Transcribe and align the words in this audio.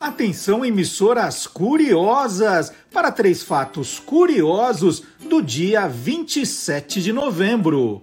Atenção, 0.00 0.64
emissoras 0.64 1.44
curiosas, 1.48 2.72
para 2.92 3.10
três 3.10 3.42
fatos 3.42 3.98
curiosos 3.98 5.02
do 5.28 5.42
dia 5.42 5.88
27 5.88 7.02
de 7.02 7.12
novembro. 7.12 8.02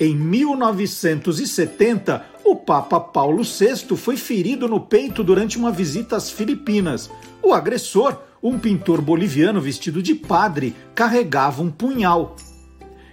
Em 0.00 0.16
1970, 0.16 2.24
o 2.46 2.56
Papa 2.56 2.98
Paulo 2.98 3.42
VI 3.44 3.94
foi 3.94 4.16
ferido 4.16 4.66
no 4.66 4.80
peito 4.80 5.22
durante 5.22 5.58
uma 5.58 5.70
visita 5.70 6.16
às 6.16 6.30
Filipinas. 6.30 7.10
O 7.42 7.52
agressor, 7.52 8.16
um 8.42 8.58
pintor 8.58 9.02
boliviano 9.02 9.60
vestido 9.60 10.02
de 10.02 10.14
padre, 10.14 10.74
carregava 10.94 11.60
um 11.60 11.70
punhal. 11.70 12.36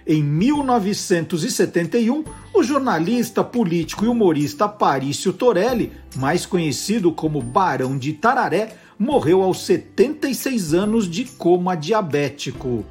Em 0.06 0.22
1971, 0.22 2.22
o 2.54 2.62
jornalista, 2.62 3.42
político 3.42 4.04
e 4.04 4.08
humorista 4.08 4.68
Parício 4.68 5.32
Torelli, 5.32 5.90
mais 6.14 6.46
conhecido 6.46 7.10
como 7.10 7.42
Barão 7.42 7.98
de 7.98 8.12
Tararé, 8.12 8.76
morreu 8.96 9.42
aos 9.42 9.66
76 9.66 10.74
anos 10.74 11.10
de 11.10 11.24
coma 11.24 11.76
diabético. 11.76 12.84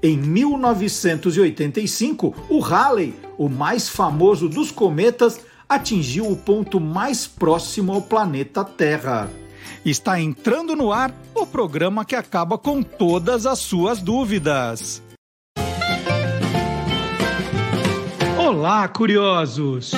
Em 0.00 0.16
1985, 0.16 2.32
o 2.48 2.60
Halley, 2.60 3.12
o 3.36 3.48
mais 3.48 3.88
famoso 3.88 4.48
dos 4.48 4.70
cometas, 4.70 5.40
atingiu 5.68 6.30
o 6.30 6.36
ponto 6.36 6.78
mais 6.78 7.26
próximo 7.26 7.92
ao 7.92 8.02
planeta 8.02 8.62
Terra. 8.62 9.28
Está 9.84 10.20
entrando 10.20 10.76
no 10.76 10.92
ar 10.92 11.12
o 11.34 11.44
programa 11.44 12.04
que 12.04 12.14
acaba 12.14 12.56
com 12.56 12.84
todas 12.84 13.46
as 13.46 13.58
suas 13.58 14.00
dúvidas. 14.00 15.02
Olá, 18.46 18.86
curiosos! 18.86 19.90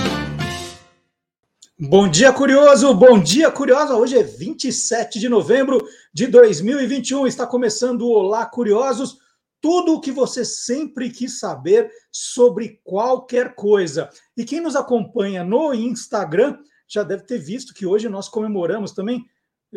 Bom 1.79 2.09
dia, 2.09 2.33
curioso! 2.33 2.95
Bom 2.95 3.23
dia, 3.23 3.50
curiosa! 3.50 3.95
Hoje 3.95 4.17
é 4.17 4.22
27 4.22 5.20
de 5.20 5.28
novembro 5.28 5.86
de 6.14 6.27
2021. 6.28 7.27
Está 7.27 7.47
começando 7.47 8.06
o 8.06 8.11
Olá, 8.11 8.47
curiosos! 8.47 9.19
Tudo 9.61 9.92
o 9.92 10.00
que 10.00 10.11
você 10.11 10.47
sempre 10.47 11.11
quis 11.11 11.39
saber 11.39 11.92
sobre 12.11 12.81
qualquer 12.83 13.55
coisa. 13.55 14.09
E 14.34 14.47
quem 14.47 14.62
nos 14.62 14.77
acompanha 14.77 15.44
no 15.44 15.75
Instagram 15.75 16.56
já 16.89 17.03
deve 17.03 17.25
ter 17.25 17.37
visto 17.37 17.75
que 17.75 17.84
hoje 17.84 18.09
nós 18.09 18.31
comemoramos 18.31 18.92
também, 18.92 19.27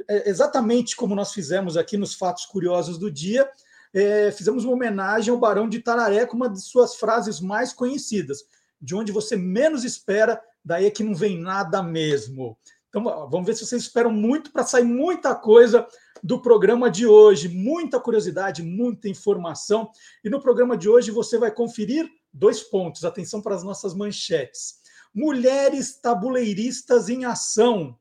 é, 0.08 0.30
exatamente 0.30 0.95
como 0.95 1.14
nós 1.14 1.34
fizemos 1.34 1.76
aqui 1.76 1.98
nos 1.98 2.16
Fatos 2.16 2.45
Curiosos 2.45 2.98
do 2.98 3.12
Dia, 3.12 3.50
é, 3.94 4.32
fizemos 4.32 4.64
uma 4.64 4.76
homenagem 4.76 5.30
ao 5.30 5.38
Barão 5.38 5.67
de 5.67 5.80
Tararé 5.80 6.26
com 6.26 6.38
uma 6.38 6.50
de 6.50 6.62
suas 6.62 6.95
frases 6.95 7.42
mais 7.42 7.73
conhecidas 7.73 8.45
de 8.82 8.96
onde 8.96 9.12
você 9.12 9.36
menos 9.36 9.84
espera, 9.84 10.42
daí 10.64 10.86
é 10.86 10.92
que 10.92 11.04
não 11.04 11.14
vem 11.14 11.40
nada 11.40 11.84
mesmo. 11.84 12.58
Então, 12.90 13.04
vamos 13.30 13.46
ver 13.46 13.56
se 13.56 13.66
vocês 13.66 13.84
esperam 13.84 14.12
muito 14.12 14.52
para 14.52 14.66
sair 14.66 14.84
muita 14.84 15.34
coisa 15.34 15.88
do 16.22 16.42
programa 16.42 16.92
de 16.92 17.08
hoje, 17.08 17.48
muita 17.48 18.00
curiosidade, 18.00 18.62
muita 18.62 19.08
informação. 19.08 19.90
E 20.23 20.30
no 20.30 20.42
programa 20.42 20.78
de 20.78 20.90
hoje 20.90 21.10
você 21.10 21.38
vai 21.38 21.52
conferir 21.52 22.10
dois 22.34 22.62
pontos. 22.62 23.06
Atenção 23.06 23.42
para 23.42 23.56
as 23.56 23.64
nossas 23.64 23.94
manchetes. 23.94 24.82
Mulheres 25.14 26.00
tabuleiristas 26.00 27.10
em 27.10 27.23
ação. 27.26 27.98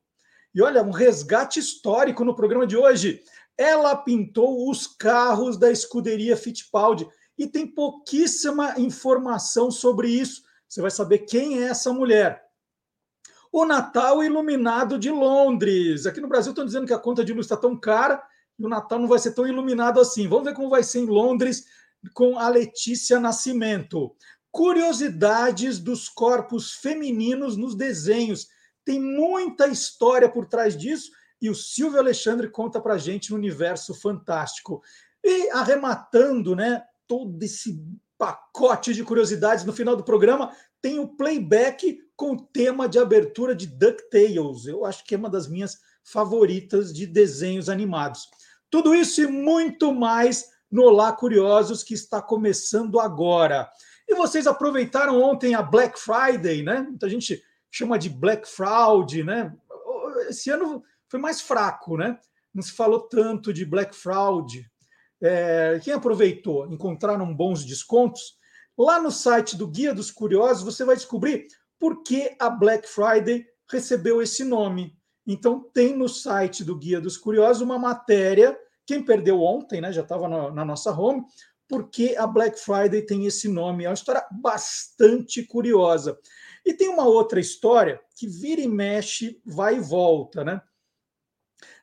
E 0.55 0.61
olha, 0.61 0.83
um 0.83 0.91
resgate 0.91 1.61
histórico 1.61 2.25
no 2.25 2.35
programa 2.35 2.67
de 2.67 2.77
hoje. 2.77 3.23
Ela 3.57 3.95
pintou 3.95 4.69
os 4.69 4.87
carros 4.87 5.57
da 5.57 5.71
escuderia 5.71 6.37
Fittipaldi 6.37 7.07
e 7.39 7.47
tem 7.47 7.67
pouquíssima 7.67 8.75
informação 8.79 9.71
sobre 9.71 10.09
isso. 10.09 10.43
Você 10.71 10.81
vai 10.81 10.91
saber 10.93 11.19
quem 11.19 11.65
é 11.65 11.67
essa 11.67 11.93
mulher. 11.93 12.45
O 13.51 13.65
Natal 13.65 14.23
Iluminado 14.23 14.97
de 14.97 15.11
Londres. 15.11 16.07
Aqui 16.07 16.21
no 16.21 16.29
Brasil 16.29 16.53
estão 16.53 16.65
dizendo 16.65 16.87
que 16.87 16.93
a 16.93 16.99
conta 16.99 17.25
de 17.25 17.33
luz 17.33 17.47
está 17.47 17.57
tão 17.57 17.77
cara 17.77 18.23
e 18.57 18.65
o 18.65 18.69
Natal 18.69 19.01
não 19.01 19.09
vai 19.09 19.19
ser 19.19 19.33
tão 19.33 19.49
iluminado 19.49 19.99
assim. 19.99 20.29
Vamos 20.29 20.45
ver 20.45 20.55
como 20.55 20.71
vai 20.71 20.85
ser 20.85 21.01
em 21.01 21.07
Londres 21.07 21.65
com 22.15 22.39
a 22.39 22.49
Letícia 22.49 23.19
Nascimento. 23.19 24.15
Curiosidades 24.53 25.81
dos 25.81 26.09
corpos 26.09 26.75
femininos 26.75 27.57
nos 27.57 27.75
desenhos. 27.75 28.47
Tem 28.85 29.01
muita 29.01 29.67
história 29.67 30.29
por 30.29 30.47
trás 30.47 30.77
disso 30.77 31.11
e 31.43 31.51
o 31.51 31.55
Silvio 31.55 31.99
Alexandre 31.99 32.49
conta 32.49 32.81
para 32.81 32.97
gente 32.97 33.33
no 33.33 33.37
universo 33.37 33.93
fantástico. 33.93 34.81
E 35.25 35.51
arrematando, 35.51 36.55
né, 36.55 36.81
todo 37.09 37.43
esse 37.43 37.83
pacote 38.21 38.93
de 38.93 39.03
curiosidades 39.03 39.65
no 39.65 39.73
final 39.73 39.97
do 39.97 40.05
programa. 40.05 40.55
Tem 40.83 40.99
o 40.99 41.09
playback 41.09 41.99
com 42.15 42.33
o 42.33 42.41
tema 42.41 42.87
de 42.87 42.99
abertura 42.99 43.55
de 43.55 43.67
DuckTales. 43.67 44.67
Eu 44.67 44.85
acho 44.85 45.03
que 45.07 45.15
é 45.15 45.19
uma 45.19 45.31
das 45.31 45.49
minhas 45.49 45.79
favoritas 46.05 46.93
de 46.93 47.07
desenhos 47.07 47.71
animados. 47.71 48.29
Tudo 48.69 48.95
isso 48.95 49.23
e 49.23 49.27
muito 49.27 49.95
mais 49.95 50.51
no 50.71 50.83
Olá 50.83 51.11
Curiosos 51.13 51.83
que 51.83 51.95
está 51.95 52.21
começando 52.21 53.01
agora. 53.01 53.71
E 54.07 54.15
vocês 54.15 54.47
aproveitaram 54.47 55.23
ontem 55.23 55.55
a 55.55 55.63
Black 55.63 55.99
Friday, 55.99 56.63
né? 56.63 56.83
Muita 56.83 57.09
gente 57.09 57.43
chama 57.71 57.99
de 57.99 58.11
Black 58.11 58.47
Fraud, 58.47 59.25
né? 59.25 59.51
Esse 60.29 60.51
ano 60.51 60.83
foi 61.09 61.19
mais 61.19 61.41
fraco, 61.41 61.97
né? 61.97 62.19
Não 62.53 62.63
se 62.63 62.73
falou 62.73 63.01
tanto 63.01 63.51
de 63.51 63.65
Black 63.65 63.97
Fraud, 63.97 64.71
é, 65.23 65.81
quem 65.83 65.93
aproveitou, 65.93 66.67
encontraram 66.73 67.35
bons 67.35 67.65
descontos, 67.65 68.35
lá 68.77 69.01
no 69.01 69.11
site 69.11 69.57
do 69.57 69.67
Guia 69.67 69.95
dos 69.95 70.11
Curiosos 70.11 70.65
você 70.65 70.85
vai 70.85 70.97
descobrir 70.97 71.47
por 71.79 72.03
que 72.03 72.35
a 72.39 72.49
Black 72.49 72.89
Friday 72.89 73.45
recebeu 73.71 74.21
esse 74.21 74.45
nome. 74.45 74.97
Então 75.27 75.61
tem 75.73 75.97
no 75.97 76.09
site 76.09 76.65
do 76.65 76.77
Guia 76.77 77.01
dos 77.01 77.17
Curiosos 77.17 77.63
uma 77.63 77.79
matéria, 77.79 78.59
quem 78.87 79.05
perdeu 79.05 79.41
ontem, 79.41 79.81
né, 79.81 79.93
já 79.93 80.03
estava 80.03 80.29
na, 80.29 80.51
na 80.51 80.65
nossa 80.65 80.91
home, 80.91 81.25
porque 81.71 82.17
a 82.19 82.27
Black 82.27 82.59
Friday 82.59 83.03
tem 83.03 83.27
esse 83.27 83.47
nome. 83.47 83.85
É 83.85 83.89
uma 83.89 83.95
história 83.95 84.27
bastante 84.43 85.45
curiosa. 85.45 86.19
E 86.67 86.75
tem 86.75 86.89
uma 86.89 87.07
outra 87.07 87.39
história 87.39 88.01
que 88.17 88.27
vira 88.27 88.61
e 88.61 88.67
mexe, 88.67 89.41
vai 89.47 89.77
e 89.77 89.81
volta, 89.81 90.45
né? 90.45 90.61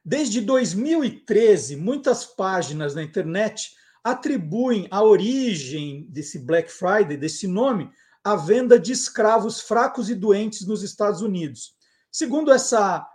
Desde 0.03 0.41
2013, 0.41 1.75
muitas 1.75 2.25
páginas 2.25 2.95
na 2.95 3.03
internet 3.03 3.71
atribuem 4.03 4.88
a 4.89 5.03
origem 5.03 6.07
desse 6.09 6.39
Black 6.39 6.71
Friday, 6.71 7.17
desse 7.17 7.47
nome, 7.47 7.89
à 8.23 8.35
venda 8.35 8.79
de 8.79 8.91
escravos 8.91 9.61
fracos 9.61 10.09
e 10.09 10.15
doentes 10.15 10.65
nos 10.65 10.83
Estados 10.83 11.21
Unidos. 11.21 11.75
Segundo 12.11 12.51
essa, 12.51 13.05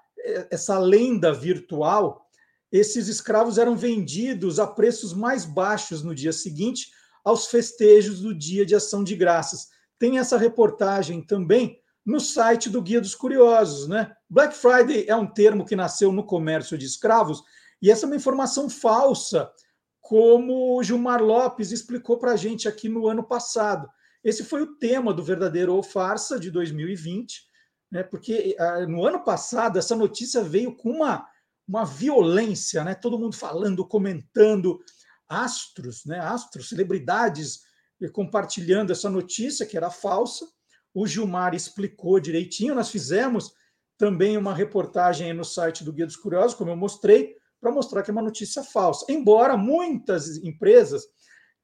essa 0.50 0.78
lenda 0.78 1.32
virtual, 1.32 2.26
esses 2.70 3.08
escravos 3.08 3.58
eram 3.58 3.76
vendidos 3.76 4.58
a 4.58 4.66
preços 4.66 5.12
mais 5.12 5.44
baixos 5.44 6.02
no 6.02 6.14
dia 6.14 6.32
seguinte 6.32 6.90
aos 7.24 7.46
festejos 7.46 8.20
do 8.20 8.34
Dia 8.34 8.64
de 8.64 8.74
Ação 8.74 9.04
de 9.04 9.14
Graças. 9.14 9.68
Tem 9.98 10.18
essa 10.18 10.36
reportagem 10.36 11.22
também 11.22 11.78
no 12.04 12.18
site 12.18 12.68
do 12.68 12.82
Guia 12.82 13.00
dos 13.00 13.14
Curiosos. 13.14 13.86
Né? 13.88 14.10
Black 14.32 14.56
Friday 14.56 15.04
é 15.06 15.14
um 15.14 15.26
termo 15.26 15.62
que 15.62 15.76
nasceu 15.76 16.10
no 16.10 16.24
comércio 16.24 16.78
de 16.78 16.86
escravos, 16.86 17.42
e 17.82 17.90
essa 17.90 18.06
é 18.06 18.08
uma 18.08 18.16
informação 18.16 18.70
falsa, 18.70 19.52
como 20.00 20.74
o 20.74 20.82
Gilmar 20.82 21.22
Lopes 21.22 21.70
explicou 21.70 22.16
para 22.16 22.32
a 22.32 22.36
gente 22.36 22.66
aqui 22.66 22.88
no 22.88 23.06
ano 23.06 23.22
passado. 23.22 23.86
Esse 24.24 24.42
foi 24.42 24.62
o 24.62 24.74
tema 24.76 25.12
do 25.12 25.22
Verdadeiro 25.22 25.74
ou 25.74 25.82
Farsa 25.82 26.40
de 26.40 26.50
2020, 26.50 27.42
né? 27.90 28.02
porque 28.02 28.56
uh, 28.58 28.88
no 28.88 29.04
ano 29.04 29.22
passado 29.22 29.78
essa 29.78 29.94
notícia 29.94 30.42
veio 30.42 30.74
com 30.74 30.92
uma, 30.92 31.28
uma 31.68 31.84
violência, 31.84 32.82
né? 32.82 32.94
todo 32.94 33.18
mundo 33.18 33.36
falando, 33.36 33.86
comentando, 33.86 34.80
astros, 35.28 36.06
né? 36.06 36.18
astros, 36.18 36.70
celebridades 36.70 37.60
eh, 38.00 38.08
compartilhando 38.08 38.92
essa 38.92 39.10
notícia 39.10 39.66
que 39.66 39.76
era 39.76 39.90
falsa 39.90 40.46
o 40.94 41.06
Gilmar 41.06 41.54
explicou 41.54 42.20
direitinho. 42.20 42.74
Nós 42.74 42.90
fizemos 42.90 43.52
também 43.96 44.36
uma 44.36 44.54
reportagem 44.54 45.32
no 45.32 45.44
site 45.44 45.84
do 45.84 45.92
Guia 45.92 46.06
dos 46.06 46.16
Curiosos, 46.16 46.54
como 46.54 46.70
eu 46.70 46.76
mostrei, 46.76 47.36
para 47.60 47.70
mostrar 47.70 48.02
que 48.02 48.10
é 48.10 48.12
uma 48.12 48.22
notícia 48.22 48.62
falsa. 48.62 49.06
Embora 49.08 49.56
muitas 49.56 50.36
empresas 50.38 51.04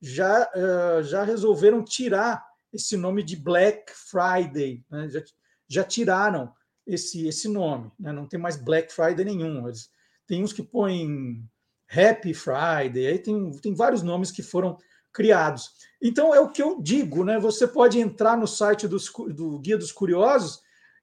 já, 0.00 0.48
uh, 0.54 1.02
já 1.02 1.24
resolveram 1.24 1.82
tirar 1.82 2.44
esse 2.72 2.96
nome 2.96 3.22
de 3.22 3.34
Black 3.34 3.92
Friday, 3.92 4.84
né? 4.90 5.08
já, 5.08 5.22
já 5.66 5.84
tiraram 5.84 6.52
esse, 6.86 7.26
esse 7.26 7.48
nome, 7.48 7.90
né? 7.98 8.12
não 8.12 8.26
tem 8.26 8.38
mais 8.38 8.56
Black 8.56 8.92
Friday 8.92 9.24
nenhum. 9.24 9.66
Eles, 9.66 9.90
tem 10.26 10.44
uns 10.44 10.52
que 10.52 10.62
põem 10.62 11.44
Happy 11.90 12.34
Friday, 12.34 13.06
aí 13.06 13.18
tem, 13.18 13.50
tem 13.60 13.74
vários 13.74 14.02
nomes 14.02 14.30
que 14.30 14.42
foram 14.42 14.76
criados. 15.12 15.70
Então 16.00 16.34
é 16.34 16.38
o 16.38 16.50
que 16.50 16.62
eu 16.62 16.80
digo, 16.80 17.24
né? 17.24 17.40
Você 17.40 17.66
pode 17.66 17.98
entrar 17.98 18.36
no 18.36 18.46
site 18.46 18.86
do 18.86 19.58
Guia 19.58 19.76
dos 19.76 19.90
Curiosos 19.90 20.60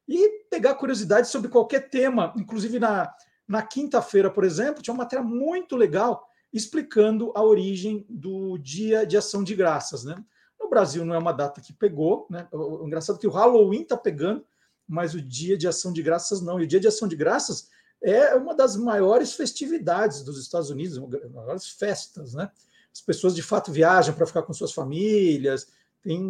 e 0.08 0.46
pegar 0.50 0.76
curiosidades 0.76 1.32
sobre 1.32 1.50
qualquer 1.50 1.90
tema. 1.90 2.34
Inclusive 2.38 2.80
na, 2.80 3.14
na 3.48 3.62
quinta-feira, 3.62 4.30
por 4.30 4.44
exemplo, 4.44 4.82
tinha 4.82 4.94
uma 4.94 5.04
matéria 5.04 5.24
muito 5.24 5.76
legal 5.76 6.28
explicando 6.54 7.34
a 7.36 7.44
origem 7.44 8.06
do 8.10 8.58
Dia 8.58 9.06
de 9.06 9.18
Ação 9.18 9.44
de 9.44 9.56
Graças, 9.56 10.04
né? 10.04 10.16
No 10.60 10.70
Brasil 10.70 11.04
não 11.04 11.14
é 11.14 11.18
uma 11.18 11.34
data 11.34 11.60
que 11.60 11.74
pegou, 11.74 12.26
né? 12.30 12.48
O, 12.52 12.88
engraçado 12.88 13.18
é 13.18 13.20
que 13.20 13.28
o 13.28 13.32
Halloween 13.32 13.82
está 13.82 13.98
pegando, 13.98 14.46
mas 14.88 15.14
o 15.14 15.22
Dia 15.22 15.58
de 15.58 15.68
Ação 15.68 15.92
de 15.92 16.02
Graças 16.02 16.42
não. 16.42 16.60
E 16.60 16.64
o 16.64 16.68
Dia 16.68 16.80
de 16.80 16.88
Ação 16.88 17.08
de 17.08 17.16
Graças 17.16 17.70
é 18.02 18.36
uma 18.36 18.56
das 18.56 18.78
maiores 18.78 19.34
festividades 19.34 20.24
dos 20.24 20.40
Estados 20.40 20.70
Unidos, 20.70 20.98
maiores 21.34 21.68
festas, 21.68 22.34
né? 22.34 22.50
As 22.94 23.02
pessoas 23.02 23.36
de 23.36 23.42
fato 23.42 23.72
viajam 23.72 24.16
para 24.16 24.26
ficar 24.26 24.44
com 24.44 24.54
suas 24.54 24.72
famílias, 24.72 25.68
tem 26.06 26.30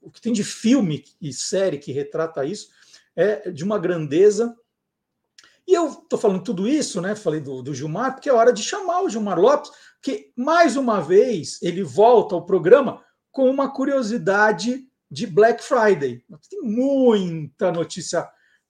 o 0.00 0.10
que 0.10 0.20
tem 0.20 0.32
de 0.32 0.42
filme 0.42 1.04
e 1.20 1.32
série 1.32 1.78
que 1.78 1.92
retrata 1.92 2.44
isso 2.44 2.70
é 3.14 3.50
de 3.50 3.62
uma 3.62 3.78
grandeza. 3.78 4.56
E 5.66 5.72
eu 5.72 5.88
estou 5.88 6.18
falando 6.18 6.42
tudo 6.42 6.66
isso, 6.66 7.00
né? 7.00 7.14
Falei 7.14 7.40
do, 7.40 7.62
do 7.62 7.74
Gilmar, 7.74 8.14
porque 8.14 8.28
é 8.28 8.32
hora 8.32 8.52
de 8.52 8.62
chamar 8.62 9.02
o 9.02 9.08
Gilmar 9.08 9.38
Lopes, 9.38 9.70
que 10.02 10.32
mais 10.36 10.76
uma 10.76 11.00
vez 11.00 11.62
ele 11.62 11.84
volta 11.84 12.34
ao 12.34 12.44
programa 12.44 13.00
com 13.30 13.48
uma 13.48 13.72
curiosidade 13.72 14.88
de 15.08 15.26
Black 15.26 15.62
Friday. 15.62 16.24
Tem 16.50 16.62
muita 16.62 17.70
notícia, 17.70 18.28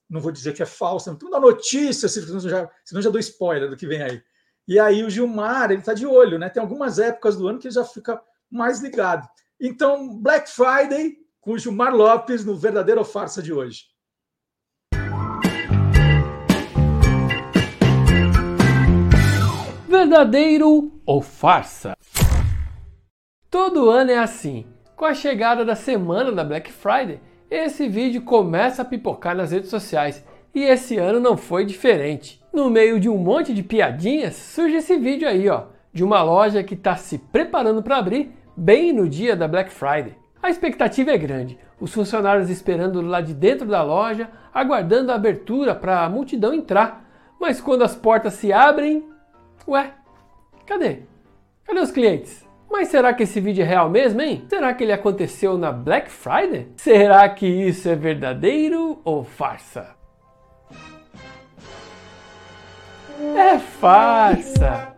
não 0.09 0.21
vou 0.21 0.31
dizer 0.31 0.53
que 0.53 0.63
é 0.63 0.67
falsa, 0.67 1.15
tem 1.15 1.29
muita 1.29 1.41
notícia, 1.41 2.09
senão 2.09 2.41
já, 2.41 2.71
senão 2.85 3.01
já 3.01 3.09
dou 3.09 3.21
spoiler 3.21 3.71
do 3.71 3.77
que 3.77 3.87
vem 3.87 4.03
aí. 4.03 4.23
E 4.69 4.79
aí 4.79 5.03
o 5.03 5.11
Gilmar, 5.11 5.71
ele 5.71 5.81
está 5.81 5.95
de 5.95 6.07
olho, 6.07 6.39
né? 6.39 6.51
Tem 6.51 6.63
algumas 6.63 6.99
épocas 6.99 7.37
do 7.37 7.49
ano 7.49 7.59
que 7.59 7.69
ele 7.69 7.75
já 7.75 7.85
fica 7.85 8.23
mais 8.51 8.81
ligado. 8.81 9.27
Então, 9.65 10.19
Black 10.19 10.51
Friday 10.51 11.19
com 11.41 11.57
Gilmar 11.57 11.95
Lopes 11.95 12.45
no 12.45 12.57
Verdadeiro 12.57 13.05
Farsa 13.05 13.41
de 13.41 13.53
hoje. 13.53 13.85
Verdadeiro 19.89 21.01
ou 21.07 21.23
farsa? 21.23 21.97
Todo 23.49 23.89
ano 23.89 24.11
é 24.11 24.19
assim. 24.19 24.67
Com 24.97 25.05
a 25.05 25.15
chegada 25.15 25.65
da 25.65 25.77
semana 25.77 26.33
da 26.33 26.43
Black 26.43 26.73
Friday, 26.73 27.21
esse 27.49 27.89
vídeo 27.89 28.23
começa 28.23 28.83
a 28.83 28.85
pipocar 28.85 29.37
nas 29.37 29.53
redes 29.53 29.71
sociais 29.71 30.25
e 30.53 30.65
esse 30.65 30.99
ano 30.99 31.21
não 31.21 31.37
foi 31.37 31.65
diferente. 31.65 32.43
No 32.53 32.69
meio 32.69 32.99
de 32.99 33.09
um 33.09 33.17
monte 33.17 33.55
de 33.55 33.63
piadinhas, 33.63 34.35
surge 34.35 34.79
esse 34.79 34.99
vídeo 34.99 35.29
aí, 35.29 35.49
ó, 35.49 35.67
de 35.93 36.03
uma 36.03 36.21
loja 36.21 36.65
que 36.65 36.75
está 36.75 36.97
se 36.97 37.17
preparando 37.17 37.81
para 37.81 37.99
abrir 37.99 38.42
bem 38.57 38.93
no 38.93 39.09
dia 39.09 39.37
da 39.37 39.49
Black 39.49 39.71
Friday. 39.71 40.17
A 40.43 40.51
expectativa 40.51 41.11
é 41.11 41.19
grande, 41.19 41.59
os 41.81 41.93
funcionários 41.95 42.51
esperando 42.51 43.01
lá 43.01 43.21
de 43.21 43.33
dentro 43.33 43.67
da 43.67 43.83
loja, 43.83 44.29
aguardando 44.53 45.13
a 45.13 45.15
abertura 45.15 45.75
para 45.75 46.05
a 46.05 46.09
multidão 46.09 46.53
entrar. 46.53 47.05
Mas 47.41 47.61
quando 47.61 47.83
as 47.83 47.95
portas 47.95 48.35
se 48.35 48.53
abrem, 48.53 49.05
ué, 49.67 49.93
cadê? 50.67 51.01
Cadê 51.65 51.81
os 51.81 51.91
clientes? 51.91 52.47
Mas 52.71 52.89
será 52.89 53.13
que 53.13 53.25
esse 53.25 53.39
vídeo 53.39 53.63
é 53.63 53.67
real 53.67 53.91
mesmo, 53.91 54.21
hein? 54.23 54.47
Será 54.49 54.73
que 54.73 54.83
ele 54.83 54.93
aconteceu 54.93 55.59
na 55.59 55.71
Black 55.71 56.11
Friday? 56.11 56.69
Será 56.77 57.29
que 57.29 57.47
isso 57.47 57.89
é 57.89 57.95
verdadeiro 57.95 59.01
ou 59.05 59.23
farsa? 59.23 59.95
É 63.37 63.59
farsa! 63.59 64.97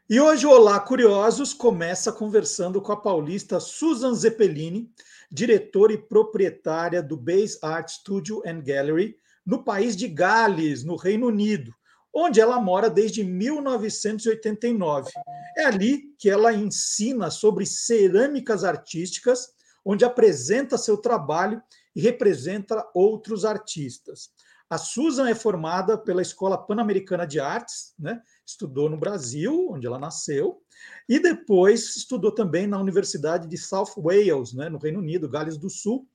E 0.06 0.20
hoje 0.20 0.46
o 0.46 0.50
Olá 0.50 0.78
Curiosos 0.78 1.54
começa 1.54 2.12
conversando 2.12 2.82
com 2.82 2.92
a 2.92 3.00
paulista 3.00 3.58
Susan 3.58 4.12
Zeppelini, 4.12 4.90
diretora 5.30 5.94
e 5.94 5.98
proprietária 5.98 7.02
do 7.02 7.16
Base 7.16 7.58
Art 7.62 7.88
Studio 7.88 8.42
and 8.46 8.60
Gallery, 8.60 9.16
no 9.46 9.64
país 9.64 9.96
de 9.96 10.08
Gales, 10.08 10.84
no 10.84 10.96
Reino 10.96 11.28
Unido 11.28 11.74
onde 12.14 12.41
ela 12.41 12.61
mora 12.61 12.91
desde 12.91 13.25
1989. 13.25 15.11
É 15.56 15.64
ali 15.64 16.14
que 16.19 16.29
ela 16.29 16.53
ensina 16.53 17.31
sobre 17.31 17.64
cerâmicas 17.64 18.64
artísticas, 18.64 19.49
onde 19.85 20.04
apresenta 20.04 20.76
seu 20.76 20.97
trabalho 20.97 21.62
e 21.95 22.00
representa 22.00 22.87
outros 22.95 23.45
artistas. 23.45 24.31
A 24.69 24.78
Susan 24.78 25.28
é 25.28 25.35
formada 25.35 25.99
pela 25.99 26.23
Escola 26.23 26.57
Pan-Americana 26.57 27.26
de 27.26 27.38
Artes, 27.38 27.92
né? 27.99 28.23
estudou 28.45 28.88
no 28.88 28.97
Brasil, 28.97 29.69
onde 29.71 29.87
ela 29.87 29.99
nasceu, 29.99 30.62
e 31.07 31.19
depois 31.19 31.95
estudou 31.95 32.33
também 32.33 32.66
na 32.66 32.81
Universidade 32.81 33.47
de 33.47 33.59
South 33.59 33.92
Wales, 33.99 34.54
né? 34.54 34.71
no 34.71 34.78
Reino 34.78 35.00
Unido, 35.00 35.28
Gales 35.28 35.59
do 35.59 35.69
Sul. 35.69 36.09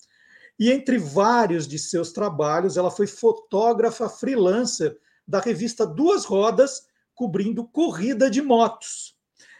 E 0.59 0.71
entre 0.71 0.97
vários 0.97 1.67
de 1.67 1.77
seus 1.77 2.11
trabalhos, 2.11 2.77
ela 2.77 2.89
foi 2.89 3.05
fotógrafa 3.05 4.09
freelancer 4.09 4.97
da 5.27 5.39
revista 5.39 5.85
Duas 5.85 6.25
Rodas, 6.25 6.83
cobrindo 7.13 7.67
corrida 7.67 8.29
de 8.29 8.41
motos. 8.41 9.15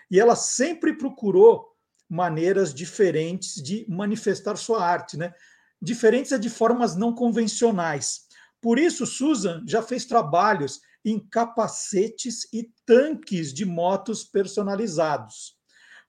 E 0.09 0.19
ela 0.19 0.35
sempre 0.35 0.97
procurou 0.97 1.67
maneiras 2.09 2.73
diferentes 2.73 3.55
de 3.55 3.85
manifestar 3.89 4.55
sua 4.55 4.83
arte, 4.83 5.17
né? 5.17 5.33
Diferentes 5.81 6.31
é 6.31 6.37
de 6.37 6.49
formas 6.49 6.95
não 6.95 7.13
convencionais. 7.13 8.21
Por 8.61 8.79
isso, 8.79 9.05
Susan 9.05 9.63
já 9.67 9.81
fez 9.81 10.05
trabalhos 10.05 10.79
em 11.03 11.19
capacetes 11.19 12.47
e 12.51 12.71
tanques 12.85 13.53
de 13.53 13.65
motos 13.65 14.23
personalizados. 14.23 15.57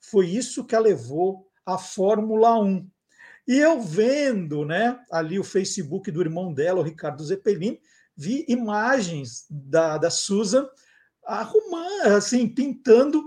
Foi 0.01 0.29
isso 0.29 0.65
que 0.65 0.75
a 0.75 0.81
levou 0.81 1.47
à 1.67 1.77
Fórmula 1.77 2.59
1. 2.59 2.89
E 3.47 3.59
eu 3.59 3.81
vendo, 3.81 4.65
né, 4.65 4.99
ali 5.11 5.39
o 5.39 5.45
Facebook 5.45 6.11
do 6.11 6.21
irmão 6.21 6.53
dela, 6.53 6.81
o 6.81 6.85
Ricardo 6.85 7.25
Zeppelin, 7.25 7.79
vi 8.19 8.45
imagens 8.49 9.47
da, 9.49 9.97
da 9.97 10.11
Susan 10.11 10.69
arrumando, 11.25 12.17
assim, 12.17 12.49
pintando 12.49 13.23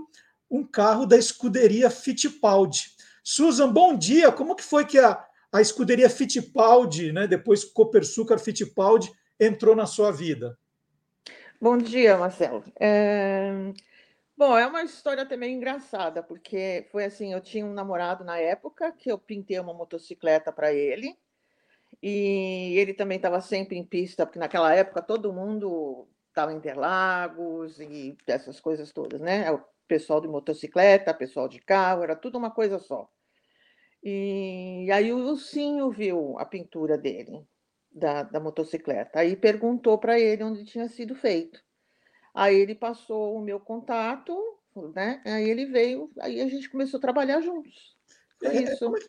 um 0.50 0.62
carro 0.62 1.06
da 1.06 1.16
escuderia 1.16 1.88
Fittipaldi. 1.88 2.94
Susan, 3.24 3.72
bom 3.72 3.96
dia. 3.96 4.30
Como 4.30 4.54
que 4.54 4.62
foi 4.62 4.84
que 4.84 4.98
a, 4.98 5.24
a 5.50 5.62
escuderia 5.62 6.10
Fittipaldi, 6.10 7.10
né, 7.10 7.26
depois 7.26 7.64
Copersucar 7.64 8.38
Fittipaldi, 8.38 9.10
entrou 9.40 9.74
na 9.74 9.86
sua 9.86 10.12
vida? 10.12 10.58
Bom 11.58 11.78
dia, 11.78 12.18
Marcelo. 12.18 12.62
É... 12.78 13.72
Bom, 14.36 14.58
é 14.58 14.66
uma 14.66 14.82
história 14.82 15.24
também 15.24 15.54
engraçada, 15.54 16.22
porque 16.22 16.86
foi 16.92 17.04
assim, 17.04 17.32
eu 17.32 17.40
tinha 17.40 17.64
um 17.64 17.72
namorado 17.72 18.24
na 18.24 18.36
época 18.36 18.92
que 18.92 19.10
eu 19.10 19.16
pintei 19.16 19.58
uma 19.58 19.72
motocicleta 19.72 20.52
para 20.52 20.72
ele, 20.72 21.16
e 22.02 22.76
ele 22.78 22.92
também 22.92 23.16
estava 23.16 23.40
sempre 23.40 23.76
em 23.76 23.84
pista, 23.84 24.26
porque 24.26 24.38
naquela 24.38 24.74
época 24.74 25.00
todo 25.00 25.32
mundo 25.32 26.08
estava 26.28 26.52
em 26.52 26.56
Interlagos 26.56 27.78
e 27.78 28.16
essas 28.26 28.58
coisas 28.58 28.90
todas, 28.92 29.20
né? 29.20 29.50
O 29.52 29.62
pessoal 29.86 30.20
de 30.20 30.26
motocicleta, 30.26 31.14
pessoal 31.14 31.48
de 31.48 31.60
carro, 31.60 32.02
era 32.02 32.16
tudo 32.16 32.38
uma 32.38 32.50
coisa 32.50 32.78
só. 32.78 33.08
E 34.02 34.88
aí 34.92 35.12
o 35.12 35.18
Lucinho 35.18 35.90
viu 35.90 36.36
a 36.38 36.44
pintura 36.44 36.98
dele, 36.98 37.46
da, 37.92 38.24
da 38.24 38.40
motocicleta. 38.40 39.20
Aí 39.20 39.36
perguntou 39.36 39.96
para 39.96 40.18
ele 40.18 40.42
onde 40.42 40.64
tinha 40.64 40.88
sido 40.88 41.14
feito. 41.14 41.62
Aí 42.34 42.56
ele 42.56 42.74
passou 42.74 43.36
o 43.36 43.40
meu 43.40 43.60
contato, 43.60 44.36
né? 44.94 45.22
Aí 45.24 45.48
ele 45.48 45.66
veio, 45.66 46.10
aí 46.18 46.40
a 46.40 46.48
gente 46.48 46.68
começou 46.68 46.98
a 46.98 47.00
trabalhar 47.00 47.40
juntos. 47.42 47.96
Foi 48.40 48.56
é, 48.56 48.62
isso. 48.62 48.84
Como 48.86 48.96
é, 48.96 49.00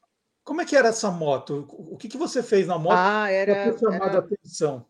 como 0.44 0.62
é, 0.62 0.66
que 0.66 0.76
era 0.76 0.90
essa 0.90 1.10
moto? 1.10 1.66
O 1.70 1.98
que, 1.98 2.10
que 2.10 2.18
você 2.18 2.44
fez 2.44 2.68
na 2.68 2.78
moto 2.78 2.98
ah, 2.98 3.30
era, 3.30 3.72
ter 3.72 3.80
chamado 3.80 4.04
era... 4.04 4.18
a 4.18 4.20
atenção? 4.20 4.86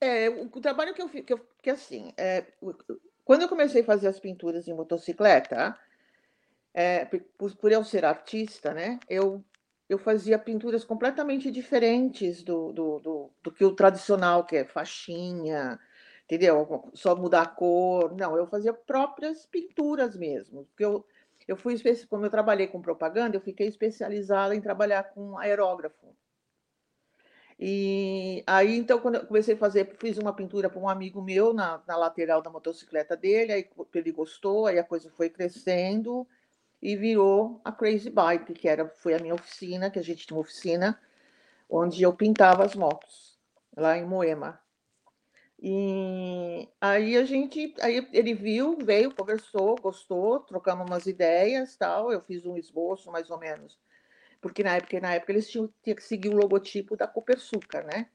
É, 0.00 0.28
o, 0.28 0.44
o, 0.44 0.60
trabalho 0.60 0.94
que 0.94 1.02
eu 1.02 1.08
fiz, 1.08 1.24
que, 1.24 1.32
eu, 1.32 1.40
que 1.62 1.70
assim, 1.70 2.12
é, 2.16 2.46
quando 3.24 3.42
eu 3.42 3.48
comecei 3.48 3.82
a 3.82 3.84
fazer 3.84 4.08
as 4.08 4.18
pinturas 4.18 4.66
em 4.66 4.74
motocicleta, 4.74 5.78
é, 6.72 7.04
por, 7.04 7.54
por, 7.56 7.72
eu 7.72 7.84
ser 7.84 8.04
artista, 8.04 8.72
né, 8.72 8.98
eu, 9.08 9.44
eu 9.88 9.98
fazia 9.98 10.38
pinturas 10.38 10.84
completamente 10.84 11.50
diferentes 11.50 12.42
do, 12.42 12.72
do, 12.72 12.98
do, 13.00 13.30
do, 13.42 13.52
que 13.52 13.64
o 13.64 13.74
tradicional, 13.74 14.44
que 14.44 14.56
é 14.56 14.64
faixinha, 14.64 15.78
entendeu? 16.24 16.90
Só 16.94 17.16
mudar 17.16 17.42
a 17.42 17.46
cor. 17.46 18.14
Não, 18.16 18.36
eu 18.36 18.46
fazia 18.46 18.72
próprias 18.72 19.46
pinturas 19.46 20.16
mesmo. 20.16 20.64
Porque 20.66 20.84
eu, 20.84 21.04
eu 21.50 21.56
fui, 21.56 21.74
como 22.08 22.24
eu 22.24 22.30
trabalhei 22.30 22.68
com 22.68 22.80
propaganda, 22.80 23.36
eu 23.36 23.40
fiquei 23.40 23.66
especializada 23.66 24.54
em 24.54 24.60
trabalhar 24.60 25.02
com 25.12 25.36
aerógrafo. 25.36 26.14
E 27.58 28.44
aí, 28.46 28.78
então, 28.78 29.00
quando 29.00 29.16
eu 29.16 29.26
comecei 29.26 29.54
a 29.56 29.58
fazer, 29.58 29.96
fiz 29.98 30.16
uma 30.16 30.32
pintura 30.32 30.70
para 30.70 30.78
um 30.78 30.88
amigo 30.88 31.20
meu 31.20 31.52
na, 31.52 31.82
na 31.88 31.96
lateral 31.96 32.40
da 32.40 32.48
motocicleta 32.48 33.16
dele, 33.16 33.52
aí 33.52 33.68
ele 33.92 34.12
gostou, 34.12 34.68
aí 34.68 34.78
a 34.78 34.84
coisa 34.84 35.10
foi 35.10 35.28
crescendo 35.28 36.24
e 36.80 36.94
virou 36.94 37.60
a 37.64 37.72
Crazy 37.72 38.10
Bike, 38.10 38.54
que 38.54 38.68
era, 38.68 38.88
foi 38.88 39.14
a 39.14 39.18
minha 39.18 39.34
oficina, 39.34 39.90
que 39.90 39.98
a 39.98 40.04
gente 40.04 40.24
tinha 40.24 40.36
uma 40.36 40.42
oficina 40.42 41.00
onde 41.68 42.00
eu 42.00 42.12
pintava 42.14 42.64
as 42.64 42.76
motos, 42.76 43.36
lá 43.76 43.98
em 43.98 44.06
Moema. 44.06 44.60
E 45.62 46.68
aí 46.80 47.16
a 47.16 47.24
gente, 47.24 47.74
aí 47.82 48.08
ele 48.12 48.34
viu, 48.34 48.78
veio, 48.82 49.14
conversou, 49.14 49.76
gostou, 49.76 50.40
trocamos 50.40 50.86
umas 50.88 51.06
ideias, 51.06 51.76
tal. 51.76 52.10
Eu 52.12 52.22
fiz 52.22 52.46
um 52.46 52.56
esboço 52.56 53.10
mais 53.10 53.30
ou 53.30 53.38
menos, 53.38 53.78
porque 54.40 54.62
na 54.64 54.76
época, 54.76 55.00
na 55.00 55.14
época 55.14 55.32
eles 55.32 55.50
tinham, 55.50 55.68
tinham 55.82 55.96
que 55.96 56.02
seguir 56.02 56.30
o 56.30 56.36
logotipo 56.36 56.96
da 56.96 57.06
Copersucar, 57.06 57.84
né? 57.84 58.08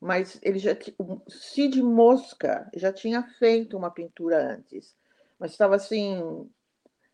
Mas 0.00 0.38
ele 0.42 0.58
já, 0.58 0.72
o 0.98 1.22
Cid 1.30 1.82
Mosca 1.82 2.70
já 2.74 2.92
tinha 2.92 3.22
feito 3.38 3.76
uma 3.76 3.90
pintura 3.90 4.54
antes, 4.54 4.94
mas 5.38 5.52
estava 5.52 5.76
assim 5.76 6.50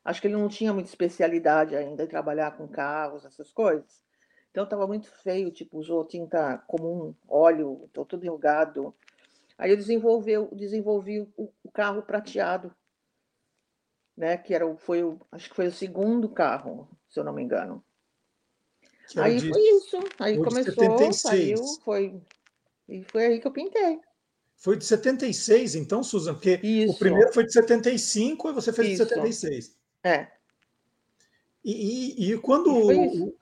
Acho 0.04 0.20
que 0.20 0.26
ele 0.26 0.36
não 0.36 0.48
tinha 0.48 0.72
muita 0.72 0.88
especialidade 0.88 1.76
ainda 1.76 2.02
em 2.02 2.08
trabalhar 2.08 2.56
com 2.56 2.66
carros, 2.66 3.24
essas 3.24 3.52
coisas. 3.52 4.02
Então 4.50 4.64
estava 4.64 4.86
muito 4.86 5.08
feio, 5.22 5.50
tipo, 5.50 5.78
usou 5.78 6.04
tinta 6.04 6.58
comum, 6.66 7.14
óleo, 7.28 7.88
então 7.90 8.04
tudo 8.04 8.24
enrugado. 8.26 8.94
Aí 9.58 9.70
eu 9.70 9.76
desenvolveu, 9.76 10.48
desenvolvi 10.52 11.20
o, 11.20 11.52
o 11.62 11.70
carro 11.70 12.02
prateado, 12.02 12.74
né? 14.16 14.36
Que 14.36 14.54
era, 14.54 14.74
foi 14.76 15.02
o, 15.02 15.20
acho 15.30 15.48
que 15.48 15.56
foi 15.56 15.66
o 15.68 15.72
segundo 15.72 16.28
carro, 16.28 16.88
se 17.08 17.20
eu 17.20 17.24
não 17.24 17.32
me 17.32 17.42
engano. 17.42 17.84
Que 19.08 19.20
aí 19.20 19.38
de, 19.38 19.48
foi 19.48 19.60
isso. 19.60 19.98
Aí 20.18 20.36
começou, 20.38 20.74
76. 20.74 21.16
saiu, 21.16 21.58
foi. 21.84 22.20
E 22.88 23.04
foi 23.04 23.26
aí 23.26 23.40
que 23.40 23.46
eu 23.46 23.52
pintei. 23.52 24.00
Foi 24.56 24.76
de 24.76 24.84
76, 24.84 25.74
então, 25.74 26.04
Susan, 26.04 26.34
porque 26.34 26.60
isso. 26.62 26.94
o 26.94 26.98
primeiro 26.98 27.32
foi 27.32 27.44
de 27.44 27.52
75 27.52 28.48
e 28.48 28.52
você 28.52 28.72
fez 28.72 28.90
isso. 28.90 29.02
de 29.02 29.08
76. 29.08 29.76
É. 30.04 30.28
E, 31.64 32.28
e, 32.28 32.32
e 32.32 32.38
quando 32.38 32.68
o, 32.72 33.34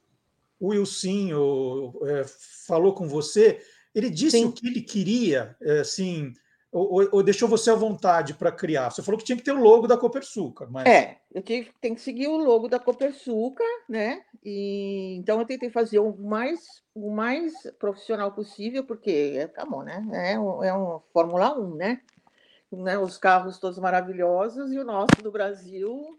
o 0.58 0.68
Wilson 0.68 1.92
é, 2.06 2.24
falou 2.66 2.94
com 2.94 3.06
você, 3.06 3.62
ele 3.94 4.10
disse 4.10 4.38
Sim. 4.38 4.44
o 4.46 4.52
que 4.52 4.66
ele 4.66 4.80
queria, 4.80 5.56
é, 5.60 5.80
assim, 5.80 6.32
ou, 6.72 7.08
ou, 7.10 7.22
deixou 7.22 7.48
você 7.48 7.70
à 7.70 7.74
vontade 7.74 8.34
para 8.34 8.52
criar? 8.52 8.90
Você 8.90 9.02
falou 9.02 9.18
que 9.18 9.24
tinha 9.24 9.36
que 9.36 9.42
ter 9.42 9.50
o 9.50 9.60
logo 9.60 9.88
da 9.88 9.96
Copersuca, 9.96 10.68
mas... 10.70 10.86
É, 10.86 11.18
eu 11.34 11.42
tive, 11.42 11.72
tenho 11.80 11.96
que 11.96 12.00
seguir 12.00 12.28
o 12.28 12.36
logo 12.36 12.68
da 12.68 12.78
Copersuca, 12.78 13.64
né? 13.88 14.22
E, 14.44 15.16
então 15.16 15.40
eu 15.40 15.46
tentei 15.46 15.68
fazer 15.68 15.98
o 15.98 16.16
mais, 16.16 16.60
o 16.94 17.10
mais 17.10 17.52
profissional 17.78 18.30
possível, 18.30 18.84
porque, 18.84 19.32
é, 19.36 19.48
tá 19.48 19.64
bom, 19.64 19.82
né? 19.82 20.06
É, 20.12 20.38
um, 20.38 20.62
é 20.62 20.72
um 20.72 21.00
Fórmula 21.12 21.58
1, 21.58 21.74
né? 21.74 22.00
né? 22.70 22.96
Os 22.98 23.18
carros 23.18 23.58
todos 23.58 23.78
maravilhosos 23.80 24.72
e 24.72 24.78
o 24.78 24.84
nosso 24.84 25.20
do 25.22 25.32
Brasil 25.32 26.16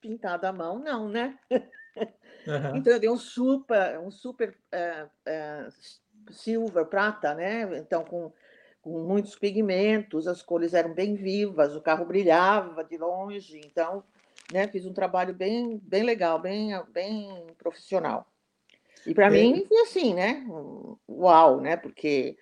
pintado 0.00 0.46
à 0.46 0.52
mão, 0.52 0.80
não, 0.80 1.08
né? 1.08 1.38
Uhum. 2.46 2.76
Então 2.76 2.92
eu 2.92 3.00
dei 3.00 3.10
um 3.10 3.16
super, 3.16 3.98
um 3.98 4.10
super 4.10 4.56
uh, 4.72 5.06
uh, 5.06 5.72
silver, 6.32 6.86
prata, 6.86 7.34
né? 7.34 7.68
Então 7.78 8.04
com, 8.04 8.32
com 8.82 9.00
muitos 9.04 9.36
pigmentos, 9.36 10.26
as 10.26 10.42
cores 10.42 10.74
eram 10.74 10.94
bem 10.94 11.14
vivas, 11.14 11.74
o 11.74 11.80
carro 11.80 12.04
brilhava 12.04 12.84
de 12.84 12.96
longe, 12.96 13.60
então, 13.64 14.02
né? 14.52 14.68
Fiz 14.68 14.86
um 14.86 14.92
trabalho 14.92 15.34
bem, 15.34 15.78
bem 15.82 16.02
legal, 16.02 16.38
bem, 16.38 16.72
bem 16.92 17.46
profissional. 17.58 18.26
E 19.06 19.14
para 19.14 19.26
é. 19.26 19.30
mim 19.30 19.64
foi 19.66 19.78
assim, 19.82 20.14
né? 20.14 20.44
Uau, 21.08 21.60
né? 21.60 21.76
Porque 21.76 22.36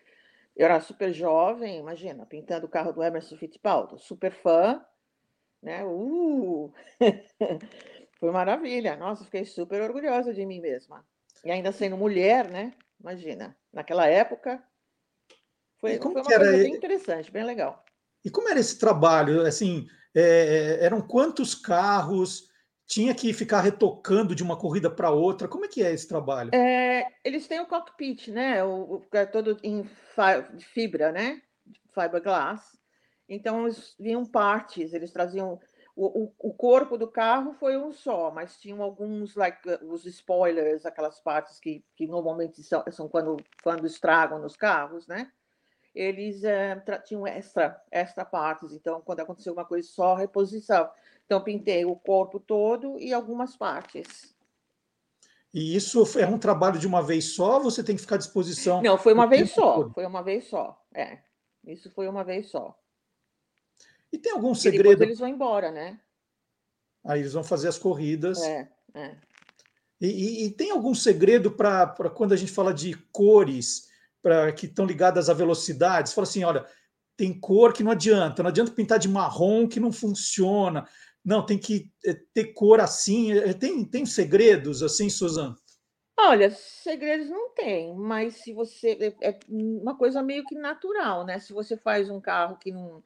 eu 0.57 0.65
era 0.65 0.81
super 0.81 1.13
jovem, 1.13 1.79
imagina, 1.79 2.25
pintando 2.25 2.67
o 2.67 2.71
carro 2.71 2.93
do 2.93 3.03
Emerson 3.03 3.37
Fittipaldi, 3.37 4.01
super 4.01 4.33
fã, 4.33 4.81
né? 5.63 5.85
Uh! 5.85 6.73
Foi 8.21 8.31
maravilha. 8.31 8.97
Nossa, 8.97 9.25
fiquei 9.25 9.45
super 9.45 9.83
orgulhosa 9.83 10.33
de 10.33 10.47
mim 10.47 10.61
mesma. 10.61 11.05
E 11.45 11.51
ainda 11.51 11.73
sendo 11.73 11.97
mulher, 11.97 12.51
né? 12.51 12.73
Imagina, 13.05 13.55
naquela 13.71 14.07
época 14.07 14.65
foi, 15.77 15.99
foi 15.99 16.11
uma 16.11 16.23
coisa 16.23 16.53
bem 16.53 16.75
interessante, 16.75 17.31
bem 17.31 17.45
legal. 17.45 17.85
E 18.25 18.31
como 18.31 18.49
era 18.49 18.59
esse 18.59 18.79
trabalho? 18.79 19.43
Assim, 19.43 19.87
é, 20.15 20.23
é, 20.81 20.85
eram 20.87 21.07
quantos 21.07 21.55
carros? 21.55 22.49
Tinha 22.87 23.15
que 23.15 23.35
ficar 23.35 23.61
retocando 23.61 24.35
de 24.35 24.43
uma 24.43 24.59
corrida 24.59 24.91
para 24.91 25.11
outra? 25.11 25.47
Como 25.47 25.67
é 25.67 25.69
que 25.69 25.83
é 25.83 25.93
esse 25.93 26.09
trabalho? 26.09 26.55
É, 26.55 27.07
eles 27.23 27.47
têm 27.47 27.61
o 27.61 27.67
cockpit, 27.67 28.29
né? 28.29 28.65
O, 28.65 28.97
o 28.97 29.07
é 29.13 29.27
todo 29.27 29.59
em 29.63 29.85
fibra, 30.73 31.13
né? 31.13 31.43
Fiberglass. 31.93 32.79
Então, 33.29 33.65
eles 33.65 33.95
vinham 34.01 34.25
partes, 34.25 34.95
eles 34.95 35.13
traziam. 35.13 35.61
O, 35.97 36.25
o, 36.25 36.33
o, 36.49 36.53
corpo 36.53 36.99
do 36.99 37.07
carro 37.07 37.53
foi 37.53 37.77
um 37.77 37.93
só, 37.93 38.31
mas 38.31 38.59
tinham 38.59 38.83
alguns, 38.83 39.37
like, 39.37 39.61
os 39.85 40.05
spoilers, 40.07 40.85
aquelas 40.85 41.21
partes 41.21 41.61
que, 41.61 41.85
que 41.95 42.07
normalmente 42.07 42.65
são, 42.65 42.83
são 42.91 43.09
quando, 43.09 43.37
quando 43.63 43.87
estragam 43.87 44.41
nos 44.41 44.57
carros, 44.57 45.07
né? 45.07 45.31
Eles 45.95 46.43
é, 46.43 46.75
tinham 47.05 47.25
extra, 47.25 47.81
extra 47.93 48.25
partes, 48.25 48.73
então, 48.73 49.01
quando 49.03 49.21
aconteceu 49.21 49.53
uma 49.53 49.65
coisa, 49.65 49.87
só 49.89 50.17
reposição. 50.17 50.91
Então, 51.25 51.41
pintei 51.41 51.85
o 51.85 51.95
corpo 51.95 52.41
todo 52.41 52.99
e 52.99 53.13
algumas 53.13 53.57
partes. 53.57 54.35
E 55.55 55.77
isso 55.77 56.03
é 56.19 56.27
um 56.27 56.37
trabalho 56.37 56.81
de 56.81 56.87
uma 56.89 57.01
vez 57.01 57.37
só? 57.37 57.61
Você 57.61 57.85
tem 57.85 57.95
que 57.95 58.03
ficar 58.03 58.17
à 58.17 58.19
disposição? 58.19 58.83
Não, 58.83 58.99
foi 58.99 59.13
uma 59.13 59.29
vez 59.29 59.53
só. 59.53 59.75
Todo? 59.75 59.95
Foi 59.95 60.05
uma 60.05 60.21
vez 60.21 60.49
só. 60.49 60.85
É, 60.93 61.19
isso 61.65 61.89
foi 61.93 62.09
uma 62.09 62.25
vez 62.25 62.49
só. 62.49 62.77
E 64.15 64.19
tem 64.19 64.31
algum 64.31 64.55
segredo? 64.55 65.03
eles 65.03 65.19
vão 65.19 65.27
embora, 65.27 65.73
né? 65.73 65.99
Aí 67.05 67.19
eles 67.19 67.33
vão 67.33 67.43
fazer 67.43 67.67
as 67.67 67.77
corridas. 67.77 68.41
É, 68.41 68.69
é. 68.95 69.17
E, 70.01 70.07
e, 70.07 70.45
e 70.45 70.51
tem 70.53 70.71
algum 70.71 70.95
segredo 70.95 71.51
para 71.51 71.89
quando 72.15 72.33
a 72.33 72.37
gente 72.37 72.53
fala 72.53 72.73
de 72.73 72.95
cores 73.11 73.89
para 74.23 74.53
que 74.53 74.67
estão 74.67 74.87
ligadas 74.87 75.29
a 75.29 75.35
velocidades? 75.35 76.13
Fala 76.13 76.29
assim, 76.29 76.45
olha, 76.45 76.65
tem 77.17 77.37
cor 77.41 77.73
que 77.73 77.83
não 77.83 77.91
adianta, 77.91 78.41
não 78.41 78.51
adianta 78.51 78.71
pintar 78.71 79.01
de 79.01 79.09
marrom 79.09 79.67
que 79.67 79.81
não 79.81 79.91
funciona. 79.91 80.87
Não, 81.25 81.45
tem 81.45 81.59
que 81.59 81.91
eh, 82.07 82.17
ter 82.33 82.53
cor 82.53 82.79
assim. 82.79 83.33
Eh, 83.33 83.53
tem, 83.53 83.85
tem 83.85 84.07
segredos 84.07 84.81
assim, 84.81 85.11
Suzana? 85.11 85.57
Olha, 86.17 86.53
segredos 86.53 87.29
não 87.29 87.53
tem, 87.53 87.93
mas 87.97 88.37
se 88.37 88.53
você. 88.53 89.13
É, 89.21 89.31
é 89.31 89.39
uma 89.49 89.99
coisa 89.99 90.23
meio 90.23 90.45
que 90.45 90.55
natural, 90.55 91.27
né? 91.27 91.41
Se 91.41 91.53
você 91.53 91.77
faz 91.77 92.09
um 92.09 92.21
carro 92.21 92.57
que 92.59 92.71
não 92.71 93.03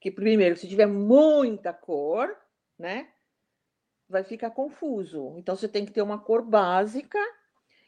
que 0.00 0.10
primeiro, 0.10 0.56
se 0.56 0.68
tiver 0.68 0.86
muita 0.86 1.72
cor, 1.72 2.36
né, 2.78 3.08
vai 4.08 4.24
ficar 4.24 4.50
confuso. 4.50 5.34
Então 5.36 5.56
você 5.56 5.68
tem 5.68 5.84
que 5.84 5.92
ter 5.92 6.02
uma 6.02 6.18
cor 6.18 6.42
básica 6.42 7.18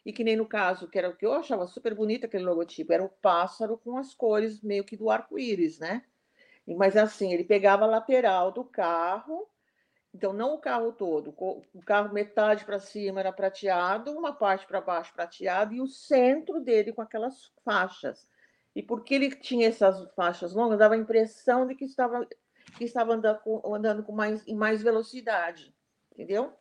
e 0.04 0.12
que 0.12 0.24
nem 0.24 0.36
no 0.36 0.46
caso, 0.46 0.88
que 0.88 0.98
era 0.98 1.08
o 1.08 1.16
que 1.16 1.24
eu 1.26 1.32
achava 1.32 1.66
super 1.66 1.94
bonito 1.94 2.24
aquele 2.26 2.44
logotipo, 2.44 2.92
era 2.92 3.04
o 3.04 3.08
pássaro 3.08 3.78
com 3.78 3.96
as 3.96 4.14
cores 4.14 4.62
meio 4.62 4.84
que 4.84 4.96
do 4.96 5.10
arco-íris, 5.10 5.78
né? 5.78 6.04
Mas 6.66 6.96
assim, 6.96 7.32
ele 7.32 7.44
pegava 7.44 7.84
a 7.84 7.88
lateral 7.88 8.52
do 8.52 8.64
carro, 8.64 9.48
então 10.14 10.32
não 10.32 10.54
o 10.54 10.58
carro 10.58 10.92
todo, 10.92 11.34
o 11.36 11.82
carro 11.84 12.12
metade 12.12 12.64
para 12.64 12.78
cima 12.78 13.20
era 13.20 13.32
prateado, 13.32 14.12
uma 14.12 14.32
parte 14.32 14.66
para 14.66 14.80
baixo 14.80 15.12
prateado 15.12 15.74
e 15.74 15.80
o 15.80 15.86
centro 15.86 16.60
dele 16.60 16.92
com 16.92 17.02
aquelas 17.02 17.52
faixas. 17.64 18.26
E 18.74 18.82
porque 18.82 19.14
ele 19.14 19.34
tinha 19.34 19.68
essas 19.68 20.12
faixas 20.14 20.54
longas, 20.54 20.78
dava 20.78 20.94
a 20.94 20.98
impressão 20.98 21.66
de 21.66 21.74
que 21.74 21.84
estava, 21.84 22.26
que 22.76 22.84
estava 22.84 23.14
andando, 23.14 23.40
com, 23.40 23.74
andando 23.74 24.02
com 24.02 24.12
mais, 24.12 24.46
em 24.46 24.54
mais 24.54 24.82
velocidade. 24.82 25.74
Entendeu? 26.12 26.52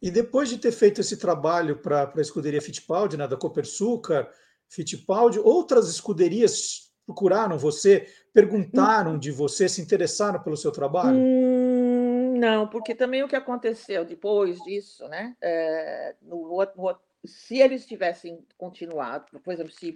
E 0.00 0.10
depois 0.10 0.48
de 0.48 0.58
ter 0.58 0.72
feito 0.72 1.00
esse 1.00 1.16
trabalho 1.16 1.78
para 1.78 2.12
a 2.14 2.20
escuderia 2.20 2.60
Fittipaldi, 2.60 3.16
né, 3.16 3.26
da 3.26 3.36
Copersucar, 3.36 4.30
Fittipaldi, 4.68 5.38
outras 5.38 5.88
escuderias 5.88 6.92
procuraram 7.06 7.58
você, 7.58 8.06
perguntaram 8.32 9.18
de 9.18 9.30
você, 9.30 9.68
se 9.68 9.80
interessaram 9.80 10.42
pelo 10.42 10.56
seu 10.56 10.72
trabalho? 10.72 11.16
Hum, 11.16 12.38
não, 12.38 12.68
porque 12.68 12.94
também 12.94 13.22
o 13.22 13.28
que 13.28 13.36
aconteceu 13.36 14.04
depois 14.04 14.58
disso, 14.62 15.06
né? 15.08 15.36
É, 15.40 16.16
no, 16.22 16.48
no, 16.48 16.96
se 17.26 17.58
eles 17.58 17.86
tivessem 17.86 18.46
continuado, 18.56 19.40
por 19.40 19.52
exemplo, 19.52 19.72
se 19.72 19.94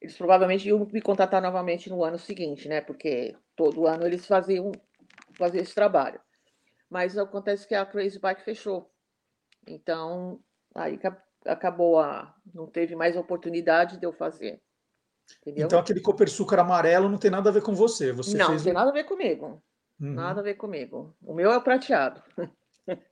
eles 0.00 0.16
provavelmente 0.16 0.68
iam 0.68 0.86
me 0.92 1.00
contratar 1.00 1.42
novamente 1.42 1.88
no 1.88 2.04
ano 2.04 2.18
seguinte, 2.18 2.68
né? 2.68 2.80
Porque 2.80 3.36
todo 3.54 3.86
ano 3.86 4.06
eles 4.06 4.26
faziam, 4.26 4.72
faziam 5.36 5.62
esse 5.62 5.74
trabalho. 5.74 6.20
Mas 6.88 7.16
acontece 7.18 7.66
que 7.66 7.74
a 7.74 7.84
Crazy 7.84 8.18
Bike 8.18 8.42
fechou. 8.42 8.90
Então, 9.66 10.40
aí 10.74 10.98
acabou 11.44 11.98
a. 11.98 12.34
Não 12.54 12.66
teve 12.66 12.94
mais 12.94 13.16
oportunidade 13.16 13.98
de 13.98 14.06
eu 14.06 14.12
fazer. 14.12 14.60
Entendeu? 15.40 15.66
Então, 15.66 15.80
aquele 15.80 16.00
copersucar 16.00 16.60
amarelo 16.60 17.08
não 17.08 17.18
tem 17.18 17.30
nada 17.30 17.50
a 17.50 17.52
ver 17.52 17.62
com 17.62 17.74
você. 17.74 18.12
você 18.12 18.36
não, 18.36 18.46
fez... 18.46 18.58
não 18.58 18.64
tem 18.64 18.72
nada 18.72 18.90
a 18.90 18.92
ver 18.92 19.04
comigo. 19.04 19.62
Uhum. 20.00 20.14
Nada 20.14 20.40
a 20.40 20.44
ver 20.44 20.54
comigo. 20.54 21.16
O 21.22 21.34
meu 21.34 21.50
é 21.50 21.56
o 21.56 21.62
prateado. 21.62 22.22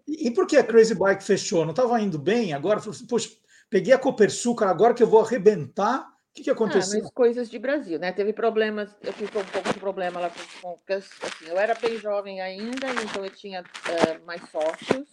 E, 0.06 0.30
por 0.30 0.46
que 0.46 0.56
a 0.56 0.64
Crazy 0.64 0.94
Bike 0.94 1.24
fechou? 1.24 1.64
Não 1.64 1.72
estava 1.72 2.00
indo 2.00 2.18
bem? 2.18 2.52
Agora, 2.52 2.78
assim, 2.78 3.06
poxa, 3.06 3.30
peguei 3.68 3.92
a 3.92 3.98
copersucar, 3.98 4.68
agora 4.68 4.94
que 4.94 5.02
eu 5.02 5.06
vou 5.06 5.20
arrebentar, 5.20 6.08
o 6.08 6.34
que, 6.34 6.44
que 6.44 6.50
aconteceu? 6.50 6.98
Ah, 6.98 7.02
mas 7.04 7.12
coisas 7.12 7.48
de 7.48 7.58
Brasil, 7.58 7.98
né? 7.98 8.12
Teve 8.12 8.32
problemas, 8.32 8.96
eu 9.02 9.12
tive 9.12 9.38
um 9.38 9.44
pouco 9.44 9.72
de 9.72 9.78
problema 9.78 10.20
lá 10.20 10.30
com, 10.30 10.76
com 10.76 10.92
assim, 10.92 11.46
eu 11.46 11.56
era 11.58 11.74
bem 11.74 11.96
jovem 11.98 12.40
ainda, 12.40 12.88
então 12.88 13.24
eu 13.24 13.30
tinha 13.30 13.62
uh, 13.62 14.26
mais 14.26 14.42
sócios. 14.50 15.08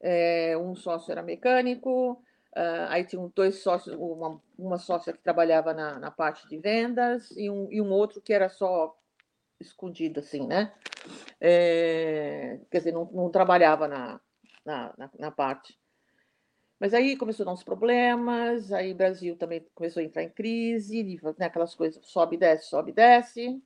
É, 0.00 0.56
um 0.58 0.74
sócio 0.74 1.10
era 1.10 1.22
mecânico, 1.22 2.12
uh, 2.12 2.88
aí 2.88 3.04
tinha 3.04 3.26
dois 3.34 3.62
sócios, 3.62 3.94
uma, 3.98 4.40
uma 4.58 4.78
sócia 4.78 5.12
que 5.12 5.22
trabalhava 5.22 5.72
na, 5.72 5.98
na 5.98 6.10
parte 6.10 6.46
de 6.48 6.58
vendas 6.58 7.30
e 7.32 7.50
um, 7.50 7.68
e 7.70 7.80
um 7.80 7.90
outro 7.90 8.20
que 8.20 8.32
era 8.32 8.48
só 8.48 8.94
escondido, 9.60 10.20
assim, 10.20 10.46
né? 10.46 10.72
É, 11.40 12.58
quer 12.70 12.78
dizer, 12.78 12.92
não, 12.92 13.04
não 13.12 13.30
trabalhava 13.30 13.86
na, 13.86 14.20
na, 14.64 14.94
na, 14.96 15.10
na 15.18 15.30
parte. 15.30 15.78
Mas 16.78 16.94
aí 16.94 17.14
começou 17.16 17.44
a 17.44 17.46
dar 17.46 17.52
uns 17.52 17.62
problemas, 17.62 18.72
aí 18.72 18.92
o 18.92 18.96
Brasil 18.96 19.36
também 19.36 19.66
começou 19.74 20.00
a 20.00 20.04
entrar 20.04 20.22
em 20.22 20.30
crise, 20.30 21.20
né, 21.38 21.46
aquelas 21.46 21.74
coisas, 21.74 22.00
sobe, 22.06 22.38
desce, 22.38 22.70
sobe, 22.70 22.90
desce. 22.90 23.62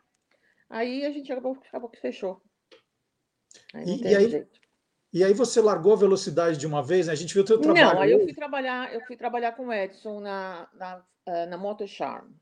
Aí 0.69 1.05
a 1.05 1.11
gente 1.13 1.33
acabou, 1.33 1.57
acabou 1.69 1.89
que 1.89 2.01
fechou. 2.01 2.43
Aí 3.73 3.85
e, 3.87 4.03
e, 4.03 4.17
aí, 4.17 4.49
e, 5.13 5.25
aí, 5.25 5.33
você 5.33 5.61
largou 5.61 5.93
a 5.93 5.97
velocidade 5.97 6.59
de 6.59 6.67
uma 6.67 6.83
vez, 6.83 7.07
né? 7.07 7.13
A 7.13 7.17
gente 7.17 7.33
viu 7.33 7.45
o 7.45 7.47
teu 7.47 7.61
trabalho. 7.61 7.95
Não, 7.95 8.03
aí 8.03 8.11
eu 8.11 8.21
fui 8.21 8.35
trabalhar, 8.35 8.93
eu 8.93 9.01
fui 9.03 9.17
trabalhar 9.17 9.53
com 9.53 9.67
o 9.67 9.73
Edson 9.73 10.19
na, 10.19 10.69
na, 10.75 11.05
eh, 11.27 11.47
na 11.47 11.57
Moto 11.57 11.87
Charm, 11.87 12.33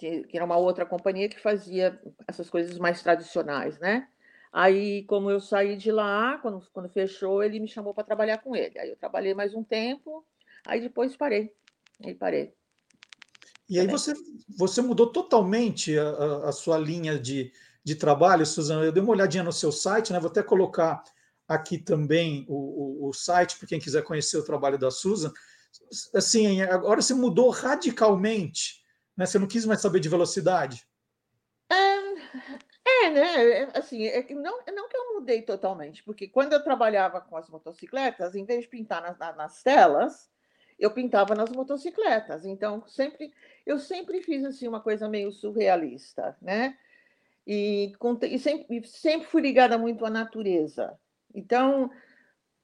que, 0.00 0.26
era 0.32 0.44
uma 0.44 0.56
outra 0.56 0.86
companhia 0.86 1.28
que 1.28 1.38
fazia 1.38 2.00
essas 2.26 2.48
coisas 2.48 2.78
mais 2.78 3.02
tradicionais, 3.02 3.78
né? 3.78 4.08
Aí, 4.52 5.04
como 5.04 5.30
eu 5.30 5.38
saí 5.38 5.76
de 5.76 5.92
lá, 5.92 6.38
quando, 6.38 6.60
quando 6.72 6.88
fechou, 6.88 7.42
ele 7.42 7.60
me 7.60 7.68
chamou 7.68 7.94
para 7.94 8.02
trabalhar 8.02 8.38
com 8.38 8.56
ele. 8.56 8.78
Aí 8.78 8.90
eu 8.90 8.96
trabalhei 8.96 9.34
mais 9.34 9.54
um 9.54 9.62
tempo, 9.62 10.26
aí 10.66 10.80
depois 10.80 11.16
parei. 11.16 11.52
Aí 12.04 12.14
parei. 12.14 12.52
E 13.68 13.78
aí 13.78 13.86
você, 13.86 14.12
você 14.58 14.82
mudou 14.82 15.12
totalmente 15.12 15.96
a, 15.96 16.48
a 16.48 16.52
sua 16.52 16.76
linha 16.76 17.16
de, 17.16 17.52
de 17.84 17.94
trabalho, 17.94 18.44
Suzana. 18.44 18.84
Eu 18.84 18.90
dei 18.90 19.02
uma 19.02 19.12
olhadinha 19.12 19.44
no 19.44 19.52
seu 19.52 19.70
site, 19.70 20.12
né? 20.12 20.18
Vou 20.18 20.30
até 20.30 20.42
colocar 20.42 21.04
aqui 21.46 21.78
também 21.78 22.44
o, 22.48 23.06
o, 23.06 23.08
o 23.08 23.12
site 23.12 23.56
para 23.58 23.68
quem 23.68 23.78
quiser 23.78 24.02
conhecer 24.02 24.38
o 24.38 24.44
trabalho 24.44 24.78
da 24.78 24.90
Susan. 24.90 25.32
Assim, 26.12 26.62
agora 26.62 27.00
você 27.00 27.14
mudou 27.14 27.50
radicalmente, 27.50 28.79
né? 29.20 29.26
Você 29.26 29.38
não 29.38 29.46
quis 29.46 29.66
mais 29.66 29.82
saber 29.82 30.00
de 30.00 30.08
velocidade. 30.08 30.88
É, 31.70 33.10
né? 33.10 33.50
É, 33.50 33.78
assim, 33.78 34.06
é 34.06 34.22
que 34.22 34.34
não, 34.34 34.60
não 34.74 34.88
que 34.88 34.96
eu 34.96 35.14
mudei 35.14 35.42
totalmente, 35.42 36.02
porque 36.02 36.26
quando 36.26 36.54
eu 36.54 36.64
trabalhava 36.64 37.20
com 37.20 37.36
as 37.36 37.48
motocicletas, 37.50 38.34
em 38.34 38.46
vez 38.46 38.62
de 38.62 38.68
pintar 38.68 39.02
nas, 39.02 39.36
nas 39.36 39.62
telas, 39.62 40.30
eu 40.78 40.90
pintava 40.90 41.34
nas 41.34 41.50
motocicletas. 41.50 42.46
Então, 42.46 42.82
sempre 42.88 43.30
eu 43.66 43.78
sempre 43.78 44.22
fiz 44.22 44.42
assim 44.42 44.66
uma 44.66 44.80
coisa 44.80 45.06
meio 45.06 45.30
surrealista, 45.30 46.34
né? 46.40 46.78
E, 47.46 47.92
e 48.22 48.38
sempre, 48.38 48.86
sempre 48.86 49.26
fui 49.26 49.42
ligada 49.42 49.76
muito 49.76 50.06
à 50.06 50.10
natureza. 50.10 50.98
Então, 51.34 51.90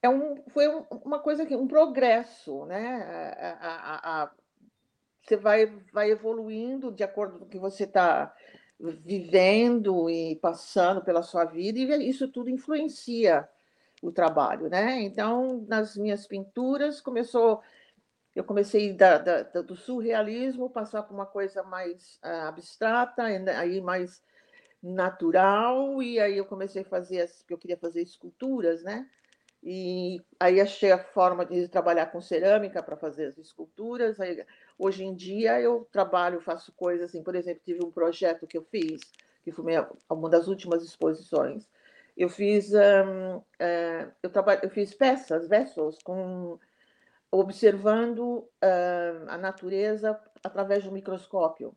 é 0.02 0.08
um, 0.08 0.42
foi 0.48 0.68
um, 0.68 0.86
uma 1.04 1.18
coisa 1.18 1.44
que 1.44 1.54
um 1.54 1.68
progresso, 1.68 2.64
né? 2.64 3.56
A, 3.60 3.68
a, 3.68 4.22
a, 4.22 4.30
você 5.26 5.36
vai, 5.36 5.66
vai 5.92 6.10
evoluindo 6.10 6.92
de 6.92 7.02
acordo 7.02 7.38
com 7.38 7.44
o 7.44 7.48
que 7.48 7.58
você 7.58 7.84
está 7.84 8.34
vivendo 8.78 10.08
e 10.10 10.36
passando 10.36 11.02
pela 11.02 11.22
sua 11.22 11.44
vida, 11.44 11.78
e 11.78 12.08
isso 12.08 12.28
tudo 12.28 12.50
influencia 12.50 13.48
o 14.02 14.12
trabalho, 14.12 14.68
né? 14.68 15.00
Então, 15.00 15.64
nas 15.66 15.96
minhas 15.96 16.26
pinturas, 16.26 17.00
começou. 17.00 17.62
Eu 18.34 18.44
comecei 18.44 18.92
da, 18.92 19.16
da, 19.16 19.42
do 19.62 19.74
surrealismo, 19.74 20.68
passar 20.68 21.02
para 21.02 21.14
uma 21.14 21.24
coisa 21.24 21.62
mais 21.62 22.20
uh, 22.22 22.48
abstrata, 22.48 23.22
aí 23.22 23.80
mais 23.80 24.22
natural, 24.82 26.02
e 26.02 26.20
aí 26.20 26.36
eu 26.36 26.44
comecei 26.44 26.82
a 26.82 26.84
fazer, 26.84 27.22
as, 27.22 27.42
eu 27.48 27.56
queria 27.56 27.78
fazer 27.78 28.02
esculturas, 28.02 28.82
né? 28.82 29.08
E 29.62 30.20
aí 30.38 30.60
achei 30.60 30.92
a 30.92 30.98
forma 30.98 31.44
de 31.44 31.66
trabalhar 31.66 32.06
com 32.06 32.20
cerâmica 32.20 32.82
para 32.82 32.96
fazer 32.96 33.26
as 33.26 33.38
esculturas. 33.38 34.20
Aí, 34.20 34.44
hoje 34.78 35.04
em 35.04 35.14
dia 35.14 35.60
eu 35.60 35.86
trabalho, 35.90 36.40
faço 36.40 36.72
coisas 36.72 37.10
assim, 37.10 37.22
por 37.22 37.34
exemplo, 37.34 37.62
tive 37.64 37.84
um 37.84 37.90
projeto 37.90 38.46
que 38.46 38.58
eu 38.58 38.62
fiz, 38.62 39.00
que 39.42 39.52
foi 39.52 39.64
minha, 39.64 39.88
uma 40.10 40.28
das 40.28 40.48
últimas 40.48 40.82
exposições. 40.82 41.66
Eu 42.16 42.28
fiz, 42.28 42.72
um, 42.72 43.36
uh, 43.36 44.12
eu, 44.22 44.30
trabalho, 44.30 44.60
eu 44.62 44.70
fiz 44.70 44.94
peças, 44.94 45.48
vessels, 45.48 45.98
com, 46.02 46.58
observando 47.30 48.38
uh, 48.62 49.28
a 49.28 49.36
natureza 49.36 50.18
através 50.42 50.84
do 50.84 50.92
microscópio. 50.92 51.76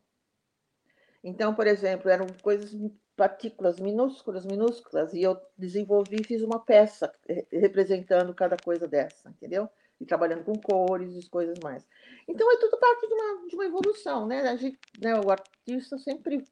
Então, 1.22 1.54
por 1.54 1.66
exemplo, 1.66 2.10
eram 2.10 2.26
coisas 2.42 2.74
partículas 3.14 3.78
minúsculas, 3.78 4.46
minúsculas, 4.46 5.12
e 5.12 5.22
eu 5.22 5.38
desenvolvi, 5.58 6.24
fiz 6.24 6.40
uma 6.40 6.58
peça 6.58 7.12
representando 7.52 8.34
cada 8.34 8.56
coisa 8.56 8.88
dessa, 8.88 9.28
entendeu? 9.28 9.68
E 10.00 10.06
trabalhando 10.06 10.44
com 10.44 10.58
cores 10.58 11.14
e 11.14 11.28
coisas 11.28 11.58
mais. 11.62 11.86
Então, 12.26 12.50
é 12.50 12.56
tudo 12.56 12.78
parte 12.78 13.06
de 13.06 13.12
uma, 13.12 13.48
de 13.48 13.54
uma 13.54 13.66
evolução, 13.66 14.26
né? 14.26 14.40
A 14.48 14.56
gente, 14.56 14.78
né? 14.98 15.20
O 15.20 15.30
artista 15.30 15.98
sempre 15.98 16.42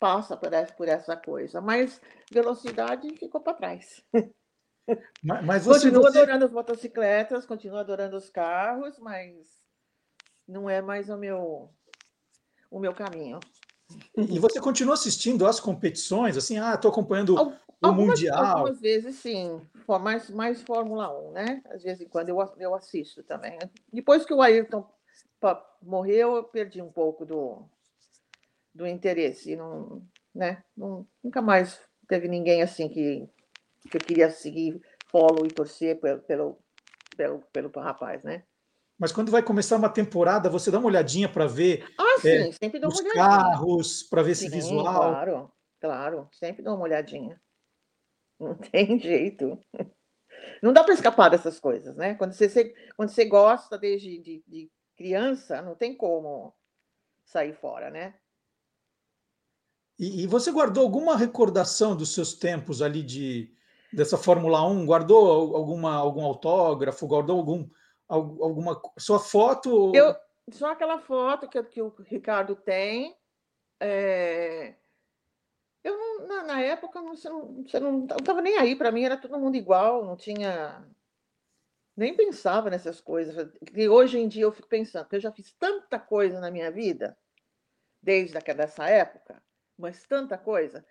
passa 0.00 0.36
por 0.36 0.52
essa, 0.52 0.74
por 0.74 0.88
essa 0.88 1.16
coisa, 1.16 1.60
mas 1.60 2.00
velocidade 2.32 3.08
ficou 3.16 3.40
para 3.40 3.54
trás. 3.54 4.02
Mas, 5.22 5.44
mas 5.44 5.64
você, 5.64 5.84
continuo 5.84 6.02
você... 6.02 6.18
adorando 6.18 6.44
as 6.46 6.50
motocicletas, 6.50 7.46
continuo 7.46 7.78
adorando 7.78 8.16
os 8.16 8.28
carros, 8.28 8.98
mas 8.98 9.46
não 10.48 10.68
é 10.68 10.82
mais 10.82 11.08
o 11.08 11.16
meu, 11.16 11.70
o 12.68 12.80
meu 12.80 12.92
caminho. 12.92 13.38
E 14.16 14.38
você 14.40 14.60
continua 14.60 14.94
assistindo 14.94 15.46
às 15.46 15.60
competições? 15.60 16.36
Assim, 16.36 16.58
ah, 16.58 16.74
estou 16.74 16.90
acompanhando 16.90 17.36
o 17.82 17.86
algumas, 17.86 18.20
Mundial. 18.20 18.44
Algumas 18.44 18.80
vezes, 18.80 19.16
sim. 19.16 19.60
Mais, 20.00 20.30
mais 20.30 20.62
Fórmula 20.62 21.10
1, 21.30 21.32
né? 21.32 21.62
Às 21.70 21.82
vezes, 21.82 22.06
quando 22.08 22.28
eu, 22.28 22.38
eu 22.58 22.74
assisto 22.74 23.22
também. 23.22 23.58
Depois 23.92 24.24
que 24.24 24.34
o 24.34 24.42
Ayrton 24.42 24.86
morreu, 25.82 26.36
eu 26.36 26.44
perdi 26.44 26.82
um 26.82 26.92
pouco 26.92 27.24
do, 27.24 27.64
do 28.74 28.86
interesse. 28.86 29.56
Não, 29.56 30.02
né? 30.34 30.62
Não, 30.76 31.06
nunca 31.22 31.40
mais 31.40 31.80
teve 32.06 32.28
ninguém 32.28 32.62
assim 32.62 32.88
que, 32.88 33.28
que 33.90 33.96
eu 33.96 34.00
queria 34.00 34.30
seguir 34.30 34.80
follow 35.08 35.44
e 35.46 35.50
torcer 35.50 35.98
pelo, 35.98 36.20
pelo, 36.20 36.58
pelo, 37.16 37.40
pelo 37.52 37.70
rapaz, 37.80 38.22
né? 38.22 38.44
mas 39.00 39.12
quando 39.12 39.32
vai 39.32 39.42
começar 39.42 39.76
uma 39.76 39.88
temporada, 39.88 40.50
você 40.50 40.70
dá 40.70 40.78
uma 40.78 40.88
olhadinha 40.88 41.26
para 41.26 41.46
ver 41.46 41.90
ah, 41.98 42.20
sim, 42.20 42.28
é, 42.28 42.52
sempre 42.52 42.78
dou 42.78 42.90
os 42.90 43.00
uma 43.00 43.10
olhadinha. 43.10 43.24
carros, 43.24 44.02
para 44.02 44.22
ver 44.22 44.34
sim, 44.34 44.46
esse 44.46 44.54
visual. 44.54 44.84
Claro, 44.84 45.52
claro, 45.80 46.28
sempre 46.32 46.62
dou 46.62 46.74
uma 46.74 46.84
olhadinha. 46.84 47.40
Não 48.40 48.54
tem 48.54 48.98
jeito. 48.98 49.58
Não 50.62 50.72
dá 50.72 50.82
para 50.82 50.94
escapar 50.94 51.28
dessas 51.28 51.60
coisas, 51.60 51.94
né? 51.96 52.14
Quando 52.14 52.32
você, 52.32 52.74
quando 52.96 53.10
você 53.10 53.24
gosta 53.26 53.76
desde 53.76 54.18
de, 54.18 54.44
de 54.46 54.70
criança, 54.96 55.60
não 55.60 55.74
tem 55.74 55.94
como 55.94 56.54
sair 57.24 57.54
fora, 57.54 57.90
né? 57.90 58.14
E, 59.98 60.22
e, 60.22 60.26
você 60.26 60.50
guardou 60.50 60.82
alguma 60.82 61.16
recordação 61.16 61.94
dos 61.94 62.14
seus 62.14 62.34
tempos 62.34 62.80
ali 62.80 63.02
de 63.02 63.54
dessa 63.92 64.16
Fórmula 64.16 64.66
1? 64.66 64.86
Guardou 64.86 65.54
alguma 65.54 65.94
algum 65.94 66.24
autógrafo? 66.24 67.06
Guardou 67.06 67.36
algum 67.36 67.68
alguma 68.08 68.80
sua 68.98 69.18
foto? 69.18 69.92
Eu, 69.94 70.16
só 70.50 70.72
aquela 70.72 70.98
foto 70.98 71.48
que, 71.48 71.62
que 71.64 71.82
o 71.82 71.94
Ricardo 72.06 72.56
tem. 72.56 73.14
É, 73.78 74.74
eu 75.82 75.96
não, 75.96 76.26
na, 76.26 76.42
na, 76.44 76.60
época 76.62 77.00
não, 77.00 77.16
você 77.16 77.28
não, 77.28 77.62
você 77.64 77.80
não 77.80 78.04
estava 78.04 78.40
nem 78.42 78.58
aí 78.58 78.76
para 78.76 78.92
mim, 78.92 79.04
era 79.04 79.16
todo 79.16 79.38
mundo 79.38 79.56
igual, 79.56 80.04
não 80.04 80.16
tinha. 80.16 80.84
nem 81.96 82.14
pensava 82.14 82.68
nessas 82.70 83.00
coisas. 83.00 83.50
E 83.74 83.88
hoje 83.88 84.18
em 84.18 84.28
dia 84.28 84.44
eu 84.44 84.52
fico 84.52 84.68
pensando, 84.68 85.04
porque 85.04 85.16
eu 85.16 85.20
já 85.20 85.32
fiz 85.32 85.52
tanta 85.54 85.98
coisa 85.98 86.40
na 86.40 86.50
minha 86.50 86.70
vida, 86.70 87.16
desde 88.02 88.36
essa 88.58 88.88
época, 88.88 89.42
mas 89.78 90.06
tanta 90.06 90.36
coisa, 90.36 90.84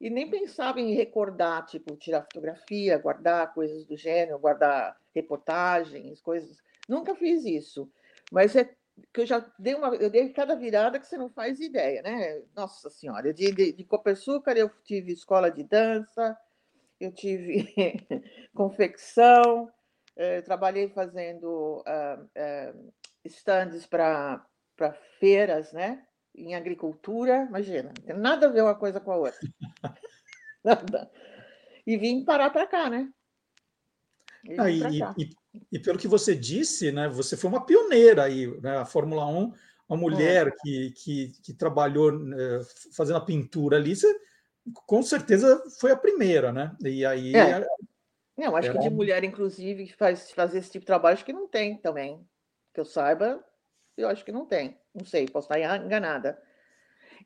e 0.00 0.10
nem 0.10 0.28
pensava 0.28 0.80
em 0.80 0.94
recordar, 0.94 1.64
tipo, 1.66 1.96
tirar 1.96 2.22
fotografia, 2.22 2.98
guardar 2.98 3.54
coisas 3.54 3.84
do 3.84 3.96
gênero, 3.96 4.38
guardar 4.38 4.96
reportagens, 5.14 6.20
coisas. 6.20 6.58
Nunca 6.88 7.14
fiz 7.14 7.44
isso. 7.44 7.90
Mas 8.30 8.54
é 8.54 8.76
que 9.12 9.20
eu 9.20 9.26
já 9.26 9.44
dei 9.58 9.74
uma, 9.74 9.94
eu 9.96 10.10
dei 10.10 10.28
cada 10.30 10.54
virada 10.54 10.98
que 10.98 11.06
você 11.06 11.16
não 11.16 11.28
faz 11.28 11.60
ideia, 11.60 12.02
né? 12.02 12.42
Nossa 12.54 12.88
Senhora, 12.90 13.32
de, 13.32 13.52
de, 13.52 13.72
de 13.72 13.84
Copersucar 13.84 14.56
eu 14.56 14.70
tive 14.84 15.12
escola 15.12 15.50
de 15.50 15.62
dança, 15.62 16.36
eu 16.98 17.12
tive 17.12 17.74
confecção, 18.54 19.70
eh, 20.16 20.40
trabalhei 20.40 20.88
fazendo 20.88 21.84
uh, 21.86 22.24
uh, 22.24 22.92
stands 23.24 23.86
para 23.86 24.46
feiras, 25.18 25.72
né? 25.72 26.06
Em 26.34 26.54
agricultura, 26.54 27.46
imagina, 27.48 27.92
não 27.96 28.04
tem 28.04 28.16
nada 28.16 28.46
a 28.46 28.50
ver 28.50 28.62
uma 28.62 28.74
coisa 28.74 29.00
com 29.00 29.12
a 29.12 29.16
outra. 29.16 29.40
nada. 30.64 31.10
E 31.86 31.96
vim 31.96 32.24
parar 32.24 32.50
para 32.50 32.66
cá, 32.66 32.90
né? 32.90 33.10
Ah, 34.58 34.70
e, 34.70 34.80
e, 35.16 35.36
e, 35.70 35.78
pelo 35.78 35.98
que 35.98 36.08
você 36.08 36.34
disse, 36.34 36.92
né, 36.92 37.08
você 37.08 37.36
foi 37.36 37.50
uma 37.50 37.64
pioneira 37.64 38.24
aí, 38.24 38.46
né, 38.60 38.78
a 38.78 38.84
Fórmula 38.84 39.26
1, 39.26 39.52
uma 39.88 39.98
mulher 39.98 40.48
é. 40.48 40.50
que, 40.50 40.90
que, 40.92 41.32
que, 41.42 41.54
trabalhou 41.54 42.12
né, 42.12 42.60
fazendo 42.94 43.16
a 43.16 43.24
pintura 43.24 43.76
ali, 43.76 43.94
você, 43.94 44.12
com 44.86 45.02
certeza 45.02 45.62
foi 45.78 45.92
a 45.92 45.96
primeira, 45.96 46.52
né? 46.52 46.76
E 46.84 47.04
aí. 47.04 47.34
É. 47.34 47.64
Não, 48.36 48.56
acho 48.56 48.68
era... 48.68 48.78
que 48.78 48.88
de 48.88 48.94
mulher, 48.94 49.22
inclusive, 49.24 49.86
que 49.86 49.96
faz 49.96 50.30
fazer 50.32 50.58
esse 50.58 50.70
tipo 50.70 50.82
de 50.82 50.86
trabalho, 50.86 51.14
acho 51.14 51.24
que 51.24 51.32
não 51.32 51.48
tem 51.48 51.78
também. 51.78 52.26
Que 52.74 52.80
eu 52.80 52.84
saiba, 52.84 53.42
eu 53.96 54.08
acho 54.08 54.24
que 54.24 54.32
não 54.32 54.44
tem. 54.44 54.78
Não 54.94 55.04
sei, 55.04 55.26
posso 55.26 55.52
estar 55.52 55.78
enganada. 55.78 56.40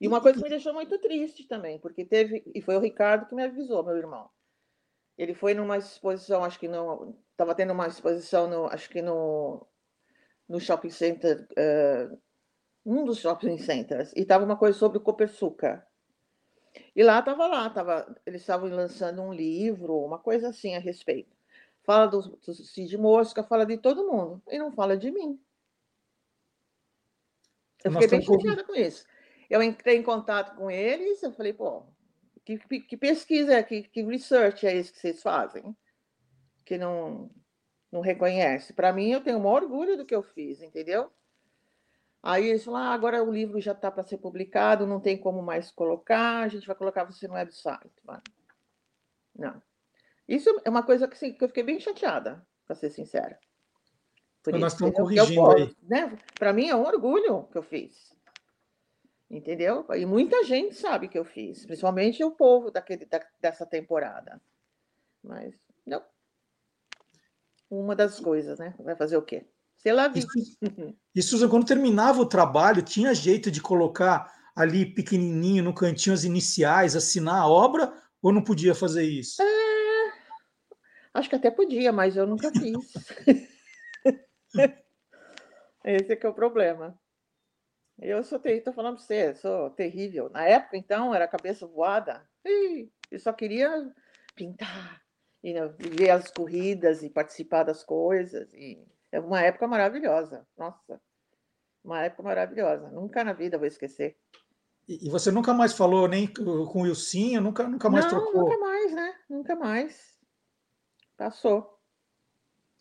E 0.00 0.06
uma 0.06 0.20
coisa 0.20 0.38
que 0.38 0.44
me 0.44 0.50
deixou 0.50 0.72
muito 0.72 0.98
triste 0.98 1.46
também, 1.46 1.78
porque 1.78 2.04
teve, 2.04 2.42
e 2.54 2.62
foi 2.62 2.76
o 2.76 2.80
Ricardo 2.80 3.26
que 3.26 3.34
me 3.34 3.42
avisou, 3.42 3.84
meu 3.84 3.96
irmão. 3.96 4.30
Ele 5.20 5.34
foi 5.34 5.52
numa 5.52 5.76
exposição, 5.76 6.42
acho 6.42 6.58
que 6.58 6.66
não, 6.66 7.14
estava 7.32 7.54
tendo 7.54 7.74
uma 7.74 7.86
exposição, 7.86 8.48
no, 8.48 8.64
acho 8.68 8.88
que 8.88 9.02
no, 9.02 9.66
no 10.48 10.58
shopping 10.58 10.88
center, 10.88 11.46
uh, 11.52 12.18
um 12.86 13.04
dos 13.04 13.18
shopping 13.18 13.58
centers, 13.58 14.14
e 14.16 14.22
estava 14.22 14.46
uma 14.46 14.56
coisa 14.56 14.78
sobre 14.78 14.96
o 14.96 15.00
Copersuca. 15.02 15.86
E 16.96 17.02
lá 17.02 17.18
estava 17.18 17.46
lá, 17.46 17.68
tava, 17.68 18.16
eles 18.24 18.40
estavam 18.40 18.70
lançando 18.70 19.20
um 19.20 19.30
livro, 19.30 19.94
uma 19.98 20.18
coisa 20.18 20.48
assim 20.48 20.74
a 20.74 20.78
respeito. 20.78 21.36
Fala 21.82 22.06
do, 22.06 22.22
do 22.22 22.54
Cid 22.54 22.96
Mosca, 22.96 23.44
fala 23.44 23.66
de 23.66 23.76
todo 23.76 24.10
mundo, 24.10 24.42
e 24.48 24.58
não 24.58 24.72
fala 24.72 24.96
de 24.96 25.10
mim. 25.10 25.38
Eu 27.84 27.92
fiquei 27.92 28.08
bem 28.08 28.22
chateada 28.22 28.64
com 28.64 28.74
isso. 28.74 29.04
Eu 29.50 29.62
entrei 29.62 29.98
em 29.98 30.02
contato 30.02 30.56
com 30.56 30.70
eles, 30.70 31.22
eu 31.22 31.30
falei, 31.30 31.52
pô, 31.52 31.84
que, 32.44 32.58
que 32.80 32.96
pesquisa, 32.96 33.54
é, 33.54 33.62
que, 33.62 33.82
que 33.82 34.02
research 34.02 34.66
é 34.66 34.76
esse 34.76 34.92
que 34.92 34.98
vocês 34.98 35.22
fazem? 35.22 35.76
Que 36.64 36.78
não, 36.78 37.30
não 37.90 38.00
reconhece. 38.00 38.72
Para 38.72 38.92
mim, 38.92 39.10
eu 39.10 39.22
tenho 39.22 39.38
o 39.38 39.42
maior 39.42 39.62
orgulho 39.62 39.96
do 39.96 40.04
que 40.04 40.14
eu 40.14 40.22
fiz, 40.22 40.60
entendeu? 40.62 41.10
Aí 42.22 42.48
eles 42.48 42.64
falaram, 42.64 42.90
ah, 42.90 42.94
agora 42.94 43.22
o 43.22 43.32
livro 43.32 43.60
já 43.60 43.72
está 43.72 43.90
para 43.90 44.04
ser 44.04 44.18
publicado, 44.18 44.86
não 44.86 45.00
tem 45.00 45.16
como 45.16 45.42
mais 45.42 45.70
colocar, 45.70 46.42
a 46.42 46.48
gente 46.48 46.66
vai 46.66 46.76
colocar 46.76 47.04
você 47.04 47.26
no 47.26 47.34
website. 47.34 47.90
Não. 49.34 49.62
Isso 50.28 50.48
é 50.64 50.68
uma 50.68 50.82
coisa 50.82 51.08
que, 51.08 51.14
assim, 51.14 51.32
que 51.32 51.42
eu 51.42 51.48
fiquei 51.48 51.62
bem 51.62 51.80
chateada, 51.80 52.46
para 52.66 52.76
ser 52.76 52.90
sincera. 52.90 53.38
Por 54.42 54.52
Nós 54.52 54.74
isso, 54.74 54.86
estamos 54.86 54.96
corrigindo 54.96 55.50
aí. 55.50 55.76
Né? 55.82 56.18
Para 56.38 56.52
mim 56.52 56.68
é 56.68 56.76
um 56.76 56.84
orgulho 56.84 57.44
que 57.44 57.56
eu 57.56 57.62
fiz 57.62 58.14
entendeu? 59.30 59.86
E 59.94 60.04
muita 60.04 60.42
gente 60.44 60.74
sabe 60.74 61.08
que 61.08 61.18
eu 61.18 61.24
fiz, 61.24 61.64
principalmente 61.64 62.24
o 62.24 62.32
povo 62.32 62.70
daquele, 62.70 63.06
da, 63.06 63.24
dessa 63.40 63.64
temporada. 63.64 64.40
Mas, 65.22 65.54
não. 65.86 66.02
Uma 67.70 67.94
das 67.94 68.18
coisas, 68.18 68.58
né? 68.58 68.74
Vai 68.80 68.96
fazer 68.96 69.16
o 69.16 69.22
quê? 69.22 69.46
Sei 69.76 69.92
lá, 69.92 70.08
vi. 70.08 70.22
E, 71.14 71.22
Susan, 71.22 71.48
quando 71.48 71.66
terminava 71.66 72.20
o 72.20 72.26
trabalho, 72.26 72.82
tinha 72.82 73.12
jeito 73.12 73.50
de 73.50 73.60
colocar 73.60 74.32
ali 74.54 74.86
pequenininho 74.86 75.64
no 75.64 75.74
cantinho 75.74 76.14
as 76.14 76.22
iniciais, 76.22 76.94
assinar 76.94 77.42
a 77.42 77.48
obra, 77.48 77.92
ou 78.22 78.32
não 78.32 78.44
podia 78.44 78.76
fazer 78.76 79.02
isso? 79.02 79.42
É... 79.42 80.12
Acho 81.12 81.28
que 81.28 81.34
até 81.34 81.50
podia, 81.50 81.92
mas 81.92 82.16
eu 82.16 82.28
nunca 82.28 82.50
fiz. 82.54 82.76
Esse 85.84 86.12
é 86.12 86.16
que 86.16 86.26
é 86.26 86.28
o 86.28 86.34
problema. 86.34 86.96
Eu 88.02 88.24
sou 88.24 88.38
terrível, 88.38 88.60
estou 88.60 88.72
falando 88.72 88.96
para 88.96 89.04
você, 89.04 89.34
sou 89.34 89.70
terrível. 89.70 90.30
Na 90.30 90.44
época, 90.44 90.76
então, 90.76 91.14
era 91.14 91.28
cabeça 91.28 91.66
voada. 91.66 92.26
eu 93.10 93.18
só 93.18 93.32
queria 93.32 93.92
pintar, 94.34 95.02
e 95.42 95.52
né, 95.52 95.68
ver 95.76 96.10
as 96.10 96.30
corridas 96.30 97.02
e 97.02 97.10
participar 97.10 97.64
das 97.64 97.84
coisas. 97.84 98.52
E 98.54 98.82
é 99.12 99.20
uma 99.20 99.42
época 99.42 99.68
maravilhosa. 99.68 100.46
Nossa, 100.56 101.00
uma 101.84 102.02
época 102.02 102.22
maravilhosa. 102.22 102.88
Nunca 102.90 103.22
na 103.22 103.34
vida 103.34 103.58
vou 103.58 103.66
esquecer. 103.66 104.16
E, 104.88 105.06
e 105.06 105.10
você 105.10 105.30
nunca 105.30 105.52
mais 105.52 105.74
falou 105.74 106.08
nem 106.08 106.26
com 106.26 106.42
o 106.42 106.82
Wilsinho, 106.82 107.40
nunca, 107.42 107.68
nunca 107.68 107.90
mais 107.90 108.06
Não, 108.06 108.10
trocou? 108.12 108.44
Nunca 108.44 108.58
mais, 108.58 108.92
né? 108.92 109.14
Nunca 109.28 109.56
mais. 109.56 110.18
Passou. 111.18 111.78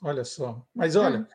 Olha 0.01 0.23
só. 0.23 0.65
Mas 0.73 0.95
olha, 0.95 1.19
hum. 1.19 1.25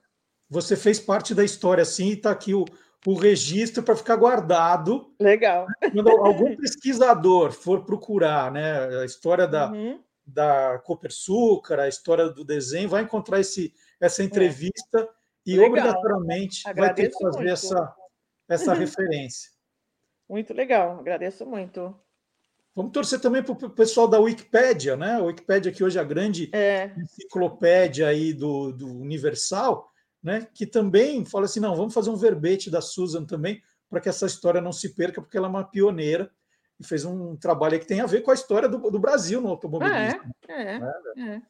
você 0.48 0.74
fez 0.74 0.98
parte 0.98 1.34
da 1.34 1.44
história 1.44 1.82
assim, 1.82 2.08
e 2.08 2.12
está 2.14 2.30
aqui 2.30 2.54
o 2.54 2.64
o 3.06 3.14
registro 3.14 3.82
para 3.82 3.96
ficar 3.96 4.16
guardado. 4.16 5.12
Legal. 5.20 5.66
Quando 5.92 6.08
algum 6.08 6.56
pesquisador 6.56 7.52
for 7.52 7.84
procurar 7.84 8.50
né, 8.50 9.00
a 9.00 9.04
história 9.04 9.46
da, 9.46 9.70
uhum. 9.70 10.00
da 10.26 10.78
Copersucar, 10.84 11.80
a 11.80 11.88
história 11.88 12.28
do 12.28 12.44
desenho, 12.44 12.88
vai 12.88 13.02
encontrar 13.02 13.40
esse, 13.40 13.74
essa 14.00 14.22
é. 14.22 14.24
entrevista 14.24 15.00
é. 15.00 15.08
e 15.46 15.56
legal. 15.56 15.68
obrigatoriamente 15.68 16.66
Agradeço 16.66 16.78
vai 16.86 16.94
ter 16.94 17.10
que 17.10 17.22
fazer 17.22 17.48
essa, 17.48 17.96
essa 18.48 18.72
referência. 18.74 19.50
Muito 20.28 20.54
legal, 20.54 20.98
agradeço 20.98 21.44
muito. 21.44 21.94
Vamos 22.74 22.90
torcer 22.90 23.20
também 23.20 23.42
para 23.42 23.52
o 23.52 23.70
pessoal 23.70 24.08
da 24.08 24.18
Wikipédia, 24.18 24.96
né? 24.96 25.14
A 25.14 25.22
Wikipédia 25.22 25.70
que 25.70 25.84
hoje 25.84 25.98
é 25.98 26.00
a 26.00 26.04
grande 26.04 26.50
é. 26.52 26.90
enciclopédia 26.96 28.08
aí 28.08 28.32
do, 28.32 28.72
do 28.72 28.88
Universal 28.88 29.93
né, 30.24 30.48
que 30.54 30.66
também 30.66 31.24
fala 31.26 31.44
assim: 31.44 31.60
não, 31.60 31.76
vamos 31.76 31.92
fazer 31.92 32.08
um 32.08 32.16
verbete 32.16 32.70
da 32.70 32.80
Susan 32.80 33.26
também, 33.26 33.62
para 33.90 34.00
que 34.00 34.08
essa 34.08 34.24
história 34.24 34.60
não 34.60 34.72
se 34.72 34.94
perca, 34.94 35.20
porque 35.20 35.36
ela 35.36 35.46
é 35.46 35.50
uma 35.50 35.62
pioneira 35.62 36.30
e 36.80 36.84
fez 36.84 37.04
um 37.04 37.36
trabalho 37.36 37.78
que 37.78 37.86
tem 37.86 38.00
a 38.00 38.06
ver 38.06 38.22
com 38.22 38.30
a 38.30 38.34
história 38.34 38.68
do, 38.68 38.78
do 38.90 38.98
Brasil 38.98 39.40
no 39.40 39.50
automobilismo. 39.50 40.22
É, 40.48 40.62
é, 40.62 40.78
né? 40.78 41.42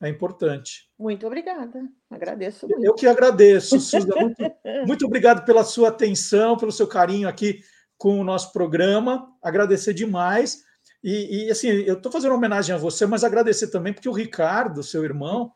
é. 0.00 0.06
é 0.06 0.10
importante. 0.10 0.90
Muito 0.98 1.26
obrigada, 1.26 1.86
agradeço 2.10 2.66
muito. 2.66 2.84
Eu 2.84 2.94
que 2.94 3.06
agradeço, 3.06 3.78
Susan. 3.78 4.08
Muito, 4.16 4.42
muito 4.86 5.06
obrigado 5.06 5.44
pela 5.44 5.62
sua 5.62 5.90
atenção, 5.90 6.56
pelo 6.56 6.72
seu 6.72 6.88
carinho 6.88 7.28
aqui 7.28 7.60
com 7.98 8.18
o 8.18 8.24
nosso 8.24 8.50
programa. 8.50 9.30
Agradecer 9.42 9.92
demais. 9.92 10.64
E, 11.04 11.46
e 11.46 11.50
assim, 11.50 11.68
eu 11.68 11.94
estou 11.94 12.10
fazendo 12.10 12.34
homenagem 12.34 12.74
a 12.74 12.78
você, 12.78 13.04
mas 13.06 13.22
agradecer 13.22 13.68
também, 13.68 13.92
porque 13.92 14.08
o 14.08 14.12
Ricardo, 14.12 14.82
seu 14.82 15.04
irmão, 15.04 15.52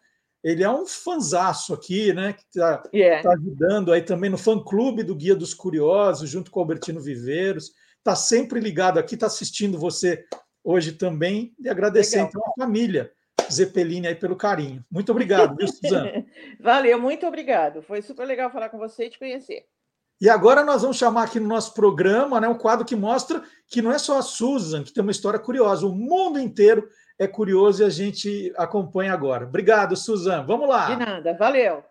ele 0.46 0.62
é 0.62 0.70
um 0.70 0.86
fanzaço 0.86 1.74
aqui, 1.74 2.12
né? 2.12 2.32
Que 2.32 2.44
está 2.44 2.80
yeah. 2.94 3.20
tá 3.20 3.32
ajudando 3.32 3.92
aí 3.92 4.00
também 4.00 4.30
no 4.30 4.38
fã-clube 4.38 5.02
do 5.02 5.12
Guia 5.12 5.34
dos 5.34 5.52
Curiosos, 5.52 6.30
junto 6.30 6.52
com 6.52 6.60
o 6.60 6.62
Albertino 6.62 7.00
Viveiros. 7.00 7.72
Está 7.98 8.14
sempre 8.14 8.60
ligado 8.60 8.96
aqui, 8.96 9.14
está 9.14 9.26
assistindo 9.26 9.76
você 9.76 10.24
hoje 10.62 10.92
também. 10.92 11.52
E 11.58 11.68
agradecer 11.68 12.18
Legal. 12.18 12.28
então 12.28 12.42
a 12.46 12.62
família 12.64 13.10
Zeppelini 13.50 14.06
aí 14.06 14.14
pelo 14.14 14.36
carinho. 14.36 14.84
Muito 14.88 15.10
obrigado, 15.10 15.56
viu, 15.56 15.66
Suzana? 15.66 16.24
Valeu, 16.60 17.00
muito 17.00 17.26
obrigado. 17.26 17.82
Foi 17.82 18.00
super 18.00 18.24
legal 18.24 18.48
falar 18.48 18.68
com 18.68 18.78
você 18.78 19.06
e 19.06 19.10
te 19.10 19.18
conhecer. 19.18 19.64
E 20.20 20.30
agora 20.30 20.62
nós 20.62 20.82
vamos 20.82 20.96
chamar 20.96 21.24
aqui 21.24 21.40
no 21.40 21.48
nosso 21.48 21.74
programa 21.74 22.40
né, 22.40 22.46
um 22.46 22.56
quadro 22.56 22.86
que 22.86 22.94
mostra 22.94 23.42
que 23.66 23.82
não 23.82 23.90
é 23.90 23.98
só 23.98 24.16
a 24.16 24.22
Susan 24.22 24.84
que 24.84 24.92
tem 24.92 25.02
uma 25.02 25.10
história 25.10 25.40
curiosa, 25.40 25.88
o 25.88 25.92
mundo 25.92 26.38
inteiro 26.38 26.88
é 27.18 27.26
curioso 27.26 27.82
e 27.82 27.86
a 27.86 27.90
gente 27.90 28.52
acompanha 28.56 29.12
agora. 29.12 29.46
Obrigado, 29.46 29.96
Suzan. 29.96 30.44
Vamos 30.44 30.68
lá. 30.68 30.86
De 30.86 30.96
nada, 30.96 31.36
valeu. 31.36 31.82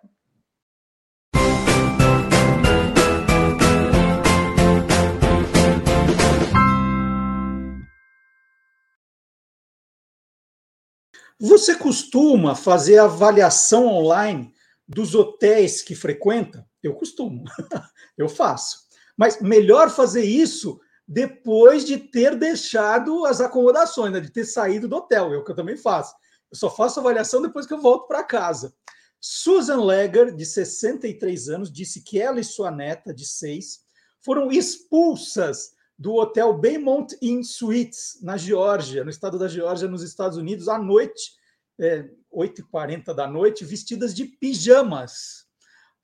Você 11.38 11.76
costuma 11.76 12.56
fazer 12.56 12.98
avaliação 12.98 13.88
online 13.88 14.54
dos 14.88 15.14
hotéis 15.14 15.82
que 15.82 15.94
frequenta? 15.94 16.66
Eu 16.82 16.94
costumo, 16.94 17.44
eu 18.18 18.30
faço. 18.30 18.86
Mas 19.18 19.42
melhor 19.42 19.90
fazer 19.90 20.24
isso 20.24 20.80
depois 21.08 21.86
de 21.86 21.98
ter 21.98 22.36
deixado 22.36 23.26
as 23.26 23.40
acomodações, 23.40 24.12
né, 24.12 24.20
de 24.20 24.32
ter 24.32 24.46
saído 24.46 24.88
do 24.88 24.96
hotel, 24.96 25.34
é 25.34 25.38
o 25.38 25.44
que 25.44 25.52
eu 25.52 25.56
também 25.56 25.78
faço. 25.78 26.16
Eu 26.52 26.58
só 26.58 26.70
faço 26.70 27.00
avaliação 27.00 27.42
depois 27.42 27.66
que 27.66 27.74
eu 27.74 27.82
volto 27.82 28.08
para 28.08 28.24
casa. 28.24 28.74
Susan 29.22 29.84
Legger, 29.84 30.36
de 30.36 30.46
63 30.46 31.50
anos, 31.50 31.72
disse 31.72 32.02
que 32.02 32.20
ela 32.20 32.40
e 32.40 32.44
sua 32.44 32.72
neta, 32.72 33.14
de 33.14 33.26
6, 33.26 33.84
foram 34.22 34.52
expulsas 34.52 35.74
do 35.98 36.14
hotel 36.16 36.58
Baymont 36.58 37.16
Inn 37.22 37.44
Suites, 37.44 38.20
na 38.22 38.38
Geórgia, 38.38 39.04
no 39.04 39.10
estado 39.10 39.40
da 39.40 39.48
Geórgia, 39.48 39.88
nos 39.88 40.04
Estados 40.04 40.38
Unidos, 40.38 40.68
à 40.68 40.78
noite, 40.78 41.34
é, 41.80 42.10
8h40 42.34 43.14
da 43.14 43.28
noite, 43.28 43.64
vestidas 43.64 44.14
de 44.14 44.26
pijamas. 44.26 45.45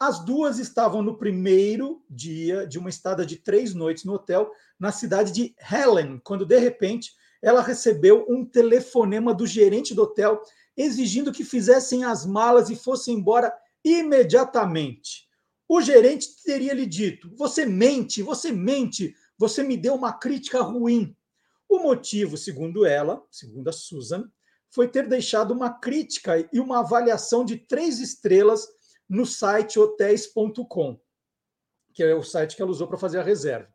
As 0.01 0.25
duas 0.25 0.57
estavam 0.57 1.03
no 1.03 1.15
primeiro 1.15 2.03
dia 2.09 2.65
de 2.65 2.79
uma 2.79 2.89
estada 2.89 3.23
de 3.23 3.35
três 3.35 3.75
noites 3.75 4.03
no 4.03 4.13
hotel, 4.13 4.49
na 4.79 4.91
cidade 4.91 5.31
de 5.31 5.55
Helen, 5.71 6.19
quando 6.23 6.43
de 6.43 6.57
repente 6.57 7.11
ela 7.39 7.61
recebeu 7.61 8.25
um 8.27 8.43
telefonema 8.43 9.31
do 9.31 9.45
gerente 9.45 9.93
do 9.93 10.01
hotel 10.01 10.41
exigindo 10.75 11.31
que 11.31 11.43
fizessem 11.43 12.03
as 12.03 12.25
malas 12.25 12.71
e 12.71 12.75
fossem 12.75 13.13
embora 13.13 13.53
imediatamente. 13.85 15.29
O 15.69 15.79
gerente 15.83 16.29
teria 16.43 16.73
lhe 16.73 16.87
dito: 16.87 17.29
Você 17.35 17.63
mente, 17.63 18.23
você 18.23 18.51
mente, 18.51 19.13
você 19.37 19.61
me 19.61 19.77
deu 19.77 19.93
uma 19.93 20.13
crítica 20.13 20.63
ruim. 20.63 21.15
O 21.69 21.77
motivo, 21.77 22.37
segundo 22.37 22.87
ela, 22.87 23.23
segundo 23.29 23.67
a 23.67 23.71
Susan, 23.71 24.27
foi 24.67 24.87
ter 24.87 25.07
deixado 25.07 25.51
uma 25.51 25.69
crítica 25.69 26.49
e 26.51 26.59
uma 26.59 26.79
avaliação 26.79 27.45
de 27.45 27.55
três 27.55 27.99
estrelas 27.99 28.67
no 29.11 29.25
site 29.25 29.77
hotéis.com, 29.77 30.97
que 31.93 32.01
é 32.01 32.15
o 32.15 32.23
site 32.23 32.55
que 32.55 32.61
ela 32.61 32.71
usou 32.71 32.87
para 32.87 32.97
fazer 32.97 33.19
a 33.19 33.23
reserva. 33.23 33.67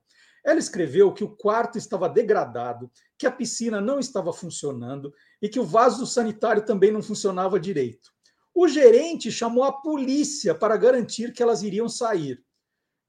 Ela 0.42 0.58
escreveu 0.58 1.12
que 1.12 1.22
o 1.22 1.36
quarto 1.36 1.76
estava 1.76 2.08
degradado, 2.08 2.90
que 3.18 3.26
a 3.26 3.30
piscina 3.30 3.78
não 3.78 3.98
estava 3.98 4.32
funcionando 4.32 5.12
e 5.42 5.46
que 5.46 5.60
o 5.60 5.64
vaso 5.64 6.06
sanitário 6.06 6.64
também 6.64 6.90
não 6.90 7.02
funcionava 7.02 7.60
direito. 7.60 8.10
O 8.54 8.66
gerente 8.66 9.30
chamou 9.30 9.64
a 9.64 9.72
polícia 9.72 10.54
para 10.54 10.74
garantir 10.78 11.34
que 11.34 11.42
elas 11.42 11.62
iriam 11.62 11.88
sair. 11.88 12.42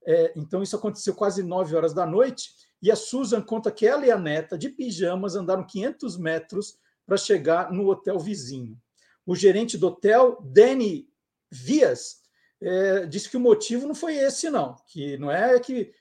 É, 0.06 0.34
então, 0.36 0.62
isso 0.62 0.76
aconteceu 0.76 1.16
quase 1.16 1.42
nove 1.42 1.78
horas 1.78 1.94
da 1.94 2.06
noite. 2.06 2.50
E 2.82 2.92
a 2.92 2.96
Susan 2.98 3.42
conta 3.42 3.72
que 3.72 3.88
ela 3.88 4.06
e 4.06 4.12
a 4.12 4.18
neta, 4.18 4.58
de 4.58 4.68
pijamas, 4.68 5.38
andaram 5.38 5.66
500 5.66 6.18
metros 6.18 6.78
para 7.06 7.16
chegar 7.16 7.72
no 7.72 7.88
hotel 7.88 8.20
vizinho. 8.20 8.78
O 9.26 9.34
gerente 9.34 9.78
do 9.78 9.88
hotel, 9.88 10.42
Danny 10.44 11.08
Vias, 11.52 12.18
é, 12.62 13.06
disse 13.06 13.30
que 13.30 13.38
o 13.38 13.40
motivo 13.40 13.88
não 13.88 13.96
foi 13.96 14.16
esse, 14.16 14.50
não. 14.50 14.76
Que 14.88 15.18
não 15.18 15.32
é 15.32 15.60
que 15.60 15.92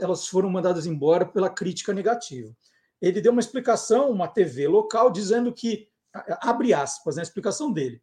elas 0.00 0.26
foram 0.28 0.48
mandadas 0.48 0.86
embora 0.86 1.26
pela 1.26 1.50
crítica 1.50 1.92
negativa. 1.92 2.54
Ele 3.00 3.20
deu 3.20 3.32
uma 3.32 3.40
explicação, 3.40 4.10
uma 4.10 4.28
TV 4.28 4.68
local, 4.68 5.10
dizendo 5.10 5.52
que, 5.52 5.88
abre 6.40 6.74
aspas, 6.74 7.16
na 7.16 7.20
né, 7.20 7.22
explicação 7.24 7.72
dele, 7.72 8.00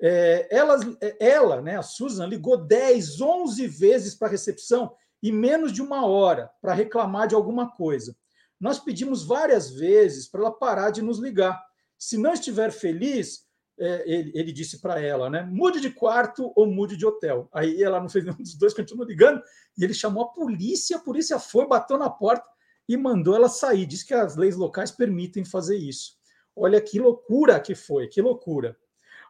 é, 0.00 0.48
ela, 0.50 0.78
ela, 1.18 1.60
né, 1.60 1.76
a 1.76 1.82
Susan, 1.82 2.26
ligou 2.26 2.56
10, 2.56 3.20
11 3.20 3.66
vezes 3.66 4.14
para 4.14 4.28
a 4.28 4.30
recepção 4.30 4.94
em 5.22 5.32
menos 5.32 5.72
de 5.72 5.82
uma 5.82 6.06
hora 6.06 6.50
para 6.62 6.72
reclamar 6.72 7.26
de 7.26 7.34
alguma 7.34 7.70
coisa. 7.70 8.16
Nós 8.60 8.78
pedimos 8.78 9.24
várias 9.24 9.70
vezes 9.70 10.28
para 10.28 10.40
ela 10.40 10.52
parar 10.52 10.90
de 10.90 11.02
nos 11.02 11.18
ligar. 11.18 11.60
Se 11.98 12.16
não 12.16 12.32
estiver 12.32 12.70
feliz, 12.70 13.44
é, 13.78 14.02
ele, 14.06 14.32
ele, 14.34 14.52
disse 14.52 14.80
para 14.80 15.00
ela, 15.00 15.30
né? 15.30 15.42
Mude 15.42 15.80
de 15.80 15.90
quarto 15.90 16.52
ou 16.56 16.66
mude 16.66 16.96
de 16.96 17.06
hotel. 17.06 17.48
Aí 17.52 17.82
ela 17.82 18.00
não 18.00 18.08
fez 18.08 18.24
nenhum 18.24 18.36
dos 18.36 18.56
dois, 18.56 18.74
continuou 18.74 19.06
ligando, 19.06 19.40
e 19.76 19.84
ele 19.84 19.94
chamou 19.94 20.24
a 20.24 20.28
polícia, 20.28 20.96
a 20.96 21.00
polícia 21.00 21.38
foi, 21.38 21.66
bateu 21.66 21.96
na 21.96 22.10
porta 22.10 22.44
e 22.88 22.96
mandou 22.96 23.34
ela 23.34 23.48
sair. 23.48 23.86
Diz 23.86 24.02
que 24.02 24.14
as 24.14 24.36
leis 24.36 24.56
locais 24.56 24.90
permitem 24.90 25.44
fazer 25.44 25.76
isso. 25.76 26.16
Olha 26.56 26.80
que 26.80 26.98
loucura 26.98 27.60
que 27.60 27.74
foi, 27.74 28.08
que 28.08 28.20
loucura. 28.20 28.76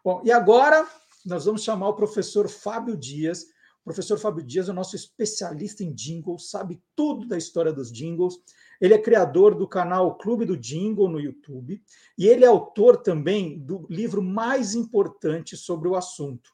Bom, 0.02 0.22
e 0.24 0.32
agora 0.32 0.86
nós 1.26 1.44
vamos 1.44 1.62
chamar 1.62 1.88
o 1.88 1.94
professor 1.94 2.48
Fábio 2.48 2.96
Dias. 2.96 3.46
O 3.80 3.84
professor 3.84 4.18
Fábio 4.18 4.44
Dias 4.44 4.68
é 4.68 4.72
o 4.72 4.74
nosso 4.74 4.96
especialista 4.96 5.82
em 5.82 5.94
jingles, 5.94 6.50
sabe 6.50 6.82
tudo 6.94 7.26
da 7.26 7.38
história 7.38 7.72
dos 7.72 7.90
jingles. 7.90 8.34
Ele 8.80 8.94
é 8.94 8.98
criador 8.98 9.54
do 9.54 9.66
canal 9.66 10.18
Clube 10.18 10.44
do 10.44 10.56
Jingle 10.56 11.08
no 11.08 11.20
YouTube 11.20 11.82
e 12.16 12.26
ele 12.26 12.44
é 12.44 12.48
autor 12.48 12.98
também 12.98 13.58
do 13.58 13.86
livro 13.88 14.22
mais 14.22 14.74
importante 14.74 15.56
sobre 15.56 15.88
o 15.88 15.96
assunto. 15.96 16.50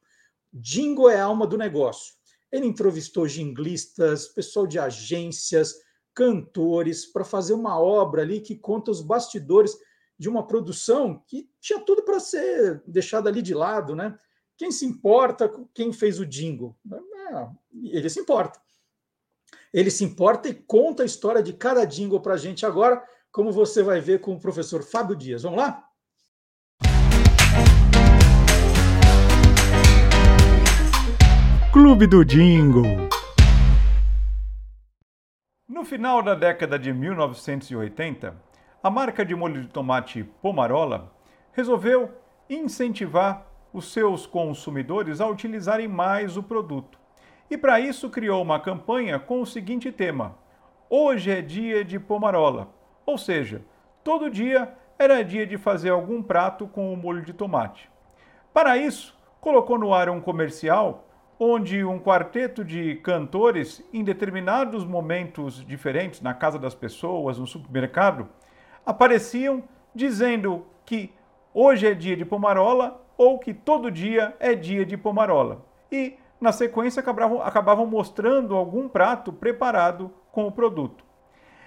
Jingle 0.52 1.10
é 1.10 1.18
a 1.18 1.24
alma 1.24 1.46
do 1.46 1.58
negócio. 1.58 2.14
Ele 2.52 2.66
entrevistou 2.66 3.26
jinglistas, 3.26 4.28
pessoal 4.28 4.64
de 4.64 4.78
agências, 4.78 5.74
cantores, 6.14 7.04
para 7.04 7.24
fazer 7.24 7.52
uma 7.52 7.80
obra 7.80 8.22
ali 8.22 8.40
que 8.40 8.54
conta 8.54 8.92
os 8.92 9.00
bastidores 9.00 9.76
de 10.16 10.28
uma 10.28 10.46
produção 10.46 11.20
que 11.26 11.50
tinha 11.60 11.80
tudo 11.80 12.04
para 12.04 12.20
ser 12.20 12.80
deixada 12.86 13.28
ali 13.28 13.42
de 13.42 13.52
lado, 13.52 13.96
né? 13.96 14.16
Quem 14.56 14.70
se 14.70 14.86
importa 14.86 15.48
com 15.48 15.66
quem 15.74 15.92
fez 15.92 16.20
o 16.20 16.26
jingle? 16.26 16.76
Ele 17.82 18.08
se 18.08 18.20
importa. 18.20 18.60
Ele 19.72 19.90
se 19.90 20.04
importa 20.04 20.48
e 20.48 20.54
conta 20.54 21.02
a 21.02 21.06
história 21.06 21.42
de 21.42 21.52
cada 21.52 21.84
jingle 21.84 22.20
para 22.20 22.34
a 22.34 22.36
gente 22.38 22.64
agora, 22.64 23.02
como 23.32 23.50
você 23.50 23.82
vai 23.82 24.00
ver 24.00 24.20
com 24.20 24.34
o 24.34 24.40
professor 24.40 24.82
Fábio 24.82 25.16
Dias. 25.16 25.42
Vamos 25.42 25.58
lá? 25.58 25.84
Clube 31.72 32.06
do 32.06 32.24
Jingle. 32.24 33.08
No 35.68 35.84
final 35.84 36.22
da 36.22 36.36
década 36.36 36.78
de 36.78 36.92
1980, 36.92 38.40
a 38.80 38.90
marca 38.90 39.24
de 39.24 39.34
molho 39.34 39.62
de 39.62 39.68
tomate 39.68 40.22
Pomarola 40.40 41.12
resolveu 41.52 42.12
incentivar 42.48 43.44
os 43.72 43.92
seus 43.92 44.24
consumidores 44.24 45.20
a 45.20 45.26
utilizarem 45.26 45.88
mais 45.88 46.36
o 46.36 46.42
produto. 46.44 47.03
E 47.50 47.56
para 47.56 47.78
isso 47.78 48.08
criou 48.10 48.42
uma 48.42 48.58
campanha 48.58 49.18
com 49.18 49.40
o 49.40 49.46
seguinte 49.46 49.92
tema: 49.92 50.36
Hoje 50.88 51.30
é 51.30 51.42
dia 51.42 51.84
de 51.84 51.98
pomarola. 51.98 52.68
Ou 53.04 53.18
seja, 53.18 53.62
todo 54.02 54.30
dia 54.30 54.72
era 54.98 55.22
dia 55.22 55.46
de 55.46 55.58
fazer 55.58 55.90
algum 55.90 56.22
prato 56.22 56.66
com 56.66 56.92
o 56.92 56.96
molho 56.96 57.22
de 57.22 57.32
tomate. 57.32 57.90
Para 58.52 58.76
isso, 58.76 59.18
colocou 59.40 59.78
no 59.78 59.92
ar 59.92 60.08
um 60.08 60.20
comercial 60.20 61.04
onde 61.38 61.84
um 61.84 61.98
quarteto 61.98 62.64
de 62.64 62.94
cantores, 62.96 63.82
em 63.92 64.04
determinados 64.04 64.84
momentos 64.84 65.64
diferentes, 65.66 66.20
na 66.20 66.32
casa 66.32 66.58
das 66.58 66.74
pessoas, 66.74 67.38
no 67.38 67.46
supermercado, 67.46 68.28
apareciam 68.86 69.62
dizendo 69.94 70.64
que 70.86 71.12
hoje 71.52 71.86
é 71.86 71.94
dia 71.94 72.16
de 72.16 72.24
pomarola 72.24 73.04
ou 73.16 73.38
que 73.38 73.52
todo 73.52 73.90
dia 73.90 74.34
é 74.38 74.54
dia 74.54 74.86
de 74.86 74.96
pomarola. 74.96 75.64
E 75.90 76.16
na 76.44 76.52
sequência 76.52 77.00
acabavam, 77.00 77.40
acabavam 77.40 77.86
mostrando 77.86 78.54
algum 78.54 78.86
prato 78.86 79.32
preparado 79.32 80.12
com 80.30 80.46
o 80.46 80.52
produto. 80.52 81.02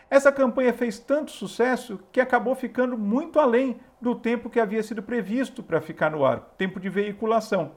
Essa 0.08 0.32
campanha 0.32 0.72
fez 0.72 1.00
tanto 1.00 1.32
sucesso 1.32 2.00
que 2.12 2.22
acabou 2.22 2.54
ficando 2.54 2.96
muito 2.96 3.40
além 3.40 3.80
do 4.00 4.14
tempo 4.14 4.52
que 4.52 4.60
havia 4.60 4.84
sido 4.84 5.02
previsto 5.02 5.64
para 5.64 5.82
ficar 5.82 6.12
no 6.12 6.24
ar, 6.24 6.54
tempo 6.60 6.80
de 6.80 6.90
veiculação. 6.90 7.72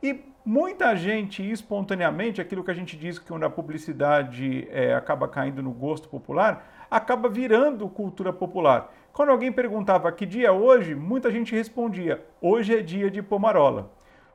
E 0.00 0.24
muita 0.44 0.94
gente, 0.94 1.42
espontaneamente, 1.42 2.40
aquilo 2.40 2.62
que 2.62 2.70
a 2.70 2.74
gente 2.74 2.96
diz 2.96 3.18
que 3.18 3.26
quando 3.26 3.42
a 3.42 3.50
publicidade 3.50 4.68
é, 4.70 4.94
acaba 4.94 5.26
caindo 5.26 5.60
no 5.60 5.72
gosto 5.72 6.08
popular, 6.08 6.86
acaba 6.88 7.28
virando 7.28 7.88
cultura 7.88 8.32
popular. 8.32 8.94
Quando 9.12 9.30
alguém 9.30 9.50
perguntava 9.50 10.12
que 10.12 10.24
dia 10.24 10.46
é 10.46 10.52
hoje, 10.52 10.94
muita 10.94 11.32
gente 11.32 11.52
respondia: 11.52 12.24
hoje 12.40 12.78
é 12.78 12.80
dia 12.80 13.10
de 13.10 13.20
pomarola. 13.20 13.90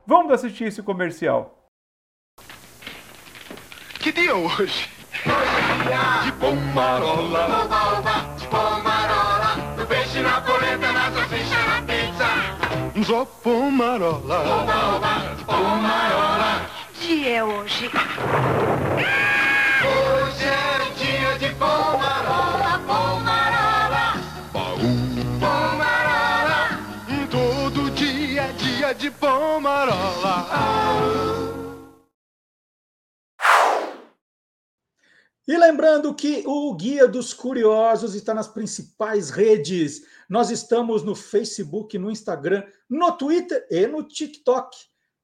Vamos 0.06 0.32
assistir 0.32 0.64
esse 0.64 0.82
comercial. 0.82 1.59
Que 4.00 4.10
dia 4.12 4.34
hoje? 4.34 4.56
Hoje 4.56 4.88
é 5.26 5.84
dia 5.84 6.22
de 6.24 6.32
pomarola. 6.32 7.64
Oba, 7.64 7.98
oba, 7.98 8.34
de 8.38 8.46
pomarola. 8.46 9.56
No 9.76 9.86
peixe, 9.86 10.22
na 10.22 10.40
polenta, 10.40 10.90
na 10.90 11.12
salsicha, 11.12 11.58
na 11.68 11.82
pizza. 11.82 13.04
Só 13.06 13.26
pomarola. 13.26 14.40
Oba, 14.40 14.96
oba, 14.96 15.34
de 15.36 15.44
pomarola. 15.44 16.62
Dia 16.98 17.36
é 17.36 17.44
hoje. 17.44 17.90
Hoje 18.96 19.29
que 36.20 36.44
o 36.46 36.74
Guia 36.74 37.08
dos 37.08 37.32
Curiosos 37.32 38.14
está 38.14 38.34
nas 38.34 38.46
principais 38.46 39.30
redes. 39.30 40.02
Nós 40.28 40.50
estamos 40.50 41.02
no 41.02 41.14
Facebook, 41.14 41.96
no 41.96 42.10
Instagram, 42.10 42.62
no 42.90 43.10
Twitter 43.12 43.66
e 43.70 43.86
no 43.86 44.02
TikTok. 44.02 44.76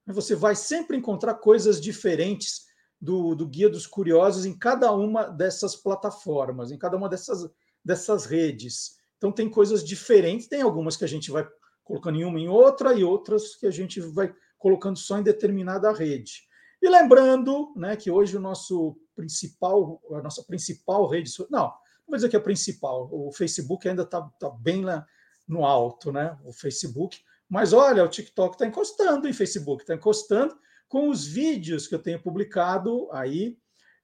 Você 0.06 0.34
vai 0.34 0.56
sempre 0.56 0.96
encontrar 0.96 1.34
coisas 1.34 1.82
diferentes 1.82 2.64
do, 2.98 3.34
do 3.34 3.46
Guia 3.46 3.68
dos 3.68 3.86
Curiosos 3.86 4.46
em 4.46 4.56
cada 4.58 4.90
uma 4.90 5.24
dessas 5.24 5.76
plataformas, 5.76 6.72
em 6.72 6.78
cada 6.78 6.96
uma 6.96 7.10
dessas, 7.10 7.46
dessas 7.84 8.24
redes. 8.24 8.96
Então 9.18 9.30
tem 9.30 9.50
coisas 9.50 9.84
diferentes, 9.84 10.48
tem 10.48 10.62
algumas 10.62 10.96
que 10.96 11.04
a 11.04 11.08
gente 11.08 11.30
vai 11.30 11.46
colocando 11.84 12.16
em 12.16 12.24
uma 12.24 12.40
em 12.40 12.48
outra 12.48 12.94
e 12.94 13.04
outras 13.04 13.54
que 13.54 13.66
a 13.66 13.70
gente 13.70 14.00
vai 14.00 14.34
colocando 14.56 14.98
só 14.98 15.18
em 15.18 15.22
determinada 15.22 15.92
rede. 15.92 16.44
E 16.80 16.88
lembrando 16.88 17.74
né, 17.76 17.96
que 17.96 18.10
hoje 18.10 18.34
o 18.34 18.40
nosso 18.40 18.96
principal, 19.16 20.00
a 20.12 20.22
nossa 20.22 20.44
principal 20.44 21.08
rede 21.08 21.30
social, 21.30 21.48
não, 21.50 21.64
não 21.66 22.06
vou 22.06 22.16
dizer 22.16 22.28
que 22.28 22.36
é 22.36 22.38
a 22.38 22.42
principal, 22.42 23.08
o 23.10 23.32
Facebook 23.32 23.88
ainda 23.88 24.02
está 24.02 24.22
tá 24.38 24.50
bem 24.50 24.84
lá 24.84 25.04
no 25.48 25.64
alto, 25.64 26.12
né? 26.12 26.36
O 26.44 26.52
Facebook. 26.52 27.18
Mas 27.48 27.72
olha, 27.72 28.04
o 28.04 28.08
TikTok 28.08 28.54
está 28.54 28.66
encostando 28.66 29.28
em 29.28 29.32
Facebook, 29.32 29.82
está 29.82 29.94
encostando 29.94 30.56
com 30.88 31.08
os 31.08 31.26
vídeos 31.26 31.86
que 31.86 31.94
eu 31.94 31.98
tenho 31.98 32.22
publicado 32.22 33.08
aí, 33.12 33.56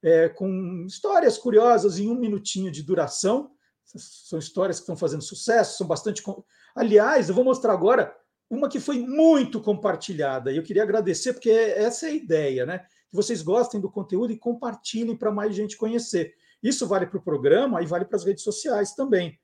é, 0.03 0.29
com 0.29 0.85
histórias 0.87 1.39
curiosas 1.39 1.99
em 1.99 2.09
um 2.09 2.19
minutinho 2.19 2.71
de 2.71 2.83
duração. 2.83 3.53
São 3.85 4.39
histórias 4.39 4.79
que 4.79 4.83
estão 4.83 4.97
fazendo 4.97 5.23
sucesso, 5.23 5.77
são 5.77 5.87
bastante. 5.87 6.23
Aliás, 6.75 7.29
eu 7.29 7.35
vou 7.35 7.45
mostrar 7.45 7.73
agora 7.73 8.17
uma 8.49 8.69
que 8.69 8.79
foi 8.79 8.99
muito 8.99 9.61
compartilhada, 9.61 10.53
e 10.53 10.57
eu 10.59 10.63
queria 10.63 10.83
agradecer, 10.83 11.33
porque 11.33 11.51
essa 11.51 12.07
é 12.07 12.11
a 12.11 12.15
ideia, 12.15 12.67
né? 12.67 12.85
Que 13.13 13.17
vocês 13.17 13.43
gostem 13.43 13.81
do 13.81 13.91
conteúdo 13.91 14.33
e 14.33 14.39
compartilhem 14.39 15.15
para 15.15 15.31
mais 15.31 15.55
gente 15.55 15.77
conhecer. 15.77 16.35
Isso 16.63 16.89
vale 16.89 17.07
para 17.07 17.19
o 17.19 17.23
programa 17.23 17.83
e 17.83 17.87
vale 17.87 18.07
para 18.07 18.17
as 18.17 18.25
redes 18.25 18.43
sociais 18.43 18.95
também. 18.95 19.39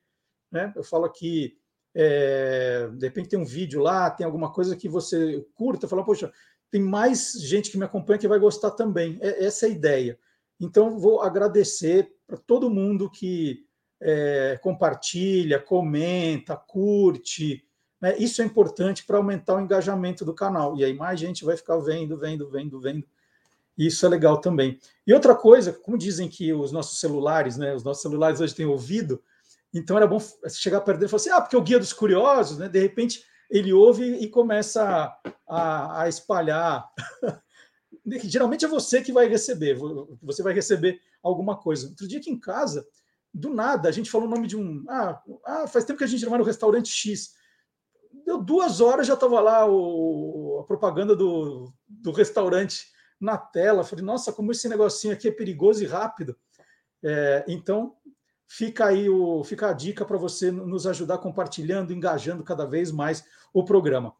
Né? 0.51 0.73
Eu 0.75 0.83
falo 0.83 1.05
aqui 1.05 1.55
é, 1.95 2.89
de 2.93 3.07
repente 3.07 3.29
tem 3.29 3.39
um 3.39 3.45
vídeo 3.45 3.81
lá, 3.81 4.09
tem 4.09 4.25
alguma 4.25 4.51
coisa 4.51 4.75
que 4.75 4.87
você 4.87 5.45
curta, 5.53 5.87
fala, 5.87 6.03
poxa, 6.03 6.31
tem 6.71 6.81
mais 6.81 7.33
gente 7.33 7.71
que 7.71 7.77
me 7.77 7.85
acompanha 7.85 8.19
que 8.19 8.27
vai 8.27 8.39
gostar 8.39 8.71
também. 8.71 9.17
É, 9.21 9.45
essa 9.45 9.65
é 9.65 9.69
a 9.69 9.71
ideia. 9.71 10.19
Então, 10.59 10.99
vou 10.99 11.21
agradecer 11.21 12.13
para 12.27 12.37
todo 12.37 12.69
mundo 12.69 13.09
que 13.09 13.65
é, 14.01 14.59
compartilha, 14.61 15.59
comenta, 15.59 16.55
curte. 16.55 17.65
Né? 17.99 18.17
Isso 18.17 18.41
é 18.41 18.45
importante 18.45 19.05
para 19.05 19.17
aumentar 19.17 19.55
o 19.55 19.61
engajamento 19.61 20.23
do 20.23 20.33
canal. 20.33 20.77
E 20.77 20.83
aí 20.83 20.93
mais 20.93 21.19
gente 21.19 21.45
vai 21.45 21.57
ficar 21.57 21.77
vendo, 21.77 22.17
vendo, 22.17 22.49
vendo, 22.49 22.79
vendo. 22.79 23.07
Isso 23.79 24.05
é 24.05 24.09
legal 24.09 24.41
também. 24.41 24.77
E 25.07 25.13
outra 25.13 25.33
coisa, 25.33 25.71
como 25.71 25.97
dizem 25.97 26.27
que 26.27 26.51
os 26.51 26.69
nossos 26.69 26.99
celulares, 26.99 27.55
né, 27.55 27.73
os 27.73 27.81
nossos 27.81 28.01
celulares 28.01 28.41
hoje 28.41 28.53
têm 28.53 28.65
ouvido, 28.65 29.23
então 29.73 29.95
era 29.95 30.05
bom 30.05 30.19
chegar 30.49 30.81
perto 30.81 30.97
dele 30.97 31.07
e 31.07 31.09
falar 31.09 31.21
assim: 31.21 31.29
ah, 31.29 31.39
porque 31.39 31.55
o 31.55 31.61
Guia 31.61 31.79
dos 31.79 31.93
Curiosos, 31.93 32.57
né? 32.57 32.67
De 32.67 32.77
repente 32.77 33.23
ele 33.49 33.71
ouve 33.71 34.03
e 34.03 34.27
começa 34.27 35.15
a, 35.47 36.01
a 36.01 36.09
espalhar. 36.09 36.89
Geralmente 38.23 38.65
é 38.65 38.67
você 38.67 39.01
que 39.01 39.13
vai 39.13 39.27
receber, 39.27 39.77
você 40.21 40.43
vai 40.43 40.53
receber 40.53 40.99
alguma 41.23 41.55
coisa. 41.55 41.87
Outro 41.87 42.07
dia 42.07 42.19
aqui 42.19 42.29
em 42.29 42.39
casa, 42.39 42.85
do 43.33 43.49
nada, 43.49 43.87
a 43.87 43.91
gente 43.93 44.11
falou 44.11 44.27
o 44.27 44.29
nome 44.29 44.45
de 44.45 44.57
um. 44.57 44.83
Ah, 44.89 45.21
ah 45.45 45.67
faz 45.67 45.85
tempo 45.85 45.99
que 45.99 46.03
a 46.03 46.07
gente 46.07 46.23
não 46.23 46.31
vai 46.31 46.39
no 46.39 46.45
restaurante 46.45 46.89
X. 46.89 47.33
Deu 48.25 48.43
duas 48.43 48.81
horas, 48.81 49.07
já 49.07 49.13
estava 49.13 49.39
lá 49.39 49.65
o, 49.65 50.59
a 50.61 50.63
propaganda 50.65 51.15
do, 51.15 51.71
do 51.87 52.11
restaurante 52.11 52.87
na 53.19 53.37
tela. 53.37 53.83
Falei, 53.83 54.03
nossa, 54.03 54.31
como 54.31 54.51
esse 54.51 54.67
negocinho 54.69 55.13
aqui 55.13 55.27
é 55.27 55.31
perigoso 55.31 55.83
e 55.83 55.87
rápido. 55.87 56.37
É, 57.03 57.45
então, 57.47 57.95
Fica 58.51 58.87
aí 58.87 59.07
o, 59.07 59.43
fica 59.43 59.69
a 59.69 59.73
dica 59.73 60.03
para 60.03 60.17
você 60.17 60.51
nos 60.51 60.87
ajudar 60.87 61.19
compartilhando, 61.19 61.93
engajando 61.93 62.43
cada 62.43 62.65
vez 62.65 62.91
mais 62.91 63.23
o 63.53 63.63
programa. 63.63 64.15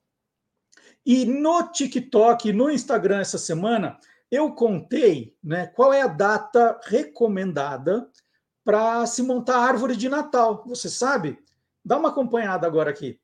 E 1.04 1.26
no 1.26 1.64
TikTok, 1.72 2.54
no 2.54 2.70
Instagram 2.70 3.22
essa 3.22 3.40
semana, 3.40 3.98
eu 4.30 4.54
contei 4.54 5.36
né, 5.44 5.66
qual 5.66 5.92
é 5.92 6.04
a 6.04 6.08
data 6.08 6.80
recomendada 6.84 8.08
para 8.64 9.04
se 9.08 9.24
montar 9.24 9.56
a 9.56 9.64
árvore 9.64 9.96
de 9.96 10.08
Natal. 10.08 10.64
Você 10.68 10.90
sabe? 10.90 11.40
Dá 11.84 11.98
uma 11.98 12.10
acompanhada 12.10 12.68
agora 12.68 12.92
aqui. 12.92 13.20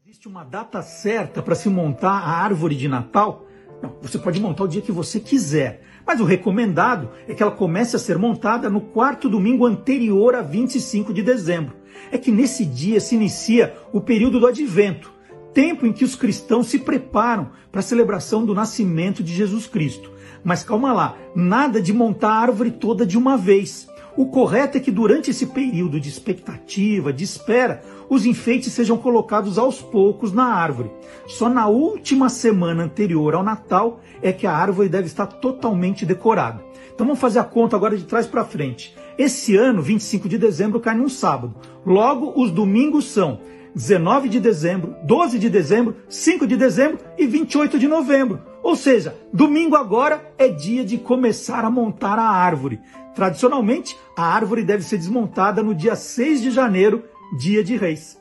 Existe 0.00 0.28
uma 0.28 0.44
data 0.44 0.80
certa 0.80 1.42
para 1.42 1.56
se 1.56 1.68
montar 1.68 2.20
a 2.20 2.44
árvore 2.44 2.76
de 2.76 2.86
Natal? 2.86 3.47
Não, 3.82 3.94
você 4.00 4.18
pode 4.18 4.40
montar 4.40 4.64
o 4.64 4.68
dia 4.68 4.82
que 4.82 4.92
você 4.92 5.20
quiser. 5.20 5.82
Mas 6.06 6.20
o 6.20 6.24
recomendado 6.24 7.10
é 7.28 7.34
que 7.34 7.42
ela 7.42 7.52
comece 7.52 7.94
a 7.94 7.98
ser 7.98 8.18
montada 8.18 8.70
no 8.70 8.80
quarto 8.80 9.28
domingo 9.28 9.66
anterior 9.66 10.34
a 10.34 10.42
25 10.42 11.12
de 11.12 11.22
dezembro. 11.22 11.76
É 12.10 12.16
que 12.16 12.32
nesse 12.32 12.64
dia 12.64 13.00
se 13.00 13.14
inicia 13.14 13.74
o 13.92 14.00
período 14.00 14.40
do 14.40 14.46
advento, 14.46 15.12
tempo 15.52 15.86
em 15.86 15.92
que 15.92 16.04
os 16.04 16.16
cristãos 16.16 16.68
se 16.68 16.78
preparam 16.78 17.50
para 17.70 17.80
a 17.80 17.82
celebração 17.82 18.44
do 18.46 18.54
nascimento 18.54 19.22
de 19.22 19.34
Jesus 19.34 19.66
Cristo. 19.66 20.10
Mas 20.42 20.62
calma 20.62 20.92
lá, 20.92 21.16
nada 21.34 21.80
de 21.82 21.92
montar 21.92 22.30
a 22.30 22.40
árvore 22.40 22.70
toda 22.70 23.04
de 23.04 23.18
uma 23.18 23.36
vez. 23.36 23.88
O 24.16 24.26
correto 24.26 24.76
é 24.76 24.80
que 24.80 24.90
durante 24.90 25.30
esse 25.30 25.46
período 25.46 26.00
de 26.00 26.08
expectativa, 26.08 27.12
de 27.12 27.24
espera, 27.24 27.82
os 28.08 28.26
enfeites 28.26 28.72
sejam 28.72 28.96
colocados 28.96 29.58
aos 29.58 29.80
poucos 29.80 30.32
na 30.32 30.44
árvore. 30.44 30.90
Só 31.26 31.48
na 31.48 31.68
última 31.68 32.28
semana 32.28 32.84
anterior 32.84 33.34
ao 33.34 33.44
Natal 33.44 34.00
é 34.22 34.32
que 34.32 34.46
a 34.46 34.52
árvore 34.52 34.88
deve 34.88 35.06
estar 35.06 35.26
totalmente 35.26 36.04
decorada. 36.04 36.62
Então 36.92 37.06
vamos 37.06 37.20
fazer 37.20 37.38
a 37.38 37.44
conta 37.44 37.76
agora 37.76 37.96
de 37.96 38.04
trás 38.04 38.26
para 38.26 38.44
frente. 38.44 38.96
Esse 39.16 39.56
ano, 39.56 39.82
25 39.82 40.28
de 40.28 40.38
dezembro, 40.38 40.80
cai 40.80 40.96
num 40.96 41.08
sábado. 41.08 41.54
Logo, 41.84 42.32
os 42.40 42.50
domingos 42.50 43.06
são 43.06 43.40
19 43.78 44.28
de 44.28 44.40
dezembro, 44.40 44.96
12 45.04 45.38
de 45.38 45.48
dezembro, 45.48 46.02
5 46.08 46.48
de 46.48 46.56
dezembro 46.56 46.98
e 47.16 47.28
28 47.28 47.78
de 47.78 47.86
novembro. 47.86 48.42
Ou 48.60 48.74
seja, 48.74 49.16
domingo 49.32 49.76
agora 49.76 50.34
é 50.36 50.48
dia 50.48 50.84
de 50.84 50.98
começar 50.98 51.64
a 51.64 51.70
montar 51.70 52.18
a 52.18 52.28
árvore. 52.28 52.80
Tradicionalmente, 53.14 53.96
a 54.16 54.24
árvore 54.24 54.64
deve 54.64 54.82
ser 54.82 54.98
desmontada 54.98 55.62
no 55.62 55.76
dia 55.76 55.94
6 55.94 56.42
de 56.42 56.50
janeiro, 56.50 57.04
dia 57.38 57.62
de 57.62 57.76
Reis. 57.76 58.20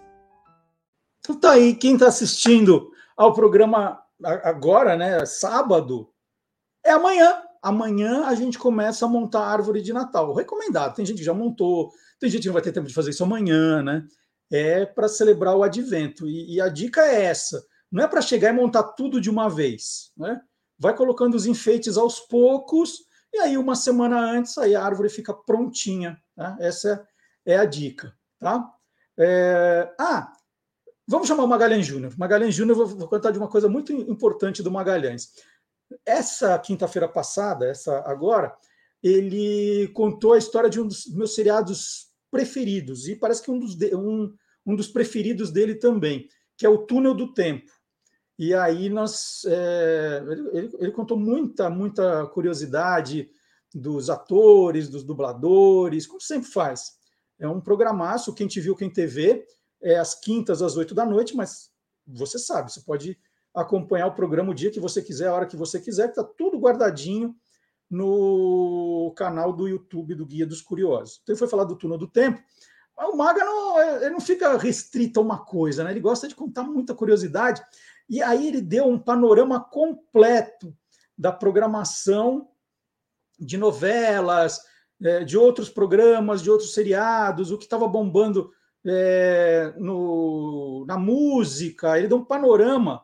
Então 1.22 1.36
tá 1.36 1.54
aí, 1.54 1.74
quem 1.74 1.96
está 1.96 2.08
assistindo 2.08 2.92
ao 3.18 3.34
programa 3.34 4.00
agora, 4.44 4.96
né, 4.96 5.26
sábado, 5.26 6.08
é 6.86 6.92
amanhã. 6.92 7.34
Amanhã 7.64 8.26
a 8.26 8.36
gente 8.36 8.60
começa 8.60 9.08
a 9.08 9.10
montar 9.10 9.40
a 9.40 9.52
árvore 9.52 9.82
de 9.82 9.92
Natal. 9.92 10.36
Recomendado. 10.36 10.94
Tem 10.94 11.04
gente 11.04 11.18
que 11.18 11.24
já 11.24 11.34
montou, 11.34 11.90
tem 12.20 12.30
gente 12.30 12.44
que 12.44 12.48
não 12.48 12.54
vai 12.54 12.62
ter 12.62 12.72
tempo 12.72 12.88
de 12.88 12.94
fazer 12.94 13.10
isso 13.10 13.24
amanhã, 13.24 13.82
né? 13.82 14.04
É 14.52 14.86
para 14.86 15.08
celebrar 15.08 15.56
o 15.56 15.64
advento. 15.64 16.28
E, 16.28 16.56
e 16.56 16.62
a 16.62 16.70
dica 16.70 17.02
é 17.02 17.24
essa: 17.26 17.66
não 17.92 18.04
é 18.04 18.08
para 18.08 18.22
chegar 18.22 18.50
e 18.50 18.54
montar 18.54 18.84
tudo 18.84 19.20
de 19.20 19.30
uma 19.30 19.50
vez, 19.50 20.12
né? 20.16 20.42
Vai 20.80 20.96
colocando 20.96 21.36
os 21.36 21.46
enfeites 21.46 21.98
aos 21.98 22.20
poucos 22.20 23.08
e 23.34 23.40
aí, 23.40 23.58
uma 23.58 23.76
semana 23.76 24.20
antes, 24.20 24.58
aí 24.58 24.76
a 24.76 24.84
árvore 24.84 25.10
fica 25.10 25.34
prontinha. 25.34 26.20
Tá? 26.36 26.58
Essa 26.60 27.08
é 27.46 27.58
a 27.58 27.66
dica. 27.66 28.12
Tá? 28.40 28.68
É... 29.18 29.94
Ah, 30.00 30.32
vamos 31.08 31.28
chamar 31.28 31.44
o 31.44 31.48
Magalhães 31.48 31.86
Júnior. 31.86 32.14
Magalhães 32.18 32.56
Júnior, 32.56 32.78
vou, 32.78 32.88
vou 32.88 33.08
contar 33.08 33.32
de 33.32 33.38
uma 33.38 33.50
coisa 33.50 33.68
muito 33.68 33.92
importante 33.94 34.64
do 34.64 34.72
Magalhães. 34.72 35.34
Essa 36.06 36.58
quinta-feira 36.60 37.08
passada, 37.08 37.68
essa 37.68 38.00
agora, 38.10 38.56
ele 39.04 39.88
contou 39.90 40.34
a 40.34 40.38
história 40.38 40.70
de 40.70 40.80
um 40.82 40.88
dos 40.88 41.06
meus 41.08 41.36
seriados 41.36 42.07
preferidos, 42.32 43.08
e 43.08 43.16
parece 43.16 43.42
que 43.42 43.52
um 43.52 43.60
dos, 43.60 43.76
um, 43.94 44.34
um 44.66 44.76
dos 44.76 44.88
preferidos 44.88 45.52
dele 45.52 45.76
também, 45.76 46.28
que 46.58 46.66
é 46.66 46.70
o 46.70 46.80
Túnel 46.80 47.14
do 47.14 47.34
Tempo. 47.34 47.72
E 48.38 48.54
aí 48.54 48.90
nós 48.90 49.44
é, 49.46 50.24
ele, 50.54 50.70
ele, 50.80 50.92
contou 50.92 51.18
muita, 51.18 51.70
muita 51.70 52.28
curiosidade 52.28 53.30
dos 53.74 54.10
atores, 54.10 54.90
dos 54.90 55.04
dubladores, 55.04 56.06
como 56.06 56.22
sempre 56.22 56.50
faz. 56.50 56.98
É 57.40 57.48
um 57.48 57.62
programaço, 57.62 58.34
quem 58.34 58.48
te 58.48 58.62
viu, 58.62 58.76
quem 58.76 58.92
TV, 58.92 59.46
é 59.82 59.98
às 59.98 60.14
quintas, 60.14 60.62
às 60.62 60.76
oito 60.78 60.94
da 60.94 61.06
noite, 61.06 61.36
mas 61.36 61.70
você 62.06 62.38
sabe, 62.38 62.72
você 62.72 62.82
pode 62.82 63.18
acompanhar 63.54 64.08
o 64.08 64.16
programa 64.16 64.52
o 64.52 64.56
dia 64.56 64.72
que 64.72 64.80
você 64.80 65.02
quiser, 65.02 65.28
a 65.28 65.34
hora 65.34 65.48
que 65.48 65.58
você 65.58 65.80
quiser, 65.80 66.12
que 66.12 66.20
está 66.20 66.24
tudo 66.24 66.60
guardadinho 66.60 67.36
no 67.90 69.14
canal 69.16 69.54
do 69.54 69.68
YouTube 69.68 70.16
do 70.16 70.26
Guia 70.26 70.46
dos 70.46 70.62
Curiosos. 70.62 71.20
Então 71.22 71.34
ele 71.34 71.40
foi 71.40 71.48
falar 71.48 71.64
do 71.64 71.76
Túnel 71.76 71.98
do 71.98 72.08
Tempo, 72.08 72.42
o 73.00 73.16
Maga 73.16 73.46
não, 73.46 73.80
ele 74.02 74.10
não 74.10 74.20
fica 74.20 74.58
restrito 74.58 75.20
a 75.20 75.24
uma 75.24 75.38
coisa, 75.38 75.84
né? 75.84 75.92
Ele 75.92 76.00
gosta 76.00 76.28
de 76.28 76.34
contar 76.34 76.64
muita 76.64 76.96
curiosidade. 76.96 77.62
E 78.10 78.24
aí 78.24 78.48
ele 78.48 78.62
deu 78.62 78.88
um 78.88 78.98
panorama 78.98 79.60
completo 79.60 80.76
da 81.16 81.32
programação 81.32 82.50
de 83.40 83.56
novelas, 83.56 84.62
é, 85.02 85.24
de 85.24 85.38
outros 85.38 85.70
programas, 85.70 86.42
de 86.42 86.50
outros 86.50 86.74
seriados, 86.74 87.52
o 87.52 87.58
que 87.58 87.66
estava 87.66 87.88
bombando 87.88 88.52
é, 88.84 89.74
no, 89.78 90.84
na 90.88 90.98
música. 90.98 91.98
Ele 91.98 92.08
deu 92.08 92.18
um 92.18 92.26
panorama 92.26 93.04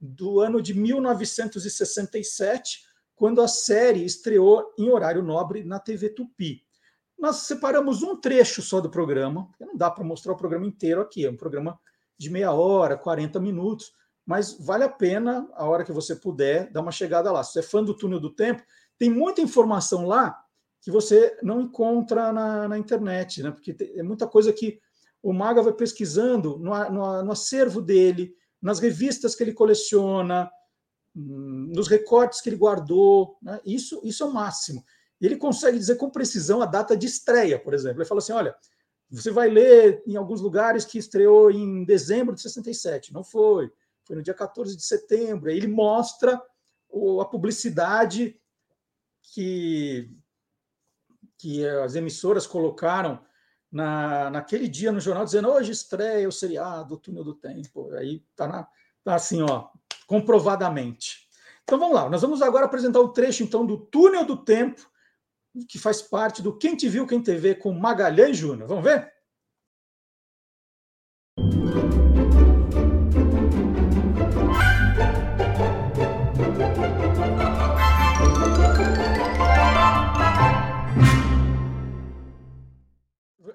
do 0.00 0.40
ano 0.40 0.60
de 0.60 0.74
1967, 0.74 2.84
quando 3.20 3.40
a 3.42 3.46
série 3.46 4.04
estreou 4.04 4.72
em 4.78 4.90
horário 4.90 5.22
nobre 5.22 5.62
na 5.62 5.78
TV 5.78 6.08
Tupi. 6.08 6.64
Nós 7.18 7.36
separamos 7.36 8.02
um 8.02 8.16
trecho 8.16 8.62
só 8.62 8.80
do 8.80 8.90
programa, 8.90 9.46
porque 9.48 9.64
não 9.66 9.76
dá 9.76 9.90
para 9.90 10.02
mostrar 10.02 10.32
o 10.32 10.36
programa 10.36 10.66
inteiro 10.66 11.02
aqui, 11.02 11.26
é 11.26 11.30
um 11.30 11.36
programa 11.36 11.78
de 12.18 12.30
meia 12.30 12.50
hora, 12.52 12.96
40 12.96 13.38
minutos 13.38 13.92
mas 14.30 14.56
vale 14.60 14.84
a 14.84 14.88
pena, 14.88 15.48
a 15.54 15.64
hora 15.64 15.84
que 15.84 15.90
você 15.90 16.14
puder, 16.14 16.70
dar 16.70 16.82
uma 16.82 16.92
chegada 16.92 17.32
lá. 17.32 17.42
Se 17.42 17.54
você 17.54 17.58
é 17.58 17.62
fã 17.62 17.82
do 17.82 17.96
Túnel 17.96 18.20
do 18.20 18.32
Tempo, 18.32 18.62
tem 18.96 19.10
muita 19.10 19.40
informação 19.40 20.06
lá 20.06 20.38
que 20.80 20.88
você 20.88 21.36
não 21.42 21.60
encontra 21.60 22.32
na, 22.32 22.68
na 22.68 22.78
internet, 22.78 23.42
né? 23.42 23.50
porque 23.50 23.74
tem, 23.74 23.98
é 23.98 24.04
muita 24.04 24.28
coisa 24.28 24.52
que 24.52 24.78
o 25.20 25.32
Maga 25.32 25.62
vai 25.62 25.72
pesquisando 25.72 26.58
no, 26.58 26.90
no, 26.90 27.22
no, 27.24 27.32
acervo 27.32 27.82
dele, 27.82 28.32
nas 28.62 28.78
revistas 28.78 29.34
que 29.34 29.42
ele 29.42 29.52
coleciona, 29.52 30.48
nos 31.14 31.88
recortes 31.88 32.40
que 32.40 32.48
ele 32.48 32.56
guardou. 32.56 33.36
Né? 33.42 33.60
Isso, 33.64 34.00
isso 34.04 34.22
é 34.22 34.26
o 34.26 34.32
máximo. 34.32 34.84
Ele 35.20 35.36
consegue 35.36 35.78
dizer 35.78 35.96
com 35.96 36.10
precisão 36.10 36.62
a 36.62 36.66
data 36.66 36.96
de 36.96 37.06
estreia, 37.06 37.58
por 37.58 37.74
exemplo. 37.74 37.98
Ele 37.98 38.08
fala 38.08 38.20
assim: 38.20 38.32
olha, 38.32 38.54
você 39.10 39.30
vai 39.30 39.48
ler 39.48 40.02
em 40.06 40.16
alguns 40.16 40.40
lugares 40.40 40.84
que 40.84 40.98
estreou 40.98 41.50
em 41.50 41.84
dezembro 41.84 42.34
de 42.34 42.40
67. 42.40 43.12
Não 43.12 43.24
foi. 43.24 43.70
Foi 44.04 44.16
no 44.16 44.22
dia 44.22 44.34
14 44.34 44.76
de 44.76 44.82
setembro. 44.82 45.50
Aí 45.50 45.56
ele 45.56 45.68
mostra 45.68 46.40
a 47.20 47.24
publicidade 47.24 48.40
que, 49.22 50.10
que 51.38 51.66
as 51.66 51.94
emissoras 51.94 52.46
colocaram 52.46 53.20
na, 53.70 54.30
naquele 54.30 54.68
dia 54.68 54.90
no 54.90 55.00
jornal, 55.00 55.24
dizendo 55.24 55.48
hoje 55.48 55.72
estreia 55.72 56.28
o 56.28 56.32
seriado, 56.32 56.94
o 56.94 56.98
Túnel 56.98 57.24
do 57.24 57.34
Tempo. 57.34 57.92
Aí 57.92 58.24
tá, 58.34 58.68
tá 59.04 59.14
assim, 59.14 59.42
ó, 59.42 59.68
comprovadamente. 60.10 61.28
Então 61.62 61.78
vamos 61.78 61.94
lá, 61.94 62.10
nós 62.10 62.20
vamos 62.20 62.42
agora 62.42 62.66
apresentar 62.66 62.98
o 62.98 63.12
trecho 63.12 63.44
então 63.44 63.64
do 63.64 63.78
Túnel 63.78 64.24
do 64.24 64.36
Tempo, 64.36 64.84
que 65.68 65.78
faz 65.78 66.02
parte 66.02 66.42
do 66.42 66.58
Quem 66.58 66.74
Te 66.74 66.88
Viu, 66.88 67.06
Quem 67.06 67.22
TV 67.22 67.54
com 67.54 67.72
Magalhães 67.72 68.36
Júnior. 68.36 68.66
Vamos 68.66 68.82
ver? 68.82 69.08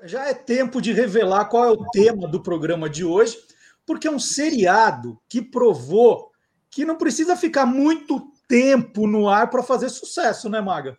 Já 0.05 0.29
é 0.29 0.33
tempo 0.33 0.81
de 0.81 0.93
revelar 0.93 1.49
qual 1.49 1.65
é 1.65 1.71
o 1.71 1.89
tema 1.89 2.29
do 2.29 2.41
programa 2.41 2.89
de 2.89 3.03
hoje, 3.03 3.37
porque 3.85 4.07
é 4.07 4.11
um 4.11 4.19
seriado 4.19 5.19
que 5.27 5.41
provou 5.41 6.33
que 6.75 6.83
não 6.83 6.97
precisa 6.97 7.37
ficar 7.37 7.65
muito 7.65 8.29
tempo 8.49 9.07
no 9.07 9.29
ar 9.29 9.49
para 9.49 9.63
fazer 9.63 9.87
sucesso, 9.87 10.49
né, 10.49 10.59
Maga? 10.59 10.97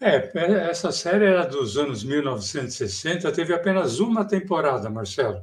É, 0.00 0.32
essa 0.70 0.90
série 0.90 1.26
era 1.26 1.44
dos 1.44 1.76
anos 1.76 2.02
1960, 2.02 3.30
teve 3.32 3.52
apenas 3.52 4.00
uma 4.00 4.24
temporada, 4.24 4.88
Marcelo. 4.88 5.42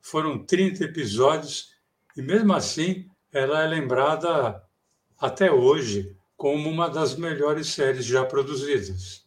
Foram 0.00 0.44
30 0.44 0.82
episódios 0.82 1.70
e, 2.16 2.20
mesmo 2.20 2.52
assim, 2.52 3.08
ela 3.32 3.62
é 3.62 3.66
lembrada 3.68 4.60
até 5.20 5.52
hoje 5.52 6.16
como 6.36 6.68
uma 6.68 6.90
das 6.90 7.14
melhores 7.14 7.68
séries 7.68 8.04
já 8.04 8.24
produzidas. 8.24 9.24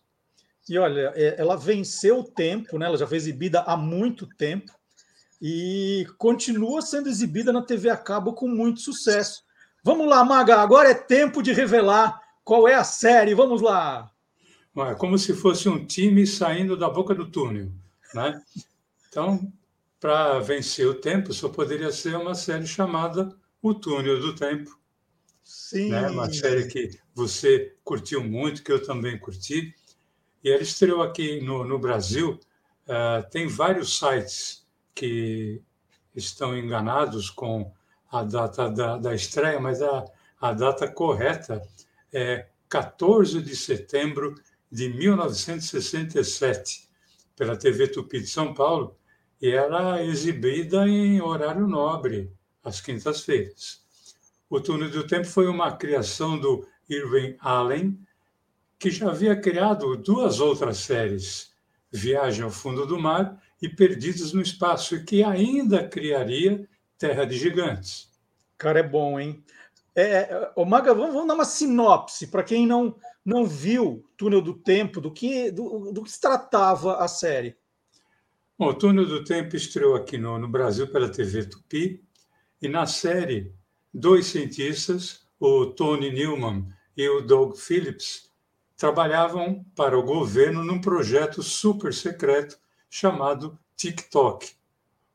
E 0.68 0.78
olha, 0.78 1.13
é, 1.16 1.39
ela 1.39 1.55
venceu 1.55 2.20
o 2.20 2.24
tempo, 2.24 2.78
né? 2.78 2.86
ela 2.86 2.97
já 2.97 3.07
foi 3.07 3.16
exibida 3.16 3.61
há 3.61 3.78
muito 3.78 4.28
tempo 4.36 4.74
e 5.41 6.07
continua 6.17 6.81
sendo 6.81 7.09
exibida 7.09 7.51
na 7.51 7.61
TV 7.61 7.89
a 7.89 7.97
cabo 7.97 8.33
com 8.33 8.47
muito 8.47 8.81
sucesso. 8.81 9.43
Vamos 9.83 10.07
lá, 10.07 10.23
Maga, 10.23 10.57
agora 10.57 10.89
é 10.89 10.93
tempo 10.93 11.43
de 11.43 11.51
revelar 11.53 12.19
qual 12.43 12.67
é 12.67 12.73
a 12.73 12.83
série. 12.83 13.36
Vamos 13.36 13.61
lá. 13.61 14.11
É 14.77 14.95
como 14.95 15.17
se 15.17 15.33
fosse 15.33 15.69
um 15.69 15.86
time 15.86 16.25
saindo 16.25 16.75
da 16.75 16.89
boca 16.89 17.13
do 17.13 17.29
túnel. 17.29 17.71
Né? 18.13 18.41
Então, 19.07 19.51
para 19.99 20.39
vencer 20.39 20.88
o 20.88 20.95
tempo, 20.95 21.33
só 21.33 21.49
poderia 21.49 21.91
ser 21.91 22.17
uma 22.17 22.36
série 22.36 22.67
chamada 22.67 23.36
O 23.61 23.73
Túnel 23.73 24.19
do 24.19 24.36
Tempo. 24.36 24.77
Sim. 25.43 25.89
Né? 25.89 26.09
Uma 26.09 26.31
série 26.31 26.67
que 26.67 26.99
você 27.13 27.75
curtiu 27.83 28.23
muito, 28.23 28.63
que 28.63 28.71
eu 28.71 28.83
também 28.83 29.17
curti. 29.17 29.73
E 30.43 30.49
ela 30.49 30.61
estreou 30.61 31.01
aqui 31.01 31.39
no, 31.41 31.63
no 31.63 31.79
Brasil. 31.79 32.39
Uh, 32.88 33.29
tem 33.31 33.47
vários 33.47 33.97
sites 33.97 34.64
que 34.95 35.61
estão 36.15 36.57
enganados 36.57 37.29
com 37.29 37.71
a 38.09 38.23
data 38.23 38.69
da, 38.69 38.97
da 38.97 39.13
estreia, 39.13 39.59
mas 39.59 39.81
a, 39.81 40.05
a 40.39 40.53
data 40.53 40.87
correta 40.87 41.61
é 42.13 42.47
14 42.69 43.41
de 43.41 43.53
setembro 43.55 44.35
de 44.71 44.87
1967 44.89 46.87
pela 47.35 47.57
TV 47.57 47.89
Tupi 47.89 48.21
de 48.21 48.27
São 48.27 48.53
Paulo 48.53 48.97
e 49.41 49.49
era 49.49 50.01
exibida 50.03 50.87
em 50.87 51.21
horário 51.21 51.67
nobre, 51.67 52.31
às 52.63 52.79
quintas-feiras. 52.79 53.83
O 54.49 54.61
Túnel 54.61 54.89
do 54.89 55.05
Tempo 55.05 55.27
foi 55.27 55.47
uma 55.47 55.75
criação 55.75 56.39
do 56.39 56.65
Irving 56.89 57.35
Allen, 57.39 57.99
que 58.79 58.89
já 58.89 59.09
havia 59.09 59.35
criado 59.35 59.97
duas 59.97 60.39
outras 60.39 60.77
séries, 60.77 61.53
Viagem 61.91 62.43
ao 62.43 62.51
Fundo 62.51 62.85
do 62.85 62.99
Mar 62.99 63.41
e 63.61 63.69
Perdidos 63.69 64.33
no 64.33 64.41
Espaço, 64.41 64.95
e 64.95 65.03
que 65.03 65.23
ainda 65.23 65.87
criaria 65.87 66.67
Terra 66.97 67.25
de 67.25 67.37
Gigantes. 67.37 68.11
Cara, 68.57 68.79
é 68.79 68.83
bom, 68.83 69.19
hein? 69.19 69.43
É, 69.95 70.51
o 70.55 70.63
é, 70.63 70.65
Maga, 70.65 70.93
vamos, 70.93 71.13
vamos 71.13 71.27
dar 71.27 71.35
uma 71.35 71.45
sinopse 71.45 72.27
para 72.27 72.43
quem 72.43 72.67
não, 72.67 72.95
não 73.23 73.45
viu 73.45 74.05
Túnel 74.17 74.41
do 74.41 74.53
Tempo, 74.53 74.99
do 74.99 75.11
que, 75.11 75.51
do, 75.51 75.91
do 75.91 76.03
que 76.03 76.11
se 76.11 76.19
tratava 76.19 76.97
a 76.97 77.07
série. 77.07 77.55
Bom, 78.57 78.67
o 78.67 78.73
Túnel 78.73 79.05
do 79.05 79.23
Tempo 79.23 79.55
estreou 79.55 79.95
aqui 79.95 80.17
no, 80.17 80.37
no 80.37 80.47
Brasil 80.47 80.87
pela 80.87 81.09
TV 81.09 81.45
Tupi, 81.45 82.03
e 82.61 82.67
na 82.67 82.85
série, 82.85 83.53
dois 83.93 84.27
cientistas, 84.27 85.25
o 85.39 85.67
Tony 85.67 86.11
Newman 86.11 86.67
e 86.95 87.07
o 87.07 87.21
Doug 87.21 87.55
Phillips, 87.55 88.31
trabalhavam 88.77 89.65
para 89.75 89.97
o 89.97 90.03
governo 90.03 90.63
num 90.63 90.81
projeto 90.81 91.41
super 91.41 91.93
secreto 91.93 92.57
chamado 92.95 93.59
TikTok. 93.75 94.53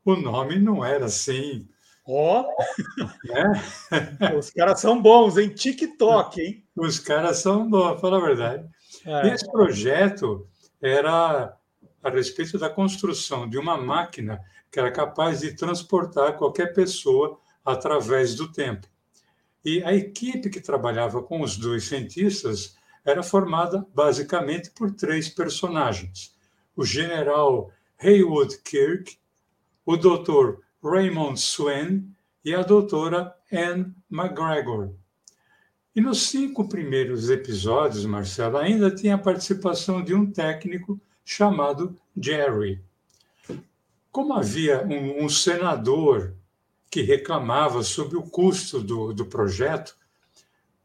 O 0.05 0.15
nome 0.15 0.59
não 0.59 0.85
era 0.85 1.05
assim. 1.05 1.67
Ó! 2.07 2.45
Oh. 2.45 2.61
Né? 3.25 4.33
Os 4.37 4.51
caras 4.51 4.79
são 4.79 5.01
bons, 5.01 5.37
hein? 5.37 5.49
TikTok, 5.49 6.39
hein? 6.39 6.63
Os 6.75 6.99
caras 6.99 7.37
são 7.37 7.67
bons, 7.67 7.99
fala 7.99 8.17
a 8.17 8.21
verdade. 8.21 8.69
É. 9.03 9.33
Esse 9.33 9.51
projeto 9.51 10.47
era 10.79 11.57
a 12.03 12.09
respeito 12.09 12.59
da 12.59 12.69
construção 12.69 13.49
de 13.49 13.57
uma 13.57 13.77
máquina 13.77 14.39
que 14.71 14.79
era 14.79 14.91
capaz 14.91 15.39
de 15.39 15.55
transportar 15.55 16.37
qualquer 16.37 16.73
pessoa 16.73 17.39
através 17.65 18.35
do 18.35 18.51
tempo. 18.51 18.87
E 19.65 19.83
a 19.83 19.91
equipe 19.93 20.51
que 20.51 20.61
trabalhava 20.61 21.23
com 21.23 21.41
os 21.41 21.57
dois 21.57 21.85
cientistas 21.85 22.75
era 23.03 23.23
formada 23.23 23.85
basicamente 23.93 24.69
por 24.69 24.91
três 24.91 25.29
personagens: 25.29 26.35
o 26.81 26.85
general 26.85 27.71
Haywood 27.99 28.57
Kirk, 28.63 29.15
o 29.85 29.95
Dr. 29.95 30.61
Raymond 30.83 31.39
Swain 31.39 32.11
e 32.43 32.55
a 32.55 32.63
doutora 32.63 33.35
Anne 33.53 33.93
McGregor. 34.11 34.89
E 35.95 36.01
nos 36.01 36.23
cinco 36.23 36.67
primeiros 36.67 37.29
episódios, 37.29 38.03
Marcelo, 38.05 38.57
ainda 38.57 38.89
tinha 38.89 39.13
a 39.13 39.19
participação 39.19 40.03
de 40.03 40.15
um 40.15 40.31
técnico 40.31 40.99
chamado 41.23 41.95
Jerry. 42.19 42.83
Como 44.11 44.33
havia 44.33 44.83
um, 44.83 45.25
um 45.25 45.29
senador 45.29 46.33
que 46.89 47.03
reclamava 47.03 47.83
sobre 47.83 48.17
o 48.17 48.23
custo 48.23 48.81
do, 48.81 49.13
do 49.13 49.25
projeto, 49.25 49.95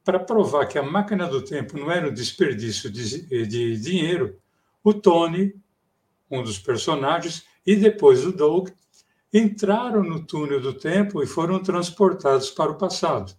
para 0.04 0.20
provar 0.20 0.66
que 0.66 0.78
a 0.78 0.82
máquina 0.82 1.26
do 1.26 1.40
tempo 1.40 1.78
não 1.78 1.90
era 1.90 2.06
um 2.06 2.12
desperdício 2.12 2.90
de, 2.90 3.46
de 3.46 3.76
dinheiro, 3.78 4.38
o 4.84 4.92
Tony, 4.92 5.54
um 6.30 6.42
dos 6.42 6.58
personagens, 6.58 7.44
e 7.66 7.76
depois 7.76 8.24
o 8.24 8.32
Doug, 8.32 8.68
entraram 9.32 10.02
no 10.02 10.24
túnel 10.24 10.60
do 10.60 10.72
tempo 10.72 11.22
e 11.22 11.26
foram 11.26 11.62
transportados 11.62 12.50
para 12.50 12.70
o 12.70 12.78
passado. 12.78 13.34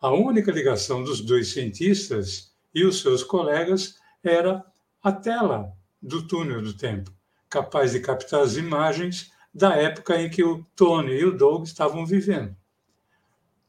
A 0.00 0.10
única 0.10 0.50
ligação 0.50 1.02
dos 1.02 1.20
dois 1.20 1.48
cientistas 1.48 2.52
e 2.74 2.84
os 2.84 3.00
seus 3.00 3.22
colegas 3.22 3.98
era 4.22 4.64
a 5.02 5.12
tela 5.12 5.72
do 6.02 6.26
túnel 6.26 6.60
do 6.62 6.74
tempo, 6.74 7.12
capaz 7.48 7.92
de 7.92 8.00
captar 8.00 8.42
as 8.42 8.56
imagens 8.56 9.30
da 9.54 9.76
época 9.76 10.20
em 10.20 10.28
que 10.28 10.42
o 10.42 10.64
Tony 10.74 11.12
e 11.12 11.24
o 11.24 11.36
Doug 11.36 11.64
estavam 11.64 12.04
vivendo. 12.04 12.54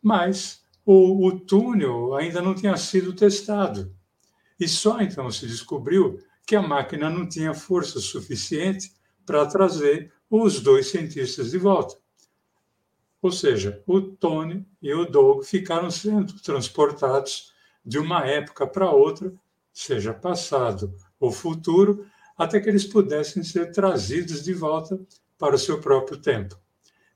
Mas 0.02 0.64
o, 0.86 1.28
o 1.28 1.40
túnel 1.40 2.16
ainda 2.16 2.42
não 2.42 2.56
tinha 2.56 2.76
sido 2.78 3.14
testado. 3.14 3.94
E 4.60 4.68
só 4.68 5.02
então 5.02 5.30
se 5.30 5.46
descobriu 5.46 6.20
que 6.46 6.56
a 6.56 6.62
máquina 6.62 7.10
não 7.10 7.28
tinha 7.28 7.54
força 7.54 8.00
suficiente 8.00 8.94
para 9.26 9.46
trazer 9.46 10.14
os 10.30 10.60
dois 10.60 10.88
cientistas 10.88 11.52
de 11.52 11.58
volta. 11.58 11.98
Ou 13.22 13.32
seja, 13.32 13.82
o 13.88 14.02
Tony 14.02 14.66
e 14.82 14.94
o 14.94 15.06
Doug 15.06 15.44
ficaram 15.44 15.90
sendo 15.90 16.40
transportados 16.42 17.52
de 17.84 17.98
uma 17.98 18.26
época 18.26 18.68
para 18.68 18.92
outra, 18.92 19.34
seja 19.74 20.14
passado 20.14 20.96
ou 21.20 21.32
futuro, 21.32 22.06
até 22.38 22.60
que 22.60 22.70
eles 22.70 22.86
pudessem 22.86 23.44
ser 23.44 23.72
trazidos 23.72 24.44
de 24.44 24.54
volta 24.54 25.00
para 25.38 25.56
o 25.56 25.60
seu 25.60 25.80
próprio 25.80 26.18
tempo. 26.18 26.60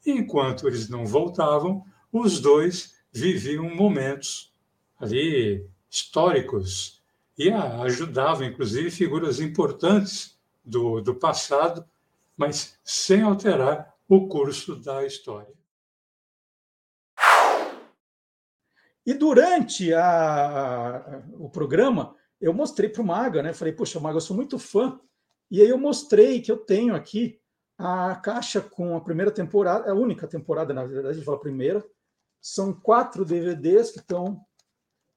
enquanto 0.06 0.68
eles 0.68 0.90
não 0.90 1.06
voltavam, 1.06 1.84
os 2.12 2.40
dois 2.40 2.96
viviam 3.12 3.70
momentos 3.76 4.52
ali 5.00 5.68
históricos 5.90 6.99
e 7.40 7.50
ajudavam, 7.50 8.46
inclusive, 8.46 8.92
figuras 8.92 9.40
importantes 9.40 10.38
do, 10.62 11.00
do 11.00 11.16
passado, 11.16 11.86
mas 12.36 12.78
sem 12.84 13.22
alterar 13.22 13.96
o 14.10 14.28
curso 14.28 14.76
da 14.76 15.06
história. 15.06 15.54
E 19.06 19.14
durante 19.14 19.94
a, 19.94 21.24
o 21.40 21.50
programa, 21.50 22.14
eu 22.42 22.54
mostrei 22.54 22.90
para 22.90 23.02
o 23.02 23.06
Maga, 23.06 23.42
né? 23.42 23.54
Falei, 23.54 23.74
poxa, 23.74 24.02
Maga, 24.02 24.18
eu 24.18 24.22
sou 24.22 24.36
muito 24.36 24.60
fã. 24.60 25.00
E 25.50 25.62
aí 25.62 25.70
eu 25.70 25.78
mostrei 25.78 26.42
que 26.42 26.52
eu 26.52 26.58
tenho 26.58 26.94
aqui 26.94 27.40
a 27.78 28.18
caixa 28.18 28.60
com 28.60 28.98
a 28.98 29.02
primeira 29.02 29.32
temporada, 29.32 29.90
a 29.90 29.96
única 29.96 30.28
temporada, 30.28 30.74
na 30.74 30.84
verdade, 30.84 31.08
a 31.08 31.14
gente 31.14 31.24
fala 31.24 31.40
primeira. 31.40 31.84
São 32.42 32.74
quatro 32.74 33.24
DVDs 33.24 33.92
que 33.92 34.00
estão 34.00 34.46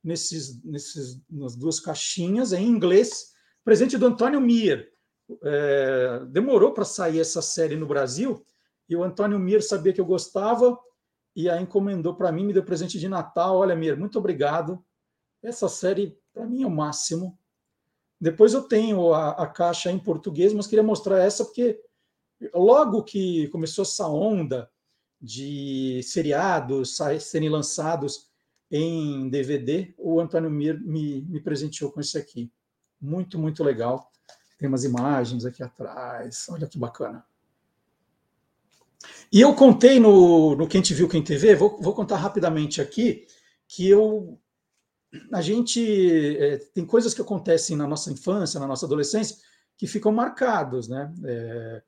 nesses, 0.02 0.62
nesses, 0.64 1.22
nas 1.30 1.54
duas 1.56 1.78
caixinhas, 1.78 2.52
em 2.52 2.66
inglês. 2.66 3.32
Presente 3.64 3.96
do 3.96 4.06
Antônio 4.06 4.40
Mier. 4.40 4.90
É, 5.42 6.24
demorou 6.30 6.72
para 6.72 6.84
sair 6.84 7.20
essa 7.20 7.40
série 7.40 7.76
no 7.76 7.86
Brasil, 7.86 8.44
e 8.88 8.96
o 8.96 9.02
Antônio 9.02 9.38
Mir 9.38 9.62
sabia 9.62 9.92
que 9.92 10.00
eu 10.00 10.04
gostava, 10.04 10.78
e 11.34 11.48
aí 11.48 11.62
encomendou 11.62 12.14
para 12.14 12.30
mim, 12.30 12.44
me 12.44 12.52
deu 12.52 12.64
presente 12.64 12.98
de 12.98 13.08
Natal. 13.08 13.56
Olha, 13.56 13.74
Mir, 13.74 13.96
muito 13.96 14.18
obrigado. 14.18 14.84
Essa 15.42 15.68
série, 15.68 16.18
para 16.32 16.46
mim, 16.46 16.62
é 16.62 16.66
o 16.66 16.70
máximo. 16.70 17.38
Depois 18.20 18.52
eu 18.52 18.62
tenho 18.62 19.12
a, 19.14 19.30
a, 19.30 19.46
caixa 19.46 19.90
em 19.90 19.98
português, 19.98 20.52
mas 20.52 20.66
queria 20.66 20.82
mostrar 20.82 21.18
essa 21.18 21.44
porque 21.44 21.80
logo 22.54 23.02
que 23.02 23.48
começou 23.48 23.82
essa 23.82 24.06
onda 24.06 24.70
de 25.20 26.00
seriados 26.02 26.96
serem 27.20 27.48
lançados 27.48 28.31
em 28.72 29.28
DVD, 29.28 29.92
o 29.98 30.18
Antônio 30.18 30.50
Mir 30.50 30.80
me, 30.80 31.20
me 31.28 31.40
presenteou 31.40 31.92
com 31.92 32.00
esse 32.00 32.16
aqui. 32.16 32.50
Muito, 32.98 33.38
muito 33.38 33.62
legal. 33.62 34.10
Tem 34.58 34.66
umas 34.66 34.82
imagens 34.82 35.44
aqui 35.44 35.62
atrás. 35.62 36.46
Olha 36.48 36.66
que 36.66 36.78
bacana. 36.78 37.22
E 39.30 39.40
eu 39.40 39.54
contei 39.54 40.00
no, 40.00 40.56
no 40.56 40.66
Quem 40.66 40.80
Te 40.80 40.94
Viu, 40.94 41.08
Quem 41.08 41.22
TV, 41.22 41.54
vou, 41.54 41.78
vou 41.82 41.94
contar 41.94 42.16
rapidamente 42.16 42.80
aqui, 42.80 43.26
que 43.68 43.86
eu 43.88 44.38
a 45.30 45.42
gente 45.42 46.38
é, 46.38 46.56
tem 46.72 46.86
coisas 46.86 47.12
que 47.12 47.20
acontecem 47.20 47.76
na 47.76 47.86
nossa 47.86 48.10
infância, 48.10 48.58
na 48.58 48.66
nossa 48.66 48.86
adolescência, 48.86 49.36
que 49.76 49.86
ficam 49.86 50.10
marcados, 50.10 50.88
né? 50.88 51.12
É, 51.24 51.82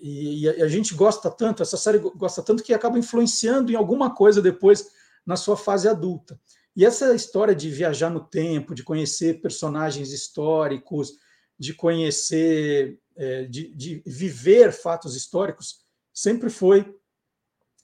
e, 0.00 0.42
e, 0.42 0.48
a 0.48 0.66
gente 0.66 0.94
gosta 0.94 1.30
tanto, 1.30 1.62
essa 1.62 1.76
série 1.76 1.98
gosta 1.98 2.42
tanto 2.42 2.64
que 2.64 2.74
acaba 2.74 2.98
influenciando 2.98 3.70
em 3.70 3.76
alguma 3.76 4.12
coisa 4.12 4.42
depois 4.42 4.90
na 5.30 5.36
sua 5.36 5.56
fase 5.56 5.88
adulta. 5.88 6.40
E 6.74 6.84
essa 6.84 7.14
história 7.14 7.54
de 7.54 7.70
viajar 7.70 8.10
no 8.10 8.18
tempo, 8.18 8.74
de 8.74 8.82
conhecer 8.82 9.40
personagens 9.40 10.12
históricos, 10.12 11.12
de 11.56 11.72
conhecer, 11.72 12.98
é, 13.14 13.44
de, 13.44 13.72
de 13.72 14.02
viver 14.04 14.72
fatos 14.72 15.14
históricos, 15.14 15.84
sempre 16.12 16.50
foi 16.50 16.92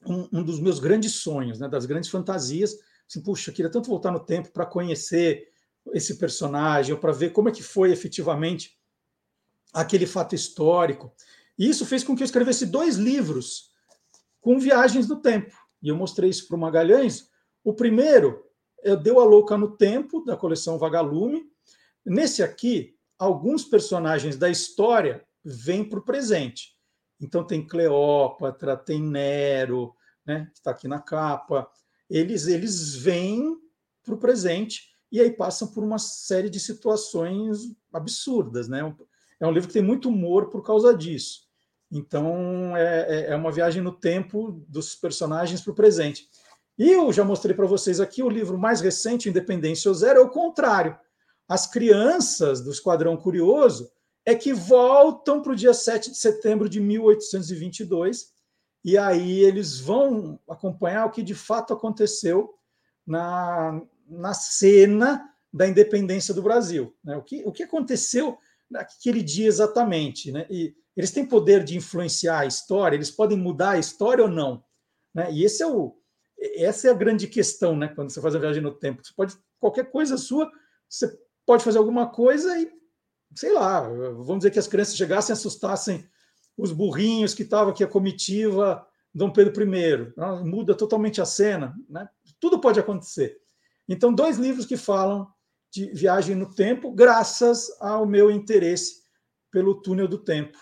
um, 0.04 0.28
um 0.32 0.42
dos 0.42 0.58
meus 0.58 0.80
grandes 0.80 1.14
sonhos, 1.14 1.60
né, 1.60 1.68
das 1.68 1.86
grandes 1.86 2.10
fantasias. 2.10 2.76
Assim, 3.08 3.22
puxa, 3.22 3.52
queria 3.52 3.70
tanto 3.70 3.88
voltar 3.88 4.10
no 4.10 4.18
tempo 4.18 4.50
para 4.50 4.66
conhecer 4.66 5.48
esse 5.94 6.16
personagem, 6.16 6.92
ou 6.92 6.98
para 6.98 7.12
ver 7.12 7.30
como 7.30 7.48
é 7.48 7.52
que 7.52 7.62
foi 7.62 7.92
efetivamente 7.92 8.76
aquele 9.72 10.04
fato 10.04 10.34
histórico. 10.34 11.14
E 11.56 11.68
isso 11.68 11.86
fez 11.86 12.02
com 12.02 12.16
que 12.16 12.24
eu 12.24 12.26
escrevesse 12.26 12.66
dois 12.66 12.96
livros 12.96 13.70
com 14.40 14.58
viagens 14.58 15.06
no 15.06 15.22
tempo. 15.22 15.54
E 15.80 15.88
eu 15.88 15.94
mostrei 15.94 16.28
isso 16.28 16.48
para 16.48 16.56
o 16.56 16.60
Magalhães. 16.60 17.35
O 17.66 17.74
primeiro 17.74 18.44
é 18.84 18.94
Deu 18.94 19.18
a 19.18 19.24
Louca 19.24 19.58
no 19.58 19.76
Tempo, 19.76 20.24
da 20.24 20.36
coleção 20.36 20.78
Vagalume. 20.78 21.50
Nesse 22.04 22.40
aqui, 22.40 22.94
alguns 23.18 23.64
personagens 23.64 24.36
da 24.36 24.48
história 24.48 25.26
vêm 25.44 25.82
para 25.82 25.98
o 25.98 26.04
presente. 26.04 26.76
Então 27.20 27.44
tem 27.44 27.66
Cleópatra, 27.66 28.76
tem 28.76 29.02
Nero, 29.02 29.92
né, 30.24 30.46
que 30.52 30.58
está 30.58 30.70
aqui 30.70 30.86
na 30.86 31.00
capa. 31.00 31.68
Eles, 32.08 32.46
eles 32.46 32.94
vêm 32.94 33.56
para 34.04 34.14
o 34.14 34.18
presente 34.18 34.82
e 35.10 35.20
aí 35.20 35.32
passam 35.32 35.66
por 35.66 35.82
uma 35.82 35.98
série 35.98 36.48
de 36.48 36.60
situações 36.60 37.62
absurdas. 37.92 38.68
Né? 38.68 38.94
É 39.40 39.44
um 39.44 39.50
livro 39.50 39.66
que 39.66 39.74
tem 39.74 39.82
muito 39.82 40.08
humor 40.08 40.50
por 40.50 40.62
causa 40.62 40.96
disso. 40.96 41.40
Então 41.90 42.76
é, 42.76 43.06
é, 43.08 43.32
é 43.32 43.34
uma 43.34 43.50
viagem 43.50 43.82
no 43.82 43.90
tempo 43.90 44.64
dos 44.68 44.94
personagens 44.94 45.60
para 45.60 45.72
o 45.72 45.74
presente. 45.74 46.28
E 46.78 46.90
eu 46.90 47.12
já 47.12 47.24
mostrei 47.24 47.54
para 47.54 47.66
vocês 47.66 48.00
aqui 48.00 48.22
o 48.22 48.28
livro 48.28 48.58
mais 48.58 48.80
recente, 48.80 49.28
Independência 49.28 49.88
ou 49.88 49.94
Zero, 49.94 50.20
é 50.20 50.22
o 50.22 50.30
contrário. 50.30 50.98
As 51.48 51.66
crianças 51.66 52.60
do 52.60 52.70
Esquadrão 52.70 53.16
Curioso 53.16 53.90
é 54.24 54.34
que 54.34 54.52
voltam 54.52 55.40
para 55.40 55.52
o 55.52 55.56
dia 55.56 55.72
7 55.72 56.10
de 56.10 56.18
setembro 56.18 56.68
de 56.68 56.80
1822, 56.80 58.34
e 58.84 58.98
aí 58.98 59.40
eles 59.40 59.80
vão 59.80 60.38
acompanhar 60.48 61.06
o 61.06 61.10
que 61.10 61.22
de 61.22 61.34
fato 61.34 61.72
aconteceu 61.72 62.54
na, 63.06 63.80
na 64.08 64.34
cena 64.34 65.32
da 65.52 65.66
independência 65.66 66.34
do 66.34 66.42
Brasil. 66.42 66.94
Né? 67.02 67.16
O, 67.16 67.22
que, 67.22 67.42
o 67.46 67.52
que 67.52 67.62
aconteceu 67.62 68.36
naquele 68.70 69.22
dia 69.22 69.46
exatamente? 69.46 70.30
Né? 70.30 70.46
E 70.50 70.74
eles 70.96 71.10
têm 71.10 71.24
poder 71.24 71.64
de 71.64 71.76
influenciar 71.76 72.40
a 72.40 72.46
história, 72.46 72.96
eles 72.96 73.10
podem 73.10 73.38
mudar 73.38 73.70
a 73.70 73.78
história 73.78 74.24
ou 74.24 74.30
não. 74.30 74.62
Né? 75.14 75.32
E 75.32 75.44
esse 75.44 75.62
é 75.62 75.66
o, 75.66 75.96
essa 76.56 76.88
é 76.88 76.90
a 76.90 76.94
grande 76.94 77.26
questão, 77.26 77.76
né? 77.76 77.88
Quando 77.88 78.10
você 78.10 78.20
faz 78.20 78.34
a 78.34 78.38
viagem 78.38 78.62
no 78.62 78.74
tempo, 78.74 79.04
você 79.04 79.12
pode 79.14 79.36
qualquer 79.58 79.90
coisa 79.90 80.16
sua, 80.16 80.50
você 80.88 81.18
pode 81.44 81.64
fazer 81.64 81.78
alguma 81.78 82.08
coisa 82.08 82.58
e 82.58 82.70
sei 83.34 83.52
lá, 83.52 83.80
vamos 83.80 84.38
dizer 84.38 84.50
que 84.50 84.58
as 84.58 84.68
crianças 84.68 84.96
chegassem 84.96 85.32
e 85.32 85.34
assustassem 85.34 86.08
os 86.56 86.72
burrinhos 86.72 87.34
que 87.34 87.42
estavam 87.42 87.72
aqui 87.72 87.84
a 87.84 87.88
comitiva 87.88 88.86
Dom 89.14 89.30
Pedro 89.30 89.64
I. 89.64 90.12
Muda 90.44 90.74
totalmente 90.74 91.20
a 91.20 91.24
cena, 91.24 91.74
né? 91.88 92.08
Tudo 92.38 92.60
pode 92.60 92.78
acontecer. 92.78 93.38
Então, 93.88 94.12
dois 94.12 94.36
livros 94.36 94.66
que 94.66 94.76
falam 94.76 95.26
de 95.72 95.86
viagem 95.92 96.34
no 96.36 96.54
tempo, 96.54 96.92
graças 96.92 97.68
ao 97.80 98.06
meu 98.06 98.30
interesse 98.30 99.02
pelo 99.50 99.80
túnel 99.80 100.06
do 100.08 100.18
tempo. 100.18 100.58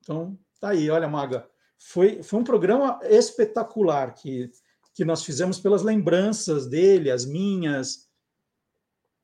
Então, 0.00 0.38
tá 0.60 0.70
aí, 0.70 0.90
olha, 0.90 1.08
Maga. 1.08 1.48
Foi, 1.78 2.22
foi 2.22 2.40
um 2.40 2.44
programa 2.44 3.00
espetacular 3.02 4.14
que, 4.14 4.50
que 4.94 5.04
nós 5.04 5.24
fizemos 5.24 5.58
pelas 5.58 5.82
lembranças 5.82 6.66
dele, 6.66 7.10
as 7.10 7.24
minhas, 7.24 8.08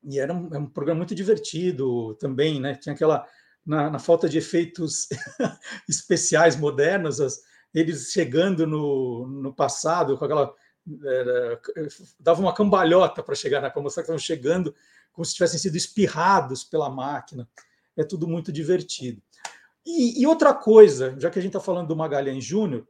e 0.02 0.18
era 0.18 0.32
um, 0.32 0.54
é 0.54 0.58
um, 0.58 0.66
programa 0.66 0.98
muito 0.98 1.14
divertido 1.14 2.14
também, 2.14 2.60
né? 2.60 2.74
Tinha 2.74 2.94
aquela 2.94 3.26
na, 3.64 3.90
na 3.90 3.98
falta 3.98 4.28
de 4.28 4.38
efeitos 4.38 5.08
especiais 5.88 6.56
modernos, 6.56 7.20
as, 7.20 7.40
eles 7.74 8.10
chegando 8.12 8.66
no, 8.66 9.26
no 9.26 9.54
passado 9.54 10.16
com 10.16 10.24
aquela 10.24 10.54
era, 11.04 11.60
dava 12.18 12.40
uma 12.40 12.54
cambalhota 12.54 13.22
para 13.22 13.34
chegar 13.34 13.60
na 13.60 13.70
para 13.70 13.82
que 13.82 13.88
estavam 13.88 14.18
chegando 14.18 14.74
como 15.12 15.24
se 15.24 15.34
tivessem 15.34 15.58
sido 15.58 15.76
espirrados 15.76 16.64
pela 16.64 16.88
máquina. 16.88 17.48
É 17.96 18.04
tudo 18.04 18.26
muito 18.26 18.52
divertido. 18.52 19.20
E, 19.84 20.22
e 20.22 20.26
outra 20.26 20.54
coisa, 20.54 21.14
já 21.18 21.30
que 21.30 21.38
a 21.38 21.42
gente 21.42 21.50
está 21.50 21.60
falando 21.60 21.88
do 21.88 21.96
Magalhães 21.96 22.44
Júnior, 22.44 22.86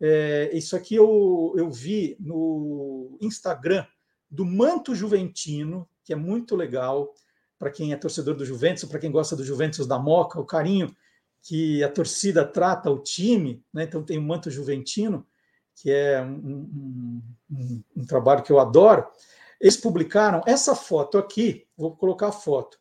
é, 0.00 0.50
isso 0.52 0.74
aqui 0.74 0.94
eu, 0.94 1.52
eu 1.56 1.70
vi 1.70 2.16
no 2.18 3.18
Instagram 3.20 3.84
do 4.30 4.44
Manto 4.44 4.94
Juventino, 4.94 5.88
que 6.04 6.12
é 6.12 6.16
muito 6.16 6.56
legal 6.56 7.12
para 7.58 7.70
quem 7.70 7.92
é 7.92 7.96
torcedor 7.96 8.34
do 8.34 8.44
Juventus, 8.44 8.84
para 8.84 8.98
quem 8.98 9.10
gosta 9.10 9.36
do 9.36 9.44
Juventus 9.44 9.86
da 9.86 9.98
Moca, 9.98 10.40
o 10.40 10.46
carinho 10.46 10.94
que 11.42 11.82
a 11.82 11.88
torcida 11.90 12.44
trata 12.44 12.90
o 12.90 12.98
time, 12.98 13.62
né? 13.72 13.84
então 13.84 14.02
tem 14.02 14.18
o 14.18 14.22
Manto 14.22 14.50
Juventino, 14.50 15.26
que 15.74 15.90
é 15.90 16.22
um, 16.22 17.22
um, 17.50 17.82
um, 17.96 18.04
trabalho 18.06 18.42
que 18.42 18.52
eu 18.52 18.60
adoro. 18.60 19.06
Eles 19.60 19.76
publicaram 19.76 20.42
essa 20.46 20.74
foto 20.74 21.18
aqui, 21.18 21.66
vou 21.76 21.96
colocar 21.96 22.28
a 22.28 22.32
foto, 22.32 22.78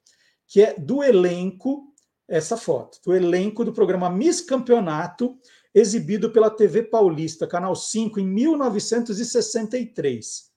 que 0.48 0.62
é 0.62 0.74
do 0.78 1.04
elenco, 1.04 1.94
essa 2.28 2.58
foto, 2.58 3.00
do 3.06 3.16
elenco 3.16 3.64
do 3.64 3.74
programa 3.74 4.10
Miss 4.10 4.42
Campeonato, 4.42 5.38
exibido 5.74 6.32
pela 6.32 6.50
TV 6.50 6.84
Paulista, 6.84 7.48
Canal 7.48 7.76
5, 7.76 8.20
em 8.20 8.28
1963. 8.28 10.50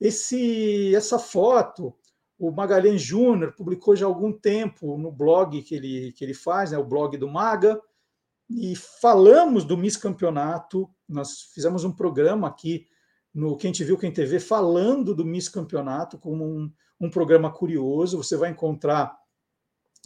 Esse, 0.00 0.94
essa 0.94 1.18
foto 1.18 1.94
o 2.38 2.52
Magalhães 2.52 3.02
Júnior 3.02 3.52
publicou 3.52 3.96
já 3.96 4.06
há 4.06 4.08
algum 4.08 4.32
tempo 4.32 4.96
no 4.96 5.10
blog 5.10 5.60
que 5.62 5.74
ele, 5.74 6.12
que 6.12 6.24
ele 6.24 6.34
faz, 6.34 6.70
né, 6.70 6.78
o 6.78 6.84
blog 6.84 7.16
do 7.16 7.28
Maga, 7.28 7.80
e 8.48 8.76
falamos 8.76 9.64
do 9.64 9.76
Miss 9.76 9.96
Campeonato. 9.96 10.88
Nós 11.08 11.42
fizemos 11.52 11.84
um 11.84 11.90
programa 11.90 12.46
aqui 12.46 12.86
no 13.34 13.56
Quem 13.56 13.72
Te 13.72 13.84
Viu, 13.84 13.98
Quem 13.98 14.12
TV, 14.12 14.38
falando 14.38 15.14
do 15.14 15.24
Miss 15.24 15.48
Campeonato 15.48 16.16
como 16.16 16.44
um, 16.44 16.72
um 17.00 17.10
programa 17.10 17.52
curioso. 17.52 18.22
Você 18.22 18.36
vai 18.36 18.50
encontrar 18.50 19.18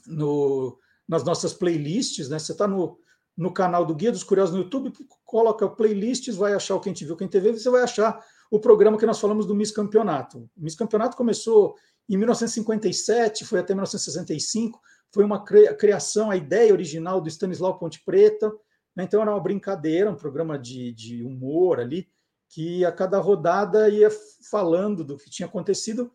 no, 0.06 0.78
nas 1.06 1.22
nossas 1.22 1.52
playlists, 1.52 2.30
né? 2.30 2.38
Você 2.38 2.52
está 2.52 2.66
no, 2.66 2.98
no 3.36 3.52
canal 3.52 3.84
do 3.84 3.94
Guia 3.94 4.12
dos 4.12 4.24
Curiosos 4.24 4.54
no 4.54 4.62
YouTube, 4.62 4.92
coloca 5.24 5.68
playlists, 5.68 6.36
vai 6.36 6.52
achar 6.52 6.74
o 6.74 6.80
Quem 6.80 6.92
Te 6.92 7.04
Viu, 7.04 7.16
Quem 7.16 7.28
TV, 7.28 7.52
você 7.52 7.70
vai 7.70 7.82
achar 7.82 8.22
o 8.50 8.60
programa 8.60 8.98
que 8.98 9.06
nós 9.06 9.18
falamos 9.18 9.46
do 9.46 9.54
Miss 9.54 9.70
Campeonato. 9.70 10.38
O 10.56 10.62
Miss 10.62 10.74
Campeonato 10.74 11.16
começou 11.16 11.74
em 12.08 12.16
1957, 12.16 13.44
foi 13.44 13.60
até 13.60 13.72
1965, 13.72 14.80
foi 15.10 15.24
uma 15.24 15.42
criação, 15.42 16.30
a 16.30 16.36
ideia 16.36 16.72
original 16.72 17.20
do 17.20 17.28
Stanislau 17.28 17.78
Ponte 17.78 18.02
Preta, 18.04 18.52
né? 18.94 19.04
então 19.04 19.22
era 19.22 19.30
uma 19.30 19.40
brincadeira, 19.40 20.10
um 20.10 20.16
programa 20.16 20.58
de, 20.58 20.92
de 20.92 21.22
humor 21.22 21.80
ali, 21.80 22.08
que 22.48 22.84
a 22.84 22.92
cada 22.92 23.18
rodada 23.18 23.88
ia 23.88 24.10
falando 24.50 25.02
do 25.02 25.16
que 25.16 25.30
tinha 25.30 25.46
acontecido 25.46 26.12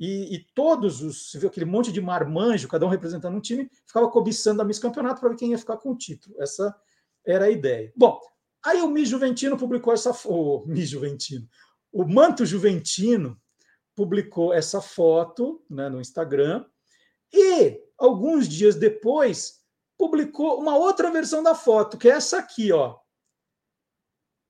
e, 0.00 0.34
e, 0.34 0.46
todos 0.54 1.02
os, 1.02 1.30
você 1.30 1.38
viu 1.38 1.50
aquele 1.50 1.66
monte 1.66 1.92
de 1.92 2.00
marmanjo, 2.00 2.66
cada 2.66 2.86
um 2.86 2.88
representando 2.88 3.36
um 3.36 3.40
time, 3.40 3.70
ficava 3.86 4.08
cobiçando 4.08 4.62
a 4.62 4.64
Miss 4.64 4.78
Campeonato 4.78 5.20
para 5.20 5.28
ver 5.28 5.36
quem 5.36 5.50
ia 5.50 5.58
ficar 5.58 5.76
com 5.76 5.90
o 5.90 5.96
título. 5.96 6.34
Essa 6.40 6.74
era 7.22 7.44
a 7.44 7.50
ideia. 7.50 7.92
Bom, 7.94 8.18
aí 8.64 8.80
o 8.80 8.88
Miss 8.88 9.10
Juventino 9.10 9.58
publicou 9.58 9.92
essa 9.92 10.10
o 10.26 10.64
Miss 10.66 10.88
Juventino, 10.88 11.46
o 11.92 12.06
Manto 12.06 12.46
Juventino 12.46 13.38
publicou 13.94 14.54
essa 14.54 14.80
foto 14.80 15.62
né, 15.68 15.90
no 15.90 16.00
Instagram 16.00 16.64
e 17.30 17.78
alguns 17.98 18.48
dias 18.48 18.76
depois 18.76 19.60
publicou 19.98 20.58
uma 20.58 20.78
outra 20.78 21.10
versão 21.10 21.42
da 21.42 21.54
foto, 21.54 21.98
que 21.98 22.08
é 22.08 22.12
essa 22.12 22.38
aqui, 22.38 22.72
ó. 22.72 22.96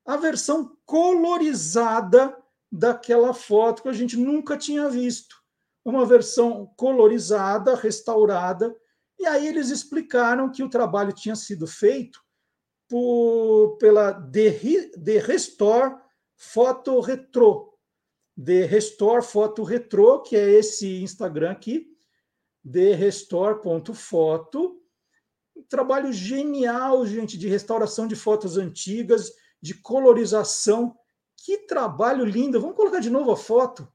A 0.06 0.16
versão 0.16 0.76
colorizada 0.86 2.40
daquela 2.70 3.34
foto 3.34 3.82
que 3.82 3.88
a 3.88 3.92
gente 3.92 4.16
nunca 4.16 4.56
tinha 4.56 4.88
visto 4.88 5.39
uma 5.84 6.04
versão 6.04 6.66
colorizada, 6.76 7.74
restaurada, 7.74 8.74
e 9.18 9.26
aí 9.26 9.46
eles 9.46 9.70
explicaram 9.70 10.50
que 10.50 10.62
o 10.62 10.70
trabalho 10.70 11.12
tinha 11.12 11.36
sido 11.36 11.66
feito 11.66 12.20
por, 12.88 13.76
pela 13.78 14.14
The, 14.14 14.90
The 15.04 15.18
Restore 15.18 15.96
Foto 16.36 17.00
Retro. 17.00 17.68
The 18.42 18.64
Restore 18.64 19.22
Foto 19.22 19.62
Retro, 19.62 20.22
que 20.22 20.36
é 20.36 20.50
esse 20.50 21.02
Instagram 21.02 21.50
aqui, 21.50 21.86
therestore.foto. 22.70 24.80
Um 25.54 25.62
trabalho 25.64 26.12
genial, 26.12 27.04
gente, 27.04 27.36
de 27.36 27.48
restauração 27.48 28.06
de 28.06 28.16
fotos 28.16 28.56
antigas, 28.56 29.30
de 29.60 29.74
colorização. 29.74 30.96
Que 31.36 31.66
trabalho 31.66 32.24
lindo! 32.24 32.60
Vamos 32.60 32.76
colocar 32.76 33.00
de 33.00 33.10
novo 33.10 33.30
a 33.30 33.36
foto 33.36 33.89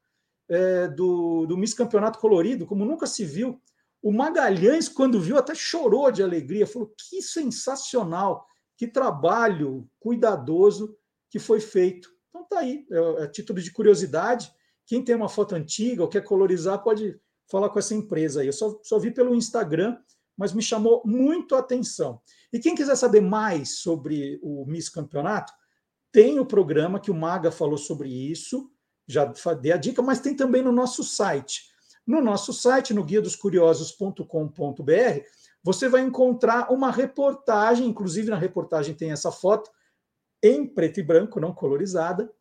é, 0.49 0.87
do, 0.87 1.45
do 1.45 1.57
Miss 1.57 1.73
Campeonato 1.73 2.19
Colorido, 2.19 2.65
como 2.65 2.85
nunca 2.85 3.07
se 3.07 3.25
viu. 3.25 3.59
O 4.01 4.11
Magalhães, 4.11 4.87
quando 4.87 5.19
viu, 5.19 5.37
até 5.37 5.55
chorou 5.55 6.11
de 6.11 6.21
alegria, 6.21 6.67
falou: 6.67 6.93
que 7.09 7.21
sensacional, 7.21 8.45
que 8.77 8.87
trabalho 8.87 9.89
cuidadoso 9.99 10.95
que 11.29 11.39
foi 11.39 11.59
feito. 11.59 12.09
Então 12.29 12.45
tá 12.45 12.59
aí, 12.59 12.85
é, 12.91 13.23
é 13.23 13.27
título 13.27 13.61
de 13.61 13.71
curiosidade. 13.71 14.51
Quem 14.85 15.03
tem 15.03 15.15
uma 15.15 15.29
foto 15.29 15.55
antiga 15.55 16.03
ou 16.03 16.07
quer 16.07 16.23
colorizar, 16.23 16.83
pode 16.83 17.19
falar 17.49 17.69
com 17.69 17.79
essa 17.79 17.95
empresa 17.95 18.41
aí. 18.41 18.47
Eu 18.47 18.53
só, 18.53 18.79
só 18.83 18.99
vi 18.99 19.11
pelo 19.11 19.33
Instagram, 19.33 19.97
mas 20.37 20.53
me 20.53 20.61
chamou 20.61 21.01
muito 21.05 21.55
a 21.55 21.59
atenção. 21.59 22.21
E 22.53 22.59
quem 22.59 22.75
quiser 22.75 22.95
saber 22.95 23.21
mais 23.21 23.79
sobre 23.79 24.39
o 24.43 24.65
Miss 24.65 24.89
Campeonato, 24.89 25.51
tem 26.11 26.39
o 26.39 26.45
programa 26.45 26.99
que 26.99 27.11
o 27.11 27.15
Maga 27.15 27.51
falou 27.51 27.77
sobre 27.77 28.09
isso 28.09 28.71
já 29.07 29.25
dei 29.59 29.71
a 29.71 29.77
dica, 29.77 30.01
mas 30.01 30.19
tem 30.19 30.35
também 30.35 30.61
no 30.61 30.71
nosso 30.71 31.03
site. 31.03 31.69
No 32.05 32.21
nosso 32.21 32.53
site, 32.53 32.93
no 32.93 33.03
guia 33.03 33.21
dos 33.21 33.35
curiosos.com.br, 33.35 34.21
você 35.63 35.89
vai 35.89 36.01
encontrar 36.01 36.71
uma 36.71 36.91
reportagem, 36.91 37.87
inclusive 37.87 38.29
na 38.29 38.37
reportagem 38.37 38.93
tem 38.93 39.11
essa 39.11 39.31
foto 39.31 39.71
em 40.43 40.67
preto 40.67 40.99
e 40.99 41.03
branco, 41.03 41.39
não 41.39 41.53
colorizada, 41.53 42.31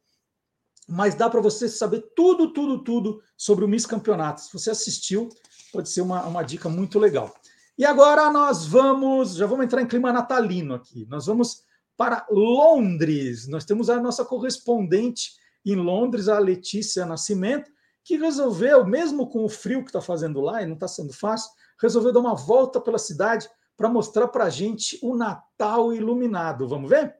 mas 0.87 1.15
dá 1.15 1.31
para 1.31 1.41
você 1.41 1.67
saber 1.69 2.13
tudo, 2.15 2.53
tudo, 2.53 2.85
tudo 2.85 3.23
sobre 3.37 3.65
o 3.65 3.69
Miss 3.69 3.87
Campeonato. 3.87 4.43
Se 4.43 4.53
você 4.53 4.71
assistiu, 4.71 5.31
pode 5.73 5.89
ser 5.89 6.03
uma, 6.03 6.27
uma 6.27 6.43
dica 6.43 6.69
muito 6.69 6.99
legal. 6.99 7.35
E 7.79 7.85
agora 7.85 8.31
nós 8.31 8.67
vamos, 8.67 9.35
já 9.35 9.47
vamos 9.47 9.65
entrar 9.65 9.81
em 9.81 9.87
clima 9.87 10.13
natalino 10.13 10.75
aqui. 10.75 11.07
Nós 11.09 11.25
vamos 11.27 11.65
para 11.97 12.27
Londres. 12.31 13.49
Nós 13.49 13.65
temos 13.65 13.89
a 13.89 14.01
nossa 14.01 14.25
correspondente 14.25 15.33
em 15.73 15.77
Londres, 15.77 16.29
a 16.29 16.39
Letícia 16.39 17.07
Nascimento, 17.07 17.71
que 18.05 18.17
resolveu, 18.17 18.85
mesmo 18.85 19.29
com 19.29 19.45
o 19.45 19.49
frio 19.49 19.81
que 19.81 19.89
está 19.89 20.01
fazendo 20.01 20.41
lá, 20.41 20.63
e 20.63 20.67
não 20.67 20.75
está 20.75 20.87
sendo 20.87 21.13
fácil, 21.13 21.51
resolveu 21.81 22.13
dar 22.13 22.21
uma 22.21 22.35
volta 22.35 22.81
pela 22.81 22.99
cidade 22.99 23.49
para 23.77 23.89
mostrar 23.89 24.29
para 24.29 24.45
a 24.45 24.51
gente 24.51 24.99
o 25.03 25.17
Natal 25.17 25.93
iluminado. 25.93 26.69
Vamos 26.69 26.91
ver? 26.91 27.15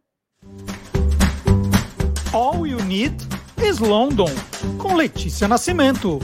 All 2.33 2.67
You 2.67 2.83
Need 2.85 3.17
is 3.67 3.79
London, 3.79 4.31
com 4.79 4.95
Letícia 4.95 5.49
Nascimento. 5.49 6.19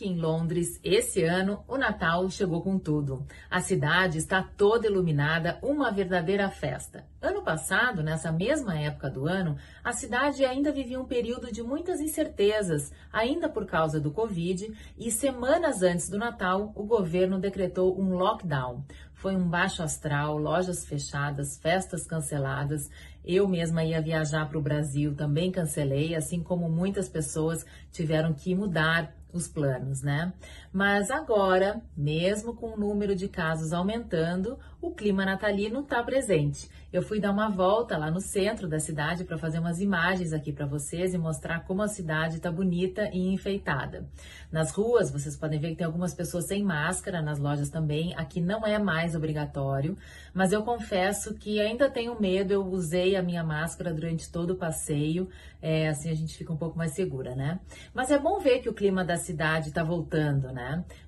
Aqui 0.00 0.08
em 0.08 0.16
Londres, 0.16 0.80
esse 0.82 1.22
ano, 1.24 1.62
o 1.68 1.76
Natal 1.76 2.30
chegou 2.30 2.62
com 2.62 2.78
tudo. 2.78 3.26
A 3.50 3.60
cidade 3.60 4.16
está 4.16 4.42
toda 4.42 4.86
iluminada, 4.86 5.58
uma 5.62 5.92
verdadeira 5.92 6.48
festa. 6.48 7.04
Ano 7.20 7.42
passado, 7.42 8.02
nessa 8.02 8.32
mesma 8.32 8.78
época 8.78 9.10
do 9.10 9.28
ano, 9.28 9.58
a 9.84 9.92
cidade 9.92 10.42
ainda 10.42 10.72
vivia 10.72 10.98
um 10.98 11.04
período 11.04 11.52
de 11.52 11.62
muitas 11.62 12.00
incertezas, 12.00 12.90
ainda 13.12 13.46
por 13.46 13.66
causa 13.66 14.00
do 14.00 14.10
Covid, 14.10 14.72
e 14.96 15.10
semanas 15.10 15.82
antes 15.82 16.08
do 16.08 16.16
Natal, 16.16 16.72
o 16.74 16.84
governo 16.84 17.38
decretou 17.38 18.00
um 18.00 18.14
lockdown. 18.14 18.82
Foi 19.12 19.36
um 19.36 19.46
baixo 19.46 19.82
astral, 19.82 20.38
lojas 20.38 20.82
fechadas, 20.82 21.58
festas 21.58 22.06
canceladas. 22.06 22.88
Eu 23.22 23.46
mesma 23.46 23.84
ia 23.84 24.00
viajar 24.00 24.48
para 24.48 24.56
o 24.56 24.62
Brasil, 24.62 25.14
também 25.14 25.52
cancelei, 25.52 26.14
assim 26.14 26.42
como 26.42 26.70
muitas 26.70 27.06
pessoas 27.06 27.66
tiveram 27.92 28.32
que 28.32 28.54
mudar 28.54 29.19
os 29.32 29.48
planos, 29.48 30.02
né? 30.02 30.32
Mas 30.72 31.10
agora, 31.10 31.82
mesmo 31.96 32.54
com 32.54 32.74
o 32.74 32.78
número 32.78 33.16
de 33.16 33.26
casos 33.26 33.72
aumentando, 33.72 34.56
o 34.80 34.92
clima 34.92 35.24
natalino 35.24 35.80
está 35.80 36.02
presente. 36.02 36.70
Eu 36.92 37.02
fui 37.02 37.20
dar 37.20 37.30
uma 37.30 37.48
volta 37.48 37.98
lá 37.98 38.10
no 38.10 38.20
centro 38.20 38.68
da 38.68 38.80
cidade 38.80 39.24
para 39.24 39.38
fazer 39.38 39.58
umas 39.58 39.80
imagens 39.80 40.32
aqui 40.32 40.52
para 40.52 40.66
vocês 40.66 41.12
e 41.12 41.18
mostrar 41.18 41.64
como 41.64 41.82
a 41.82 41.88
cidade 41.88 42.36
está 42.36 42.50
bonita 42.50 43.08
e 43.12 43.32
enfeitada. 43.32 44.08
Nas 44.50 44.72
ruas, 44.72 45.10
vocês 45.10 45.36
podem 45.36 45.60
ver 45.60 45.70
que 45.70 45.76
tem 45.76 45.86
algumas 45.86 46.14
pessoas 46.14 46.46
sem 46.46 46.64
máscara, 46.64 47.20
nas 47.20 47.38
lojas 47.38 47.68
também. 47.68 48.14
Aqui 48.16 48.40
não 48.40 48.66
é 48.66 48.78
mais 48.78 49.14
obrigatório, 49.14 49.96
mas 50.32 50.50
eu 50.50 50.62
confesso 50.62 51.34
que 51.34 51.60
ainda 51.60 51.90
tenho 51.90 52.20
medo. 52.20 52.52
Eu 52.52 52.66
usei 52.66 53.14
a 53.16 53.22
minha 53.22 53.44
máscara 53.44 53.92
durante 53.92 54.30
todo 54.30 54.52
o 54.52 54.56
passeio, 54.56 55.28
é, 55.62 55.88
assim 55.88 56.10
a 56.10 56.14
gente 56.14 56.36
fica 56.36 56.52
um 56.52 56.56
pouco 56.56 56.76
mais 56.76 56.92
segura, 56.92 57.34
né? 57.34 57.60
Mas 57.92 58.10
é 58.10 58.18
bom 58.18 58.40
ver 58.40 58.60
que 58.60 58.68
o 58.68 58.74
clima 58.74 59.04
da 59.04 59.16
cidade 59.16 59.68
está 59.68 59.84
voltando, 59.84 60.50
né? 60.52 60.59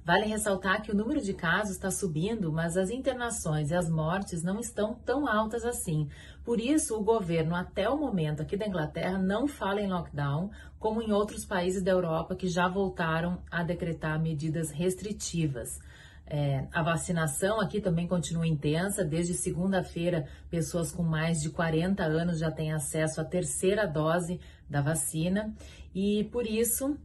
Vale 0.04 0.26
ressaltar 0.26 0.82
que 0.82 0.90
o 0.90 0.94
número 0.94 1.20
de 1.20 1.32
casos 1.32 1.74
está 1.74 1.90
subindo, 1.90 2.52
mas 2.52 2.76
as 2.76 2.90
internações 2.90 3.70
e 3.70 3.74
as 3.74 3.88
mortes 3.88 4.42
não 4.42 4.58
estão 4.58 4.94
tão 4.94 5.28
altas 5.28 5.64
assim. 5.64 6.08
Por 6.44 6.60
isso, 6.60 6.96
o 6.96 7.04
governo, 7.04 7.54
até 7.54 7.88
o 7.88 7.96
momento 7.96 8.42
aqui 8.42 8.56
da 8.56 8.66
Inglaterra, 8.66 9.18
não 9.18 9.46
fala 9.46 9.80
em 9.80 9.88
lockdown, 9.88 10.50
como 10.78 11.02
em 11.02 11.12
outros 11.12 11.44
países 11.44 11.82
da 11.82 11.92
Europa 11.92 12.34
que 12.34 12.48
já 12.48 12.68
voltaram 12.68 13.38
a 13.50 13.62
decretar 13.62 14.20
medidas 14.20 14.70
restritivas. 14.70 15.78
É, 16.26 16.66
a 16.72 16.82
vacinação 16.82 17.60
aqui 17.60 17.80
também 17.80 18.08
continua 18.08 18.46
intensa. 18.46 19.04
Desde 19.04 19.34
segunda-feira, 19.34 20.26
pessoas 20.50 20.90
com 20.90 21.02
mais 21.02 21.40
de 21.40 21.50
40 21.50 22.02
anos 22.02 22.38
já 22.38 22.50
têm 22.50 22.72
acesso 22.72 23.20
à 23.20 23.24
terceira 23.24 23.86
dose 23.86 24.40
da 24.68 24.80
vacina. 24.80 25.54
E 25.94 26.24
por 26.32 26.46
isso, 26.46 26.96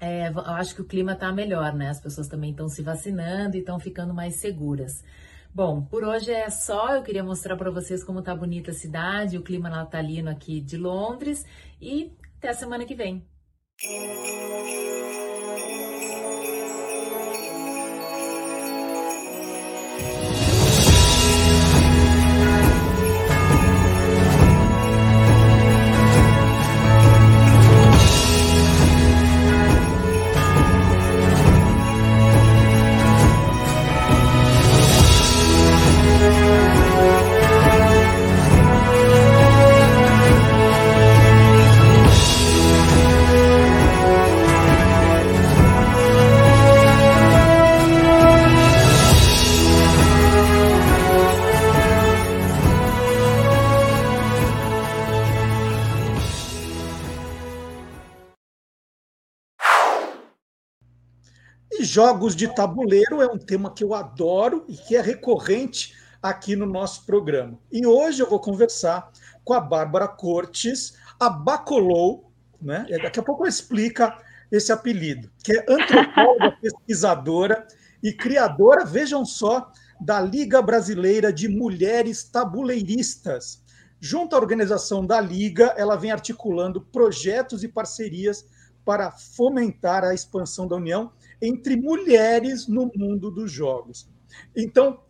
é, 0.00 0.28
eu 0.28 0.40
acho 0.54 0.74
que 0.74 0.80
o 0.80 0.84
clima 0.84 1.12
está 1.12 1.30
melhor, 1.30 1.74
né? 1.74 1.90
As 1.90 2.00
pessoas 2.00 2.26
também 2.26 2.50
estão 2.50 2.68
se 2.68 2.82
vacinando 2.82 3.56
e 3.56 3.60
estão 3.60 3.78
ficando 3.78 4.14
mais 4.14 4.36
seguras. 4.36 5.04
Bom, 5.54 5.82
por 5.82 6.04
hoje 6.04 6.32
é 6.32 6.48
só. 6.48 6.94
Eu 6.96 7.02
queria 7.02 7.24
mostrar 7.24 7.56
para 7.56 7.70
vocês 7.70 8.02
como 8.02 8.22
tá 8.22 8.34
bonita 8.34 8.70
a 8.70 8.74
cidade, 8.74 9.36
o 9.36 9.42
clima 9.42 9.68
natalino 9.68 10.30
aqui 10.30 10.60
de 10.60 10.76
Londres 10.76 11.44
e 11.80 12.12
até 12.38 12.48
a 12.48 12.54
semana 12.54 12.84
que 12.84 12.94
vem. 12.94 13.26
Jogos 61.90 62.36
de 62.36 62.46
tabuleiro 62.54 63.20
é 63.20 63.26
um 63.26 63.36
tema 63.36 63.74
que 63.74 63.82
eu 63.82 63.94
adoro 63.94 64.64
e 64.68 64.76
que 64.76 64.94
é 64.94 65.00
recorrente 65.00 65.92
aqui 66.22 66.54
no 66.54 66.64
nosso 66.64 67.04
programa. 67.04 67.58
E 67.72 67.84
hoje 67.84 68.22
eu 68.22 68.30
vou 68.30 68.38
conversar 68.38 69.10
com 69.42 69.54
a 69.54 69.60
Bárbara 69.60 70.06
Cortes, 70.06 70.94
a 71.18 71.28
Bacolou, 71.28 72.30
né? 72.62 72.86
Daqui 73.02 73.18
a 73.18 73.22
pouco 73.22 73.44
eu 73.44 73.48
explica 73.48 74.16
esse 74.52 74.70
apelido, 74.70 75.30
que 75.42 75.52
é 75.52 75.64
antropóloga, 75.68 76.52
pesquisadora 76.62 77.66
e 78.00 78.12
criadora, 78.12 78.84
vejam 78.84 79.24
só, 79.24 79.72
da 80.00 80.20
Liga 80.20 80.62
Brasileira 80.62 81.32
de 81.32 81.48
Mulheres 81.48 82.22
Tabuleiristas. 82.22 83.64
Junto 83.98 84.36
à 84.36 84.38
organização 84.38 85.04
da 85.04 85.20
Liga, 85.20 85.74
ela 85.76 85.96
vem 85.96 86.12
articulando 86.12 86.80
projetos 86.80 87.64
e 87.64 87.68
parcerias 87.68 88.46
para 88.84 89.10
fomentar 89.10 90.04
a 90.04 90.14
expansão 90.14 90.68
da 90.68 90.76
união 90.76 91.12
entre 91.42 91.76
mulheres 91.76 92.68
no 92.68 92.90
mundo 92.94 93.30
dos 93.30 93.50
jogos. 93.50 94.08
Então, 94.56 95.00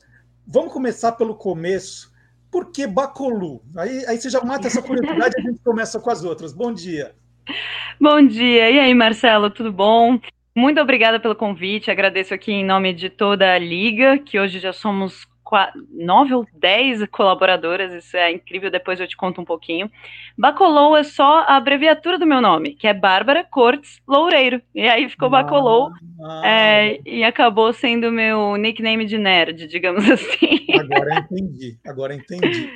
vamos 0.47 0.72
começar 0.72 1.12
pelo 1.12 1.35
começo. 1.35 2.12
Por 2.51 2.70
que 2.72 2.87
Bacolu? 2.87 3.62
Aí, 3.76 4.05
aí 4.07 4.20
você 4.20 4.28
já 4.28 4.43
mata 4.43 4.66
essa 4.66 4.83
curiosidade 4.83 5.35
e 5.37 5.41
a 5.41 5.51
gente 5.51 5.61
começa 5.62 6.01
com 6.01 6.11
as 6.11 6.24
outras. 6.24 6.53
Bom 6.53 6.72
dia. 6.72 7.14
Bom 8.01 8.26
dia. 8.26 8.70
E 8.70 8.78
aí, 8.78 8.95
Marcelo, 8.95 9.51
tudo 9.51 9.72
bom? 9.72 10.18
Muito 10.55 10.81
obrigada 10.81 11.20
pelo 11.20 11.37
convite. 11.37 11.91
Agradeço 11.91 12.35
aqui 12.35 12.53
em 12.53 12.64
nome 12.64 12.93
de 12.93 13.09
toda 13.09 13.53
a 13.53 13.59
Liga, 13.59 14.18
que 14.18 14.39
hoje 14.39 14.59
já 14.59 14.72
somos 14.72 15.26
nove 15.91 16.35
ou 16.35 16.47
dez 16.53 17.05
colaboradoras, 17.11 17.93
isso 17.93 18.17
é 18.17 18.33
incrível, 18.33 18.71
depois 18.71 19.01
eu 19.01 19.07
te 19.07 19.17
conto 19.17 19.41
um 19.41 19.45
pouquinho. 19.45 19.91
Bacolou 20.37 20.97
é 20.97 21.03
só 21.03 21.41
a 21.41 21.57
abreviatura 21.57 22.19
do 22.19 22.27
meu 22.27 22.41
nome, 22.41 22.75
que 22.75 22.87
é 22.87 22.95
Bárbara 22.95 23.45
Cortes 23.45 24.01
Loureiro. 24.07 24.63
E 24.75 24.89
aí 24.89 25.09
ficou 25.09 25.29
ah, 25.29 25.43
Bacolou 25.43 25.91
ah, 26.23 26.43
é, 26.45 27.01
e 27.05 27.25
acabou 27.25 27.73
sendo 27.73 28.13
meu 28.13 28.57
nickname 28.57 29.05
de 29.05 29.19
nerd, 29.19 29.67
digamos 29.67 30.05
assim. 30.11 30.67
Agora 30.79 31.19
entendi, 31.19 31.79
agora 31.85 32.15
entendi. 32.15 32.71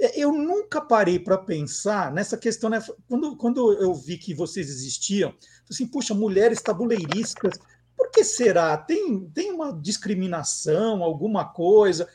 É, 0.00 0.20
eu 0.20 0.32
nunca 0.32 0.80
parei 0.80 1.18
para 1.18 1.38
pensar 1.38 2.12
nessa 2.12 2.36
questão, 2.36 2.68
né? 2.68 2.82
Quando, 3.08 3.36
quando 3.36 3.72
eu 3.74 3.94
vi 3.94 4.18
que 4.18 4.34
vocês 4.34 4.68
existiam, 4.68 5.32
assim, 5.70 5.86
puxa, 5.86 6.12
mulheres 6.12 6.60
tabuleiristas, 6.60 7.58
por 8.02 8.10
que 8.10 8.24
será? 8.24 8.76
Tem, 8.76 9.30
tem 9.32 9.52
uma 9.52 9.72
discriminação, 9.72 11.04
alguma 11.04 11.44
coisa? 11.44 12.08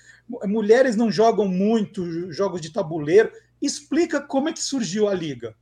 Mulheres 0.44 0.98
não 0.98 1.10
jogam 1.10 1.48
muito 1.48 2.30
jogos 2.30 2.60
de 2.60 2.74
tabuleiro. 2.74 3.32
Explica 3.62 4.20
como 4.20 4.50
é 4.50 4.54
que 4.54 4.60
surgiu 4.60 5.08
a 5.08 5.14
Liga. 5.14 5.56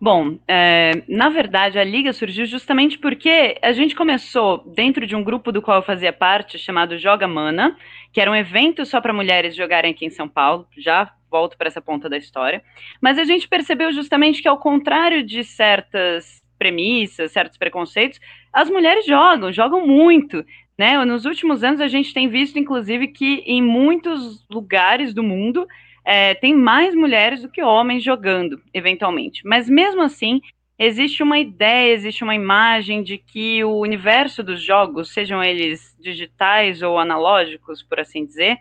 Bom, 0.00 0.38
é, 0.48 1.02
na 1.06 1.28
verdade, 1.28 1.78
a 1.78 1.84
Liga 1.84 2.10
surgiu 2.14 2.46
justamente 2.46 2.98
porque 2.98 3.58
a 3.60 3.72
gente 3.72 3.94
começou 3.94 4.64
dentro 4.74 5.06
de 5.06 5.14
um 5.14 5.22
grupo 5.22 5.52
do 5.52 5.60
qual 5.60 5.76
eu 5.76 5.82
fazia 5.82 6.12
parte, 6.12 6.58
chamado 6.58 6.96
Joga 6.96 7.28
Mana, 7.28 7.76
que 8.14 8.22
era 8.22 8.30
um 8.30 8.36
evento 8.36 8.86
só 8.86 8.98
para 8.98 9.12
mulheres 9.12 9.54
jogarem 9.54 9.90
aqui 9.90 10.06
em 10.06 10.10
São 10.10 10.26
Paulo. 10.28 10.66
Já 10.78 11.12
volto 11.30 11.58
para 11.58 11.68
essa 11.68 11.82
ponta 11.82 12.08
da 12.08 12.16
história. 12.16 12.62
Mas 12.98 13.18
a 13.18 13.24
gente 13.24 13.46
percebeu 13.46 13.92
justamente 13.92 14.40
que, 14.40 14.48
ao 14.48 14.56
contrário 14.56 15.22
de 15.22 15.44
certas 15.44 16.38
premissas, 16.58 17.30
certos 17.30 17.56
preconceitos, 17.56 18.20
as 18.52 18.70
mulheres 18.70 19.06
jogam, 19.06 19.52
jogam 19.52 19.86
muito. 19.86 20.44
Né? 20.76 21.04
Nos 21.04 21.24
últimos 21.24 21.64
anos, 21.64 21.80
a 21.80 21.88
gente 21.88 22.14
tem 22.14 22.28
visto, 22.28 22.58
inclusive, 22.58 23.08
que 23.08 23.42
em 23.46 23.60
muitos 23.60 24.46
lugares 24.48 25.12
do 25.12 25.22
mundo 25.22 25.66
é, 26.04 26.34
tem 26.34 26.54
mais 26.54 26.94
mulheres 26.94 27.42
do 27.42 27.48
que 27.48 27.62
homens 27.62 28.02
jogando, 28.02 28.60
eventualmente. 28.72 29.42
Mas 29.44 29.68
mesmo 29.68 30.02
assim, 30.02 30.40
existe 30.78 31.22
uma 31.22 31.38
ideia, 31.38 31.92
existe 31.92 32.22
uma 32.22 32.34
imagem 32.34 33.02
de 33.02 33.18
que 33.18 33.62
o 33.64 33.80
universo 33.80 34.42
dos 34.42 34.62
jogos, 34.62 35.12
sejam 35.12 35.42
eles 35.42 35.94
digitais 36.00 36.80
ou 36.80 36.98
analógicos, 36.98 37.82
por 37.82 37.98
assim 38.00 38.24
dizer, 38.24 38.56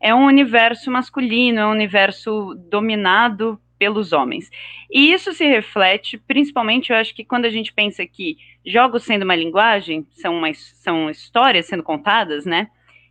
é 0.00 0.14
um 0.14 0.24
universo 0.24 0.90
masculino, 0.90 1.60
é 1.60 1.66
um 1.66 1.72
universo 1.72 2.54
dominado 2.68 3.60
pelos 3.78 4.12
homens. 4.12 4.50
E 4.90 5.12
isso 5.12 5.32
se 5.32 5.46
reflete, 5.46 6.18
principalmente, 6.18 6.90
eu 6.90 6.96
acho 6.96 7.14
que 7.14 7.24
quando 7.24 7.44
a 7.44 7.50
gente 7.50 7.72
pensa 7.72 8.04
que 8.06 8.36
jogos 8.68 9.04
sendo 9.04 9.22
uma 9.22 9.34
linguagem, 9.34 10.06
são, 10.12 10.36
uma, 10.36 10.52
são 10.54 11.08
histórias 11.08 11.66
sendo 11.66 11.82
contadas, 11.82 12.44
né? 12.44 12.68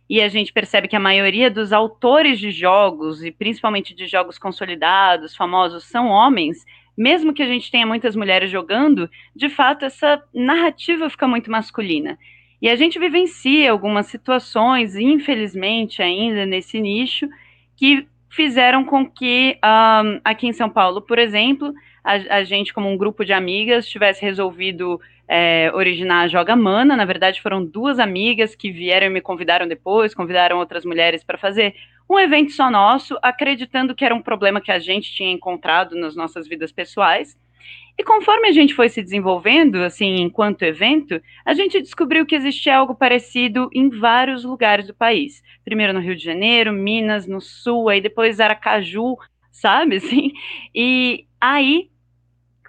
E 0.08 0.22
a 0.22 0.28
gente 0.28 0.52
percebe 0.52 0.88
que 0.88 0.96
a 0.96 1.00
maioria 1.00 1.50
dos 1.50 1.72
autores 1.72 2.38
de 2.38 2.50
jogos, 2.50 3.22
e 3.22 3.30
principalmente 3.30 3.94
de 3.94 4.06
jogos 4.06 4.38
consolidados, 4.38 5.36
famosos, 5.36 5.84
são 5.84 6.06
homens, 6.06 6.64
mesmo 6.96 7.34
que 7.34 7.42
a 7.42 7.46
gente 7.46 7.70
tenha 7.70 7.86
muitas 7.86 8.16
mulheres 8.16 8.50
jogando, 8.50 9.10
de 9.36 9.48
fato 9.48 9.84
essa 9.84 10.22
narrativa 10.32 11.10
fica 11.10 11.28
muito 11.28 11.50
masculina. 11.50 12.18
E 12.60 12.68
a 12.68 12.74
gente 12.74 12.98
vivencia 12.98 13.70
algumas 13.70 14.06
situações, 14.06 14.96
infelizmente, 14.96 16.02
ainda 16.02 16.46
nesse 16.46 16.80
nicho, 16.80 17.28
que 17.76 18.06
fizeram 18.30 18.84
com 18.84 19.08
que 19.08 19.58
um, 19.64 20.20
aqui 20.24 20.46
em 20.48 20.52
São 20.52 20.68
Paulo, 20.68 21.02
por 21.02 21.18
exemplo, 21.18 21.72
a, 22.02 22.38
a, 22.38 22.44
gente, 22.44 22.72
como 22.72 22.90
um 22.90 22.96
grupo 22.96 23.24
de 23.24 23.32
amigas, 23.32 23.88
tivesse 23.88 24.22
resolvido 24.22 25.00
é, 25.28 25.70
originar 25.74 26.22
a 26.22 26.28
Joga 26.28 26.56
Mana. 26.56 26.96
Na 26.96 27.04
verdade, 27.04 27.42
foram 27.42 27.64
duas 27.64 27.98
amigas 27.98 28.54
que 28.54 28.70
vieram 28.70 29.06
e 29.06 29.10
me 29.10 29.20
convidaram 29.20 29.68
depois, 29.68 30.14
convidaram 30.14 30.58
outras 30.58 30.84
mulheres 30.84 31.22
para 31.22 31.36
fazer 31.36 31.74
um 32.08 32.18
evento 32.18 32.52
só 32.52 32.70
nosso, 32.70 33.18
acreditando 33.22 33.94
que 33.94 34.04
era 34.04 34.14
um 34.14 34.22
problema 34.22 34.60
que 34.60 34.72
a 34.72 34.78
gente 34.78 35.12
tinha 35.12 35.30
encontrado 35.30 35.94
nas 35.94 36.16
nossas 36.16 36.48
vidas 36.48 36.72
pessoais. 36.72 37.36
E 37.98 38.04
conforme 38.04 38.48
a 38.48 38.52
gente 38.52 38.74
foi 38.74 38.88
se 38.88 39.02
desenvolvendo, 39.02 39.82
assim, 39.82 40.22
enquanto 40.22 40.62
evento, 40.62 41.20
a 41.44 41.52
gente 41.52 41.82
descobriu 41.82 42.24
que 42.24 42.36
existia 42.36 42.76
algo 42.76 42.94
parecido 42.94 43.68
em 43.74 43.90
vários 43.90 44.44
lugares 44.44 44.86
do 44.86 44.94
país. 44.94 45.42
Primeiro 45.64 45.92
no 45.92 46.00
Rio 46.00 46.14
de 46.14 46.24
Janeiro, 46.24 46.72
Minas, 46.72 47.26
no 47.26 47.40
Sul, 47.40 47.88
aí 47.88 48.00
depois 48.00 48.38
Aracaju, 48.38 49.16
sabe, 49.50 49.96
assim? 49.98 50.32
E 50.72 51.26
aí 51.40 51.90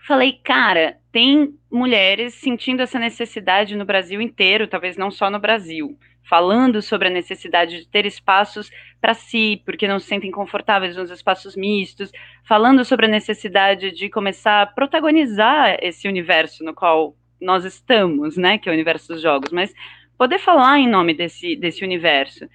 falei, 0.08 0.34
cara, 0.44 0.98
tem 1.12 1.54
mulheres 1.72 2.34
sentindo 2.36 2.82
essa 2.82 3.00
necessidade 3.00 3.76
no 3.76 3.86
Brasil 3.86 4.22
inteiro, 4.22 4.68
talvez 4.68 4.98
não 4.98 5.12
só 5.12 5.30
no 5.30 5.40
Brasil 5.40 5.98
falando 6.30 6.80
sobre 6.80 7.08
a 7.08 7.12
necessidade 7.12 7.80
de 7.80 7.88
ter 7.88 8.06
espaços 8.06 8.70
para 9.02 9.16
si, 9.16 9.62
porque 9.66 9.88
não 9.88 10.00
se 10.00 10.06
sentem 10.06 10.30
confortáveis 10.30 10.96
nos 10.96 11.10
espaços 11.10 11.56
mistos, 11.56 12.12
falando 12.48 12.86
sobre 12.86 13.08
a 13.08 13.10
necessidade 13.10 13.92
de 13.92 14.10
começar 14.10 14.62
a 14.62 14.66
protagonizar 14.68 15.78
esse 15.82 16.08
universo 16.08 16.64
no 16.64 16.74
qual 16.74 17.16
nós 17.42 17.66
estamos, 17.66 18.38
né, 18.38 18.60
que 18.60 18.70
é 18.70 18.72
o 18.72 18.76
universo 18.76 19.14
dos 19.14 19.22
jogos, 19.22 19.52
mas 19.52 19.74
poder 20.18 20.38
falar 20.38 20.78
em 20.78 20.88
nome 20.88 21.16
desse, 21.16 21.56
desse 21.56 21.84
universo. 21.84 22.48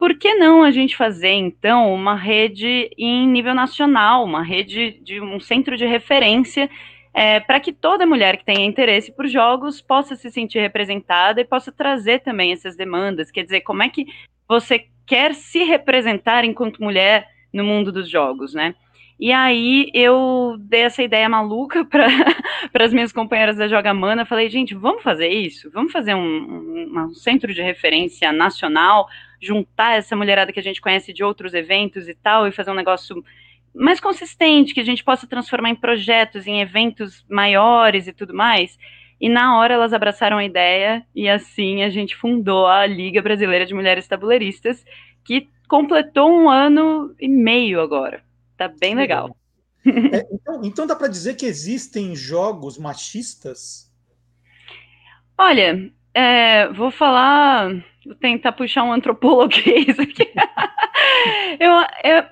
Por 0.00 0.14
que 0.14 0.32
não 0.32 0.62
a 0.64 0.70
gente 0.70 0.96
fazer, 0.96 1.34
então, 1.34 1.92
uma 1.92 2.14
rede 2.14 2.90
em 2.96 3.28
nível 3.28 3.54
nacional, 3.54 4.24
uma 4.24 4.42
rede 4.42 4.98
de 5.02 5.20
um 5.20 5.38
centro 5.38 5.76
de 5.76 5.84
referência 5.84 6.70
é, 7.12 7.38
para 7.38 7.60
que 7.60 7.70
toda 7.70 8.06
mulher 8.06 8.38
que 8.38 8.44
tenha 8.46 8.64
interesse 8.64 9.12
por 9.12 9.26
jogos 9.28 9.82
possa 9.82 10.16
se 10.16 10.30
sentir 10.30 10.58
representada 10.58 11.42
e 11.42 11.44
possa 11.44 11.70
trazer 11.70 12.20
também 12.20 12.50
essas 12.50 12.78
demandas. 12.78 13.30
Quer 13.30 13.44
dizer, 13.44 13.60
como 13.60 13.82
é 13.82 13.90
que 13.90 14.06
você 14.48 14.86
quer 15.04 15.34
se 15.34 15.64
representar 15.64 16.46
enquanto 16.46 16.82
mulher 16.82 17.28
no 17.52 17.62
mundo 17.62 17.92
dos 17.92 18.08
jogos, 18.08 18.54
né? 18.54 18.74
E 19.20 19.30
aí 19.32 19.90
eu 19.92 20.56
dei 20.58 20.80
essa 20.80 21.02
ideia 21.02 21.28
maluca 21.28 21.84
para 22.72 22.86
as 22.86 22.92
minhas 22.94 23.12
companheiras 23.12 23.58
da 23.58 23.68
Joga 23.68 23.92
Mana. 23.92 24.24
Falei, 24.24 24.48
gente, 24.48 24.74
vamos 24.74 25.02
fazer 25.02 25.28
isso? 25.28 25.70
Vamos 25.70 25.92
fazer 25.92 26.14
um, 26.14 26.20
um, 26.20 27.00
um, 27.00 27.10
centro 27.12 27.52
de 27.52 27.60
referência 27.60 28.32
nacional, 28.32 29.06
juntar 29.40 29.96
essa 29.96 30.14
mulherada 30.14 30.52
que 30.52 30.60
a 30.60 30.62
gente 30.62 30.80
conhece 30.80 31.12
de 31.12 31.24
outros 31.24 31.54
eventos 31.54 32.08
e 32.08 32.14
tal, 32.14 32.46
e 32.46 32.52
fazer 32.52 32.70
um 32.70 32.74
negócio 32.74 33.24
mais 33.74 34.00
consistente, 34.00 34.74
que 34.74 34.80
a 34.80 34.84
gente 34.84 35.04
possa 35.04 35.26
transformar 35.26 35.70
em 35.70 35.76
projetos, 35.76 36.46
em 36.46 36.60
eventos 36.60 37.24
maiores 37.28 38.06
e 38.06 38.12
tudo 38.12 38.34
mais. 38.34 38.78
E 39.20 39.28
na 39.28 39.58
hora 39.58 39.74
elas 39.74 39.92
abraçaram 39.92 40.38
a 40.38 40.44
ideia 40.44 41.06
e 41.14 41.28
assim 41.28 41.82
a 41.82 41.90
gente 41.90 42.16
fundou 42.16 42.66
a 42.66 42.86
Liga 42.86 43.20
Brasileira 43.20 43.66
de 43.66 43.74
Mulheres 43.74 44.08
Tabuleiristas, 44.08 44.84
que 45.24 45.48
completou 45.68 46.30
um 46.30 46.48
ano 46.48 47.14
e 47.20 47.28
meio 47.28 47.80
agora. 47.80 48.22
Tá 48.56 48.66
bem 48.68 48.94
legal. 48.94 49.36
É, 49.86 50.26
então, 50.32 50.60
então 50.64 50.86
dá 50.86 50.94
para 50.94 51.08
dizer 51.08 51.36
que 51.36 51.46
existem 51.46 52.14
jogos 52.14 52.76
machistas? 52.76 53.90
Olha, 55.38 55.90
é, 56.12 56.68
vou 56.72 56.90
falar, 56.90 57.70
tentar 58.20 58.52
puxar 58.52 58.84
um 58.84 58.92
antropologuês 58.92 59.98
aqui. 59.98 60.30
eu, 61.58 61.72
eu 62.04 62.24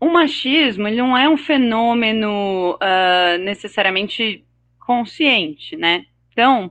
o 0.00 0.06
machismo 0.06 0.86
ele 0.86 0.96
não 0.96 1.16
é 1.16 1.28
um 1.28 1.36
fenômeno 1.36 2.74
uh, 2.74 3.38
necessariamente 3.40 4.44
consciente, 4.78 5.76
né? 5.76 6.06
Então, 6.32 6.70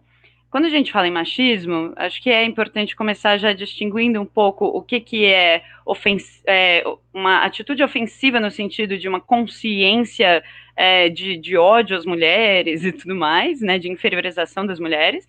quando 0.50 0.66
a 0.66 0.70
gente 0.70 0.92
fala 0.92 1.08
em 1.08 1.12
machismo, 1.12 1.94
acho 1.98 2.22
que 2.24 2.30
é 2.30 2.44
importante 2.46 2.96
começar 2.96 3.38
já 3.38 3.52
distinguindo 3.52 4.20
um 4.22 4.26
pouco 4.26 4.66
o 4.66 4.82
que, 4.82 5.00
que 5.00 5.26
é, 5.26 5.62
é 6.48 6.84
uma 7.14 7.44
atitude 7.44 7.84
ofensiva 7.84 8.40
no 8.40 8.50
sentido 8.50 8.98
de 8.98 9.10
uma 9.10 9.20
consciência 9.20 10.42
é, 10.76 11.10
de, 11.10 11.38
de 11.38 11.58
ódio 11.58 11.98
às 11.98 12.06
mulheres 12.06 12.86
e 12.86 12.92
tudo 12.94 13.14
mais, 13.14 13.62
né, 13.62 13.78
de 13.78 13.92
inferiorização 13.92 14.66
das 14.66 14.80
mulheres, 14.80 15.28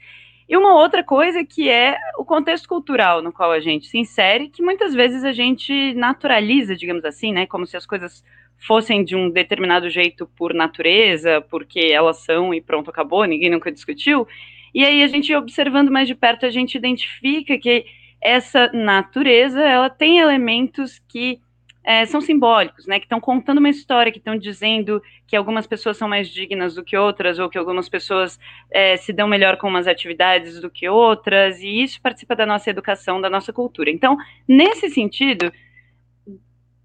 E 0.48 0.56
uma 0.56 0.74
outra 0.74 1.04
coisa 1.04 1.44
que 1.44 1.68
é 1.68 1.98
o 2.18 2.24
contexto 2.24 2.66
cultural 2.66 3.20
no 3.20 3.30
qual 3.30 3.52
a 3.52 3.60
gente 3.60 3.86
se 3.86 3.98
insere, 3.98 4.48
que 4.48 4.62
muitas 4.62 4.94
vezes 4.94 5.22
a 5.22 5.32
gente 5.32 5.92
naturaliza, 5.94 6.74
digamos 6.74 7.04
assim, 7.04 7.32
né? 7.32 7.46
Como 7.46 7.66
se 7.66 7.76
as 7.76 7.84
coisas 7.84 8.24
fossem 8.66 9.04
de 9.04 9.14
um 9.14 9.30
determinado 9.30 9.90
jeito 9.90 10.26
por 10.36 10.54
natureza, 10.54 11.40
porque 11.50 11.80
elas 11.92 12.24
são 12.24 12.54
e 12.54 12.60
pronto, 12.60 12.90
acabou, 12.90 13.24
ninguém 13.24 13.50
nunca 13.50 13.70
discutiu. 13.70 14.26
E 14.74 14.84
aí 14.84 15.02
a 15.02 15.06
gente 15.06 15.34
observando 15.34 15.90
mais 15.90 16.08
de 16.08 16.14
perto, 16.14 16.46
a 16.46 16.50
gente 16.50 16.76
identifica 16.76 17.58
que 17.58 17.84
essa 18.20 18.70
natureza, 18.72 19.62
ela 19.62 19.90
tem 19.90 20.18
elementos 20.18 20.98
que 21.08 21.40
é, 21.84 22.04
são 22.04 22.20
simbólicos, 22.20 22.86
né, 22.86 22.98
que 22.98 23.06
estão 23.06 23.20
contando 23.20 23.58
uma 23.58 23.68
história, 23.70 24.12
que 24.12 24.18
estão 24.18 24.36
dizendo 24.36 25.02
que 25.26 25.34
algumas 25.34 25.66
pessoas 25.66 25.96
são 25.96 26.08
mais 26.08 26.28
dignas 26.28 26.74
do 26.74 26.84
que 26.84 26.96
outras, 26.96 27.38
ou 27.38 27.48
que 27.48 27.56
algumas 27.56 27.88
pessoas 27.88 28.38
é, 28.70 28.96
se 28.96 29.12
dão 29.12 29.26
melhor 29.26 29.56
com 29.56 29.68
umas 29.68 29.86
atividades 29.86 30.60
do 30.60 30.68
que 30.68 30.88
outras, 30.88 31.60
e 31.60 31.82
isso 31.82 32.00
participa 32.00 32.36
da 32.36 32.44
nossa 32.44 32.68
educação, 32.68 33.20
da 33.20 33.30
nossa 33.30 33.52
cultura. 33.52 33.90
Então, 33.90 34.16
nesse 34.46 34.90
sentido, 34.90 35.52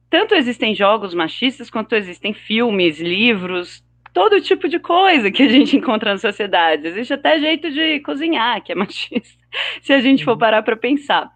tanto 0.10 0.36
existem 0.36 0.76
jogos 0.76 1.14
machistas, 1.14 1.70
quanto 1.70 1.96
existem 1.96 2.34
filmes, 2.34 3.00
livros, 3.00 3.84
todo 4.14 4.39
tipo 4.39 4.70
de 4.70 4.80
coisa 4.80 5.32
que 5.32 5.44
a 5.44 5.50
gente 5.50 5.76
encontra 5.78 6.12
na 6.12 6.18
sociedade. 6.18 6.88
Existe 6.88 7.14
até 7.14 7.39
jeito 7.39 7.72
de 7.72 8.00
cozinhar 8.02 8.64
que 8.64 8.72
é 8.72 8.76
machista, 8.76 9.44
se 9.82 9.91
a 9.91 10.00
gente 10.00 10.24
for 10.24 10.34
uhum. 10.34 10.38
parar 10.38 10.62
para 10.62 10.78
pensar. 10.78 11.30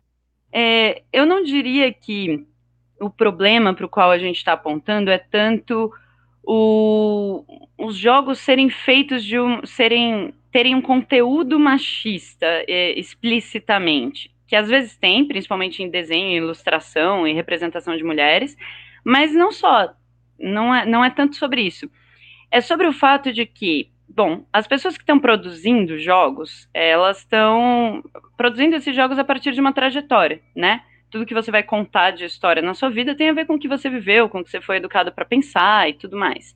É, 0.53 1.01
eu 1.11 1.25
não 1.25 1.43
diria 1.43 1.91
que 1.91 2.45
o 2.99 3.09
problema 3.09 3.73
para 3.73 3.85
o 3.85 3.89
qual 3.89 4.11
a 4.11 4.17
gente 4.17 4.37
está 4.37 4.53
apontando 4.53 5.09
é 5.09 5.17
tanto 5.17 5.91
o, 6.43 7.43
os 7.77 7.95
jogos 7.95 8.39
serem 8.39 8.69
feitos 8.69 9.23
de 9.23 9.39
um, 9.39 9.65
serem 9.65 10.33
terem 10.51 10.75
um 10.75 10.81
conteúdo 10.81 11.59
machista 11.59 12.45
é, 12.67 12.97
explicitamente, 12.97 14.33
que 14.47 14.55
às 14.55 14.67
vezes 14.67 14.97
tem, 14.97 15.27
principalmente 15.27 15.83
em 15.83 15.89
desenho, 15.89 16.37
ilustração 16.43 17.27
e 17.27 17.33
representação 17.33 17.95
de 17.95 18.03
mulheres, 18.03 18.57
mas 19.03 19.33
não 19.33 19.51
só, 19.51 19.93
não 20.39 20.73
é, 20.73 20.85
não 20.85 21.03
é 21.05 21.09
tanto 21.09 21.35
sobre 21.35 21.61
isso 21.61 21.89
é 22.51 22.61
sobre 22.61 22.87
o 22.87 22.93
fato 22.93 23.31
de 23.31 23.45
que, 23.45 23.89
bom, 24.07 24.45
as 24.51 24.67
pessoas 24.67 24.95
que 24.95 25.03
estão 25.03 25.19
produzindo 25.19 25.99
jogos, 25.99 26.69
elas 26.73 27.19
estão 27.19 28.03
produzindo 28.35 28.75
esses 28.75 28.95
jogos 28.95 29.19
a 29.19 29.23
partir 29.23 29.51
de 29.51 29.61
uma 29.61 29.73
trajetória, 29.73 30.41
né? 30.55 30.81
Tudo 31.09 31.25
que 31.25 31.33
você 31.33 31.51
vai 31.51 31.63
contar 31.63 32.11
de 32.11 32.25
história 32.25 32.61
na 32.61 32.73
sua 32.73 32.89
vida 32.89 33.15
tem 33.15 33.29
a 33.29 33.33
ver 33.33 33.45
com 33.45 33.55
o 33.55 33.59
que 33.59 33.67
você 33.67 33.89
viveu, 33.89 34.29
com 34.29 34.39
o 34.39 34.43
que 34.43 34.49
você 34.49 34.61
foi 34.61 34.77
educado 34.77 35.11
para 35.11 35.25
pensar 35.25 35.89
e 35.89 35.93
tudo 35.93 36.17
mais. 36.17 36.55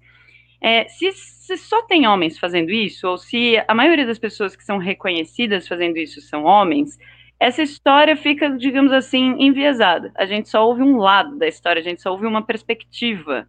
É, 0.62 0.88
se, 0.88 1.12
se, 1.12 1.58
só 1.58 1.82
tem 1.84 2.08
homens 2.08 2.38
fazendo 2.38 2.70
isso, 2.70 3.08
ou 3.08 3.18
se 3.18 3.56
a 3.68 3.74
maioria 3.74 4.06
das 4.06 4.20
pessoas 4.20 4.56
que 4.56 4.64
são 4.64 4.78
reconhecidas 4.78 5.68
fazendo 5.68 5.98
isso 5.98 6.22
são 6.22 6.44
homens, 6.44 7.00
essa 7.40 7.64
história 7.64 8.16
fica, 8.16 8.50
digamos 8.52 8.92
assim, 8.92 9.36
enviesada. 9.40 10.12
A 10.16 10.28
gente 10.28 10.48
só 10.48 10.64
ouve 10.64 10.84
um 10.84 10.98
lado 10.98 11.40
da 11.40 11.48
história, 11.48 11.80
a 11.80 11.84
gente 11.84 12.00
só 12.00 12.12
ouve 12.12 12.28
uma 12.28 12.46
perspectiva. 12.46 13.48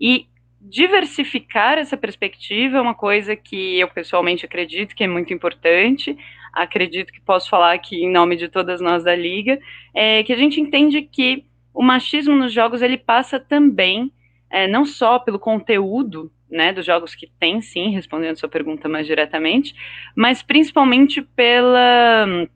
E 0.00 0.26
diversificar 0.60 1.78
essa 1.78 1.96
perspectiva 1.96 2.78
é 2.78 2.80
uma 2.80 2.96
coisa 2.96 3.36
que 3.36 3.78
eu 3.78 3.86
pessoalmente 3.88 4.44
acredito 4.44 4.96
que 4.96 5.04
é 5.04 5.06
muito 5.06 5.32
importante. 5.32 6.18
Acredito 6.52 7.12
que 7.12 7.20
posso 7.20 7.48
falar 7.48 7.72
aqui 7.72 8.04
em 8.04 8.10
nome 8.10 8.36
de 8.36 8.48
todas 8.48 8.80
nós 8.80 9.04
da 9.04 9.14
Liga, 9.14 9.58
é 9.94 10.22
que 10.22 10.32
a 10.32 10.36
gente 10.36 10.60
entende 10.60 11.02
que 11.02 11.44
o 11.72 11.82
machismo 11.82 12.34
nos 12.34 12.52
jogos 12.52 12.82
ele 12.82 12.98
passa 12.98 13.38
também 13.38 14.12
é, 14.50 14.66
não 14.66 14.84
só 14.84 15.18
pelo 15.18 15.38
conteúdo 15.38 16.30
né, 16.50 16.72
dos 16.72 16.86
jogos 16.86 17.14
que 17.14 17.30
tem, 17.38 17.60
sim, 17.60 17.90
respondendo 17.90 18.38
sua 18.38 18.48
pergunta 18.48 18.88
mais 18.88 19.06
diretamente, 19.06 19.74
mas 20.16 20.42
principalmente 20.42 21.20
pela, 21.20 22.48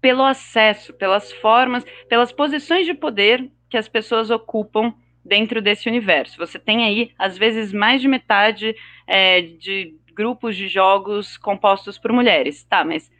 pelo 0.00 0.22
acesso, 0.22 0.92
pelas 0.92 1.32
formas, 1.32 1.84
pelas 2.08 2.30
posições 2.30 2.86
de 2.86 2.94
poder 2.94 3.50
que 3.70 3.76
as 3.76 3.88
pessoas 3.88 4.30
ocupam 4.30 4.92
dentro 5.24 5.62
desse 5.62 5.88
universo. 5.88 6.36
Você 6.36 6.58
tem 6.58 6.84
aí, 6.84 7.10
às 7.18 7.38
vezes, 7.38 7.72
mais 7.72 8.02
de 8.02 8.08
metade 8.08 8.76
é, 9.06 9.40
de 9.40 9.94
grupos 10.14 10.56
de 10.56 10.68
jogos 10.68 11.36
compostos 11.36 11.98
por 11.98 12.12
mulheres. 12.12 12.64
Tá, 12.64 12.84
mas 12.84 13.10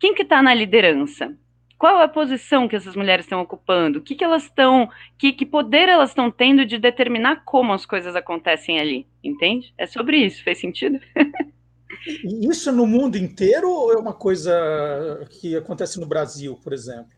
quem 0.00 0.14
que 0.14 0.22
está 0.22 0.42
na 0.42 0.54
liderança? 0.54 1.36
Qual 1.78 2.00
é 2.00 2.04
a 2.04 2.08
posição 2.08 2.66
que 2.66 2.74
essas 2.74 2.96
mulheres 2.96 3.24
estão 3.24 3.40
ocupando? 3.40 4.00
O 4.00 4.02
que, 4.02 4.16
que 4.16 4.24
elas 4.24 4.44
estão, 4.44 4.88
que, 5.16 5.32
que 5.32 5.46
poder 5.46 5.88
elas 5.88 6.10
estão 6.10 6.28
tendo 6.28 6.66
de 6.66 6.76
determinar 6.76 7.44
como 7.44 7.72
as 7.72 7.86
coisas 7.86 8.16
acontecem 8.16 8.80
ali? 8.80 9.06
Entende? 9.22 9.72
É 9.78 9.86
sobre 9.86 10.16
isso. 10.16 10.42
Fez 10.42 10.58
sentido? 10.58 10.98
Isso 12.42 12.70
no 12.70 12.86
mundo 12.86 13.16
inteiro 13.16 13.68
ou 13.68 13.92
é 13.92 13.96
uma 13.96 14.12
coisa 14.12 15.26
que 15.30 15.56
acontece 15.56 15.98
no 15.98 16.06
Brasil, 16.06 16.58
por 16.62 16.72
exemplo? 16.72 17.10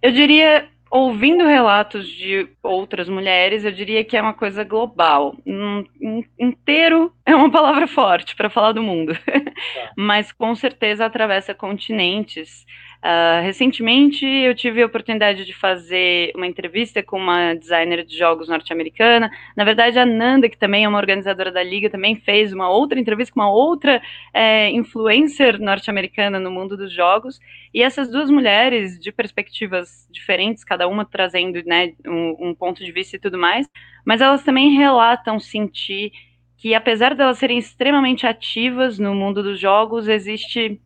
Eu 0.00 0.10
diria 0.10 0.68
ouvindo 0.90 1.46
relatos 1.46 2.08
de 2.08 2.48
outras 2.62 3.08
mulheres, 3.08 3.64
eu 3.64 3.72
diria 3.72 4.04
que 4.04 4.16
é 4.16 4.22
uma 4.22 4.34
coisa 4.34 4.64
global. 4.64 5.36
Um, 5.46 5.84
um, 6.00 6.24
inteiro 6.38 7.12
é 7.24 7.34
uma 7.34 7.50
palavra 7.50 7.86
forte 7.86 8.36
para 8.36 8.50
falar 8.50 8.72
do 8.72 8.82
mundo, 8.82 9.14
tá. 9.24 9.92
mas 9.96 10.32
com 10.32 10.54
certeza 10.54 11.04
atravessa 11.04 11.54
continentes. 11.54 12.64
Uh, 13.06 13.40
recentemente 13.40 14.26
eu 14.26 14.52
tive 14.52 14.82
a 14.82 14.86
oportunidade 14.86 15.44
de 15.44 15.52
fazer 15.52 16.32
uma 16.34 16.44
entrevista 16.44 17.04
com 17.04 17.16
uma 17.16 17.54
designer 17.54 18.04
de 18.04 18.18
jogos 18.18 18.48
norte-americana. 18.48 19.30
Na 19.56 19.62
verdade, 19.62 19.96
a 19.96 20.04
Nanda, 20.04 20.48
que 20.48 20.58
também 20.58 20.84
é 20.84 20.88
uma 20.88 20.98
organizadora 20.98 21.52
da 21.52 21.62
liga, 21.62 21.88
também 21.88 22.16
fez 22.16 22.52
uma 22.52 22.68
outra 22.68 22.98
entrevista 22.98 23.32
com 23.32 23.38
uma 23.38 23.48
outra 23.48 24.02
é, 24.34 24.70
influencer 24.70 25.60
norte-americana 25.60 26.40
no 26.40 26.50
mundo 26.50 26.76
dos 26.76 26.92
jogos. 26.92 27.38
E 27.72 27.80
essas 27.80 28.10
duas 28.10 28.28
mulheres, 28.28 28.98
de 28.98 29.12
perspectivas 29.12 30.08
diferentes, 30.10 30.64
cada 30.64 30.88
uma 30.88 31.04
trazendo 31.04 31.62
né, 31.64 31.92
um, 32.04 32.48
um 32.48 32.54
ponto 32.56 32.84
de 32.84 32.90
vista 32.90 33.14
e 33.14 33.20
tudo 33.20 33.38
mais, 33.38 33.68
mas 34.04 34.20
elas 34.20 34.42
também 34.42 34.70
relatam 34.76 35.38
sentir 35.38 36.10
que, 36.56 36.74
apesar 36.74 37.14
de 37.14 37.22
elas 37.22 37.38
serem 37.38 37.58
extremamente 37.58 38.26
ativas 38.26 38.98
no 38.98 39.14
mundo 39.14 39.44
dos 39.44 39.60
jogos, 39.60 40.08
existe 40.08 40.80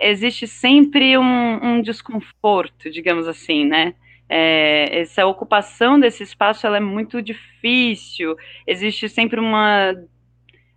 existe 0.00 0.46
sempre 0.46 1.16
um, 1.18 1.64
um 1.64 1.82
desconforto, 1.82 2.90
digamos 2.90 3.28
assim, 3.28 3.64
né? 3.64 3.94
É, 4.28 5.00
essa 5.00 5.26
ocupação 5.26 5.98
desse 5.98 6.22
espaço 6.22 6.66
ela 6.66 6.76
é 6.76 6.80
muito 6.80 7.20
difícil, 7.20 8.36
existe 8.66 9.08
sempre 9.08 9.40
uma 9.40 9.92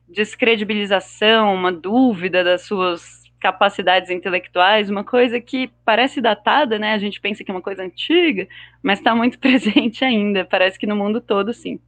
descredibilização, 0.10 1.54
uma 1.54 1.72
dúvida 1.72 2.44
das 2.44 2.64
suas 2.64 3.24
capacidades 3.40 4.10
intelectuais, 4.10 4.90
uma 4.90 5.04
coisa 5.04 5.40
que 5.40 5.70
parece 5.84 6.22
datada, 6.22 6.80
né? 6.80 6.94
A 6.94 6.98
gente 6.98 7.20
pensa 7.20 7.44
que 7.44 7.52
é 7.52 7.54
uma 7.54 7.62
coisa 7.62 7.84
antiga, 7.84 8.48
mas 8.82 9.00
está 9.00 9.14
muito 9.14 9.38
presente 9.40 10.04
ainda, 10.04 10.46
parece 10.46 10.80
que 10.80 10.88
no 10.88 10.96
mundo 10.96 11.22
todo, 11.22 11.54
sim. 11.54 11.80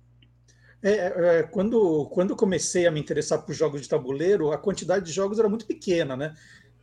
É, 0.83 1.39
é, 1.39 1.43
quando, 1.43 2.05
quando 2.13 2.35
comecei 2.35 2.85
a 2.85 2.91
me 2.91 2.99
interessar 2.99 3.43
por 3.43 3.55
jogos 3.55 3.81
de 3.81 3.89
tabuleiro, 3.89 4.51
a 4.51 4.57
quantidade 4.57 5.05
de 5.05 5.11
jogos 5.11 5.39
era 5.39 5.49
muito 5.49 5.65
pequena, 5.65 6.15
né? 6.15 6.35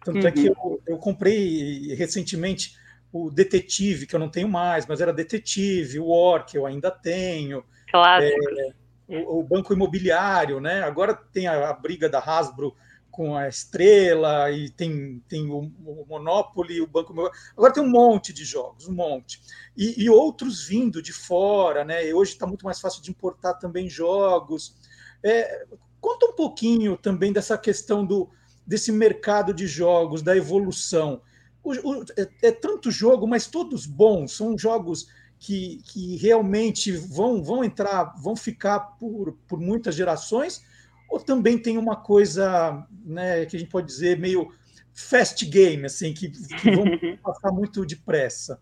Tanto 0.05 0.21
uhum. 0.21 0.27
é 0.27 0.33
que 0.33 0.49
uhum. 0.49 0.55
eu, 0.65 0.83
eu 0.87 0.99
comprei 0.99 1.95
recentemente 1.95 2.77
o 3.13 3.31
Detetive, 3.31 4.07
que 4.07 4.17
eu 4.17 4.21
não 4.21 4.31
tenho 4.31 4.49
mais, 4.49 4.87
mas 4.87 5.01
era 5.01 5.13
Detetive, 5.13 6.01
o 6.01 6.09
War, 6.09 6.47
que 6.47 6.57
eu 6.57 6.65
ainda 6.65 6.91
tenho. 6.91 7.63
Claro. 7.91 8.25
É, 8.25 8.75
o, 9.07 9.41
o, 9.41 9.43
Banco 9.43 9.73
Imobiliário, 9.73 10.61
né? 10.61 10.83
Agora 10.83 11.15
tem 11.15 11.47
a, 11.47 11.69
a, 11.69 11.73
briga 11.75 12.09
da 12.09 12.19
Hasbro 12.19 12.75
com 13.11 13.37
a 13.37 13.47
Estrela 13.47 14.51
e 14.51 14.71
tem, 14.71 15.23
tem 15.29 15.51
o, 15.51 15.71
o 15.85 16.07
Monopoly, 16.09 16.81
o 16.81 16.87
Banco 16.87 17.13
Agora 17.55 17.73
tem 17.73 17.83
um 17.83 17.91
monte 17.91 18.33
de 18.33 18.45
jogos, 18.45 18.89
um 18.89 18.95
monte. 18.95 19.43
E, 19.77 20.05
e 20.05 20.09
outros 20.09 20.67
vindo 20.67 21.03
de 21.03 21.13
fora, 21.13 21.85
né? 21.85 22.09
E 22.09 22.15
hoje 22.15 22.33
está 22.33 22.47
muito 22.47 22.65
mais 22.65 22.81
fácil 22.81 23.03
de 23.03 23.11
importar 23.11 23.55
também 23.55 23.91
jogos. 23.91 24.75
É, 25.23 25.67
conta 26.01 26.25
um 26.25 26.33
pouquinho 26.33 26.97
também 26.97 27.31
dessa 27.31 27.59
questão 27.59 28.07
do, 28.07 28.31
desse 28.67 28.93
mercado 28.93 29.53
de 29.53 29.67
jogos, 29.67 30.23
da 30.23 30.37
evolução. 30.37 31.21
O, 31.63 31.73
o, 31.73 32.05
é, 32.17 32.49
é, 32.49 32.53
tanto 32.53 32.91
jogo, 32.91 33.27
mas 33.27 33.47
todos 33.47 33.87
bons, 33.87 34.33
são 34.33 34.57
jogos 34.57 35.09
que, 35.39 35.81
que 35.85 36.17
realmente 36.17 36.93
vão, 36.93 37.43
vão 37.43 37.65
entrar, 37.65 38.15
vão 38.23 38.37
ficar 38.37 38.81
por, 38.99 39.37
por 39.49 39.61
muitas 39.61 39.95
gerações, 39.95 40.65
ou 41.09 41.21
também 41.21 41.59
tem 41.59 41.77
uma 41.77 41.97
coisa 41.97 42.87
né, 43.05 43.45
que 43.47 43.57
a 43.57 43.59
gente 43.59 43.71
pode 43.71 43.87
dizer 43.87 44.19
meio 44.19 44.53
fast 44.95 45.45
game, 45.45 45.85
assim, 45.85 46.13
que, 46.13 46.31
que 46.31 46.71
vão 46.71 46.85
passar 47.23 47.51
muito 47.51 47.85
depressa? 47.85 48.61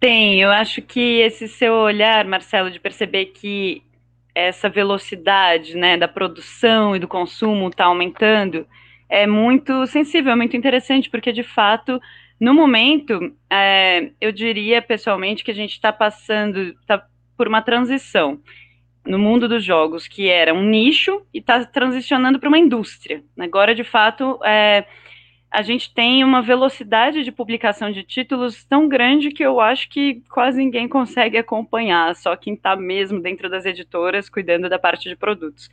Tem, 0.00 0.40
eu 0.40 0.50
acho 0.50 0.82
que 0.82 1.20
esse 1.20 1.48
seu 1.48 1.72
olhar, 1.72 2.26
Marcelo, 2.26 2.70
de 2.70 2.78
perceber 2.78 3.26
que 3.26 3.82
essa 4.34 4.68
velocidade 4.68 5.76
né, 5.76 5.96
da 5.96 6.08
produção 6.08 6.96
e 6.96 6.98
do 6.98 7.06
consumo 7.06 7.68
está 7.68 7.84
aumentando, 7.84 8.66
é 9.08 9.26
muito 9.26 9.86
sensível, 9.86 10.32
é 10.32 10.36
muito 10.36 10.56
interessante, 10.56 11.08
porque 11.08 11.32
de 11.32 11.42
fato, 11.42 12.00
no 12.40 12.52
momento, 12.52 13.32
é, 13.48 14.10
eu 14.20 14.32
diria 14.32 14.82
pessoalmente 14.82 15.44
que 15.44 15.50
a 15.50 15.54
gente 15.54 15.72
está 15.72 15.92
passando 15.92 16.74
tá 16.86 17.06
por 17.36 17.46
uma 17.46 17.62
transição 17.62 18.40
no 19.06 19.18
mundo 19.18 19.46
dos 19.46 19.62
jogos, 19.62 20.08
que 20.08 20.28
era 20.28 20.54
um 20.54 20.62
nicho 20.62 21.22
e 21.32 21.38
está 21.38 21.64
transicionando 21.64 22.38
para 22.38 22.48
uma 22.48 22.58
indústria. 22.58 23.22
Agora, 23.38 23.74
de 23.74 23.84
fato, 23.84 24.40
é, 24.42 24.84
a 25.54 25.62
gente 25.62 25.94
tem 25.94 26.24
uma 26.24 26.42
velocidade 26.42 27.22
de 27.22 27.30
publicação 27.30 27.92
de 27.92 28.02
títulos 28.02 28.64
tão 28.64 28.88
grande 28.88 29.30
que 29.30 29.44
eu 29.44 29.60
acho 29.60 29.88
que 29.88 30.20
quase 30.28 30.58
ninguém 30.58 30.88
consegue 30.88 31.38
acompanhar, 31.38 32.16
só 32.16 32.34
quem 32.34 32.54
está 32.54 32.74
mesmo 32.74 33.20
dentro 33.20 33.48
das 33.48 33.64
editoras 33.64 34.28
cuidando 34.28 34.68
da 34.68 34.80
parte 34.80 35.08
de 35.08 35.14
produtos. 35.14 35.70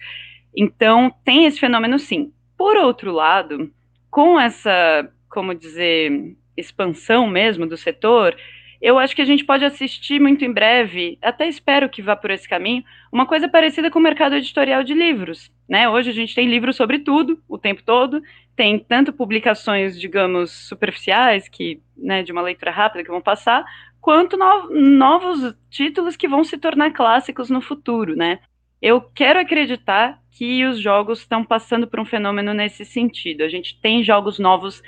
Então, 0.55 1.11
tem 1.25 1.45
esse 1.45 1.59
fenômeno 1.59 1.97
sim. 1.97 2.31
Por 2.55 2.77
outro 2.77 3.11
lado, 3.11 3.71
com 4.11 4.39
essa, 4.39 5.11
como 5.27 5.55
dizer, 5.55 6.35
expansão 6.55 7.25
mesmo 7.25 7.65
do 7.65 7.75
setor, 7.75 8.37
eu 8.81 8.97
acho 8.97 9.15
que 9.15 9.21
a 9.21 9.25
gente 9.25 9.45
pode 9.45 9.63
assistir 9.63 10.19
muito 10.19 10.43
em 10.43 10.51
breve, 10.51 11.19
até 11.21 11.47
espero 11.47 11.87
que 11.87 12.01
vá 12.01 12.15
por 12.15 12.31
esse 12.31 12.49
caminho, 12.49 12.83
uma 13.11 13.27
coisa 13.27 13.47
parecida 13.47 13.91
com 13.91 13.99
o 13.99 14.01
mercado 14.01 14.35
editorial 14.35 14.83
de 14.83 14.95
livros. 14.95 15.51
Né? 15.69 15.87
Hoje 15.87 16.09
a 16.09 16.13
gente 16.13 16.33
tem 16.33 16.49
livros 16.49 16.75
sobre 16.75 16.97
tudo, 16.97 17.39
o 17.47 17.59
tempo 17.59 17.83
todo, 17.83 18.23
tem 18.55 18.79
tanto 18.79 19.13
publicações, 19.13 19.99
digamos, 19.99 20.51
superficiais, 20.51 21.47
que 21.47 21.79
né, 21.95 22.23
de 22.23 22.31
uma 22.31 22.41
leitura 22.41 22.71
rápida 22.71 23.03
que 23.03 23.11
vão 23.11 23.21
passar, 23.21 23.63
quanto 24.01 24.35
no 24.35 24.71
novos 24.71 25.55
títulos 25.69 26.15
que 26.15 26.27
vão 26.27 26.43
se 26.43 26.57
tornar 26.57 26.91
clássicos 26.91 27.51
no 27.51 27.61
futuro. 27.61 28.15
Né? 28.15 28.39
Eu 28.81 28.99
quero 28.99 29.39
acreditar 29.39 30.19
que 30.31 30.65
os 30.65 30.79
jogos 30.79 31.19
estão 31.19 31.45
passando 31.45 31.85
por 31.85 31.99
um 31.99 32.05
fenômeno 32.05 32.51
nesse 32.51 32.83
sentido. 32.83 33.43
A 33.43 33.47
gente 33.47 33.79
tem 33.79 34.03
jogos 34.03 34.39
novos 34.39 34.81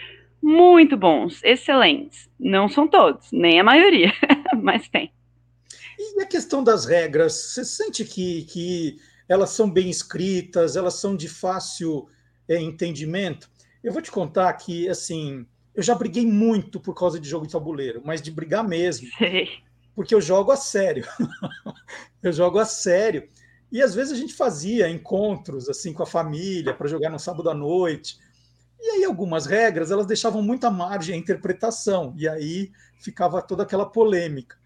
muito 0.43 0.97
bons, 0.97 1.39
excelentes. 1.41 2.29
Não 2.37 2.67
são 2.67 2.85
todos, 2.85 3.31
nem 3.31 3.61
a 3.61 3.63
maioria, 3.63 4.11
mas 4.61 4.89
tem. 4.89 5.09
E 5.97 6.21
a 6.21 6.25
questão 6.25 6.61
das 6.61 6.85
regras, 6.85 7.33
você 7.33 7.63
sente 7.63 8.03
que, 8.03 8.43
que 8.43 8.97
elas 9.29 9.51
são 9.51 9.71
bem 9.71 9.89
escritas, 9.89 10.75
elas 10.75 10.95
são 10.95 11.15
de 11.15 11.29
fácil 11.29 12.09
é, 12.47 12.59
entendimento? 12.59 13.49
Eu 13.81 13.93
vou 13.93 14.01
te 14.01 14.11
contar 14.11 14.51
que, 14.53 14.89
assim, 14.89 15.45
eu 15.73 15.81
já 15.81 15.95
briguei 15.95 16.25
muito 16.25 16.77
por 16.77 16.93
causa 16.93 17.17
de 17.17 17.29
jogo 17.29 17.47
de 17.47 17.53
tabuleiro, 17.53 18.01
mas 18.03 18.21
de 18.21 18.29
brigar 18.29 18.67
mesmo. 18.67 19.07
Sei. 19.17 19.49
Porque 19.95 20.13
eu 20.13 20.19
jogo 20.19 20.51
a 20.51 20.57
sério. 20.57 21.05
eu 22.21 22.33
jogo 22.33 22.59
a 22.59 22.65
sério. 22.65 23.29
E 23.71 23.81
às 23.81 23.95
vezes 23.95 24.11
a 24.11 24.17
gente 24.17 24.33
fazia 24.33 24.89
encontros 24.89 25.69
assim 25.69 25.93
com 25.93 26.03
a 26.03 26.07
família 26.07 26.73
para 26.73 26.89
jogar 26.89 27.09
no 27.09 27.17
sábado 27.17 27.49
à 27.49 27.53
noite. 27.53 28.17
E 28.83 28.89
aí 28.89 29.05
algumas 29.05 29.45
regras 29.45 29.91
elas 29.91 30.05
deixavam 30.05 30.41
muita 30.41 30.69
margem 30.69 31.15
à 31.15 31.17
interpretação, 31.17 32.13
e 32.17 32.27
aí 32.27 32.69
ficava 32.99 33.41
toda 33.41 33.63
aquela 33.63 33.85
polêmica. 33.85 34.57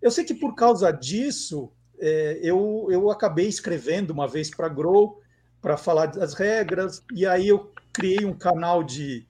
Eu 0.00 0.12
sei 0.12 0.22
que 0.22 0.32
por 0.32 0.54
causa 0.54 0.92
disso, 0.92 1.72
é, 1.98 2.38
eu, 2.40 2.86
eu 2.88 3.10
acabei 3.10 3.48
escrevendo 3.48 4.12
uma 4.12 4.28
vez 4.28 4.48
para 4.48 4.68
Grow 4.68 5.20
para 5.60 5.76
falar 5.76 6.06
das 6.06 6.34
regras, 6.34 7.02
e 7.12 7.26
aí 7.26 7.48
eu 7.48 7.72
criei 7.92 8.24
um 8.24 8.38
canal 8.38 8.84
de, 8.84 9.26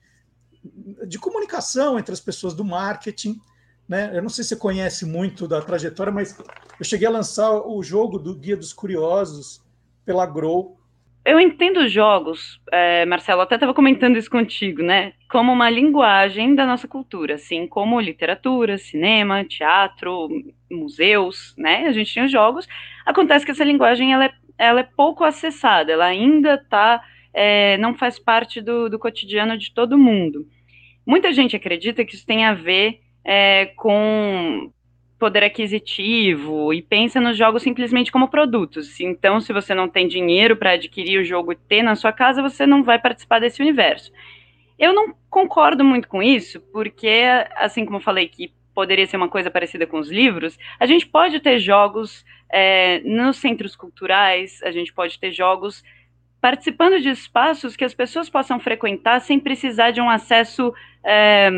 de 1.07 1.17
comunicação 1.17 1.97
entre 1.97 2.13
as 2.13 2.19
pessoas 2.19 2.53
do 2.53 2.63
marketing. 2.63 3.41
Né? 3.87 4.15
Eu 4.15 4.21
não 4.21 4.29
sei 4.29 4.43
se 4.43 4.49
você 4.49 4.55
conhece 4.57 5.05
muito 5.05 5.47
da 5.47 5.59
trajetória, 5.59 6.13
mas 6.13 6.37
eu 6.79 6.85
cheguei 6.85 7.07
a 7.07 7.11
lançar 7.11 7.51
o 7.51 7.81
jogo 7.81 8.19
do 8.19 8.35
Guia 8.35 8.55
dos 8.55 8.73
Curiosos 8.73 9.59
pela 10.05 10.25
Grow, 10.27 10.74
eu 11.25 11.39
entendo 11.39 11.87
jogos, 11.87 12.61
é, 12.71 13.03
Marcelo, 13.05 13.41
até 13.41 13.55
estava 13.55 13.73
comentando 13.73 14.15
isso 14.15 14.29
contigo, 14.29 14.83
né? 14.83 15.13
Como 15.27 15.51
uma 15.51 15.71
linguagem 15.71 16.53
da 16.53 16.67
nossa 16.67 16.87
cultura, 16.87 17.33
assim 17.33 17.65
como 17.67 17.99
literatura, 17.99 18.77
cinema, 18.77 19.43
teatro, 19.43 20.29
museus, 20.69 21.55
né? 21.57 21.87
A 21.87 21.91
gente 21.91 22.13
tinha 22.13 22.27
jogos. 22.27 22.67
Acontece 23.03 23.43
que 23.43 23.51
essa 23.51 23.63
linguagem 23.63 24.13
ela 24.13 24.25
é, 24.25 24.33
ela 24.55 24.81
é 24.81 24.89
pouco 24.95 25.23
acessada, 25.23 25.91
ela 25.91 26.05
ainda 26.05 26.63
tá, 26.69 27.03
é, 27.33 27.75
não 27.79 27.95
faz 27.95 28.19
parte 28.19 28.61
do, 28.61 28.87
do 28.87 28.99
cotidiano 28.99 29.57
de 29.57 29.73
todo 29.73 29.97
mundo. 29.97 30.45
Muita 31.07 31.33
gente 31.33 31.55
acredita 31.55 32.05
que 32.05 32.13
isso 32.13 32.25
tem 32.25 32.45
a 32.45 32.53
ver 32.53 32.99
é, 33.23 33.65
com 33.77 34.71
poder 35.17 35.43
aquisitivo 35.43 36.73
e 36.73 36.81
pensa 36.81 37.21
nos 37.21 37.37
jogos 37.37 37.63
simplesmente 37.63 38.11
como 38.11 38.27
produtos. 38.27 38.99
Então, 38.99 39.39
se 39.39 39.53
você 39.53 39.73
não 39.73 39.87
tem 39.87 40.07
dinheiro 40.07 40.57
para 40.57 40.71
adquirir 40.71 41.19
o 41.19 41.23
jogo 41.23 41.53
e 41.53 41.55
ter 41.55 41.81
na 41.81 41.95
sua 41.95 42.11
casa, 42.11 42.41
você 42.41 42.65
não 42.65 42.83
vai 42.83 42.99
participar 42.99 43.39
desse 43.39 43.61
universo. 43.61 44.11
Eu 44.77 44.93
não 44.93 45.15
concordo 45.29 45.83
muito 45.83 46.07
com 46.07 46.21
isso, 46.21 46.59
porque, 46.73 47.23
assim 47.55 47.85
como 47.85 47.97
eu 47.97 48.01
falei 48.01 48.27
que 48.27 48.51
poderia 48.73 49.07
ser 49.07 49.15
uma 49.15 49.29
coisa 49.29 49.49
parecida 49.49 49.87
com 49.87 49.99
os 49.99 50.11
livros, 50.11 50.59
a 50.77 50.85
gente 50.85 51.07
pode 51.07 51.39
ter 51.39 51.59
jogos 51.59 52.25
é, 52.51 52.99
nos 52.99 53.37
centros 53.37 53.73
culturais, 53.73 54.61
a 54.63 54.71
gente 54.71 54.93
pode 54.93 55.17
ter 55.17 55.31
jogos 55.31 55.81
participando 56.41 56.99
de 56.99 57.09
espaços 57.09 57.75
que 57.75 57.85
as 57.85 57.93
pessoas 57.93 58.29
possam 58.29 58.59
frequentar 58.59 59.21
sem 59.21 59.39
precisar 59.39 59.91
de 59.91 60.01
um 60.01 60.09
acesso. 60.09 60.73
É, 61.03 61.49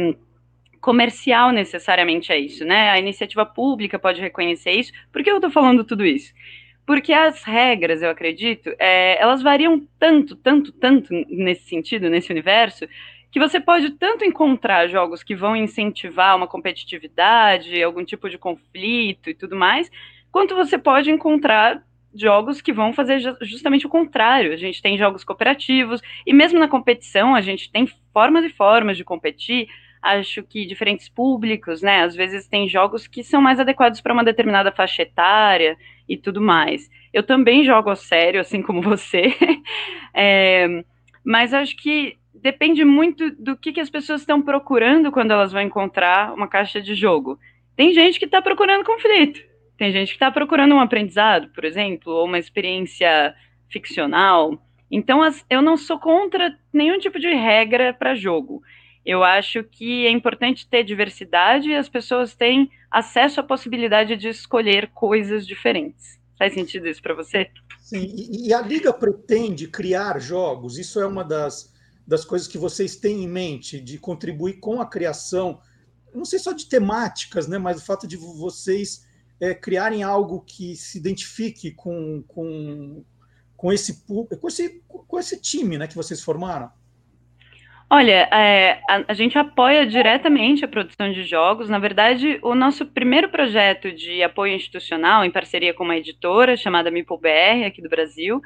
comercial 0.82 1.52
necessariamente 1.52 2.32
é 2.32 2.40
isso, 2.40 2.66
né? 2.66 2.90
A 2.90 3.00
iniciativa 3.00 3.46
pública 3.46 4.00
pode 4.00 4.22
reconhecer 4.22 4.72
isso. 4.72 4.92
Por 5.12 5.24
que 5.24 5.30
eu 5.30 5.36
estou 5.36 5.52
falando 5.52 5.84
tudo 5.84 6.06
isso? 6.06 6.34
Porque 6.86 7.12
as 7.12 7.44
regras, 7.44 8.02
eu 8.02 8.10
acredito, 8.10 8.74
é, 8.80 9.22
elas 9.22 9.42
variam 9.42 9.86
tanto, 10.00 10.36
tanto, 10.36 10.72
tanto 10.72 11.14
nesse 11.30 11.68
sentido, 11.68 12.10
nesse 12.10 12.32
universo, 12.32 12.88
que 13.30 13.40
você 13.40 13.60
pode 13.60 13.92
tanto 13.92 14.24
encontrar 14.24 14.88
jogos 14.88 15.22
que 15.22 15.36
vão 15.36 15.56
incentivar 15.56 16.36
uma 16.36 16.48
competitividade, 16.48 17.84
algum 17.84 18.06
tipo 18.06 18.30
de 18.30 18.38
conflito 18.38 19.30
e 19.30 19.34
tudo 19.34 19.56
mais, 19.56 19.92
quanto 20.32 20.56
você 20.56 20.78
pode 20.78 21.12
encontrar 21.12 21.84
jogos 22.16 22.62
que 22.62 22.74
vão 22.74 22.94
fazer 22.94 23.20
justamente 23.42 23.86
o 23.86 23.90
contrário. 23.90 24.54
A 24.54 24.58
gente 24.58 24.82
tem 24.82 24.98
jogos 24.98 25.24
cooperativos, 25.24 26.02
e 26.26 26.34
mesmo 26.34 26.60
na 26.60 26.68
competição, 26.68 27.36
a 27.36 27.42
gente 27.42 27.72
tem 27.72 27.88
formas 28.14 28.46
e 28.46 28.50
formas 28.50 28.98
de 28.98 29.04
competir 29.04 29.68
acho 30.16 30.44
que 30.44 30.66
diferentes 30.66 31.10
públicos, 31.10 31.82
né? 31.82 32.02
Às 32.02 32.16
vezes 32.16 32.48
tem 32.48 32.68
jogos 32.68 33.08
que 33.08 33.24
são 33.24 33.42
mais 33.42 33.60
adequados 33.60 34.02
para 34.02 34.14
uma 34.14 34.24
determinada 34.24 34.72
faixa 34.72 35.02
etária 35.02 35.78
e 36.08 36.16
tudo 36.18 36.42
mais. 36.42 36.90
Eu 37.14 37.24
também 37.24 37.64
jogo 37.64 37.90
a 37.90 37.96
sério, 37.96 38.40
assim 38.40 38.62
como 38.62 38.82
você, 38.84 39.36
é, 40.14 40.84
mas 41.24 41.54
acho 41.54 41.76
que 41.76 42.18
depende 42.34 42.86
muito 42.86 43.32
do 43.32 43.58
que, 43.58 43.74
que 43.74 43.82
as 43.82 43.90
pessoas 43.90 44.22
estão 44.22 44.42
procurando 44.42 45.12
quando 45.12 45.32
elas 45.32 45.52
vão 45.52 45.62
encontrar 45.62 46.34
uma 46.34 46.48
caixa 46.48 46.82
de 46.82 46.94
jogo. 46.96 47.40
Tem 47.76 47.94
gente 47.94 48.20
que 48.20 48.26
está 48.26 48.42
procurando 48.42 48.86
conflito, 48.86 49.40
tem 49.78 49.92
gente 49.92 50.10
que 50.10 50.16
está 50.16 50.32
procurando 50.32 50.74
um 50.74 50.80
aprendizado, 50.80 51.50
por 51.50 51.64
exemplo, 51.64 52.14
ou 52.14 52.26
uma 52.26 52.40
experiência 52.40 53.36
ficcional. 53.70 54.60
Então, 54.90 55.22
as, 55.22 55.46
eu 55.50 55.62
não 55.62 55.78
sou 55.78 56.00
contra 56.00 56.58
nenhum 56.74 56.98
tipo 56.98 57.20
de 57.20 57.28
regra 57.28 57.94
para 57.94 58.16
jogo. 58.16 58.62
Eu 59.08 59.24
acho 59.24 59.64
que 59.64 60.06
é 60.06 60.12
importante 60.12 60.68
ter 60.68 60.84
diversidade 60.84 61.70
e 61.70 61.76
as 61.76 61.88
pessoas 61.88 62.36
têm 62.36 62.70
acesso 62.92 63.40
à 63.40 63.44
possibilidade 63.44 64.18
de 64.18 64.28
escolher 64.28 64.90
coisas 64.94 65.48
diferentes. 65.48 66.20
Faz 66.38 66.54
sentido 66.54 66.90
isso 66.90 67.02
para 67.02 67.14
você? 67.14 67.50
Sim, 67.80 68.06
e, 68.06 68.54
a 68.54 68.60
Liga 68.60 68.92
pretende 68.92 69.66
criar 69.66 70.20
jogos, 70.20 70.78
isso 70.78 71.00
é 71.00 71.06
uma 71.06 71.24
das, 71.24 71.74
das 72.06 72.26
coisas 72.26 72.50
que 72.50 72.58
vocês 72.58 72.98
têm 72.98 73.24
em 73.24 73.30
mente, 73.30 73.80
de 73.80 73.98
contribuir 73.98 74.60
com 74.60 74.82
a 74.82 74.86
criação, 74.86 75.62
não 76.14 76.26
sei 76.26 76.38
só 76.38 76.52
de 76.52 76.66
temáticas, 76.66 77.48
né, 77.48 77.58
mas 77.58 77.82
o 77.82 77.86
fato 77.86 78.06
de 78.06 78.18
vocês 78.18 79.08
é, 79.40 79.56
criarem 79.56 80.04
algo 80.04 80.42
que 80.42 80.76
se 80.76 80.98
identifique 80.98 81.72
com, 81.72 82.22
com, 82.28 83.06
com, 83.56 83.72
esse, 83.72 84.04
com, 84.06 84.48
esse, 84.50 84.84
com 84.86 85.18
esse 85.18 85.40
time 85.40 85.78
né, 85.78 85.88
que 85.88 85.96
vocês 85.96 86.22
formaram. 86.22 86.70
Olha, 87.90 88.28
é, 88.34 88.82
a, 88.90 89.06
a, 89.08 89.14
gente 89.14 89.38
apoia 89.38 89.86
diretamente 89.86 90.66
a 90.66 90.68
produção 90.68 91.10
de 91.10 91.24
jogos. 91.24 91.70
Na 91.70 91.80
verdade, 91.80 92.38
o 92.42 92.54
nosso 92.54 92.86
primeiro 92.86 93.30
projeto 93.30 93.94
de 93.94 94.22
apoio 94.22 94.54
institucional, 94.54 95.24
em 95.24 95.32
parceria 95.32 95.74
com 95.74 95.86
uma 95.86 95.96
editora 95.96 96.58
chamada 96.58 96.92
MipoBR, 96.92 97.64
aqui 97.66 97.82
do 97.82 97.88
Brasil, 97.88 98.42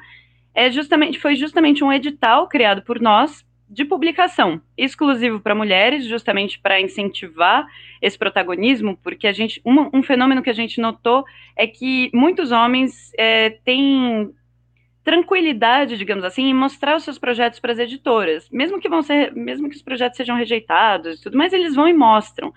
é 0.54 0.70
justamente, 0.70 1.18
foi 1.18 1.34
justamente 1.34 1.82
um 1.82 1.92
edital 1.92 2.48
criado 2.48 2.82
por 2.82 3.00
nós 3.00 3.44
de 3.68 3.84
publicação, 3.84 4.60
exclusivo 4.76 5.40
para 5.40 5.54
mulheres, 5.54 6.04
justamente 6.04 6.60
para 6.60 6.80
incentivar 6.80 7.66
esse 8.02 8.18
protagonismo, 8.18 8.98
porque 9.02 9.26
a 9.26 9.32
gente, 9.32 9.62
um, 9.64 9.98
um, 9.98 10.02
fenômeno 10.02 10.42
que 10.42 10.50
a 10.50 10.54
gente 10.54 10.78
notou 10.78 11.24
é 11.56 11.66
que 11.66 12.10
muitos 12.12 12.52
homens 12.52 13.10
é, 13.16 13.50
têm 13.64 14.30
tranquilidade, 15.04 15.98
digamos 15.98 16.24
assim, 16.24 16.44
em 16.44 16.54
mostrar 16.54 16.96
os 16.96 17.04
seus 17.04 17.18
projetos 17.18 17.58
para 17.58 17.72
as 17.72 17.78
editoras, 17.78 18.48
mesmo 18.50 18.80
que 18.80 18.88
vão 18.88 19.02
ser, 19.02 19.34
mesmo 19.34 19.68
que 19.68 19.76
os 19.76 19.82
projetos 19.82 20.16
sejam 20.16 20.36
rejeitados 20.36 21.20
tudo, 21.20 21.36
mas 21.36 21.52
eles 21.52 21.74
vão 21.74 21.88
e 21.88 21.92
mostram. 21.92 22.52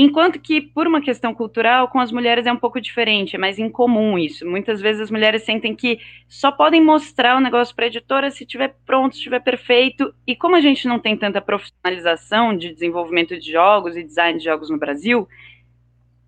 Enquanto 0.00 0.38
que, 0.38 0.60
por 0.60 0.86
uma 0.86 1.00
questão 1.00 1.34
cultural, 1.34 1.88
com 1.88 1.98
as 1.98 2.12
mulheres 2.12 2.46
é 2.46 2.52
um 2.52 2.56
pouco 2.56 2.80
diferente, 2.80 3.34
é 3.34 3.38
mais 3.38 3.58
incomum 3.58 4.16
isso. 4.16 4.46
Muitas 4.46 4.80
vezes 4.80 5.02
as 5.02 5.10
mulheres 5.10 5.42
sentem 5.42 5.74
que 5.74 5.98
só 6.28 6.52
podem 6.52 6.80
mostrar 6.80 7.36
o 7.36 7.40
negócio 7.40 7.74
para 7.74 7.86
a 7.86 7.88
editora 7.88 8.30
se 8.30 8.44
estiver 8.44 8.76
pronto, 8.86 9.14
se 9.14 9.18
estiver 9.18 9.40
perfeito. 9.40 10.14
E 10.24 10.36
como 10.36 10.54
a 10.54 10.60
gente 10.60 10.86
não 10.86 11.00
tem 11.00 11.16
tanta 11.16 11.40
profissionalização 11.40 12.56
de 12.56 12.72
desenvolvimento 12.72 13.36
de 13.40 13.50
jogos 13.50 13.96
e 13.96 14.04
design 14.04 14.38
de 14.38 14.44
jogos 14.44 14.70
no 14.70 14.78
Brasil, 14.78 15.26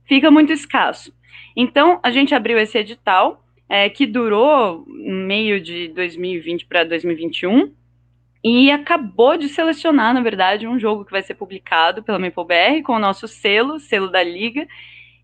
fica 0.05 0.33
muito 0.33 0.53
escasso. 0.53 1.15
Então, 1.55 2.01
a 2.03 2.11
gente 2.11 2.35
abriu 2.35 2.59
esse 2.59 2.77
edital 2.77 3.41
é, 3.71 3.89
que 3.89 4.05
durou 4.05 4.85
meio 4.89 5.61
de 5.61 5.87
2020 5.89 6.67
para 6.67 6.83
2021. 6.83 7.73
e 8.43 8.71
acabou 8.71 9.37
de 9.37 9.49
selecionar, 9.49 10.15
na 10.15 10.23
verdade, 10.23 10.67
um 10.67 10.79
jogo 10.79 11.05
que 11.05 11.13
vai 11.13 11.23
ser 11.23 11.35
publicado 11.35 12.03
pela 12.03 12.19
MapleBR 12.19 12.83
com 12.83 12.95
o 12.95 12.99
nosso 12.99 13.29
selo, 13.29 13.79
selo 13.79 14.11
da 14.11 14.23
Liga, 14.23 14.67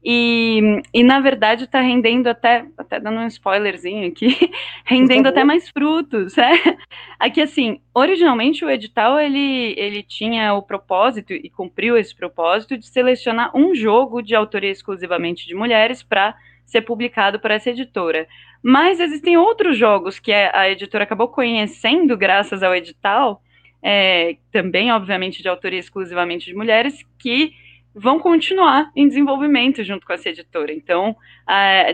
e, 0.05 0.83
e 0.95 1.03
na 1.03 1.19
verdade 1.19 1.65
está 1.65 1.81
rendendo 1.81 2.29
até, 2.29 2.67
até 2.79 3.01
dando 3.01 3.19
um 3.19 3.27
spoilerzinho 3.27 4.07
aqui, 4.07 4.37
rendendo 4.85 5.27
até 5.27 5.43
mais 5.43 5.69
frutos. 5.71 6.39
É? 6.39 6.53
Aqui, 7.19 7.41
assim, 7.41 7.81
originalmente 7.95 8.65
o 8.65 8.71
edital 8.71 9.19
ele, 9.19 9.75
ele 9.77 10.03
tinha 10.03 10.55
o 10.55 10.63
propósito, 10.63 11.33
e 11.33 11.51
cumpriu 11.51 11.97
esse 11.97 12.15
propósito, 12.15 12.77
de 12.77 12.87
selecionar 12.87 13.51
um 13.57 13.75
jogo 13.75 14.23
de 14.23 14.35
autoria 14.35 14.71
exclusivamente 14.71 15.47
de 15.47 15.55
mulheres 15.55 16.03
para 16.03 16.37
ser 16.67 16.83
publicado 16.83 17.41
por 17.41 17.51
essa 17.51 17.71
editora. 17.71 18.27
Mas 18.63 19.01
existem 19.01 19.37
outros 19.37 19.79
jogos 19.79 20.19
que 20.19 20.33
a 20.33 20.69
editora 20.69 21.05
acabou 21.05 21.29
conhecendo 21.29 22.17
graças 22.17 22.63
ao 22.63 22.75
edital, 22.75 23.41
é, 23.83 24.37
também, 24.51 24.93
obviamente, 24.93 25.43
de 25.43 25.49
autoria 25.49 25.79
exclusivamente 25.79 26.47
de 26.47 26.55
mulheres, 26.55 27.03
que 27.19 27.55
vão 27.99 28.19
continuar 28.19 28.91
em 28.95 29.09
desenvolvimento 29.09 29.83
junto 29.83 30.05
com 30.05 30.13
essa 30.13 30.29
editora. 30.29 30.71
Então, 30.71 31.17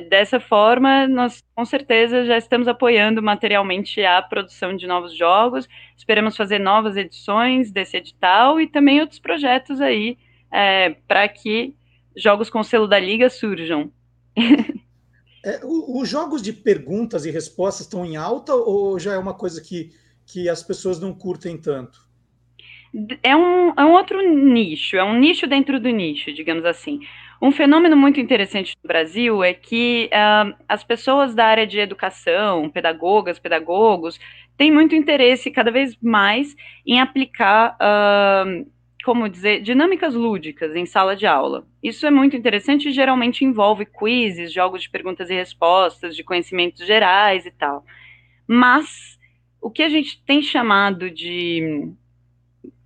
dessa 0.09 0.41
forma, 0.41 1.07
nós 1.07 1.45
com 1.55 1.65
certeza 1.65 2.25
já 2.25 2.37
estamos 2.37 2.67
apoiando 2.67 3.23
materialmente 3.23 4.05
a 4.05 4.21
produção 4.21 4.75
de 4.75 4.85
novos 4.85 5.17
jogos. 5.17 5.69
Esperamos 5.97 6.37
fazer 6.37 6.59
novas 6.59 6.97
edições 6.97 7.71
desse 7.71 7.99
edital 7.99 8.61
e 8.61 8.67
também 8.67 9.01
outros 9.01 9.21
projetos 9.21 9.81
aí 9.81 10.19
é, 10.51 10.97
para 11.07 11.29
que 11.29 11.73
jogos 12.17 12.51
com 12.51 12.65
selo 12.65 12.89
da 12.89 12.99
Liga 12.99 13.31
surjam. 13.31 13.93
É, 15.45 15.59
os 15.65 16.09
jogos 16.09 16.41
de 16.41 16.53
perguntas 16.53 17.25
e 17.25 17.31
respostas 17.33 17.85
estão 17.85 18.07
em 18.07 18.17
alta 18.17 18.55
ou 18.55 18.97
já 18.97 19.15
é 19.15 19.19
uma 19.19 19.35
coisa 19.35 19.61
que, 19.61 19.91
que 20.25 20.49
as 20.49 20.63
pessoas 20.63 21.01
não 21.01 21.13
curtem 21.13 21.59
tanto? 21.59 21.99
é 23.23 23.35
um, 23.35 23.71
é 23.71 23.85
um 23.85 23.93
outro 23.93 24.21
nicho, 24.23 24.97
é 24.97 25.05
um 25.05 25.19
nicho 25.19 25.47
dentro 25.47 25.81
do 25.81 25.89
nicho, 25.89 26.33
digamos 26.33 26.65
assim. 26.65 27.01
Um 27.41 27.51
fenômeno 27.51 27.97
muito 27.97 28.21
interessante 28.21 28.77
no 28.83 28.87
Brasil 28.87 29.43
é 29.43 29.53
que 29.55 30.09
uh, 30.13 30.55
as 30.69 30.85
pessoas 30.85 31.35
da 31.35 31.47
área 31.47 31.67
de 31.67 31.79
educação, 31.79 32.69
pedagogas, 32.71 33.39
pedagogos, 33.39 34.21
têm 34.57 34.71
muito 34.71 34.95
interesse 34.95 35.51
cada 35.51 35.71
vez 35.71 35.97
mais 36.01 36.55
em 36.87 37.01
aplicar, 37.01 37.77
uh, 37.81 38.67
como 39.03 39.29
dizer, 39.29 39.61
dinâmicas 39.61 40.15
lúdicas 40.15 40.75
em 40.75 40.87
sala 40.87 41.17
de 41.17 41.27
aula. 41.27 41.67
Isso 41.83 42.07
é 42.07 42.11
muito 42.11 42.37
interessante 42.37 42.89
e 42.89 42.93
geralmente 42.93 43.45
envolve 43.45 43.87
quizzes, 43.87 44.53
jogos 44.53 44.83
de 44.83 44.91
perguntas 44.91 45.31
e 45.31 45.35
respostas, 45.35 46.15
de 46.15 46.23
conhecimentos 46.23 46.87
gerais 46.87 47.45
e 47.45 47.51
tal. 47.51 47.85
Mas 48.47 49.19
o 49.61 49.71
que 49.71 49.83
a 49.83 49.89
gente 49.89 50.23
tem 50.25 50.43
chamado 50.43 51.11
de 51.11 51.93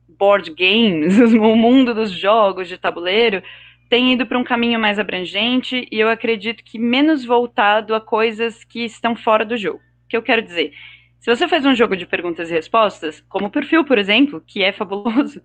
board 0.09 0.53
games, 0.55 1.19
o 1.35 1.57
mundo 1.57 1.95
dos 1.95 2.11
jogos 2.11 2.69
de 2.69 2.79
tabuleiro, 2.79 3.43
tem 3.89 4.13
ido 4.13 4.27
para 4.27 4.39
um 4.39 4.45
caminho 4.45 4.81
mais 4.81 4.99
abrangente 4.99 5.87
e 5.91 6.01
eu 6.01 6.09
acredito 6.09 6.65
que 6.65 6.79
menos 6.79 7.25
voltado 7.25 7.95
a 7.95 8.01
coisas 8.01 8.65
que 8.65 8.85
estão 8.85 9.15
fora 9.15 9.45
do 9.45 9.57
jogo. 9.57 9.81
O 10.05 10.09
que 10.09 10.17
eu 10.17 10.23
quero 10.23 10.43
dizer? 10.43 10.73
Se 11.21 11.35
você 11.35 11.49
faz 11.49 11.65
um 11.65 11.75
jogo 11.75 11.97
de 11.97 12.07
perguntas 12.07 12.51
e 12.51 12.55
respostas, 12.55 13.21
como 13.29 13.47
o 13.47 13.51
perfil, 13.51 13.85
por 13.85 13.99
exemplo, 13.99 14.43
que 14.47 14.63
é 14.63 14.73
fabuloso, 14.73 15.41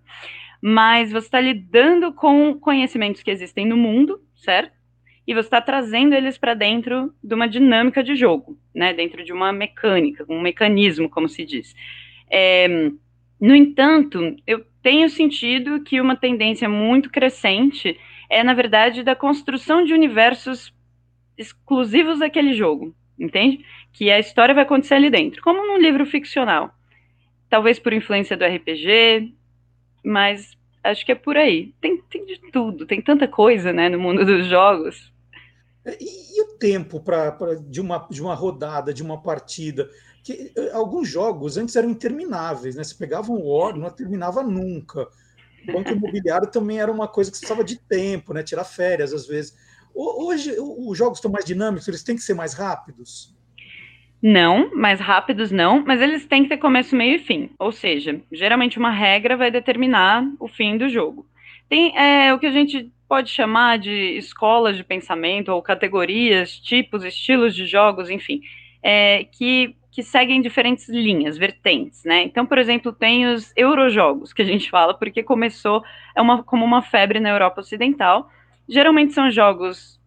mas 0.62 1.12
você 1.12 1.26
está 1.28 1.40
lidando 1.40 2.14
com 2.14 2.54
conhecimentos 2.60 3.24
que 3.24 3.32
existem 3.32 3.66
no 3.66 3.76
mundo, 3.76 4.22
certo? 4.36 4.74
E 5.26 5.34
você 5.34 5.48
está 5.48 5.62
trazendo 5.62 6.14
eles 6.14 6.38
para 6.38 6.54
dentro 6.54 7.14
de 7.24 7.34
uma 7.34 7.48
dinâmica 7.48 8.04
de 8.04 8.16
jogo, 8.16 8.58
né? 8.74 8.94
Dentro 8.94 9.24
de 9.24 9.34
uma 9.34 9.52
mecânica, 9.52 10.26
um 10.30 10.42
mecanismo, 10.42 11.10
como 11.10 11.28
se 11.28 11.44
diz. 11.46 11.76
É, 12.30 12.68
no 13.40 13.56
entanto, 13.56 14.36
eu 14.46 14.64
tenho 14.84 15.10
sentido 15.10 15.82
que 15.82 16.00
uma 16.00 16.16
tendência 16.16 16.70
muito 16.70 17.10
crescente 17.10 17.98
é, 18.32 18.46
na 18.46 18.54
verdade, 18.54 19.04
da 19.04 19.14
construção 19.14 19.84
de 19.84 19.94
universos 19.94 20.74
exclusivos 21.38 22.20
daquele 22.20 22.54
jogo, 22.54 22.96
entende? 23.20 23.66
Que 23.92 24.10
a 24.10 24.20
história 24.20 24.56
vai 24.56 24.64
acontecer 24.64 24.94
ali 24.94 25.10
dentro, 25.10 25.42
como 25.42 25.68
num 25.68 25.78
livro 25.78 26.06
ficcional. 26.06 26.74
Talvez 27.50 27.78
por 27.78 27.92
influência 27.92 28.38
do 28.38 28.46
RPG, 28.46 29.34
mas 30.04 30.52
acho 30.84 31.06
que 31.06 31.12
é 31.12 31.16
por 31.16 31.38
aí. 31.38 31.74
Tem, 31.82 32.02
tem 32.10 32.26
de 32.26 32.40
tudo, 32.52 32.86
tem 32.86 33.02
tanta 33.02 33.28
coisa, 33.28 33.72
né, 33.72 33.90
no 33.90 34.00
mundo 34.00 34.26
dos 34.26 34.48
jogos. 34.48 35.12
E, 35.86 36.38
e 36.38 36.42
o 36.44 36.58
tempo 36.58 37.00
para 37.00 37.56
de 37.68 37.82
uma, 37.82 38.08
de 38.10 38.22
uma 38.22 38.36
rodada, 38.36 38.94
de 38.94 39.02
uma 39.04 39.22
partida? 39.22 39.90
que 40.24 40.52
eh, 40.56 40.72
alguns 40.74 41.10
jogos 41.10 41.58
antes 41.58 41.76
eram 41.76 41.90
intermináveis, 41.90 42.76
né? 42.76 42.84
Você 42.84 42.96
pegava 42.96 43.32
um 43.32 43.44
War, 43.44 43.76
não 43.76 43.90
terminava 43.90 44.44
nunca. 44.44 45.08
O 45.68 45.74
banco 45.74 45.90
imobiliário 45.92 46.50
também 46.50 46.80
era 46.80 46.92
uma 46.92 47.08
coisa 47.08 47.32
que 47.32 47.38
precisava 47.38 47.64
de 47.64 47.78
tempo, 47.78 48.34
né? 48.34 48.44
Tirar 48.44 48.64
férias 48.64 49.14
às 49.14 49.26
vezes. 49.28 49.56
Hoje 49.94 50.56
os 50.60 50.98
jogos 50.98 51.18
estão 51.18 51.32
mais 51.32 51.44
dinâmicos, 51.44 51.88
eles 51.88 52.04
têm 52.04 52.16
que 52.16 52.22
ser 52.22 52.34
mais 52.34 52.54
rápidos? 52.54 53.36
Não, 54.22 54.70
mais 54.76 55.00
rápidos 55.00 55.52
não, 55.52 55.84
mas 55.86 56.00
eles 56.02 56.26
têm 56.26 56.44
que 56.44 56.50
ter 56.50 56.58
começo, 56.58 56.96
meio 56.96 57.16
e 57.16 57.20
fim. 57.20 57.50
Ou 57.58 57.72
seja, 57.72 58.22
geralmente 58.32 58.78
uma 58.78 58.92
regra 58.92 59.36
vai 59.36 59.50
determinar 59.50 60.24
o 60.40 60.48
fim 60.48 60.78
do 60.78 60.88
jogo. 60.88 61.26
Tem 61.68 61.98
é, 61.98 62.34
o 62.34 62.38
que 62.38 62.46
a 62.46 62.52
gente 62.52 62.92
pode 63.08 63.30
chamar 63.30 63.80
de 63.80 64.18
escolas 64.18 64.78
de 64.78 64.84
pensamento 64.84 65.50
ou 65.50 65.62
categorias, 65.62 66.60
tipos, 66.60 67.04
estilos 67.04 67.56
de 67.56 67.66
jogos, 67.66 68.10
enfim, 68.10 68.42
é, 68.84 69.24
que 69.24 69.76
que 69.92 70.02
seguem 70.02 70.42
diferentes 70.42 70.88
linhas, 70.88 71.38
vertentes, 71.38 72.06
né? 72.06 72.24
Então, 72.24 72.46
por 72.46 72.58
exemplo, 72.58 72.94
tem 72.94 73.26
os 73.28 73.52
eurojogos, 73.58 74.32
que 74.32 74.42
a 74.42 74.46
gente 74.46 74.70
fala, 74.70 74.94
porque 74.94 75.22
começou 75.22 75.84
é 76.16 76.22
uma, 76.22 76.42
como 76.44 76.64
uma 76.64 76.82
febre 76.82 77.20
na 77.20 77.30
Europa 77.30 77.60
Ocidental. 77.60 78.30
Geralmente 78.70 79.12
são 79.14 79.30
jogos, 79.30 80.00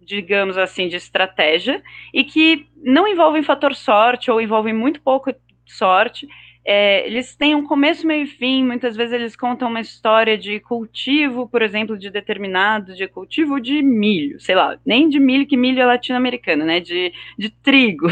digamos 0.00 0.58
assim, 0.58 0.88
de 0.88 0.96
estratégia, 0.96 1.82
e 2.12 2.24
que 2.24 2.66
não 2.76 3.06
envolvem 3.06 3.42
fator 3.42 3.74
sorte, 3.74 4.30
ou 4.30 4.40
envolvem 4.40 4.74
muito 4.74 5.00
pouco 5.00 5.32
sorte, 5.66 6.26
é, 6.64 7.06
eles 7.06 7.34
têm 7.34 7.54
um 7.54 7.66
começo, 7.66 8.06
meio 8.06 8.24
e 8.24 8.26
fim, 8.26 8.64
muitas 8.64 8.94
vezes 8.94 9.14
eles 9.14 9.34
contam 9.34 9.68
uma 9.68 9.80
história 9.80 10.36
de 10.36 10.60
cultivo, 10.60 11.48
por 11.48 11.62
exemplo, 11.62 11.96
de 11.96 12.10
determinado, 12.10 12.94
de 12.94 13.08
cultivo 13.08 13.58
de 13.58 13.80
milho, 13.82 14.38
sei 14.38 14.54
lá, 14.54 14.78
nem 14.84 15.08
de 15.08 15.18
milho, 15.18 15.46
que 15.46 15.56
milho 15.56 15.80
é 15.80 15.86
latino-americano, 15.86 16.64
né, 16.64 16.78
de, 16.78 17.12
de 17.38 17.48
trigo, 17.48 18.08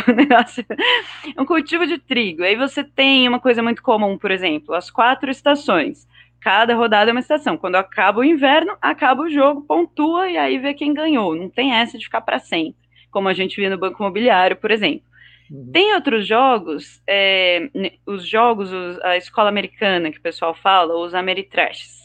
um 1.38 1.44
cultivo 1.44 1.86
de 1.86 1.98
trigo, 1.98 2.42
aí 2.42 2.56
você 2.56 2.82
tem 2.82 3.28
uma 3.28 3.38
coisa 3.38 3.62
muito 3.62 3.82
comum, 3.82 4.16
por 4.16 4.30
exemplo, 4.30 4.74
as 4.74 4.90
quatro 4.90 5.30
estações, 5.30 6.08
cada 6.40 6.74
rodada 6.74 7.10
é 7.10 7.12
uma 7.12 7.20
estação, 7.20 7.56
quando 7.56 7.76
acaba 7.76 8.20
o 8.20 8.24
inverno, 8.24 8.76
acaba 8.80 9.22
o 9.22 9.30
jogo, 9.30 9.62
pontua, 9.62 10.28
e 10.28 10.36
aí 10.36 10.58
vê 10.58 10.74
quem 10.74 10.94
ganhou, 10.94 11.34
não 11.34 11.48
tem 11.48 11.74
essa 11.74 11.98
de 11.98 12.04
ficar 12.04 12.20
para 12.20 12.38
sempre, 12.38 12.80
como 13.10 13.28
a 13.28 13.34
gente 13.34 13.56
via 13.56 13.70
no 13.70 13.78
banco 13.78 14.02
imobiliário, 14.02 14.56
por 14.56 14.70
exemplo. 14.70 15.02
Uhum. 15.50 15.70
Tem 15.72 15.94
outros 15.94 16.26
jogos, 16.26 17.02
é, 17.06 17.70
os 18.06 18.26
jogos, 18.26 18.72
os, 18.72 19.00
a 19.00 19.16
escola 19.16 19.48
americana 19.48 20.10
que 20.10 20.18
o 20.18 20.22
pessoal 20.22 20.54
fala, 20.54 20.96
os 20.96 21.14
Ameritrashes, 21.14 21.98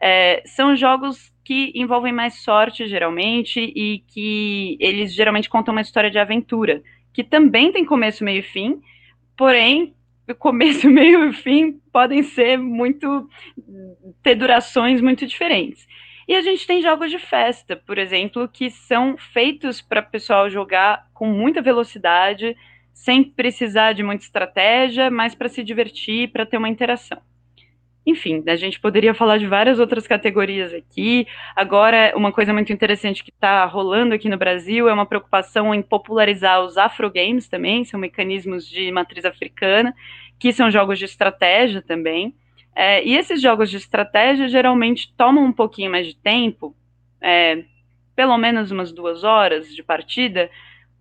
é, 0.00 0.42
são 0.46 0.76
jogos 0.76 1.32
que 1.44 1.72
envolvem 1.74 2.12
mais 2.12 2.42
sorte, 2.42 2.88
geralmente, 2.88 3.60
e 3.60 4.02
que 4.08 4.76
eles 4.80 5.14
geralmente 5.14 5.48
contam 5.48 5.72
uma 5.72 5.80
história 5.80 6.10
de 6.10 6.18
aventura, 6.18 6.82
que 7.12 7.22
também 7.22 7.72
tem 7.72 7.84
começo, 7.84 8.24
meio 8.24 8.40
e 8.40 8.42
fim, 8.42 8.80
porém, 9.36 9.94
começo, 10.34 10.88
meio 10.90 11.28
e 11.30 11.32
fim 11.32 11.80
podem 11.92 12.22
ser 12.22 12.58
muito. 12.58 13.28
ter 14.22 14.34
durações 14.34 15.00
muito 15.00 15.26
diferentes. 15.26 15.86
E 16.28 16.34
a 16.34 16.40
gente 16.40 16.66
tem 16.66 16.82
jogos 16.82 17.10
de 17.10 17.18
festa, 17.18 17.76
por 17.76 17.98
exemplo, 17.98 18.48
que 18.48 18.68
são 18.68 19.16
feitos 19.16 19.80
para 19.80 20.00
o 20.00 20.10
pessoal 20.10 20.50
jogar 20.50 21.06
com 21.14 21.26
muita 21.28 21.62
velocidade, 21.62 22.56
sem 22.92 23.22
precisar 23.22 23.92
de 23.92 24.02
muita 24.02 24.24
estratégia, 24.24 25.08
mas 25.08 25.34
para 25.36 25.48
se 25.48 25.62
divertir, 25.62 26.32
para 26.32 26.44
ter 26.44 26.56
uma 26.56 26.68
interação. 26.68 27.20
Enfim, 28.06 28.42
a 28.46 28.54
gente 28.54 28.78
poderia 28.78 29.12
falar 29.12 29.36
de 29.38 29.46
várias 29.46 29.80
outras 29.80 30.06
categorias 30.06 30.72
aqui. 30.72 31.26
Agora, 31.56 32.12
uma 32.14 32.30
coisa 32.30 32.52
muito 32.52 32.72
interessante 32.72 33.24
que 33.24 33.30
está 33.30 33.64
rolando 33.64 34.14
aqui 34.14 34.28
no 34.28 34.36
Brasil 34.36 34.88
é 34.88 34.92
uma 34.92 35.04
preocupação 35.04 35.74
em 35.74 35.82
popularizar 35.82 36.62
os 36.64 36.78
afrogames 36.78 37.48
também, 37.48 37.84
são 37.84 37.98
mecanismos 37.98 38.68
de 38.68 38.92
matriz 38.92 39.24
africana, 39.24 39.92
que 40.38 40.52
são 40.52 40.70
jogos 40.70 40.98
de 40.98 41.04
estratégia 41.04 41.82
também. 41.82 42.32
É, 42.74 43.04
e 43.04 43.16
esses 43.16 43.42
jogos 43.42 43.70
de 43.70 43.78
estratégia 43.78 44.48
geralmente 44.48 45.12
tomam 45.16 45.44
um 45.44 45.52
pouquinho 45.52 45.90
mais 45.90 46.06
de 46.06 46.14
tempo, 46.14 46.76
é, 47.20 47.64
pelo 48.14 48.38
menos 48.38 48.70
umas 48.70 48.92
duas 48.92 49.24
horas 49.24 49.74
de 49.74 49.82
partida, 49.82 50.48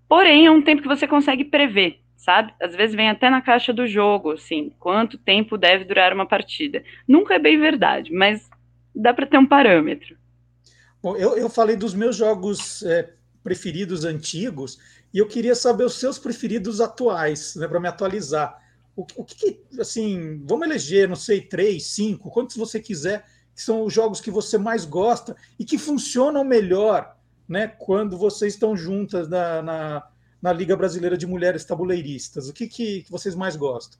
Porém, 0.08 0.46
é 0.46 0.52
um 0.52 0.62
tempo 0.62 0.82
que 0.82 0.88
você 0.88 1.08
consegue 1.08 1.44
prever, 1.44 2.00
sabe? 2.26 2.52
Às 2.60 2.76
vezes 2.76 2.96
vem 2.96 3.08
até 3.08 3.30
na 3.30 3.40
caixa 3.40 3.72
do 3.72 3.86
jogo, 3.86 4.32
assim, 4.32 4.74
quanto 4.80 5.16
tempo 5.16 5.58
deve 5.58 5.86
durar 5.86 6.12
uma 6.12 6.26
partida. 6.26 6.84
Nunca 7.08 7.36
é 7.36 7.40
bem 7.40 7.60
verdade, 7.60 8.12
mas 8.12 8.50
dá 8.94 9.14
para 9.14 9.28
ter 9.28 9.38
um 9.38 9.46
parâmetro. 9.46 10.18
Bom, 11.04 11.16
eu, 11.16 11.38
eu 11.38 11.48
falei 11.48 11.76
dos 11.76 11.94
meus 11.94 12.16
jogos 12.16 12.82
é, 12.82 13.14
preferidos 13.44 14.04
antigos 14.04 14.80
e 15.14 15.20
eu 15.20 15.28
queria 15.28 15.54
saber 15.54 15.84
os 15.84 16.00
seus 16.00 16.18
preferidos 16.18 16.82
atuais, 16.82 17.56
né, 17.56 17.68
para 17.68 17.80
me 17.80 17.88
atualizar. 17.88 18.60
o, 18.96 19.06
o 19.16 19.24
que, 19.24 19.36
que, 19.36 19.80
assim, 19.80 20.44
vamos 20.48 20.66
eleger, 20.66 21.08
não 21.08 21.16
sei, 21.16 21.42
três, 21.42 21.86
cinco, 21.86 22.32
quantos 22.32 22.58
você 22.58 22.80
quiser, 22.80 23.24
que 23.54 23.62
são 23.62 23.84
os 23.84 23.94
jogos 23.94 24.20
que 24.20 24.32
você 24.32 24.58
mais 24.58 24.84
gosta 24.84 25.36
e 25.60 25.64
que 25.64 25.78
funcionam 25.78 26.44
melhor, 26.44 27.16
né, 27.48 27.68
quando 27.68 28.18
vocês 28.18 28.54
estão 28.54 28.76
juntas 28.76 29.30
na, 29.30 29.62
na, 29.62 30.08
na 30.46 30.54
Liga 30.54 30.78
Brasileira 30.78 31.18
de 31.18 31.26
Mulheres 31.26 31.66
Tabuleiristas. 31.66 32.48
O 32.48 32.54
que, 32.54 32.68
que, 32.68 33.04
vocês 33.10 33.34
mais 33.34 33.56
gostam? 33.56 34.00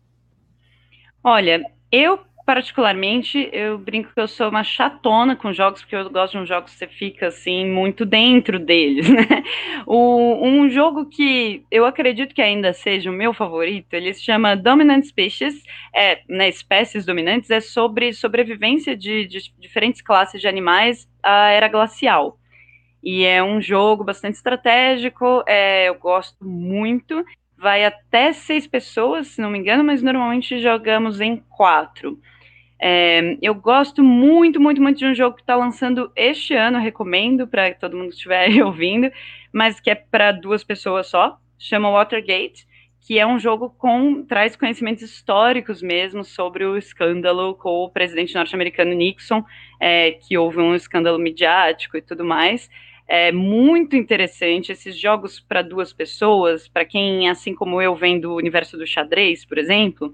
Olha, 1.24 1.66
eu 1.92 2.20
particularmente, 2.46 3.50
eu 3.52 3.80
brinco 3.80 4.14
que 4.14 4.22
eu 4.22 4.28
sou 4.28 4.50
uma 4.50 4.64
chatona 4.64 5.36
com 5.36 5.52
jogos, 5.52 5.82
porque 5.82 5.96
eu 5.96 6.08
gosto 6.12 6.34
de 6.34 6.38
um 6.38 6.46
jogo 6.46 6.66
que 6.68 6.72
você 6.72 6.86
fica, 6.86 7.30
assim, 7.30 7.66
muito 7.66 8.06
dentro 8.06 8.60
deles, 8.60 9.10
né? 9.10 9.44
O, 9.88 10.48
um 10.48 10.70
jogo 10.70 11.08
que 11.08 11.66
eu 11.72 11.84
acredito 11.84 12.36
que 12.36 12.44
ainda 12.44 12.72
seja 12.74 13.10
o 13.10 13.14
meu 13.14 13.34
favorito, 13.34 13.92
ele 13.96 14.14
se 14.14 14.22
chama 14.22 14.56
Dominant 14.56 15.04
Species, 15.04 15.64
é, 15.96 16.22
né, 16.30 16.48
espécies 16.48 17.08
dominantes, 17.08 17.50
é 17.50 17.60
sobre 17.60 18.14
sobrevivência 18.14 18.96
de, 18.96 19.26
de 19.26 19.52
diferentes 19.58 20.00
classes 20.00 20.40
de 20.40 20.48
animais 20.48 21.10
à 21.24 21.50
era 21.50 21.68
glacial. 21.68 22.38
E 23.06 23.24
é 23.24 23.44
um 23.44 23.62
jogo 23.62 24.04
bastante 24.04 24.34
estratégico, 24.34 25.44
é, 25.46 25.88
eu 25.90 25.94
gosto 25.94 26.44
muito, 26.44 27.24
vai 27.56 27.86
até 27.86 28.34
seis 28.34 28.66
pessoas, 28.66 29.28
se 29.28 29.42
não 29.42 29.52
me 29.52 29.60
engano, 29.60 29.84
mas 29.84 30.02
normalmente 30.02 30.60
jogamos 30.60 31.22
em 31.22 31.38
quatro. 31.38 32.20
É, 32.82 33.38
eu 33.44 33.54
gosto 33.54 34.04
muito, 34.04 34.60
muito, 34.60 34.82
muito 34.82 34.98
de 34.98 35.06
um 35.06 35.14
jogo 35.14 35.36
que 35.36 35.44
está 35.44 35.56
lançando 35.56 36.12
este 36.16 36.56
ano, 36.56 36.80
recomendo 36.80 37.48
para 37.48 37.76
todo 37.76 37.96
mundo 37.96 38.10
que 38.10 38.16
estiver 38.16 38.50
ouvindo, 38.66 39.12
mas 39.54 39.80
que 39.80 39.92
é 39.92 39.96
para 39.96 40.32
duas 40.32 40.64
pessoas 40.64 41.06
só, 41.06 41.38
chama 41.60 41.92
Watergate, 41.92 42.66
que 43.06 43.20
é 43.20 43.28
um 43.28 43.38
jogo 43.38 43.70
com 43.70 44.24
traz 44.24 44.56
conhecimentos 44.56 45.04
históricos 45.04 45.80
mesmo 45.80 46.24
sobre 46.24 46.66
o 46.66 46.76
escândalo 46.76 47.54
com 47.54 47.84
o 47.84 47.90
presidente 47.90 48.34
norte-americano 48.34 48.94
Nixon, 48.94 49.44
é, 49.80 50.14
que 50.14 50.36
houve 50.36 50.58
um 50.58 50.74
escândalo 50.74 51.20
midiático 51.20 51.98
e 51.98 52.02
tudo 52.02 52.26
mais. 52.26 52.68
É 53.08 53.32
muito 53.32 53.96
interessante 53.96 54.72
esses 54.72 55.00
jogos 55.00 55.40
para 55.40 55.62
duas 55.62 55.94
pessoas, 55.94 56.68
para 56.68 56.86
quem, 56.86 57.30
assim 57.30 57.54
como 57.54 57.82
eu, 57.82 57.96
vem 57.96 58.20
do 58.20 58.36
universo 58.36 58.78
do 58.78 58.88
xadrez, 58.88 59.46
por 59.46 59.58
exemplo 59.58 60.14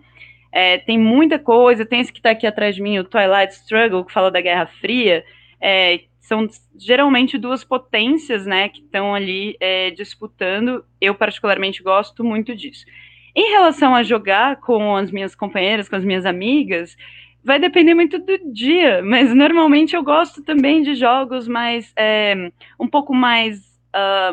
é, 0.51 0.77
tem 0.79 0.99
muita 0.99 1.39
coisa, 1.39 1.85
tem 1.85 2.01
esse 2.01 2.11
que 2.11 2.19
está 2.19 2.31
aqui 2.31 2.45
atrás 2.45 2.75
de 2.75 2.81
mim, 2.81 2.99
o 2.99 3.03
Twilight 3.03 3.53
Struggle, 3.53 4.03
que 4.03 4.11
fala 4.11 4.29
da 4.29 4.41
Guerra 4.41 4.65
Fria. 4.65 5.23
É, 5.61 6.01
são 6.19 6.45
geralmente 6.77 7.37
duas 7.37 7.63
potências, 7.63 8.45
né, 8.45 8.69
que 8.69 8.81
estão 8.81 9.15
ali 9.15 9.55
é, 9.59 9.91
disputando. 9.91 10.83
Eu 10.99 11.15
particularmente 11.15 11.81
gosto 11.81 12.23
muito 12.23 12.55
disso. 12.55 12.85
Em 13.33 13.51
relação 13.51 13.95
a 13.95 14.03
jogar 14.03 14.57
com 14.57 14.95
as 14.95 15.09
minhas 15.09 15.33
companheiras, 15.33 15.87
com 15.87 15.95
as 15.95 16.03
minhas 16.03 16.25
amigas, 16.25 16.97
vai 17.43 17.59
depender 17.59 17.93
muito 17.93 18.19
do 18.19 18.53
dia, 18.53 19.01
mas 19.03 19.33
normalmente 19.33 19.95
eu 19.95 20.03
gosto 20.03 20.43
também 20.43 20.81
de 20.83 20.95
jogos 20.95 21.47
mais 21.47 21.91
é, 21.95 22.51
um 22.79 22.87
pouco 22.87 23.13
mais 23.13 23.59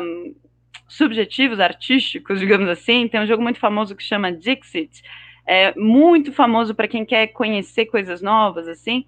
um, 0.01 0.35
subjetivos, 0.87 1.59
artísticos, 1.59 2.39
digamos 2.39 2.69
assim. 2.69 3.07
Tem 3.07 3.21
um 3.21 3.27
jogo 3.27 3.41
muito 3.41 3.59
famoso 3.59 3.95
que 3.95 4.03
chama 4.03 4.31
Dixit, 4.31 5.01
é 5.47 5.73
muito 5.75 6.31
famoso 6.31 6.75
para 6.75 6.87
quem 6.87 7.03
quer 7.03 7.27
conhecer 7.27 7.87
coisas 7.87 8.21
novas, 8.21 8.67
assim. 8.67 9.05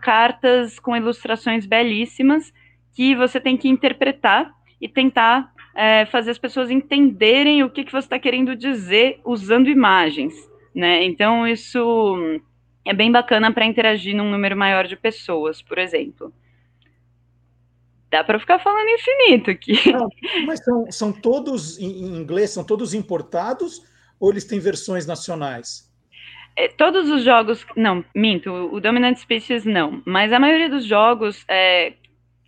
Cartas 0.00 0.78
com 0.78 0.96
ilustrações 0.96 1.66
belíssimas 1.66 2.52
que 2.94 3.14
você 3.14 3.38
tem 3.38 3.56
que 3.56 3.68
interpretar 3.68 4.50
e 4.80 4.88
tentar 4.88 5.52
é, 5.74 6.06
fazer 6.06 6.30
as 6.30 6.38
pessoas 6.38 6.70
entenderem 6.70 7.62
o 7.62 7.68
que, 7.68 7.84
que 7.84 7.92
você 7.92 8.06
está 8.06 8.18
querendo 8.18 8.56
dizer 8.56 9.20
usando 9.22 9.68
imagens, 9.68 10.34
né? 10.74 11.04
Então 11.04 11.46
isso 11.46 12.40
é 12.86 12.94
bem 12.94 13.10
bacana 13.10 13.52
para 13.52 13.66
interagir 13.66 14.14
num 14.14 14.30
número 14.30 14.56
maior 14.56 14.86
de 14.86 14.96
pessoas, 14.96 15.60
por 15.60 15.78
exemplo. 15.78 16.32
Dá 18.10 18.22
para 18.22 18.38
ficar 18.38 18.58
falando 18.60 18.88
infinito 18.88 19.50
aqui. 19.50 19.92
Não, 19.92 20.08
mas 20.46 20.64
são, 20.64 20.90
são 20.90 21.12
todos 21.12 21.78
em 21.78 22.16
inglês, 22.16 22.50
são 22.50 22.64
todos 22.64 22.94
importados 22.94 23.82
ou 24.18 24.30
eles 24.30 24.44
têm 24.44 24.60
versões 24.60 25.06
nacionais? 25.06 25.92
É, 26.54 26.68
todos 26.68 27.10
os 27.10 27.22
jogos, 27.22 27.66
não, 27.76 28.02
minto, 28.14 28.50
o 28.50 28.80
Dominant 28.80 29.18
Species 29.18 29.64
não, 29.64 30.00
mas 30.06 30.32
a 30.32 30.38
maioria 30.38 30.70
dos 30.70 30.86
jogos 30.86 31.44
é, 31.48 31.92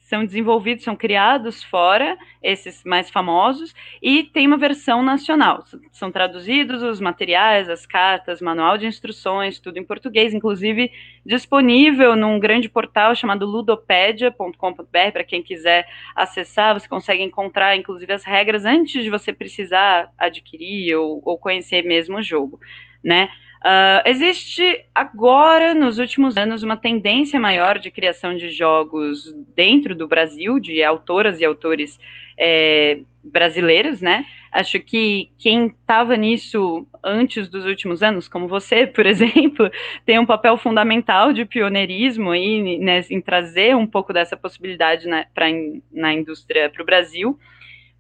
são 0.09 0.24
desenvolvidos, 0.24 0.85
são 0.85 0.97
criados 0.97 1.62
fora, 1.62 2.16
esses 2.43 2.82
mais 2.82 3.10
famosos, 3.10 3.74
e 4.01 4.24
tem 4.24 4.47
uma 4.47 4.56
versão 4.56 5.02
nacional. 5.02 5.62
São 5.93 6.10
traduzidos 6.10 6.82
os 6.82 6.98
materiais, 6.98 7.68
as 7.68 7.85
cartas, 7.85 8.40
manual 8.40 8.78
de 8.78 8.86
instruções, 8.86 9.60
tudo 9.60 9.78
em 9.78 9.85
português, 9.85 10.32
inclusive 10.32 10.90
disponível 11.26 12.16
num 12.16 12.40
grande 12.40 12.70
portal 12.70 13.14
chamado 13.14 13.44
ludopedia.com.br, 13.44 15.12
para 15.12 15.24
quem 15.24 15.43
quiser 15.43 15.86
acessar, 16.16 16.72
você 16.72 16.89
consegue 16.89 17.22
encontrar, 17.22 17.76
inclusive, 17.76 18.10
as 18.10 18.24
regras 18.24 18.64
antes 18.64 19.05
de 19.05 19.10
você 19.10 19.30
precisar 19.30 20.10
adquirir 20.16 20.97
ou, 20.97 21.20
ou 21.22 21.36
conhecer 21.36 21.85
mesmo 21.85 22.16
o 22.16 22.22
jogo, 22.22 22.59
né? 23.05 23.28
Uh, 23.59 24.06
existe 24.06 24.85
agora, 24.94 25.74
nos 25.74 25.98
últimos 25.98 26.36
anos, 26.36 26.62
uma 26.62 26.76
tendência 26.76 27.40
maior 27.40 27.78
de 27.78 27.90
criação 27.90 28.36
de 28.36 28.51
jogos 28.51 29.35
dentro 29.55 29.97
do 29.97 30.06
Brasil, 30.06 30.60
de 30.60 30.82
autoras 30.82 31.40
e 31.40 31.44
autores 31.44 31.98
é, 32.39 33.01
brasileiros, 33.22 34.01
né? 34.01 34.24
Acho 34.52 34.78
que 34.80 35.30
quem 35.39 35.66
estava 35.66 36.16
nisso 36.16 36.86
antes 37.02 37.48
dos 37.48 37.66
últimos 37.66 38.02
anos, 38.02 38.28
como 38.28 38.47
você, 38.47 38.86
por 38.89 39.05
exemplo, 39.06 39.70
tem 40.06 40.18
um 40.18 40.26
papel 40.26 40.56
fundamental 40.56 41.32
de 41.32 41.44
pioneirismo 41.44 42.30
aí, 42.30 42.78
né, 42.78 43.05
em 43.10 43.20
trazer 43.20 43.76
um 43.76 43.86
pouco 43.86 44.12
dessa 44.12 44.36
possibilidade 44.36 45.09
na, 45.09 45.26
pra, 45.35 45.47
na 45.93 46.14
indústria 46.14 46.70
para 46.70 46.82
o 46.82 46.86
Brasil, 46.86 47.39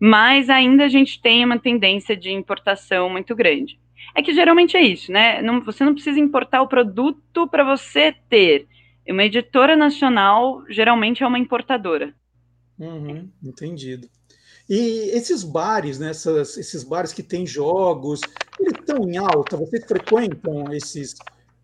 mas 0.00 0.48
ainda 0.48 0.84
a 0.84 0.88
gente 0.88 1.20
tem 1.20 1.44
uma 1.44 1.58
tendência 1.58 2.16
de 2.16 2.30
importação 2.30 3.10
muito 3.10 3.34
grande. 3.34 3.78
É 4.14 4.22
que 4.22 4.34
geralmente 4.34 4.76
é 4.76 4.82
isso, 4.82 5.12
né? 5.12 5.40
Não, 5.42 5.62
você 5.62 5.84
não 5.84 5.94
precisa 5.94 6.18
importar 6.18 6.62
o 6.62 6.68
produto 6.68 7.46
para 7.48 7.64
você 7.64 8.14
ter. 8.28 8.66
Uma 9.08 9.24
editora 9.24 9.76
nacional 9.76 10.62
geralmente 10.68 11.22
é 11.22 11.26
uma 11.26 11.38
importadora. 11.38 12.14
Uhum, 12.78 13.28
entendido. 13.42 14.08
E 14.68 15.10
esses 15.14 15.42
bares, 15.42 15.98
né, 15.98 16.10
essas, 16.10 16.58
esses 16.58 16.84
bares 16.84 17.12
que 17.12 17.22
têm 17.22 17.46
jogos, 17.46 18.20
eles 18.60 18.74
estão 18.78 19.08
em 19.08 19.16
alta? 19.16 19.56
Vocês 19.56 19.84
frequentam 19.86 20.72
esses 20.72 21.14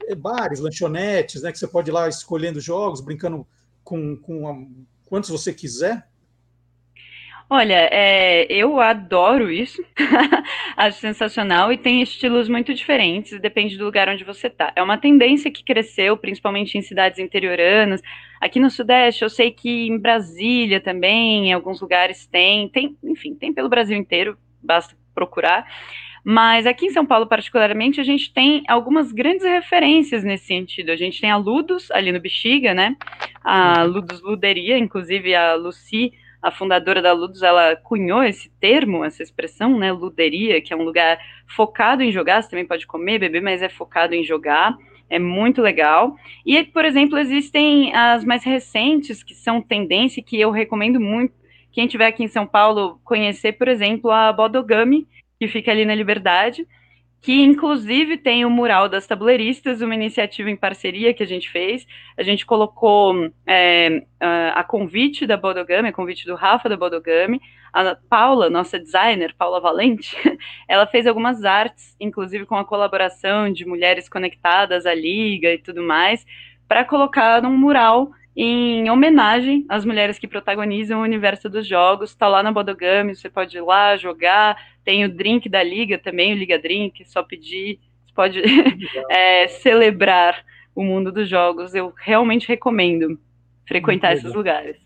eh, 0.06 0.14
bares, 0.14 0.58
lanchonetes, 0.58 1.42
né, 1.42 1.52
que 1.52 1.58
você 1.58 1.68
pode 1.68 1.90
ir 1.90 1.92
lá 1.92 2.08
escolhendo 2.08 2.60
jogos, 2.60 3.02
brincando 3.02 3.46
com, 3.84 4.16
com 4.16 4.48
a, 4.48 4.56
quantos 5.04 5.28
você 5.28 5.52
quiser? 5.52 6.08
Olha, 7.48 7.88
é, 7.92 8.46
eu 8.50 8.80
adoro 8.80 9.50
isso, 9.50 9.84
acho 10.76 10.98
sensacional 10.98 11.70
e 11.70 11.76
tem 11.76 12.00
estilos 12.00 12.48
muito 12.48 12.72
diferentes, 12.72 13.38
depende 13.38 13.76
do 13.76 13.84
lugar 13.84 14.08
onde 14.08 14.24
você 14.24 14.48
tá. 14.48 14.72
É 14.74 14.82
uma 14.82 14.96
tendência 14.96 15.50
que 15.50 15.62
cresceu, 15.62 16.16
principalmente 16.16 16.78
em 16.78 16.82
cidades 16.82 17.18
interioranas. 17.18 18.00
Aqui 18.40 18.58
no 18.58 18.70
Sudeste, 18.70 19.22
eu 19.22 19.30
sei 19.30 19.50
que 19.50 19.86
em 19.86 19.98
Brasília 19.98 20.80
também, 20.80 21.48
em 21.48 21.52
alguns 21.52 21.80
lugares 21.82 22.26
tem, 22.26 22.68
tem, 22.70 22.96
enfim, 23.04 23.34
tem 23.34 23.52
pelo 23.52 23.68
Brasil 23.68 23.96
inteiro, 23.96 24.38
basta 24.62 24.96
procurar. 25.14 25.66
Mas 26.24 26.66
aqui 26.66 26.86
em 26.86 26.90
São 26.90 27.04
Paulo, 27.04 27.26
particularmente, 27.26 28.00
a 28.00 28.04
gente 28.04 28.32
tem 28.32 28.62
algumas 28.66 29.12
grandes 29.12 29.44
referências 29.44 30.24
nesse 30.24 30.46
sentido. 30.46 30.90
A 30.90 30.96
gente 30.96 31.20
tem 31.20 31.30
a 31.30 31.36
Ludus, 31.36 31.90
ali 31.90 32.10
no 32.10 32.18
Bexiga, 32.18 32.72
né? 32.72 32.96
A 33.44 33.82
Ludus 33.82 34.22
Luderia, 34.22 34.78
inclusive 34.78 35.34
a 35.34 35.54
Lucy 35.54 36.14
a 36.44 36.50
fundadora 36.50 37.00
da 37.00 37.10
Ludus, 37.10 37.42
ela 37.42 37.74
cunhou 37.74 38.22
esse 38.22 38.50
termo, 38.60 39.02
essa 39.02 39.22
expressão, 39.22 39.78
né, 39.78 39.90
luderia, 39.90 40.60
que 40.60 40.74
é 40.74 40.76
um 40.76 40.82
lugar 40.82 41.18
focado 41.48 42.02
em 42.02 42.12
jogar, 42.12 42.42
você 42.42 42.50
também 42.50 42.66
pode 42.66 42.86
comer, 42.86 43.18
beber, 43.18 43.40
mas 43.40 43.62
é 43.62 43.68
focado 43.70 44.14
em 44.14 44.22
jogar, 44.22 44.76
é 45.08 45.18
muito 45.18 45.62
legal. 45.62 46.14
E, 46.44 46.62
por 46.62 46.84
exemplo, 46.84 47.18
existem 47.18 47.94
as 47.96 48.22
mais 48.26 48.44
recentes, 48.44 49.22
que 49.22 49.34
são 49.34 49.62
tendência, 49.62 50.22
que 50.22 50.38
eu 50.38 50.50
recomendo 50.50 51.00
muito, 51.00 51.32
quem 51.72 51.86
estiver 51.86 52.08
aqui 52.08 52.22
em 52.22 52.28
São 52.28 52.46
Paulo, 52.46 53.00
conhecer, 53.02 53.52
por 53.52 53.66
exemplo, 53.66 54.10
a 54.10 54.30
Bodogami, 54.30 55.08
que 55.40 55.48
fica 55.48 55.70
ali 55.70 55.86
na 55.86 55.94
Liberdade, 55.94 56.68
que 57.24 57.32
inclusive 57.42 58.18
tem 58.18 58.44
o 58.44 58.50
mural 58.50 58.86
das 58.86 59.06
tabuleiristas, 59.06 59.80
uma 59.80 59.94
iniciativa 59.94 60.50
em 60.50 60.56
parceria 60.56 61.14
que 61.14 61.22
a 61.22 61.26
gente 61.26 61.50
fez. 61.50 61.86
A 62.18 62.22
gente 62.22 62.44
colocou 62.44 63.30
é, 63.46 64.04
a, 64.20 64.60
a, 64.60 64.62
convite 64.62 65.26
da 65.26 65.34
Bodogami, 65.34 65.88
a 65.88 65.92
convite 65.92 66.26
do 66.26 66.34
Rafa 66.34 66.68
da 66.68 66.76
Bodogami, 66.76 67.40
a 67.72 67.94
Paula, 67.94 68.50
nossa 68.50 68.78
designer, 68.78 69.34
Paula 69.38 69.58
Valente, 69.58 70.14
ela 70.68 70.86
fez 70.86 71.06
algumas 71.06 71.46
artes, 71.46 71.96
inclusive 71.98 72.44
com 72.44 72.56
a 72.56 72.64
colaboração 72.64 73.50
de 73.50 73.64
mulheres 73.64 74.06
conectadas 74.06 74.84
à 74.84 74.92
liga 74.92 75.50
e 75.50 75.56
tudo 75.56 75.82
mais, 75.82 76.26
para 76.68 76.84
colocar 76.84 77.40
num 77.40 77.56
mural 77.56 78.10
em 78.36 78.90
homenagem 78.90 79.64
às 79.68 79.84
mulheres 79.84 80.18
que 80.18 80.26
protagonizam 80.26 81.00
o 81.00 81.04
universo 81.04 81.48
dos 81.48 81.66
jogos. 81.66 82.10
Está 82.10 82.26
lá 82.26 82.42
na 82.42 82.50
Bodogami, 82.50 83.14
você 83.14 83.30
pode 83.30 83.56
ir 83.56 83.60
lá 83.60 83.96
jogar. 83.96 84.56
Tem 84.84 85.04
o 85.04 85.08
drink 85.08 85.48
da 85.48 85.62
Liga 85.62 85.98
também, 85.98 86.32
o 86.32 86.36
Liga 86.36 86.58
Drink, 86.58 87.04
só 87.04 87.22
pedir. 87.22 87.78
Você 88.06 88.14
pode 88.14 88.42
é, 89.10 89.46
celebrar 89.48 90.44
o 90.74 90.82
mundo 90.82 91.12
dos 91.12 91.28
jogos. 91.28 91.74
Eu 91.74 91.92
realmente 91.96 92.48
recomendo 92.48 93.18
frequentar 93.66 94.14
esses 94.14 94.34
lugares. 94.34 94.76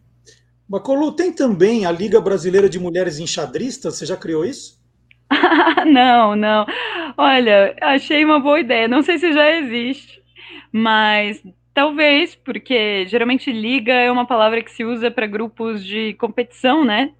Bacolu, 0.69 1.13
tem 1.13 1.33
também 1.33 1.87
a 1.87 1.91
Liga 1.91 2.21
Brasileira 2.21 2.69
de 2.69 2.79
Mulheres 2.79 3.19
Enxadristas? 3.19 3.95
Você 3.95 4.05
já 4.05 4.17
criou 4.17 4.45
isso? 4.45 4.79
não, 5.87 6.37
não. 6.37 6.67
Olha, 7.17 7.75
achei 7.81 8.23
uma 8.25 8.39
boa 8.39 8.61
ideia. 8.61 8.87
Não 8.87 9.03
sei 9.03 9.19
se 9.19 9.33
já 9.33 9.51
existe, 9.57 10.23
mas 10.71 11.43
talvez, 11.79 12.35
porque 12.35 13.07
geralmente 13.07 13.53
liga 13.53 13.93
é 13.93 14.11
uma 14.11 14.27
palavra 14.27 14.61
que 14.65 14.73
se 14.73 14.85
usa 14.85 15.13
para 15.13 15.29
grupos 15.29 15.85
de 15.85 16.13
competição, 16.15 16.85
né? 16.85 17.13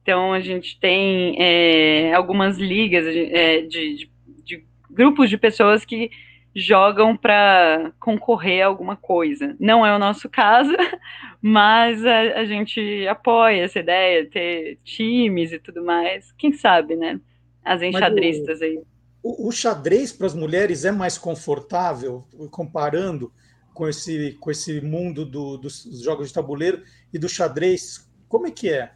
Então 0.00 0.32
a 0.32 0.38
gente 0.38 0.78
tem 0.78 1.34
é, 1.36 2.14
algumas 2.14 2.58
ligas 2.58 3.04
é, 3.04 3.62
de, 3.62 3.96
de, 3.96 4.10
de 4.44 4.64
grupos 4.88 5.28
de 5.28 5.36
pessoas 5.36 5.84
que 5.84 6.12
jogam 6.54 7.16
para 7.16 7.90
concorrer 7.98 8.62
a 8.62 8.68
alguma 8.68 8.94
coisa. 8.94 9.56
Não 9.58 9.84
é 9.84 9.92
o 9.92 9.98
nosso 9.98 10.28
caso, 10.28 10.70
mas 11.42 12.06
a, 12.06 12.20
a, 12.38 12.44
gente 12.44 13.04
apoia 13.08 13.64
essa 13.64 13.80
ideia, 13.80 14.30
ter 14.30 14.78
times 14.84 15.50
e 15.50 15.58
tudo 15.58 15.84
mais. 15.84 16.30
Quem 16.38 16.52
sabe, 16.52 16.94
né? 16.94 17.20
As 17.64 17.82
enxadristas 17.82 18.62
aí. 18.62 18.80
O, 19.24 19.48
o 19.48 19.50
xadrez 19.50 20.12
para 20.12 20.28
as 20.28 20.36
mulheres 20.36 20.84
é 20.84 20.92
mais 20.92 21.18
confortável, 21.18 22.24
comparando 22.52 23.32
com 23.78 23.88
esse, 23.88 24.36
com 24.40 24.50
esse 24.50 24.80
mundo 24.80 25.24
do, 25.24 25.56
dos 25.56 26.02
jogos 26.02 26.26
de 26.26 26.34
tabuleiro 26.34 26.82
e 27.14 27.18
do 27.18 27.28
xadrez? 27.28 28.10
Como 28.28 28.48
é 28.48 28.50
que 28.50 28.68
é? 28.68 28.90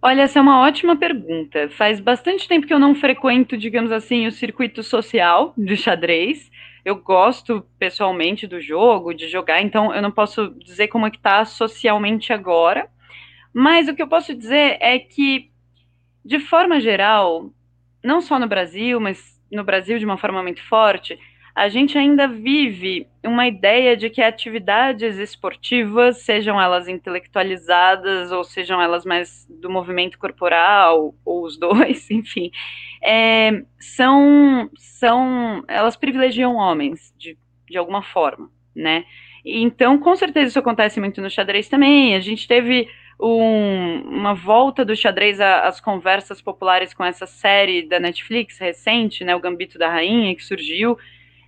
Olha, 0.00 0.22
essa 0.22 0.38
é 0.38 0.42
uma 0.42 0.62
ótima 0.62 0.96
pergunta. 0.96 1.68
Faz 1.68 2.00
bastante 2.00 2.48
tempo 2.48 2.66
que 2.66 2.72
eu 2.72 2.78
não 2.78 2.94
frequento, 2.94 3.54
digamos 3.54 3.92
assim, 3.92 4.26
o 4.26 4.32
circuito 4.32 4.82
social 4.82 5.52
de 5.58 5.76
xadrez. 5.76 6.50
Eu 6.86 6.96
gosto 6.96 7.66
pessoalmente 7.78 8.46
do 8.46 8.62
jogo, 8.62 9.12
de 9.12 9.28
jogar, 9.28 9.60
então 9.60 9.94
eu 9.94 10.00
não 10.00 10.10
posso 10.10 10.48
dizer 10.64 10.88
como 10.88 11.06
é 11.06 11.10
que 11.10 11.18
está 11.18 11.44
socialmente 11.44 12.32
agora. 12.32 12.88
Mas 13.52 13.88
o 13.88 13.94
que 13.94 14.00
eu 14.00 14.08
posso 14.08 14.34
dizer 14.34 14.78
é 14.80 14.98
que, 14.98 15.50
de 16.24 16.38
forma 16.38 16.80
geral, 16.80 17.50
não 18.02 18.22
só 18.22 18.38
no 18.38 18.48
Brasil, 18.48 18.98
mas 18.98 19.38
no 19.52 19.64
Brasil 19.64 19.98
de 19.98 20.04
uma 20.06 20.16
forma 20.16 20.42
muito 20.42 20.62
forte, 20.66 21.18
a 21.54 21.68
gente 21.68 21.96
ainda 21.96 22.26
vive 22.26 23.06
uma 23.24 23.46
ideia 23.46 23.96
de 23.96 24.10
que 24.10 24.20
atividades 24.20 25.18
esportivas, 25.18 26.18
sejam 26.18 26.60
elas 26.60 26.88
intelectualizadas 26.88 28.32
ou 28.32 28.42
sejam 28.42 28.82
elas 28.82 29.04
mais 29.04 29.46
do 29.48 29.70
movimento 29.70 30.18
corporal, 30.18 31.14
ou 31.24 31.44
os 31.44 31.56
dois, 31.56 32.10
enfim, 32.12 32.50
é, 33.00 33.62
são, 33.78 34.68
são, 34.76 35.62
elas 35.68 35.96
privilegiam 35.96 36.56
homens, 36.56 37.14
de, 37.16 37.38
de 37.70 37.78
alguma 37.78 38.02
forma, 38.02 38.50
né? 38.74 39.04
Então, 39.44 39.98
com 39.98 40.16
certeza 40.16 40.48
isso 40.48 40.58
acontece 40.58 40.98
muito 40.98 41.20
no 41.20 41.28
xadrez 41.28 41.68
também. 41.68 42.14
A 42.16 42.20
gente 42.20 42.48
teve 42.48 42.88
um, 43.20 44.00
uma 44.08 44.34
volta 44.34 44.84
do 44.84 44.96
xadrez 44.96 45.40
às 45.40 45.80
conversas 45.80 46.40
populares 46.40 46.94
com 46.94 47.04
essa 47.04 47.26
série 47.26 47.86
da 47.86 48.00
Netflix 48.00 48.58
recente, 48.58 49.22
né, 49.22 49.36
o 49.36 49.40
Gambito 49.40 49.78
da 49.78 49.88
Rainha, 49.88 50.34
que 50.34 50.42
surgiu, 50.42 50.98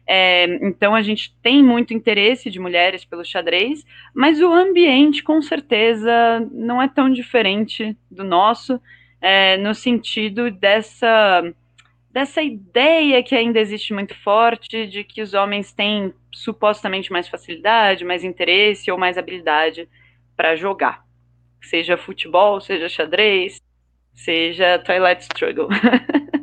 é, 0.06 0.44
então 0.64 0.94
a 0.94 1.02
gente 1.02 1.34
tem 1.42 1.62
muito 1.62 1.92
interesse 1.92 2.48
de 2.48 2.60
mulheres 2.60 3.04
pelo 3.04 3.24
xadrez, 3.24 3.84
mas 4.14 4.40
o 4.40 4.52
ambiente 4.52 5.22
com 5.22 5.42
certeza 5.42 6.46
não 6.52 6.80
é 6.80 6.88
tão 6.88 7.10
diferente 7.10 7.96
do 8.08 8.22
nosso, 8.22 8.80
é, 9.20 9.56
no 9.56 9.74
sentido 9.74 10.50
dessa 10.50 11.42
dessa 12.12 12.40
ideia 12.40 13.22
que 13.22 13.34
ainda 13.34 13.60
existe 13.60 13.92
muito 13.92 14.14
forte 14.22 14.86
de 14.86 15.04
que 15.04 15.20
os 15.20 15.34
homens 15.34 15.70
têm 15.70 16.14
supostamente 16.32 17.12
mais 17.12 17.28
facilidade, 17.28 18.06
mais 18.06 18.24
interesse 18.24 18.90
ou 18.90 18.96
mais 18.96 19.18
habilidade 19.18 19.86
para 20.34 20.56
jogar, 20.56 21.04
seja 21.60 21.94
futebol, 21.98 22.58
seja 22.58 22.88
xadrez, 22.88 23.60
seja 24.14 24.78
Twilight 24.78 25.24
Struggle. 25.24 25.68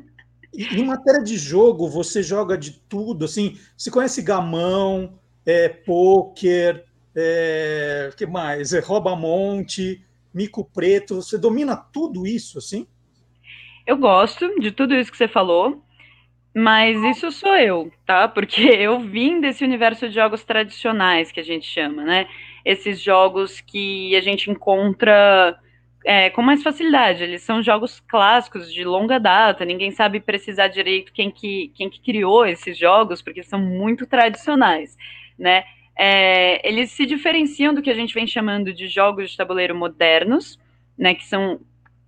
em 0.53 0.85
matéria 0.85 1.21
de 1.21 1.37
jogo, 1.37 1.89
você 1.89 2.21
joga 2.21 2.57
de 2.57 2.71
tudo, 2.71 3.25
assim, 3.25 3.57
você 3.75 3.89
conhece 3.89 4.21
gamão, 4.21 5.19
é, 5.45 5.67
pôquer, 5.67 6.85
é, 7.15 8.11
que 8.15 8.25
mais? 8.25 8.73
É, 8.73 8.79
rouba-monte, 8.79 10.05
mico 10.33 10.63
preto, 10.63 11.15
você 11.15 11.37
domina 11.37 11.75
tudo 11.75 12.25
isso, 12.27 12.57
assim? 12.57 12.87
Eu 13.85 13.97
gosto 13.97 14.59
de 14.59 14.71
tudo 14.71 14.95
isso 14.95 15.11
que 15.11 15.17
você 15.17 15.27
falou, 15.27 15.83
mas 16.55 17.01
isso 17.03 17.31
sou 17.31 17.55
eu, 17.55 17.91
tá? 18.05 18.27
Porque 18.27 18.61
eu 18.79 18.99
vim 18.99 19.41
desse 19.41 19.63
universo 19.63 20.07
de 20.07 20.15
jogos 20.15 20.43
tradicionais 20.43 21.31
que 21.31 21.39
a 21.39 21.43
gente 21.43 21.65
chama, 21.65 22.03
né? 22.03 22.27
Esses 22.63 23.01
jogos 23.01 23.59
que 23.59 24.15
a 24.15 24.21
gente 24.21 24.49
encontra 24.49 25.59
é, 26.03 26.29
com 26.29 26.41
mais 26.41 26.61
facilidade. 26.61 27.23
Eles 27.23 27.41
são 27.41 27.61
jogos 27.61 27.99
clássicos 28.01 28.71
de 28.71 28.83
longa 28.83 29.19
data, 29.19 29.65
ninguém 29.65 29.91
sabe 29.91 30.19
precisar 30.19 30.67
direito 30.67 31.13
quem 31.13 31.31
que, 31.31 31.71
quem 31.75 31.89
que 31.89 32.01
criou 32.01 32.45
esses 32.45 32.77
jogos, 32.77 33.21
porque 33.21 33.43
são 33.43 33.59
muito 33.59 34.05
tradicionais, 34.05 34.97
né? 35.37 35.63
É, 35.95 36.67
eles 36.67 36.91
se 36.91 37.05
diferenciam 37.05 37.73
do 37.73 37.81
que 37.81 37.89
a 37.89 37.93
gente 37.93 38.13
vem 38.13 38.25
chamando 38.25 38.73
de 38.73 38.87
jogos 38.87 39.31
de 39.31 39.37
tabuleiro 39.37 39.75
modernos, 39.75 40.59
né? 40.97 41.13
Que 41.13 41.25
são 41.25 41.59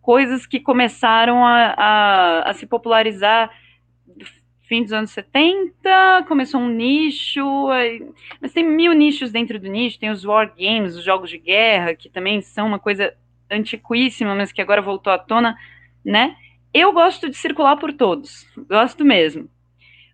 coisas 0.01 0.45
que 0.45 0.59
começaram 0.59 1.43
a, 1.45 1.73
a, 1.77 2.49
a 2.49 2.53
se 2.53 2.65
popularizar 2.65 3.51
fim 4.67 4.83
dos 4.83 4.93
anos 4.93 5.11
70, 5.11 6.25
começou 6.27 6.59
um 6.59 6.69
nicho, 6.69 7.67
mas 8.41 8.51
tem 8.51 8.63
mil 8.63 8.93
nichos 8.93 9.31
dentro 9.31 9.59
do 9.59 9.67
nicho, 9.67 9.99
tem 9.99 10.09
os 10.09 10.25
war 10.25 10.51
games, 10.57 10.95
os 10.95 11.03
jogos 11.03 11.29
de 11.29 11.37
guerra, 11.37 11.93
que 11.95 12.09
também 12.09 12.41
são 12.41 12.67
uma 12.67 12.79
coisa 12.79 13.13
antiquíssima, 13.49 14.35
mas 14.35 14.51
que 14.51 14.61
agora 14.61 14.81
voltou 14.81 15.11
à 15.11 15.17
tona, 15.17 15.57
né? 16.03 16.35
Eu 16.73 16.91
gosto 16.91 17.29
de 17.29 17.37
circular 17.37 17.77
por 17.77 17.93
todos, 17.93 18.45
gosto 18.69 19.05
mesmo. 19.05 19.49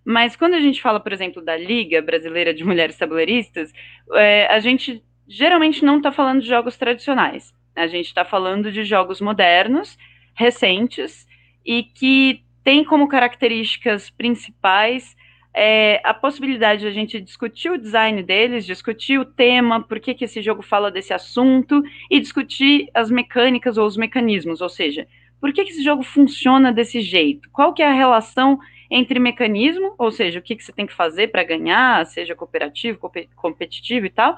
Mas 0.05 0.35
quando 0.35 0.55
a 0.55 0.59
gente 0.59 0.81
fala, 0.81 0.99
por 0.99 1.13
exemplo, 1.13 1.43
da 1.43 1.55
Liga 1.55 2.01
Brasileira 2.01 2.53
de 2.53 2.63
Mulheres 2.63 2.97
Tabuleiristas, 2.97 3.71
é, 4.13 4.47
a 4.47 4.59
gente 4.59 5.03
geralmente 5.27 5.83
não 5.85 5.97
está 5.97 6.11
falando 6.11 6.41
de 6.41 6.47
jogos 6.47 6.77
tradicionais. 6.77 7.53
A 7.75 7.87
gente 7.87 8.07
está 8.07 8.25
falando 8.25 8.71
de 8.71 8.83
jogos 8.83 9.21
modernos, 9.21 9.97
recentes, 10.33 11.27
e 11.65 11.83
que 11.83 12.43
têm 12.63 12.83
como 12.83 13.07
características 13.07 14.09
principais 14.09 15.15
é, 15.53 16.01
a 16.03 16.13
possibilidade 16.13 16.81
de 16.81 16.87
a 16.87 16.91
gente 16.91 17.19
discutir 17.19 17.69
o 17.71 17.77
design 17.77 18.23
deles, 18.23 18.65
discutir 18.65 19.19
o 19.19 19.25
tema, 19.25 19.81
por 19.81 19.99
que, 19.99 20.13
que 20.13 20.25
esse 20.25 20.41
jogo 20.41 20.61
fala 20.61 20.89
desse 20.89 21.13
assunto, 21.13 21.83
e 22.09 22.19
discutir 22.19 22.89
as 22.93 23.11
mecânicas 23.11 23.77
ou 23.77 23.85
os 23.85 23.97
mecanismos, 23.97 24.61
ou 24.61 24.69
seja, 24.69 25.07
por 25.39 25.51
que, 25.51 25.63
que 25.63 25.71
esse 25.71 25.83
jogo 25.83 26.03
funciona 26.03 26.71
desse 26.71 27.01
jeito? 27.01 27.49
Qual 27.51 27.73
que 27.73 27.81
é 27.81 27.87
a 27.87 27.93
relação 27.93 28.59
entre 28.89 29.19
mecanismo, 29.19 29.95
ou 29.97 30.11
seja, 30.11 30.39
o 30.39 30.41
que, 30.41 30.55
que 30.55 30.63
você 30.63 30.71
tem 30.71 30.85
que 30.85 30.93
fazer 30.93 31.29
para 31.29 31.43
ganhar, 31.43 32.05
seja 32.05 32.35
cooperativo, 32.35 32.99
competitivo 33.35 34.05
e 34.05 34.09
tal, 34.09 34.35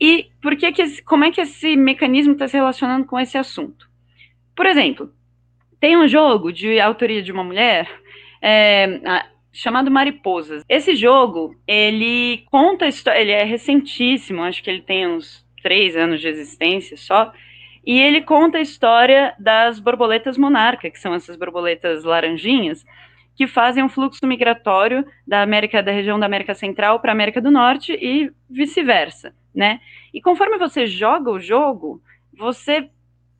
e 0.00 0.30
por 0.42 0.54
que 0.56 0.70
que 0.72 0.82
esse, 0.82 1.02
como 1.02 1.24
é 1.24 1.30
que 1.30 1.40
esse 1.40 1.74
mecanismo 1.74 2.34
está 2.34 2.46
se 2.46 2.56
relacionando 2.56 3.06
com 3.06 3.18
esse 3.18 3.38
assunto. 3.38 3.88
Por 4.54 4.66
exemplo, 4.66 5.10
tem 5.80 5.96
um 5.96 6.06
jogo 6.06 6.52
de 6.52 6.78
autoria 6.78 7.22
de 7.22 7.32
uma 7.32 7.42
mulher, 7.42 7.90
é, 8.40 9.00
chamado 9.56 9.90
Mariposas. 9.90 10.62
Esse 10.68 10.94
jogo, 10.94 11.56
ele 11.66 12.44
conta 12.50 12.86
história, 12.86 13.20
ele 13.20 13.32
é 13.32 13.42
recentíssimo, 13.42 14.42
acho 14.42 14.62
que 14.62 14.70
ele 14.70 14.82
tem 14.82 15.06
uns 15.06 15.44
três 15.62 15.96
anos 15.96 16.20
de 16.20 16.28
existência 16.28 16.96
só, 16.96 17.32
e 17.84 17.98
ele 17.98 18.20
conta 18.20 18.58
a 18.58 18.60
história 18.60 19.34
das 19.38 19.80
borboletas 19.80 20.36
monarca, 20.36 20.90
que 20.90 20.98
são 20.98 21.14
essas 21.14 21.36
borboletas 21.36 22.04
laranjinhas, 22.04 22.84
que 23.34 23.46
fazem 23.46 23.82
um 23.82 23.88
fluxo 23.88 24.26
migratório 24.26 25.06
da 25.26 25.42
América, 25.42 25.82
da 25.82 25.92
região 25.92 26.18
da 26.18 26.26
América 26.26 26.54
Central 26.54 27.00
para 27.00 27.12
a 27.12 27.14
América 27.14 27.40
do 27.40 27.50
Norte 27.50 27.92
e 27.92 28.30
vice-versa, 28.48 29.34
né? 29.54 29.80
E 30.12 30.20
conforme 30.20 30.58
você 30.58 30.86
joga 30.86 31.30
o 31.30 31.40
jogo, 31.40 32.00
você 32.36 32.88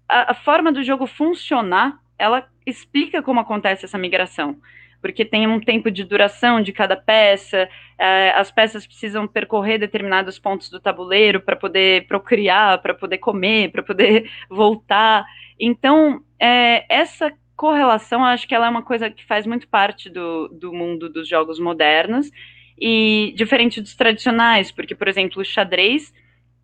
a, 0.09 0.33
a 0.33 0.35
forma 0.35 0.73
do 0.73 0.83
jogo 0.83 1.07
funcionar, 1.07 1.99
ela 2.19 2.47
explica 2.65 3.23
como 3.23 3.41
acontece 3.41 3.85
essa 3.85 3.99
migração 3.99 4.57
porque 5.01 5.25
tem 5.25 5.47
um 5.47 5.61
tempo 5.61 5.91
de 5.91 6.05
duração 6.05 6.61
de 6.61 6.73
cada 6.73 6.97
peça, 6.97 7.69
é, 7.99 8.31
as 8.31 8.51
peças 8.51 8.87
precisam 8.87 9.27
percorrer 9.27 9.79
determinados 9.79 10.39
pontos 10.39 10.69
do 10.69 10.81
tabuleiro 10.81 11.41
para 11.41 11.57
poder 11.57 12.07
procriar, 12.07 12.81
para 12.83 12.95
poder 12.95 13.19
comer, 13.19 13.71
para 13.71 13.83
poder 13.83 14.31
voltar. 14.51 15.25
Então, 15.59 16.21
é, 16.39 16.85
essa 16.89 17.33
correlação, 17.57 18.25
acho 18.25 18.47
que 18.47 18.55
ela 18.55 18.67
é 18.67 18.71
uma 18.71 18.83
coisa 18.83 19.11
que 19.11 19.25
faz 19.25 19.47
muito 19.47 19.67
parte 19.69 20.11
do, 20.11 20.49
do 20.49 20.73
mundo 20.73 21.09
dos 21.09 21.27
jogos 21.27 21.59
modernos, 21.59 22.31
e 22.79 23.33
diferente 23.37 23.81
dos 23.81 23.95
tradicionais, 23.95 24.71
porque, 24.71 24.95
por 24.95 25.09
exemplo, 25.09 25.41
o 25.41 25.45
xadrez, 25.45 26.13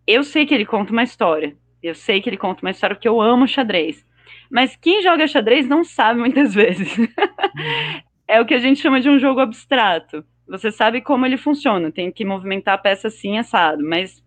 eu 0.05 0.23
sei 0.23 0.45
que 0.45 0.53
ele 0.53 0.65
conta 0.65 0.91
uma 0.91 1.03
história, 1.03 1.55
eu 1.81 1.95
sei 1.95 2.21
que 2.21 2.29
ele 2.29 2.37
conta 2.37 2.61
uma 2.61 2.71
história 2.71 2.95
porque 2.95 3.07
eu 3.07 3.19
amo 3.19 3.47
xadrez. 3.47 4.05
Mas 4.49 4.75
quem 4.75 5.01
joga 5.01 5.27
xadrez 5.27 5.67
não 5.67 5.83
sabe 5.83 6.19
muitas 6.19 6.53
vezes. 6.55 6.95
É 8.27 8.39
o 8.39 8.45
que 8.45 8.53
a 8.53 8.59
gente 8.59 8.79
chama 8.79 9.01
de 9.01 9.09
um 9.09 9.19
jogo 9.19 9.39
abstrato. 9.39 10.23
Você 10.47 10.71
sabe 10.71 11.01
como 11.01 11.25
ele 11.25 11.37
funciona, 11.37 11.91
tem 11.91 12.11
que 12.11 12.25
movimentar 12.25 12.75
a 12.75 12.77
peça 12.77 13.07
assim, 13.07 13.37
assado, 13.37 13.83
mas 13.83 14.23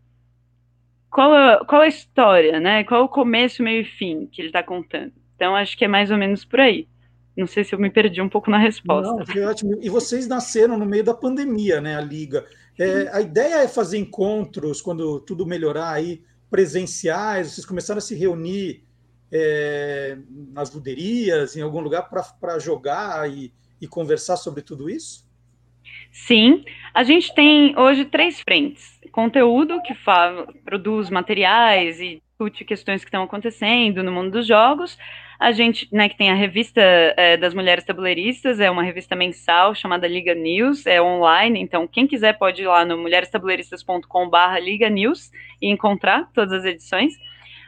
qual 1.10 1.32
a, 1.32 1.64
qual 1.64 1.82
a 1.82 1.88
história, 1.88 2.58
né? 2.58 2.84
Qual 2.84 3.04
o 3.04 3.08
começo, 3.08 3.62
meio 3.62 3.82
e 3.82 3.84
fim 3.84 4.26
que 4.26 4.40
ele 4.40 4.48
está 4.48 4.62
contando? 4.62 5.12
Então, 5.34 5.54
acho 5.54 5.76
que 5.76 5.84
é 5.84 5.88
mais 5.88 6.10
ou 6.10 6.16
menos 6.16 6.44
por 6.44 6.60
aí. 6.60 6.88
Não 7.36 7.46
sei 7.46 7.64
se 7.64 7.74
eu 7.74 7.78
me 7.78 7.90
perdi 7.90 8.22
um 8.22 8.28
pouco 8.28 8.50
na 8.50 8.58
resposta. 8.58 9.12
Não, 9.12 9.26
foi 9.26 9.44
ótimo. 9.44 9.78
E 9.82 9.90
vocês 9.90 10.26
nasceram 10.26 10.78
no 10.78 10.86
meio 10.86 11.04
da 11.04 11.12
pandemia, 11.12 11.80
né, 11.82 11.94
a 11.94 12.00
Liga? 12.00 12.46
É, 12.78 13.08
a 13.12 13.20
ideia 13.20 13.62
é 13.62 13.68
fazer 13.68 13.98
encontros 13.98 14.80
quando 14.80 15.20
tudo 15.20 15.46
melhorar 15.46 15.92
aí, 15.92 16.22
presenciais, 16.50 17.52
vocês 17.52 17.66
começaram 17.66 17.98
a 17.98 18.02
se 18.02 18.14
reunir 18.14 18.84
é, 19.30 20.16
nas 20.52 20.72
luderias, 20.72 21.56
em 21.56 21.60
algum 21.60 21.80
lugar, 21.80 22.08
para 22.08 22.58
jogar 22.58 23.30
e, 23.30 23.52
e 23.80 23.86
conversar 23.86 24.36
sobre 24.36 24.62
tudo 24.62 24.88
isso? 24.88 25.26
Sim, 26.10 26.64
a 26.94 27.02
gente 27.02 27.34
tem 27.34 27.78
hoje 27.78 28.04
três 28.04 28.40
frentes. 28.40 28.98
Conteúdo, 29.12 29.80
que 29.82 29.94
fala, 29.94 30.46
produz 30.64 31.10
materiais 31.10 32.00
e 32.00 32.22
discute 32.30 32.64
questões 32.64 33.02
que 33.02 33.08
estão 33.08 33.22
acontecendo 33.22 34.02
no 34.02 34.12
mundo 34.12 34.30
dos 34.30 34.46
jogos. 34.46 34.98
A 35.38 35.52
gente, 35.52 35.86
né, 35.92 36.08
que 36.08 36.16
tem 36.16 36.30
a 36.30 36.34
revista 36.34 36.80
é, 36.80 37.36
das 37.36 37.52
mulheres 37.52 37.84
tabuleiristas, 37.84 38.58
é 38.58 38.70
uma 38.70 38.82
revista 38.82 39.14
mensal 39.14 39.74
chamada 39.74 40.08
Liga 40.08 40.34
News, 40.34 40.86
é 40.86 41.00
online, 41.00 41.60
então 41.60 41.86
quem 41.86 42.06
quiser 42.06 42.38
pode 42.38 42.62
ir 42.62 42.66
lá 42.66 42.84
no 42.86 42.96
mulherestabuleiristas.com.br 42.96 44.58
Liga 44.62 44.88
News 44.88 45.30
e 45.60 45.70
encontrar 45.70 46.30
todas 46.32 46.52
as 46.52 46.64
edições. 46.64 47.12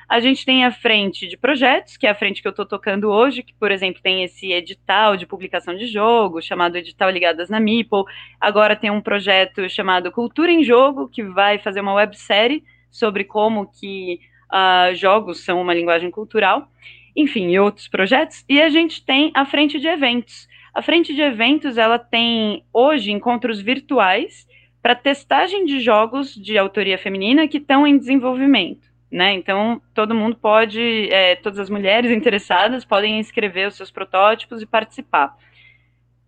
A 0.08 0.20
gente 0.20 0.42
tem 0.46 0.64
a 0.64 0.72
frente 0.72 1.28
de 1.28 1.36
projetos, 1.36 1.98
que 1.98 2.06
é 2.06 2.10
a 2.10 2.14
frente 2.14 2.40
que 2.40 2.48
eu 2.48 2.50
estou 2.50 2.64
tocando 2.64 3.10
hoje, 3.10 3.42
que, 3.42 3.52
por 3.52 3.70
exemplo, 3.70 4.00
tem 4.02 4.24
esse 4.24 4.50
edital 4.50 5.18
de 5.18 5.26
publicação 5.26 5.76
de 5.76 5.86
jogo, 5.86 6.40
chamado 6.40 6.76
Edital 6.76 7.10
Ligadas 7.10 7.50
na 7.50 7.60
Meeple. 7.60 8.04
Agora 8.40 8.74
tem 8.74 8.90
um 8.90 9.02
projeto 9.02 9.68
chamado 9.68 10.10
Cultura 10.10 10.50
em 10.50 10.64
Jogo, 10.64 11.10
que 11.10 11.22
vai 11.22 11.58
fazer 11.58 11.82
uma 11.82 11.92
websérie 11.92 12.64
sobre 12.90 13.22
como 13.22 13.70
que 13.70 14.18
uh, 14.50 14.94
jogos 14.94 15.44
são 15.44 15.60
uma 15.60 15.74
linguagem 15.74 16.10
cultural. 16.10 16.70
Enfim, 17.14 17.50
e 17.50 17.60
outros 17.60 17.86
projetos. 17.86 18.46
E 18.48 18.62
a 18.62 18.70
gente 18.70 19.04
tem 19.04 19.30
a 19.34 19.44
frente 19.44 19.78
de 19.78 19.88
eventos. 19.88 20.48
A 20.72 20.80
frente 20.80 21.14
de 21.14 21.20
eventos, 21.20 21.76
ela 21.76 21.98
tem, 21.98 22.64
hoje, 22.72 23.12
encontros 23.12 23.60
virtuais 23.60 24.46
para 24.80 24.94
testagem 24.94 25.66
de 25.66 25.80
jogos 25.80 26.34
de 26.34 26.56
autoria 26.56 26.96
feminina 26.96 27.46
que 27.46 27.58
estão 27.58 27.86
em 27.86 27.98
desenvolvimento 27.98 28.88
né? 29.10 29.32
Então, 29.32 29.80
todo 29.94 30.14
mundo 30.14 30.36
pode, 30.36 31.08
é, 31.10 31.36
todas 31.36 31.58
as 31.58 31.70
mulheres 31.70 32.10
interessadas 32.10 32.84
podem 32.84 33.18
inscrever 33.18 33.68
os 33.68 33.76
seus 33.76 33.90
protótipos 33.90 34.60
e 34.62 34.66
participar. 34.66 35.36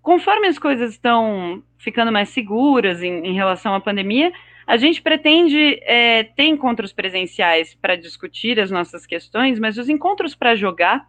Conforme 0.02 0.46
as 0.46 0.58
coisas 0.58 0.92
estão 0.92 1.62
ficando 1.78 2.10
mais 2.10 2.30
seguras 2.30 3.02
em, 3.02 3.26
em 3.26 3.34
relação 3.34 3.74
à 3.74 3.80
pandemia, 3.80 4.32
a 4.66 4.76
gente 4.76 5.02
pretende 5.02 5.78
é, 5.82 6.22
ter 6.22 6.44
encontros 6.44 6.92
presenciais 6.92 7.74
para 7.74 7.96
discutir 7.96 8.58
as 8.60 8.70
nossas 8.70 9.04
questões, 9.04 9.58
mas 9.58 9.76
os 9.76 9.88
encontros 9.88 10.34
para 10.34 10.54
jogar, 10.54 11.06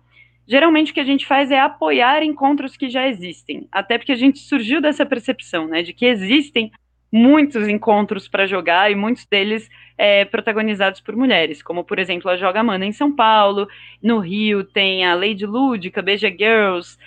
geralmente 0.47 0.91
o 0.91 0.93
que 0.95 0.99
a 0.99 1.05
gente 1.05 1.25
faz 1.25 1.51
é 1.51 1.59
apoiar 1.59 2.23
encontros 2.23 2.75
que 2.75 2.89
já 2.89 3.07
existem, 3.07 3.67
até 3.71 3.97
porque 3.97 4.11
a 4.11 4.15
gente 4.15 4.39
surgiu 4.39 4.81
dessa 4.81 5.05
percepção, 5.05 5.67
né, 5.67 5.83
de 5.83 5.93
que 5.93 6.05
existem 6.05 6.71
muitos 7.11 7.67
encontros 7.67 8.27
para 8.27 8.47
jogar 8.47 8.89
e 8.89 8.95
muitos 8.95 9.25
deles 9.25 9.69
é, 9.97 10.23
protagonizados 10.23 11.01
por 11.01 11.15
mulheres, 11.15 11.61
como 11.61 11.83
por 11.83 11.99
exemplo 11.99 12.31
a 12.31 12.37
Joga 12.37 12.63
Mana 12.63 12.85
em 12.85 12.91
São 12.91 13.13
Paulo, 13.13 13.67
no 14.01 14.19
Rio 14.19 14.63
tem 14.63 15.05
a 15.05 15.13
Lady 15.13 15.45
Lúdica, 15.45 16.01
BG 16.01 16.35
Girls, 16.39 16.97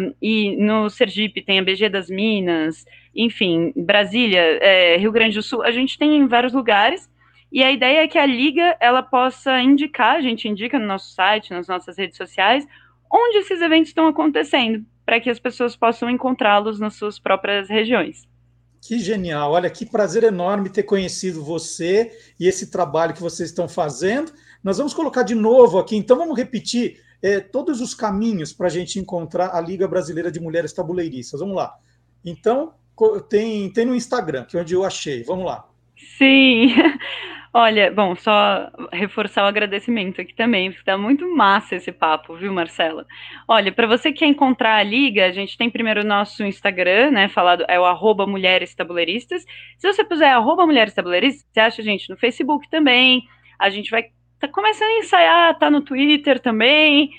um, 0.00 0.12
e 0.20 0.56
no 0.56 0.90
Sergipe 0.90 1.40
tem 1.40 1.60
a 1.60 1.62
BG 1.62 1.88
das 1.88 2.10
Minas, 2.10 2.84
enfim, 3.14 3.72
Brasília, 3.76 4.40
é, 4.60 4.96
Rio 4.96 5.12
Grande 5.12 5.36
do 5.36 5.42
Sul, 5.42 5.62
a 5.62 5.70
gente 5.70 5.96
tem 5.96 6.16
em 6.16 6.26
vários 6.26 6.52
lugares. 6.52 7.08
E 7.52 7.62
a 7.62 7.70
ideia 7.70 8.02
é 8.02 8.08
que 8.08 8.18
a 8.18 8.26
liga 8.26 8.76
ela 8.80 9.00
possa 9.00 9.60
indicar, 9.60 10.16
a 10.16 10.20
gente 10.20 10.48
indica 10.48 10.76
no 10.76 10.86
nosso 10.86 11.14
site, 11.14 11.52
nas 11.52 11.68
nossas 11.68 11.96
redes 11.96 12.16
sociais, 12.16 12.66
onde 13.08 13.38
esses 13.38 13.60
eventos 13.60 13.90
estão 13.90 14.08
acontecendo, 14.08 14.84
para 15.06 15.20
que 15.20 15.30
as 15.30 15.38
pessoas 15.38 15.76
possam 15.76 16.10
encontrá-los 16.10 16.80
nas 16.80 16.94
suas 16.94 17.16
próprias 17.16 17.68
regiões. 17.68 18.26
Que 18.86 18.98
genial! 18.98 19.52
Olha, 19.52 19.70
que 19.70 19.86
prazer 19.86 20.24
enorme 20.24 20.68
ter 20.68 20.82
conhecido 20.82 21.42
você 21.42 22.12
e 22.38 22.46
esse 22.46 22.66
trabalho 22.66 23.14
que 23.14 23.22
vocês 23.22 23.48
estão 23.48 23.66
fazendo. 23.66 24.30
Nós 24.62 24.76
vamos 24.76 24.92
colocar 24.92 25.22
de 25.22 25.34
novo 25.34 25.78
aqui, 25.78 25.96
então 25.96 26.18
vamos 26.18 26.36
repetir 26.36 27.00
é, 27.22 27.40
todos 27.40 27.80
os 27.80 27.94
caminhos 27.94 28.52
para 28.52 28.66
a 28.66 28.70
gente 28.70 28.98
encontrar 28.98 29.54
a 29.54 29.60
Liga 29.62 29.88
Brasileira 29.88 30.30
de 30.30 30.38
Mulheres 30.38 30.74
Tabuleiristas. 30.74 31.40
Vamos 31.40 31.56
lá. 31.56 31.74
Então, 32.22 32.74
tem, 33.26 33.72
tem 33.72 33.86
no 33.86 33.94
Instagram, 33.94 34.44
que 34.44 34.54
é 34.54 34.60
onde 34.60 34.74
eu 34.74 34.84
achei. 34.84 35.22
Vamos 35.22 35.46
lá. 35.46 35.66
Sim. 36.18 36.74
Olha, 37.56 37.92
bom, 37.92 38.16
só 38.16 38.68
reforçar 38.92 39.44
o 39.44 39.46
agradecimento 39.46 40.20
aqui 40.20 40.34
também, 40.34 40.72
porque 40.72 40.84
tá 40.84 40.98
muito 40.98 41.28
massa 41.36 41.76
esse 41.76 41.92
papo, 41.92 42.34
viu, 42.34 42.52
Marcela? 42.52 43.06
Olha, 43.46 43.70
para 43.70 43.86
você 43.86 44.10
que 44.10 44.18
quer 44.18 44.26
encontrar 44.26 44.76
a 44.76 44.82
liga, 44.82 45.24
a 45.24 45.30
gente 45.30 45.56
tem 45.56 45.70
primeiro 45.70 46.00
o 46.00 46.04
nosso 46.04 46.44
Instagram, 46.44 47.12
né, 47.12 47.28
falado, 47.28 47.64
é 47.68 47.78
o 47.78 47.84
arroba 47.84 48.26
Mulheres 48.26 48.74
Tabuleiristas. 48.74 49.44
Se 49.78 49.86
você 49.86 50.02
puser 50.02 50.32
arroba 50.32 50.66
Mulheres 50.66 50.94
Tabuleiristas, 50.94 51.46
você 51.52 51.60
acha 51.60 51.80
a 51.80 51.84
gente 51.84 52.10
no 52.10 52.16
Facebook 52.16 52.68
também, 52.68 53.22
a 53.56 53.70
gente 53.70 53.88
vai 53.88 54.06
tá 54.40 54.48
começando 54.48 54.88
a 54.88 54.98
ensaiar, 54.98 55.58
tá 55.58 55.70
no 55.70 55.80
Twitter 55.80 56.40
também, 56.40 57.10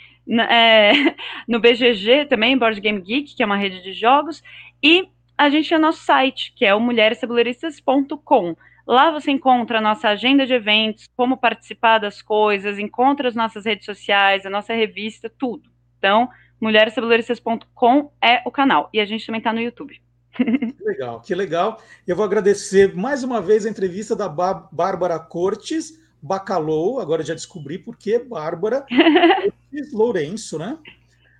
é, 0.49 0.91
no 1.47 1.61
BGG 1.61 2.26
também, 2.26 2.57
Board 2.57 2.81
Game 2.81 2.99
Geek, 2.99 3.35
que 3.35 3.41
é 3.41 3.45
uma 3.45 3.55
rede 3.55 3.81
de 3.81 3.93
jogos, 3.93 4.43
e 4.84 5.07
a 5.38 5.49
gente 5.49 5.69
tem 5.69 5.77
o 5.77 5.81
nosso 5.81 6.03
site, 6.03 6.53
que 6.55 6.65
é 6.65 6.76
o 6.76 6.80
mulherestabuleiristas.com. 6.81 8.55
Lá 8.86 9.10
você 9.10 9.32
encontra 9.32 9.80
a 9.80 9.82
nossa 9.82 10.10
agenda 10.10 10.45
de 10.45 10.53
eventos, 10.53 11.07
como 11.16 11.38
participar 11.38 11.98
das 11.98 12.22
coisas, 12.22 12.78
encontra 12.78 13.28
as 13.28 13.36
nossas 13.36 13.66
redes 13.66 13.86
sociais, 13.86 14.45
a 14.45 14.49
nossa 14.49 14.74
revista, 14.74 15.30
tudo. 15.30 15.70
Então, 15.98 16.30
mulherestabuleuristas.com 16.62 18.12
é 18.22 18.41
o 18.45 18.52
canal. 18.52 18.90
E 18.94 18.99
a 18.99 19.06
gente 19.06 19.26
também 19.26 19.40
está 19.40 19.52
no 19.52 19.60
YouTube. 19.60 19.99
Que 20.36 20.84
legal, 20.84 21.22
que 21.22 21.34
legal. 21.34 21.82
Eu 22.06 22.16
vou 22.16 22.26
agradecer 22.26 22.94
mais 22.94 23.24
uma 23.24 23.41
vez 23.41 23.66
a 23.66 23.70
entrevista 23.70 24.16
da 24.16 24.28
Bárbara 24.28 25.18
Cortes, 25.18 25.99
Bacalou, 26.22 26.99
agora 26.99 27.24
já 27.24 27.34
descobri 27.34 27.78
por 27.78 27.98
que 27.98 28.20
Bárbara 28.20 28.86
Cortes 29.72 29.94
Lourenço, 29.94 30.60
né? 30.60 30.78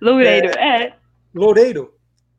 Loureiro, 0.00 0.48
é. 0.58 0.82
é. 0.82 0.96
Loureiro. 1.34 1.95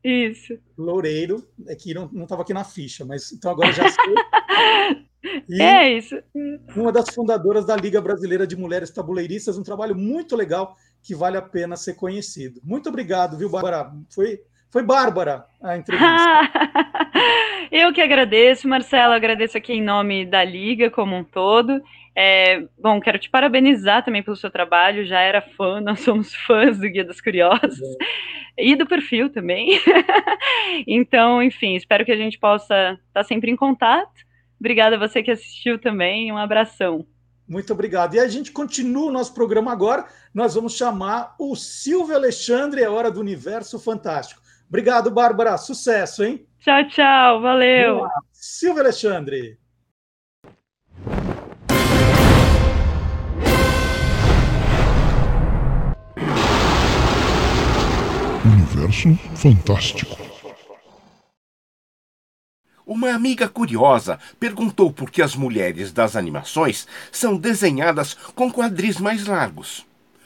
Isso. 0.07 0.57
Loureiro, 0.77 1.45
é 1.67 1.75
que 1.75 1.93
não 1.93 2.09
estava 2.23 2.41
aqui 2.43 2.53
na 2.53 2.63
ficha, 2.63 3.03
mas 3.03 3.33
então 3.33 3.51
agora 3.51 3.73
já 3.73 3.89
sei. 3.89 4.15
E 5.49 5.61
é 5.61 5.97
isso. 5.97 6.15
Uma 6.75 6.91
das 6.91 7.13
fundadoras 7.13 7.65
da 7.65 7.75
Liga 7.75 7.99
Brasileira 7.99 8.47
de 8.47 8.55
Mulheres 8.55 8.91
Tabuleiristas, 8.91 9.57
um 9.57 9.63
trabalho 9.63 9.95
muito 9.95 10.35
legal 10.35 10.75
que 11.01 11.13
vale 11.13 11.35
a 11.35 11.41
pena 11.41 11.75
ser 11.75 11.95
conhecido. 11.95 12.61
Muito 12.63 12.87
obrigado, 12.87 13.37
viu, 13.37 13.49
Bárbara? 13.49 13.91
Foi, 14.09 14.39
foi 14.69 14.83
Bárbara 14.83 15.45
a 15.61 15.75
entrevista. 15.75 16.07
Eu 17.71 17.91
que 17.91 18.01
agradeço, 18.01 18.67
Marcelo, 18.69 19.13
agradeço 19.13 19.57
aqui 19.57 19.73
em 19.73 19.83
nome 19.83 20.25
da 20.25 20.45
Liga 20.45 20.89
como 20.89 21.15
um 21.15 21.23
todo. 21.23 21.81
É, 22.19 22.67
bom, 22.79 22.99
quero 22.99 23.19
te 23.19 23.29
parabenizar 23.29 24.03
também 24.03 24.23
pelo 24.23 24.35
seu 24.35 24.49
trabalho, 24.49 25.05
já 25.05 25.19
era 25.19 25.39
fã, 25.39 25.79
nós 25.85 25.99
somos 25.99 26.33
fãs 26.33 26.79
do 26.79 26.89
Guia 26.89 27.05
das 27.05 27.21
Curiosas 27.21 27.79
é. 28.57 28.65
e 28.65 28.75
do 28.75 28.87
perfil 28.87 29.29
também. 29.29 29.79
então, 30.87 31.43
enfim, 31.43 31.75
espero 31.75 32.03
que 32.03 32.11
a 32.11 32.17
gente 32.17 32.39
possa 32.39 32.99
estar 33.07 33.23
sempre 33.23 33.51
em 33.51 33.55
contato. 33.55 34.25
Obrigada 34.59 34.95
a 34.95 34.99
você 34.99 35.21
que 35.21 35.29
assistiu 35.29 35.77
também, 35.77 36.31
um 36.31 36.37
abração. 36.37 37.05
Muito 37.47 37.71
obrigado. 37.71 38.15
E 38.15 38.19
a 38.19 38.27
gente 38.27 38.51
continua 38.51 39.09
o 39.09 39.11
nosso 39.11 39.35
programa 39.35 39.71
agora. 39.71 40.07
Nós 40.33 40.55
vamos 40.55 40.75
chamar 40.75 41.35
o 41.39 41.55
Silvio 41.55 42.15
Alexandre, 42.15 42.81
é 42.81 42.89
hora 42.89 43.11
do 43.11 43.19
Universo 43.19 43.79
Fantástico. 43.79 44.41
Obrigado, 44.67 45.11
Bárbara. 45.11 45.55
Sucesso, 45.55 46.23
hein? 46.23 46.47
Tchau, 46.59 46.87
tchau. 46.87 47.41
Valeu. 47.41 48.07
Silvio 48.33 48.81
Alexandre. 48.81 49.59
Universo 58.87 59.19
Fantástico. 59.35 60.17
Uma 62.85 63.13
amiga 63.13 63.49
curiosa 63.49 64.17
perguntou 64.39 64.93
por 64.93 65.11
que 65.11 65.21
as 65.21 65.35
mulheres 65.35 65.91
das 65.91 66.15
animações 66.15 66.87
são 67.11 67.35
desenhadas 67.35 68.13
com 68.33 68.49
quadris 68.49 68.97
mais 68.97 69.25
largos. 69.25 69.85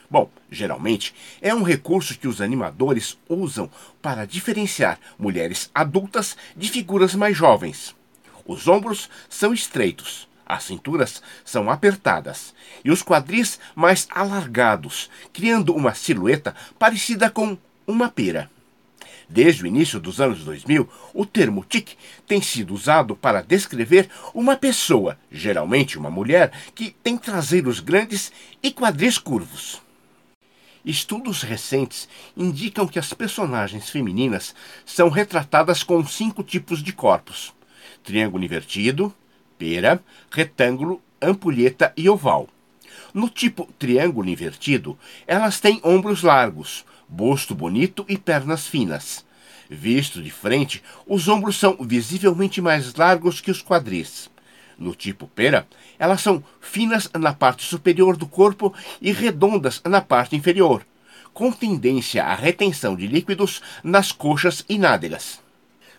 Bom, 0.09 0.29
geralmente 0.51 1.15
é 1.41 1.55
um 1.55 1.63
recurso 1.63 2.17
que 2.19 2.27
os 2.27 2.39
animadores 2.39 3.17
usam 3.27 3.67
para 3.99 4.27
diferenciar 4.27 4.99
mulheres 5.17 5.71
adultas 5.73 6.37
de 6.55 6.69
figuras 6.69 7.15
mais 7.15 7.35
jovens. 7.35 7.95
Os 8.45 8.67
ombros 8.67 9.09
são 9.27 9.53
estreitos, 9.53 10.27
as 10.45 10.65
cinturas 10.65 11.23
são 11.43 11.71
apertadas 11.71 12.53
e 12.85 12.91
os 12.91 13.01
quadris 13.01 13.59
mais 13.73 14.07
alargados, 14.11 15.09
criando 15.33 15.73
uma 15.73 15.95
silhueta 15.95 16.53
parecida 16.77 17.27
com 17.29 17.57
uma 17.91 18.09
pera. 18.09 18.49
Desde 19.29 19.63
o 19.63 19.67
início 19.67 19.99
dos 19.99 20.19
anos 20.19 20.43
2000, 20.43 20.89
o 21.13 21.25
termo 21.25 21.63
tic 21.67 21.91
tem 22.27 22.41
sido 22.41 22.73
usado 22.73 23.15
para 23.15 23.41
descrever 23.41 24.09
uma 24.33 24.57
pessoa, 24.57 25.17
geralmente 25.31 25.97
uma 25.97 26.09
mulher, 26.09 26.51
que 26.75 26.91
tem 27.03 27.17
traseiros 27.17 27.79
grandes 27.79 28.31
e 28.61 28.71
quadris 28.71 29.17
curvos. 29.17 29.81
Estudos 30.83 31.43
recentes 31.43 32.09
indicam 32.35 32.87
que 32.87 32.97
as 32.97 33.13
personagens 33.13 33.89
femininas 33.89 34.55
são 34.85 35.09
retratadas 35.09 35.83
com 35.83 36.05
cinco 36.05 36.43
tipos 36.43 36.81
de 36.81 36.91
corpos: 36.91 37.53
triângulo 38.03 38.43
invertido, 38.43 39.13
pera, 39.57 40.03
retângulo, 40.31 41.01
ampulheta 41.21 41.93
e 41.95 42.09
oval. 42.09 42.49
No 43.13 43.29
tipo 43.29 43.69
triângulo 43.77 44.27
invertido, 44.27 44.97
elas 45.27 45.59
têm 45.59 45.79
ombros 45.83 46.23
largos, 46.23 46.83
busto 47.11 47.53
bonito 47.53 48.05
e 48.07 48.17
pernas 48.17 48.65
finas. 48.65 49.25
Visto 49.69 50.23
de 50.23 50.31
frente, 50.31 50.81
os 51.05 51.27
ombros 51.27 51.57
são 51.57 51.77
visivelmente 51.81 52.61
mais 52.61 52.95
largos 52.95 53.41
que 53.41 53.51
os 53.51 53.61
quadris. 53.61 54.29
No 54.77 54.95
tipo 54.95 55.27
pera, 55.27 55.67
elas 55.99 56.21
são 56.21 56.43
finas 56.61 57.09
na 57.13 57.33
parte 57.33 57.65
superior 57.65 58.15
do 58.15 58.25
corpo 58.25 58.73
e 59.01 59.11
redondas 59.11 59.81
na 59.85 60.01
parte 60.01 60.35
inferior, 60.35 60.85
com 61.33 61.51
tendência 61.51 62.23
à 62.23 62.33
retenção 62.33 62.95
de 62.95 63.05
líquidos 63.07 63.61
nas 63.83 64.11
coxas 64.11 64.63
e 64.67 64.77
nádegas. 64.77 65.39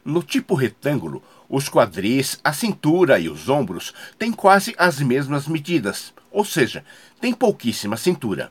No 0.05 0.23
tipo 0.23 0.55
retângulo, 0.55 1.23
os 1.49 1.69
quadris, 1.69 2.41
a 2.43 2.53
cintura 2.53 3.21
e 3.21 3.29
os 3.29 3.49
ombros 3.49 3.93
têm 4.19 4.33
quase 4.33 4.75
as 4.79 4.99
mesmas 4.99 5.47
medidas, 5.47 6.13
ou 6.31 6.45
seja, 6.45 6.85
têm 7.21 7.33
pouquíssima 7.33 7.97
cintura 7.97 8.51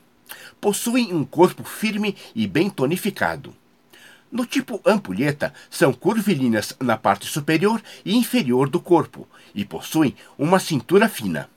possuem 0.62 1.12
um 1.12 1.26
corpo 1.26 1.64
firme 1.64 2.16
e 2.36 2.46
bem 2.46 2.70
tonificado. 2.70 3.54
No 4.32 4.46
tipo 4.46 4.80
ampulheta, 4.86 5.54
são 5.70 5.92
curvilíneas 5.92 6.74
na 6.80 6.96
parte 6.96 7.26
superior 7.26 7.82
e 8.06 8.16
inferior 8.16 8.70
do 8.70 8.80
corpo 8.80 9.28
e 9.54 9.66
possuem 9.66 10.16
uma 10.38 10.60
cintura 10.60 11.10
fina. 11.10 11.50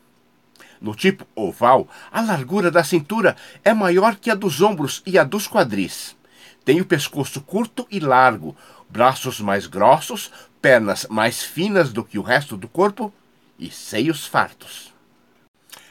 No 0.80 0.94
tipo 0.94 1.26
oval, 1.36 1.86
a 2.10 2.20
largura 2.20 2.70
da 2.70 2.82
cintura 2.82 3.36
é 3.62 3.72
maior 3.72 4.16
que 4.16 4.30
a 4.30 4.34
dos 4.34 4.60
ombros 4.60 5.02
e 5.06 5.18
a 5.18 5.22
dos 5.22 5.46
quadris. 5.46 6.16
Tem 6.64 6.80
o 6.80 6.86
pescoço 6.86 7.42
curto 7.42 7.86
e 7.90 8.00
largo, 8.00 8.56
braços 8.88 9.38
mais 9.38 9.66
grossos, 9.66 10.30
pernas 10.60 11.06
mais 11.10 11.42
finas 11.42 11.92
do 11.92 12.02
que 12.02 12.18
o 12.18 12.22
resto 12.22 12.56
do 12.56 12.66
corpo 12.66 13.12
e 13.58 13.70
seios 13.70 14.26
fartos. 14.26 14.93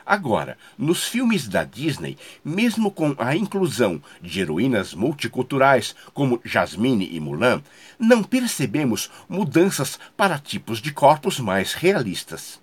Agora, 0.05 0.57
nos 0.77 1.05
filmes 1.07 1.47
da 1.47 1.63
Disney, 1.63 2.17
mesmo 2.43 2.91
com 2.91 3.15
a 3.17 3.35
inclusão 3.35 4.01
de 4.21 4.41
heroínas 4.41 4.93
multiculturais 4.93 5.95
como 6.13 6.41
Jasmine 6.43 7.09
e 7.09 7.19
Mulan, 7.19 7.61
não 7.97 8.21
percebemos 8.21 9.09
mudanças 9.30 9.97
para 10.17 10.38
tipos 10.38 10.80
de 10.80 10.91
corpos 10.91 11.39
mais 11.39 11.73
realistas. 11.73 12.61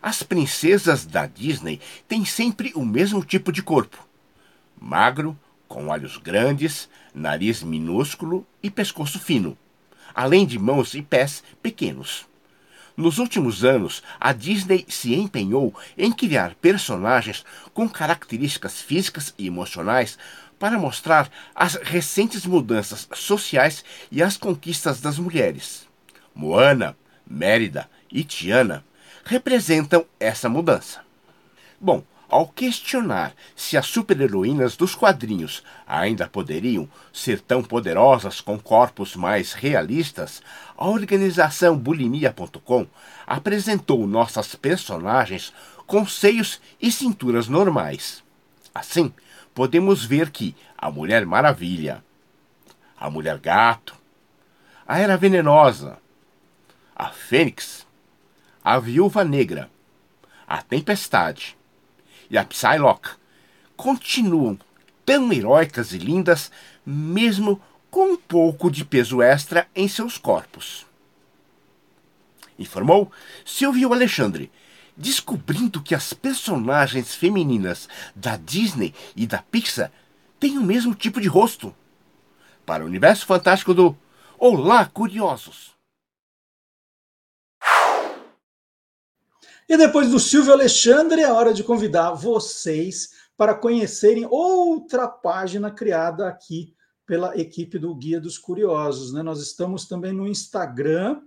As 0.00 0.22
princesas 0.22 1.04
da 1.04 1.26
Disney 1.26 1.78
têm 2.08 2.24
sempre 2.24 2.72
o 2.74 2.84
mesmo 2.84 3.22
tipo 3.22 3.52
de 3.52 3.62
corpo: 3.62 3.98
magro, 4.80 5.38
com 5.68 5.88
olhos 5.88 6.16
grandes, 6.16 6.88
nariz 7.14 7.62
minúsculo 7.62 8.46
e 8.62 8.70
pescoço 8.70 9.18
fino, 9.18 9.56
além 10.14 10.46
de 10.46 10.58
mãos 10.58 10.94
e 10.94 11.02
pés 11.02 11.44
pequenos. 11.62 12.29
Nos 13.00 13.16
últimos 13.16 13.64
anos, 13.64 14.02
a 14.20 14.30
Disney 14.30 14.84
se 14.86 15.14
empenhou 15.14 15.74
em 15.96 16.12
criar 16.12 16.54
personagens 16.56 17.46
com 17.72 17.88
características 17.88 18.82
físicas 18.82 19.32
e 19.38 19.46
emocionais 19.46 20.18
para 20.58 20.78
mostrar 20.78 21.30
as 21.54 21.76
recentes 21.76 22.44
mudanças 22.44 23.08
sociais 23.14 23.82
e 24.12 24.22
as 24.22 24.36
conquistas 24.36 25.00
das 25.00 25.18
mulheres. 25.18 25.88
Moana, 26.34 26.94
Mérida 27.26 27.88
e 28.12 28.22
Tiana 28.22 28.84
representam 29.24 30.04
essa 30.20 30.50
mudança. 30.50 31.00
Bom, 31.80 32.04
ao 32.30 32.46
questionar 32.46 33.34
se 33.56 33.76
as 33.76 33.86
super-heroínas 33.86 34.76
dos 34.76 34.94
quadrinhos 34.94 35.64
ainda 35.86 36.28
poderiam 36.28 36.88
ser 37.12 37.40
tão 37.40 37.62
poderosas 37.62 38.40
com 38.40 38.58
corpos 38.58 39.16
mais 39.16 39.52
realistas, 39.52 40.40
a 40.76 40.86
organização 40.86 41.76
bulimia.com 41.76 42.86
apresentou 43.26 44.06
nossas 44.06 44.54
personagens 44.54 45.52
com 45.86 46.06
seios 46.06 46.60
e 46.80 46.92
cinturas 46.92 47.48
normais. 47.48 48.22
Assim, 48.72 49.12
podemos 49.52 50.04
ver 50.04 50.30
que 50.30 50.54
a 50.78 50.90
Mulher 50.90 51.26
Maravilha, 51.26 52.04
a 52.96 53.10
Mulher 53.10 53.38
Gato, 53.38 53.96
a 54.86 54.98
Era 54.98 55.16
Venenosa, 55.16 55.98
a 56.94 57.08
Fênix, 57.08 57.86
a 58.62 58.78
Viúva 58.78 59.24
Negra, 59.24 59.68
a 60.46 60.62
Tempestade, 60.62 61.56
e 62.30 62.38
a 62.38 62.44
Psylocke 62.44 63.10
continuam 63.76 64.58
tão 65.04 65.32
heróicas 65.32 65.92
e 65.92 65.98
lindas, 65.98 66.50
mesmo 66.86 67.60
com 67.90 68.12
um 68.12 68.16
pouco 68.16 68.70
de 68.70 68.84
peso 68.84 69.20
extra 69.20 69.66
em 69.74 69.88
seus 69.88 70.16
corpos. 70.16 70.86
Informou 72.58 73.10
Silvio 73.44 73.92
Alexandre, 73.92 74.52
descobrindo 74.96 75.82
que 75.82 75.94
as 75.94 76.12
personagens 76.12 77.14
femininas 77.14 77.88
da 78.14 78.36
Disney 78.36 78.94
e 79.16 79.26
da 79.26 79.38
Pixar 79.38 79.90
têm 80.38 80.58
o 80.58 80.62
mesmo 80.62 80.94
tipo 80.94 81.20
de 81.20 81.26
rosto. 81.26 81.74
Para 82.64 82.84
o 82.84 82.86
universo 82.86 83.26
fantástico 83.26 83.74
do 83.74 83.96
Olá, 84.38 84.84
Curiosos! 84.86 85.79
E 89.70 89.76
depois 89.76 90.10
do 90.10 90.18
Silvio 90.18 90.52
Alexandre, 90.52 91.22
é 91.22 91.30
hora 91.30 91.54
de 91.54 91.62
convidar 91.62 92.10
vocês 92.10 93.10
para 93.36 93.54
conhecerem 93.54 94.26
outra 94.28 95.06
página 95.06 95.70
criada 95.70 96.26
aqui 96.26 96.74
pela 97.06 97.38
equipe 97.40 97.78
do 97.78 97.94
Guia 97.94 98.20
dos 98.20 98.36
Curiosos. 98.36 99.12
Né? 99.12 99.22
Nós 99.22 99.40
estamos 99.40 99.86
também 99.86 100.12
no 100.12 100.26
Instagram, 100.26 101.20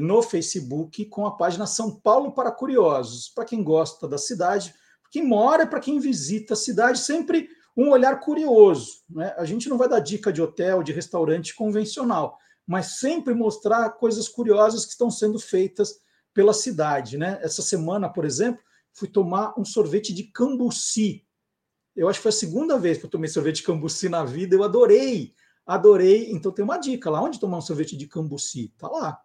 no 0.00 0.22
Facebook, 0.22 1.04
com 1.04 1.24
a 1.24 1.36
página 1.36 1.68
São 1.68 1.94
Paulo 1.94 2.32
para 2.32 2.50
Curiosos. 2.50 3.28
Para 3.28 3.44
quem 3.44 3.62
gosta 3.62 4.08
da 4.08 4.18
cidade, 4.18 4.74
quem 5.12 5.24
mora 5.24 5.62
e 5.62 5.68
para 5.68 5.78
quem 5.78 6.00
visita 6.00 6.54
a 6.54 6.56
cidade, 6.56 6.98
sempre 6.98 7.48
um 7.76 7.90
olhar 7.90 8.18
curioso. 8.18 9.04
Né? 9.08 9.32
A 9.38 9.44
gente 9.44 9.68
não 9.68 9.78
vai 9.78 9.88
dar 9.88 10.00
dica 10.00 10.32
de 10.32 10.42
hotel, 10.42 10.82
de 10.82 10.92
restaurante 10.92 11.54
convencional, 11.54 12.38
mas 12.66 12.98
sempre 12.98 13.34
mostrar 13.34 13.88
coisas 13.90 14.28
curiosas 14.28 14.84
que 14.84 14.90
estão 14.90 15.12
sendo 15.12 15.38
feitas 15.38 16.04
pela 16.36 16.52
cidade. 16.52 17.16
Né? 17.16 17.38
Essa 17.40 17.62
semana, 17.62 18.10
por 18.10 18.26
exemplo, 18.26 18.62
fui 18.92 19.08
tomar 19.08 19.58
um 19.58 19.64
sorvete 19.64 20.12
de 20.12 20.24
cambuci. 20.24 21.24
Eu 21.96 22.10
acho 22.10 22.18
que 22.18 22.24
foi 22.24 22.28
a 22.28 22.32
segunda 22.32 22.78
vez 22.78 22.98
que 22.98 23.06
eu 23.06 23.10
tomei 23.10 23.30
sorvete 23.30 23.56
de 23.56 23.62
cambuci 23.62 24.10
na 24.10 24.22
vida. 24.22 24.54
Eu 24.54 24.62
adorei, 24.62 25.32
adorei. 25.66 26.30
Então 26.30 26.52
tem 26.52 26.62
uma 26.62 26.76
dica 26.76 27.08
lá, 27.08 27.22
onde 27.22 27.40
tomar 27.40 27.56
um 27.56 27.62
sorvete 27.62 27.96
de 27.96 28.06
cambuci? 28.06 28.70
Tá 28.76 28.86
lá. 28.86 29.18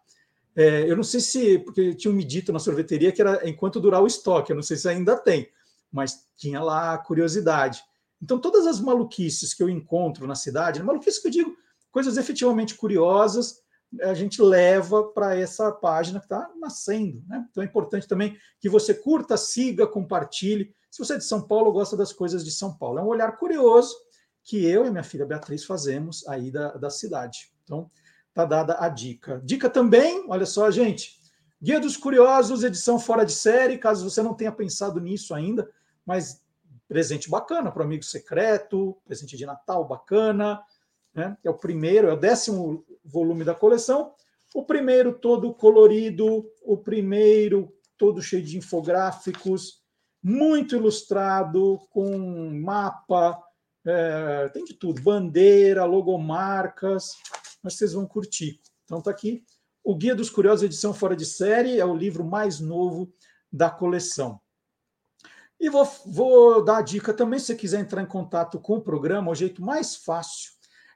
É, 0.55 0.89
eu 0.89 0.95
não 0.95 1.03
sei 1.03 1.19
se, 1.19 1.59
porque 1.59 1.93
tinham 1.93 2.15
me 2.15 2.23
dito 2.23 2.53
na 2.53 2.59
sorveteria 2.59 3.11
que 3.11 3.21
era 3.21 3.47
enquanto 3.47 3.79
durar 3.79 4.01
o 4.01 4.07
estoque, 4.07 4.51
eu 4.51 4.55
não 4.55 4.63
sei 4.63 4.77
se 4.77 4.87
ainda 4.87 5.17
tem, 5.17 5.49
mas 5.91 6.27
tinha 6.37 6.61
lá 6.61 6.97
curiosidade. 6.97 7.83
Então, 8.21 8.37
todas 8.39 8.67
as 8.67 8.79
maluquices 8.79 9.53
que 9.53 9.63
eu 9.63 9.69
encontro 9.69 10.27
na 10.27 10.35
cidade, 10.35 10.83
maluquices 10.83 11.19
que 11.19 11.27
eu 11.27 11.31
digo, 11.31 11.57
coisas 11.89 12.17
efetivamente 12.17 12.75
curiosas, 12.75 13.61
a 14.01 14.13
gente 14.13 14.41
leva 14.41 15.03
para 15.03 15.35
essa 15.35 15.71
página 15.71 16.19
que 16.19 16.25
está 16.25 16.49
nascendo. 16.59 17.21
Né? 17.27 17.45
Então 17.49 17.61
é 17.61 17.65
importante 17.65 18.07
também 18.07 18.37
que 18.59 18.69
você 18.69 18.93
curta, 18.93 19.35
siga, 19.35 19.85
compartilhe. 19.85 20.73
Se 20.89 20.99
você 20.99 21.15
é 21.15 21.17
de 21.17 21.25
São 21.25 21.41
Paulo, 21.41 21.71
gosta 21.71 21.97
das 21.97 22.13
coisas 22.13 22.43
de 22.43 22.51
São 22.51 22.73
Paulo. 22.73 22.99
É 22.99 23.03
um 23.03 23.07
olhar 23.07 23.37
curioso 23.37 23.95
que 24.43 24.65
eu 24.65 24.85
e 24.85 24.89
minha 24.89 25.03
filha 25.03 25.25
Beatriz 25.25 25.65
fazemos 25.65 26.27
aí 26.27 26.51
da, 26.51 26.73
da 26.73 26.89
cidade. 26.89 27.51
Então, 27.63 27.89
tá 28.33 28.45
dada 28.45 28.77
a 28.79 28.89
dica. 28.89 29.41
Dica 29.43 29.69
também, 29.69 30.25
olha 30.27 30.45
só, 30.45 30.69
gente. 30.71 31.19
Guia 31.61 31.79
dos 31.79 31.95
Curiosos, 31.95 32.63
edição 32.63 32.97
fora 32.97 33.23
de 33.23 33.33
série, 33.33 33.77
caso 33.77 34.09
você 34.09 34.23
não 34.23 34.33
tenha 34.33 34.51
pensado 34.51 34.99
nisso 34.99 35.35
ainda, 35.35 35.69
mas 36.03 36.41
presente 36.87 37.29
bacana 37.29 37.71
para 37.71 37.83
amigo 37.83 38.03
secreto, 38.03 38.97
presente 39.05 39.37
de 39.37 39.45
Natal 39.45 39.87
bacana, 39.87 40.61
né? 41.13 41.37
é 41.43 41.49
o 41.49 41.57
primeiro, 41.57 42.07
é 42.07 42.13
o 42.13 42.19
décimo 42.19 42.85
volume 43.03 43.43
da 43.43 43.55
coleção. 43.55 44.13
O 44.53 44.63
primeiro 44.63 45.13
todo 45.13 45.53
colorido, 45.53 46.45
o 46.63 46.77
primeiro 46.77 47.73
todo 47.97 48.21
cheio 48.21 48.43
de 48.43 48.57
infográficos, 48.57 49.81
muito 50.23 50.75
ilustrado, 50.75 51.79
com 51.89 52.51
mapa, 52.61 53.41
é, 53.85 54.49
tem 54.49 54.63
de 54.63 54.73
tudo, 54.73 55.01
bandeira, 55.01 55.85
logomarcas, 55.85 57.15
mas 57.63 57.75
vocês 57.75 57.93
vão 57.93 58.05
curtir. 58.05 58.59
Então 58.85 58.99
está 58.99 59.11
aqui 59.11 59.43
o 59.83 59.95
Guia 59.95 60.15
dos 60.15 60.29
Curiosos, 60.29 60.63
edição 60.63 60.93
fora 60.93 61.15
de 61.15 61.25
série, 61.25 61.79
é 61.79 61.85
o 61.85 61.95
livro 61.95 62.23
mais 62.23 62.59
novo 62.59 63.11
da 63.51 63.69
coleção. 63.69 64.39
E 65.59 65.69
vou, 65.69 65.85
vou 66.05 66.63
dar 66.63 66.77
a 66.77 66.81
dica 66.81 67.13
também, 67.13 67.39
se 67.39 67.47
você 67.47 67.55
quiser 67.55 67.79
entrar 67.79 68.01
em 68.01 68.07
contato 68.07 68.59
com 68.59 68.77
o 68.77 68.81
programa, 68.81 69.31
o 69.31 69.35
jeito 69.35 69.61
mais 69.61 69.95
fácil 69.95 70.51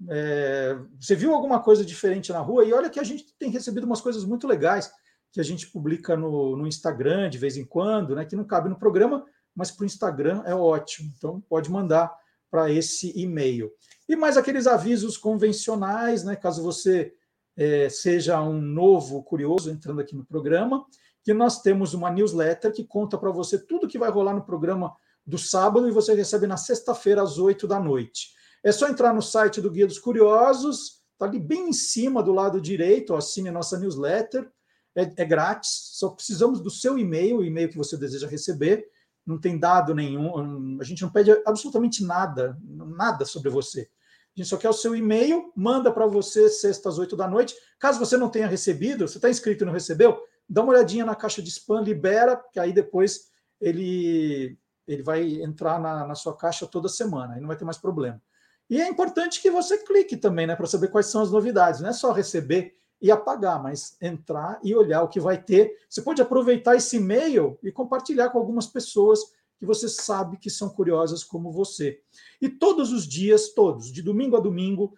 É... 0.08 0.76
Você 1.00 1.16
viu 1.16 1.34
alguma 1.34 1.60
coisa 1.60 1.84
diferente 1.84 2.32
na 2.32 2.40
rua? 2.40 2.64
E 2.64 2.72
olha 2.72 2.90
que 2.90 3.00
a 3.00 3.04
gente 3.04 3.34
tem 3.38 3.50
recebido 3.50 3.84
umas 3.84 4.00
coisas 4.00 4.24
muito 4.24 4.46
legais 4.46 4.92
que 5.32 5.40
a 5.40 5.44
gente 5.44 5.66
publica 5.66 6.16
no, 6.16 6.56
no 6.56 6.66
Instagram 6.66 7.28
de 7.28 7.38
vez 7.38 7.56
em 7.56 7.64
quando, 7.64 8.14
né? 8.14 8.24
que 8.24 8.36
não 8.36 8.44
cabe 8.44 8.68
no 8.68 8.78
programa, 8.78 9.26
mas 9.54 9.70
para 9.70 9.82
o 9.82 9.86
Instagram 9.86 10.42
é 10.46 10.54
ótimo. 10.54 11.12
Então 11.16 11.40
pode 11.40 11.70
mandar 11.70 12.16
para 12.54 12.70
esse 12.70 13.12
e-mail. 13.20 13.72
E 14.08 14.14
mais 14.14 14.36
aqueles 14.36 14.68
avisos 14.68 15.16
convencionais, 15.16 16.22
né? 16.22 16.36
Caso 16.36 16.62
você 16.62 17.12
é, 17.56 17.88
seja 17.88 18.40
um 18.40 18.60
novo 18.60 19.24
curioso 19.24 19.72
entrando 19.72 20.00
aqui 20.00 20.14
no 20.14 20.24
programa, 20.24 20.86
que 21.24 21.34
nós 21.34 21.60
temos 21.62 21.94
uma 21.94 22.12
newsletter 22.12 22.72
que 22.72 22.84
conta 22.84 23.18
para 23.18 23.32
você 23.32 23.58
tudo 23.58 23.88
que 23.88 23.98
vai 23.98 24.08
rolar 24.08 24.34
no 24.34 24.44
programa 24.44 24.94
do 25.26 25.36
sábado 25.36 25.88
e 25.88 25.90
você 25.90 26.14
recebe 26.14 26.46
na 26.46 26.56
sexta-feira 26.56 27.22
às 27.22 27.38
oito 27.38 27.66
da 27.66 27.80
noite. 27.80 28.28
É 28.62 28.70
só 28.70 28.86
entrar 28.86 29.12
no 29.12 29.20
site 29.20 29.60
do 29.60 29.68
Guia 29.68 29.88
dos 29.88 29.98
Curiosos, 29.98 31.02
está 31.14 31.26
ali 31.26 31.40
bem 31.40 31.70
em 31.70 31.72
cima 31.72 32.22
do 32.22 32.32
lado 32.32 32.60
direito, 32.60 33.14
ó, 33.14 33.16
assine 33.16 33.48
a 33.48 33.52
nossa 33.52 33.76
newsletter, 33.80 34.48
é, 34.94 35.10
é 35.16 35.24
grátis, 35.24 35.90
só 35.94 36.10
precisamos 36.10 36.60
do 36.60 36.70
seu 36.70 36.96
e-mail, 36.96 37.38
o 37.38 37.44
e-mail 37.44 37.68
que 37.68 37.76
você 37.76 37.96
deseja 37.96 38.28
receber, 38.28 38.86
não 39.26 39.38
tem 39.38 39.58
dado 39.58 39.94
nenhum, 39.94 40.78
a 40.80 40.84
gente 40.84 41.02
não 41.02 41.10
pede 41.10 41.30
absolutamente 41.46 42.04
nada, 42.04 42.58
nada 42.62 43.24
sobre 43.24 43.50
você. 43.50 43.88
A 44.36 44.40
gente 44.40 44.48
só 44.48 44.56
quer 44.56 44.68
o 44.68 44.74
seu 44.74 44.96
e-mail, 44.96 45.52
manda 45.56 45.92
para 45.92 46.06
você 46.06 46.48
sexta 46.48 46.88
às 46.88 46.98
oito 46.98 47.16
da 47.16 47.28
noite. 47.28 47.54
Caso 47.78 47.98
você 47.98 48.16
não 48.16 48.28
tenha 48.28 48.48
recebido, 48.48 49.06
você 49.06 49.18
está 49.18 49.30
inscrito 49.30 49.62
e 49.62 49.66
não 49.66 49.72
recebeu, 49.72 50.20
dá 50.48 50.62
uma 50.62 50.72
olhadinha 50.72 51.04
na 51.04 51.14
caixa 51.14 51.40
de 51.40 51.48
spam, 51.50 51.80
libera, 51.80 52.36
que 52.52 52.58
aí 52.58 52.72
depois 52.72 53.30
ele, 53.60 54.58
ele 54.86 55.02
vai 55.02 55.40
entrar 55.40 55.80
na, 55.80 56.06
na 56.06 56.14
sua 56.14 56.36
caixa 56.36 56.66
toda 56.66 56.88
semana, 56.88 57.34
aí 57.34 57.40
não 57.40 57.48
vai 57.48 57.56
ter 57.56 57.64
mais 57.64 57.78
problema. 57.78 58.20
E 58.68 58.80
é 58.80 58.88
importante 58.88 59.40
que 59.40 59.50
você 59.50 59.78
clique 59.78 60.16
também, 60.16 60.46
né, 60.46 60.56
para 60.56 60.66
saber 60.66 60.88
quais 60.88 61.06
são 61.06 61.22
as 61.22 61.30
novidades. 61.30 61.80
Não 61.80 61.90
é 61.90 61.92
só 61.92 62.12
receber 62.12 62.74
e 63.04 63.10
apagar, 63.10 63.62
mas 63.62 63.98
entrar 64.00 64.58
e 64.64 64.74
olhar 64.74 65.02
o 65.02 65.08
que 65.08 65.20
vai 65.20 65.36
ter. 65.36 65.76
Você 65.90 66.00
pode 66.00 66.22
aproveitar 66.22 66.74
esse 66.74 66.96
e-mail 66.96 67.58
e 67.62 67.70
compartilhar 67.70 68.30
com 68.30 68.38
algumas 68.38 68.66
pessoas 68.66 69.20
que 69.58 69.66
você 69.66 69.90
sabe 69.90 70.38
que 70.38 70.48
são 70.48 70.70
curiosas 70.70 71.22
como 71.22 71.52
você. 71.52 72.00
E 72.40 72.48
todos 72.48 72.92
os 72.92 73.06
dias, 73.06 73.52
todos, 73.52 73.92
de 73.92 74.00
domingo 74.00 74.38
a 74.38 74.40
domingo, 74.40 74.96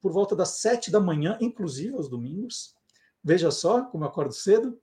por 0.00 0.12
volta 0.12 0.34
das 0.34 0.60
sete 0.60 0.90
da 0.90 0.98
manhã, 0.98 1.36
inclusive 1.38 1.94
aos 1.94 2.08
domingos, 2.08 2.74
veja 3.22 3.50
só 3.50 3.82
como 3.82 4.04
eu 4.04 4.08
acordo 4.08 4.32
cedo, 4.32 4.80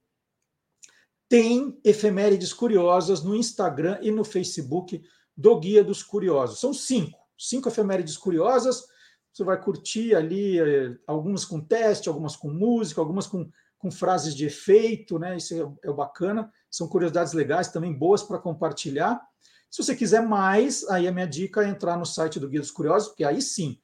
tem 1.28 1.76
efemérides 1.82 2.52
curiosas 2.52 3.20
no 3.20 3.34
Instagram 3.34 3.98
e 4.00 4.12
no 4.12 4.22
Facebook 4.22 5.02
do 5.36 5.58
Guia 5.58 5.82
dos 5.82 6.04
Curiosos. 6.04 6.60
São 6.60 6.72
cinco, 6.72 7.18
cinco 7.36 7.68
efemérides 7.68 8.16
curiosas 8.16 8.86
você 9.34 9.42
vai 9.42 9.60
curtir 9.60 10.14
ali 10.14 10.60
eh, 10.60 10.96
algumas 11.08 11.44
com 11.44 11.60
teste, 11.60 12.08
algumas 12.08 12.36
com 12.36 12.48
música, 12.48 13.00
algumas 13.00 13.26
com, 13.26 13.50
com 13.76 13.90
frases 13.90 14.32
de 14.32 14.46
efeito, 14.46 15.18
né? 15.18 15.36
Isso 15.36 15.76
é, 15.82 15.88
é 15.88 15.92
bacana. 15.92 16.52
São 16.70 16.86
curiosidades 16.86 17.32
legais, 17.32 17.68
também 17.68 17.92
boas 17.92 18.22
para 18.22 18.38
compartilhar. 18.38 19.20
Se 19.68 19.82
você 19.82 19.96
quiser 19.96 20.22
mais, 20.22 20.88
aí 20.88 21.08
a 21.08 21.12
minha 21.12 21.26
dica 21.26 21.64
é 21.64 21.68
entrar 21.68 21.98
no 21.98 22.06
site 22.06 22.38
do 22.38 22.48
Guia 22.48 22.60
dos 22.60 22.70
Curiosos, 22.70 23.08
porque 23.08 23.24
aí 23.24 23.42
sim, 23.42 23.80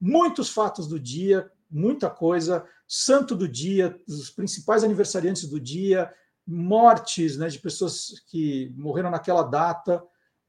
muitos 0.00 0.48
fatos 0.48 0.88
do 0.88 0.98
dia, 0.98 1.50
muita 1.70 2.08
coisa, 2.08 2.66
santo 2.88 3.34
do 3.34 3.46
dia, 3.46 4.00
os 4.08 4.30
principais 4.30 4.82
aniversariantes 4.82 5.46
do 5.46 5.60
dia, 5.60 6.10
mortes 6.46 7.36
né, 7.36 7.48
de 7.48 7.58
pessoas 7.58 8.22
que 8.26 8.72
morreram 8.74 9.10
naquela 9.10 9.42
data, 9.42 10.02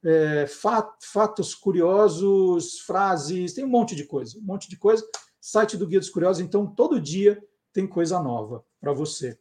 é, 0.05 0.45
fatos 0.47 1.55
curiosos, 1.55 2.79
frases, 2.81 3.53
tem 3.53 3.65
um 3.65 3.69
monte 3.69 3.95
de 3.95 4.05
coisa, 4.05 4.37
um 4.37 4.43
monte 4.43 4.69
de 4.69 4.77
coisa. 4.77 5.03
Site 5.41 5.77
do 5.77 5.87
Guia 5.87 5.99
dos 5.99 6.09
Curiosos, 6.09 6.41
então 6.41 6.65
todo 6.65 7.01
dia 7.01 7.41
tem 7.73 7.87
coisa 7.87 8.21
nova 8.21 8.63
para 8.79 8.93
você. 8.93 9.37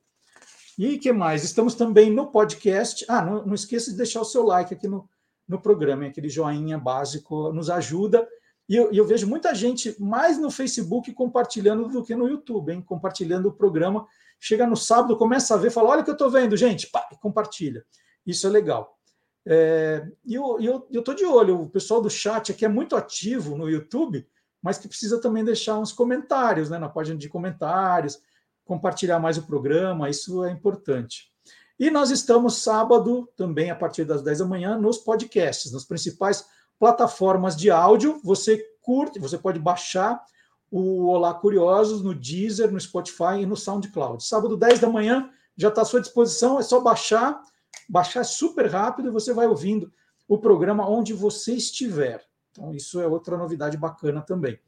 E 0.78 0.98
que 0.98 1.12
mais? 1.12 1.44
Estamos 1.44 1.74
também 1.74 2.10
no 2.10 2.30
podcast. 2.30 3.04
Ah, 3.08 3.22
não, 3.24 3.46
não 3.46 3.54
esqueça 3.54 3.90
de 3.90 3.96
deixar 3.96 4.20
o 4.20 4.24
seu 4.24 4.44
like 4.44 4.74
aqui 4.74 4.88
no, 4.88 5.08
no 5.46 5.60
programa, 5.60 6.06
aquele 6.06 6.28
joinha 6.28 6.78
básico 6.78 7.52
nos 7.52 7.70
ajuda. 7.70 8.26
E 8.68 8.74
eu, 8.74 8.90
eu, 8.90 9.06
vejo 9.06 9.26
muita 9.26 9.54
gente 9.54 9.94
mais 10.00 10.38
no 10.38 10.50
Facebook 10.50 11.12
compartilhando 11.12 11.86
do 11.88 12.02
que 12.02 12.14
no 12.14 12.26
YouTube, 12.26 12.72
hein? 12.72 12.82
Compartilhando 12.82 13.46
o 13.46 13.52
programa. 13.52 14.06
Chega 14.40 14.66
no 14.66 14.76
sábado, 14.76 15.16
começa 15.16 15.54
a 15.54 15.58
ver, 15.58 15.70
fala: 15.70 15.90
olha 15.90 16.00
o 16.00 16.04
que 16.04 16.10
eu 16.10 16.14
estou 16.14 16.30
vendo, 16.30 16.56
gente, 16.56 16.88
pá, 16.88 17.06
compartilha. 17.20 17.84
Isso 18.26 18.46
é 18.46 18.50
legal. 18.50 18.98
É, 19.46 20.06
e 20.24 20.34
eu 20.34 20.58
estou 20.90 21.14
eu, 21.14 21.16
de 21.16 21.24
olho, 21.24 21.62
o 21.62 21.68
pessoal 21.68 22.00
do 22.00 22.08
chat 22.08 22.50
aqui 22.50 22.64
é 22.64 22.68
muito 22.68 22.96
ativo 22.96 23.56
no 23.56 23.68
YouTube, 23.68 24.26
mas 24.62 24.78
que 24.78 24.88
precisa 24.88 25.20
também 25.20 25.44
deixar 25.44 25.78
uns 25.78 25.92
comentários 25.92 26.70
né, 26.70 26.78
na 26.78 26.88
página 26.88 27.18
de 27.18 27.28
comentários, 27.28 28.18
compartilhar 28.64 29.18
mais 29.18 29.36
o 29.36 29.46
programa, 29.46 30.08
isso 30.08 30.42
é 30.44 30.50
importante. 30.50 31.30
E 31.78 31.90
nós 31.90 32.10
estamos 32.10 32.62
sábado, 32.62 33.28
também 33.36 33.70
a 33.70 33.74
partir 33.74 34.04
das 34.04 34.22
10 34.22 34.38
da 34.38 34.44
manhã, 34.46 34.78
nos 34.78 34.98
podcasts, 34.98 35.72
nas 35.72 35.84
principais 35.84 36.46
plataformas 36.78 37.56
de 37.56 37.70
áudio. 37.70 38.20
Você 38.22 38.64
curte, 38.80 39.18
você 39.18 39.36
pode 39.36 39.58
baixar 39.58 40.22
o 40.70 41.06
Olá 41.08 41.34
Curiosos 41.34 42.02
no 42.02 42.14
Deezer, 42.14 42.72
no 42.72 42.80
Spotify 42.80 43.40
e 43.40 43.46
no 43.46 43.56
SoundCloud. 43.56 44.24
Sábado, 44.24 44.56
10 44.56 44.80
da 44.80 44.88
manhã, 44.88 45.28
já 45.56 45.68
está 45.68 45.82
à 45.82 45.84
sua 45.84 46.00
disposição, 46.00 46.58
é 46.58 46.62
só 46.62 46.80
baixar 46.80 47.40
baixar 47.88 48.24
super 48.24 48.70
rápido 48.70 49.08
e 49.08 49.12
você 49.12 49.32
vai 49.32 49.46
ouvindo 49.46 49.92
o 50.26 50.38
programa 50.38 50.88
onde 50.88 51.12
você 51.12 51.54
estiver. 51.54 52.24
Então, 52.50 52.72
isso 52.72 53.00
é 53.00 53.06
outra 53.06 53.36
novidade 53.36 53.76
bacana 53.76 54.22
também. 54.22 54.58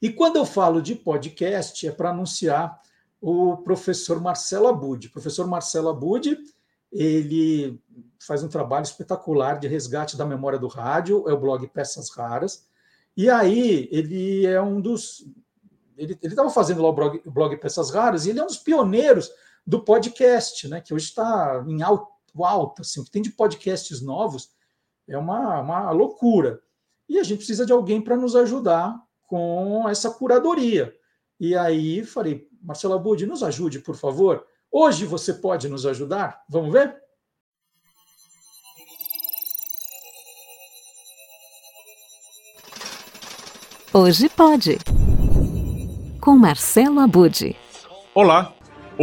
E 0.00 0.10
quando 0.10 0.36
eu 0.36 0.44
falo 0.44 0.82
de 0.82 0.94
podcast, 0.94 1.86
é 1.86 1.90
para 1.90 2.10
anunciar 2.10 2.80
o 3.20 3.56
professor 3.58 4.20
Marcelo 4.20 4.66
Abud. 4.66 5.06
O 5.06 5.12
professor 5.12 5.46
Marcelo 5.46 5.88
Abud, 5.88 6.36
ele 6.90 7.80
faz 8.20 8.42
um 8.42 8.48
trabalho 8.48 8.82
espetacular 8.82 9.58
de 9.58 9.68
resgate 9.68 10.16
da 10.16 10.26
memória 10.26 10.58
do 10.58 10.66
rádio, 10.66 11.28
é 11.28 11.32
o 11.32 11.40
blog 11.40 11.66
Peças 11.68 12.10
Raras. 12.10 12.66
E 13.16 13.30
aí, 13.30 13.88
ele 13.92 14.44
é 14.44 14.60
um 14.60 14.80
dos. 14.80 15.24
Ele 15.96 16.18
estava 16.20 16.50
fazendo 16.50 16.82
lá 16.82 16.88
o 16.88 16.92
blog, 16.92 17.22
o 17.24 17.30
blog 17.30 17.56
Peças 17.58 17.90
Raras, 17.90 18.26
e 18.26 18.30
ele 18.30 18.40
é 18.40 18.42
um 18.42 18.46
dos 18.46 18.58
pioneiros 18.58 19.30
do 19.66 19.84
podcast, 19.84 20.68
né, 20.68 20.80
que 20.80 20.92
hoje 20.92 21.06
está 21.06 21.64
em 21.68 21.82
alto, 21.82 22.10
alta. 22.44 22.82
Assim, 22.82 23.00
o 23.00 23.04
que 23.04 23.10
tem 23.10 23.22
de 23.22 23.30
podcasts 23.30 24.02
novos 24.02 24.50
é 25.08 25.16
uma, 25.16 25.60
uma 25.60 25.90
loucura. 25.90 26.60
E 27.08 27.18
a 27.18 27.22
gente 27.22 27.38
precisa 27.38 27.66
de 27.66 27.72
alguém 27.72 28.00
para 28.00 28.16
nos 28.16 28.34
ajudar 28.34 28.98
com 29.26 29.88
essa 29.88 30.10
curadoria. 30.10 30.94
E 31.38 31.56
aí 31.56 32.04
falei, 32.04 32.48
Marcelo 32.62 32.94
Abud, 32.94 33.26
nos 33.26 33.42
ajude, 33.42 33.80
por 33.80 33.96
favor. 33.96 34.46
Hoje 34.70 35.04
você 35.04 35.34
pode 35.34 35.68
nos 35.68 35.84
ajudar? 35.84 36.42
Vamos 36.48 36.72
ver? 36.72 36.96
Hoje 43.92 44.28
pode. 44.30 44.78
Com 46.18 46.36
Marcelo 46.36 47.00
Abud. 47.00 47.54
Olá, 48.14 48.54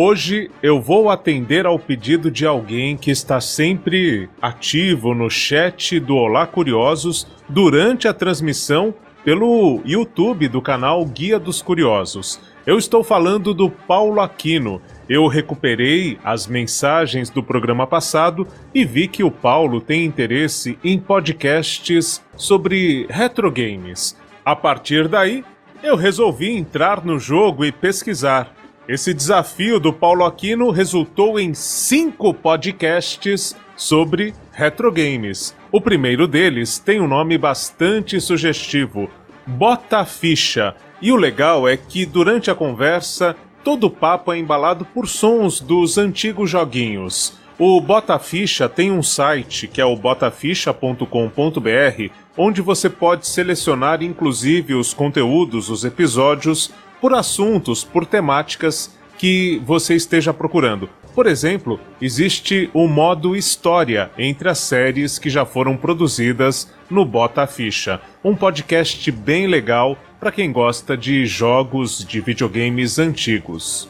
Hoje 0.01 0.49
eu 0.63 0.79
vou 0.79 1.09
atender 1.09 1.65
ao 1.65 1.77
pedido 1.77 2.31
de 2.31 2.45
alguém 2.45 2.95
que 2.95 3.11
está 3.11 3.41
sempre 3.41 4.29
ativo 4.41 5.13
no 5.13 5.29
chat 5.29 5.99
do 5.99 6.15
Olá 6.15 6.47
Curiosos 6.47 7.27
durante 7.49 8.07
a 8.07 8.13
transmissão 8.13 8.93
pelo 9.25 9.81
YouTube 9.83 10.47
do 10.47 10.61
canal 10.61 11.03
Guia 11.03 11.37
dos 11.37 11.61
Curiosos. 11.61 12.39
Eu 12.65 12.77
estou 12.77 13.03
falando 13.03 13.53
do 13.53 13.69
Paulo 13.69 14.21
Aquino. 14.21 14.81
Eu 15.09 15.27
recuperei 15.27 16.17
as 16.23 16.47
mensagens 16.47 17.29
do 17.29 17.43
programa 17.43 17.85
passado 17.85 18.47
e 18.73 18.85
vi 18.85 19.05
que 19.05 19.21
o 19.21 19.29
Paulo 19.29 19.81
tem 19.81 20.05
interesse 20.05 20.79
em 20.81 20.97
podcasts 20.97 22.23
sobre 22.37 23.05
retro 23.09 23.51
games. 23.51 24.17
A 24.45 24.55
partir 24.55 25.09
daí, 25.09 25.43
eu 25.83 25.97
resolvi 25.97 26.55
entrar 26.55 27.03
no 27.03 27.19
jogo 27.19 27.65
e 27.65 27.71
pesquisar. 27.73 28.58
Esse 28.89 29.13
desafio 29.13 29.79
do 29.79 29.93
Paulo 29.93 30.25
Aquino 30.25 30.71
resultou 30.71 31.39
em 31.39 31.53
cinco 31.53 32.33
podcasts 32.33 33.55
sobre 33.77 34.33
retro 34.51 34.91
games. 34.91 35.55
O 35.71 35.79
primeiro 35.79 36.27
deles 36.27 36.79
tem 36.79 36.99
um 36.99 37.07
nome 37.07 37.37
bastante 37.37 38.19
sugestivo: 38.19 39.07
Bota 39.45 40.03
Ficha. 40.05 40.75
E 40.99 41.11
o 41.11 41.15
legal 41.15 41.69
é 41.69 41.77
que 41.77 42.03
durante 42.03 42.49
a 42.49 42.55
conversa 42.55 43.35
todo 43.63 43.85
o 43.85 43.91
papo 43.91 44.33
é 44.33 44.39
embalado 44.39 44.83
por 44.85 45.07
sons 45.07 45.59
dos 45.59 45.99
antigos 45.99 46.49
joguinhos. 46.49 47.37
O 47.59 47.79
Botaficha 47.79 48.67
tem 48.67 48.91
um 48.91 49.03
site 49.03 49.67
que 49.67 49.79
é 49.79 49.85
o 49.85 49.95
botaficha.com.br, 49.95 52.11
onde 52.35 52.61
você 52.61 52.89
pode 52.89 53.27
selecionar 53.27 54.01
inclusive 54.01 54.73
os 54.73 54.95
conteúdos, 54.95 55.69
os 55.69 55.85
episódios, 55.85 56.71
por 57.01 57.13
assuntos, 57.13 57.83
por 57.83 58.05
temáticas 58.05 58.97
que 59.17 59.61
você 59.65 59.95
esteja 59.95 60.33
procurando. 60.33 60.89
Por 61.13 61.27
exemplo, 61.27 61.79
existe 62.01 62.69
o 62.73 62.87
modo 62.87 63.35
História 63.35 64.11
entre 64.17 64.47
as 64.47 64.59
séries 64.59 65.19
que 65.19 65.29
já 65.29 65.45
foram 65.45 65.75
produzidas 65.75 66.71
no 66.89 67.03
Bota 67.03 67.45
Ficha, 67.45 67.99
um 68.23 68.35
podcast 68.35 69.11
bem 69.11 69.47
legal 69.47 69.97
para 70.19 70.31
quem 70.31 70.51
gosta 70.51 70.95
de 70.95 71.25
jogos 71.25 72.05
de 72.05 72.21
videogames 72.21 72.99
antigos. 72.99 73.89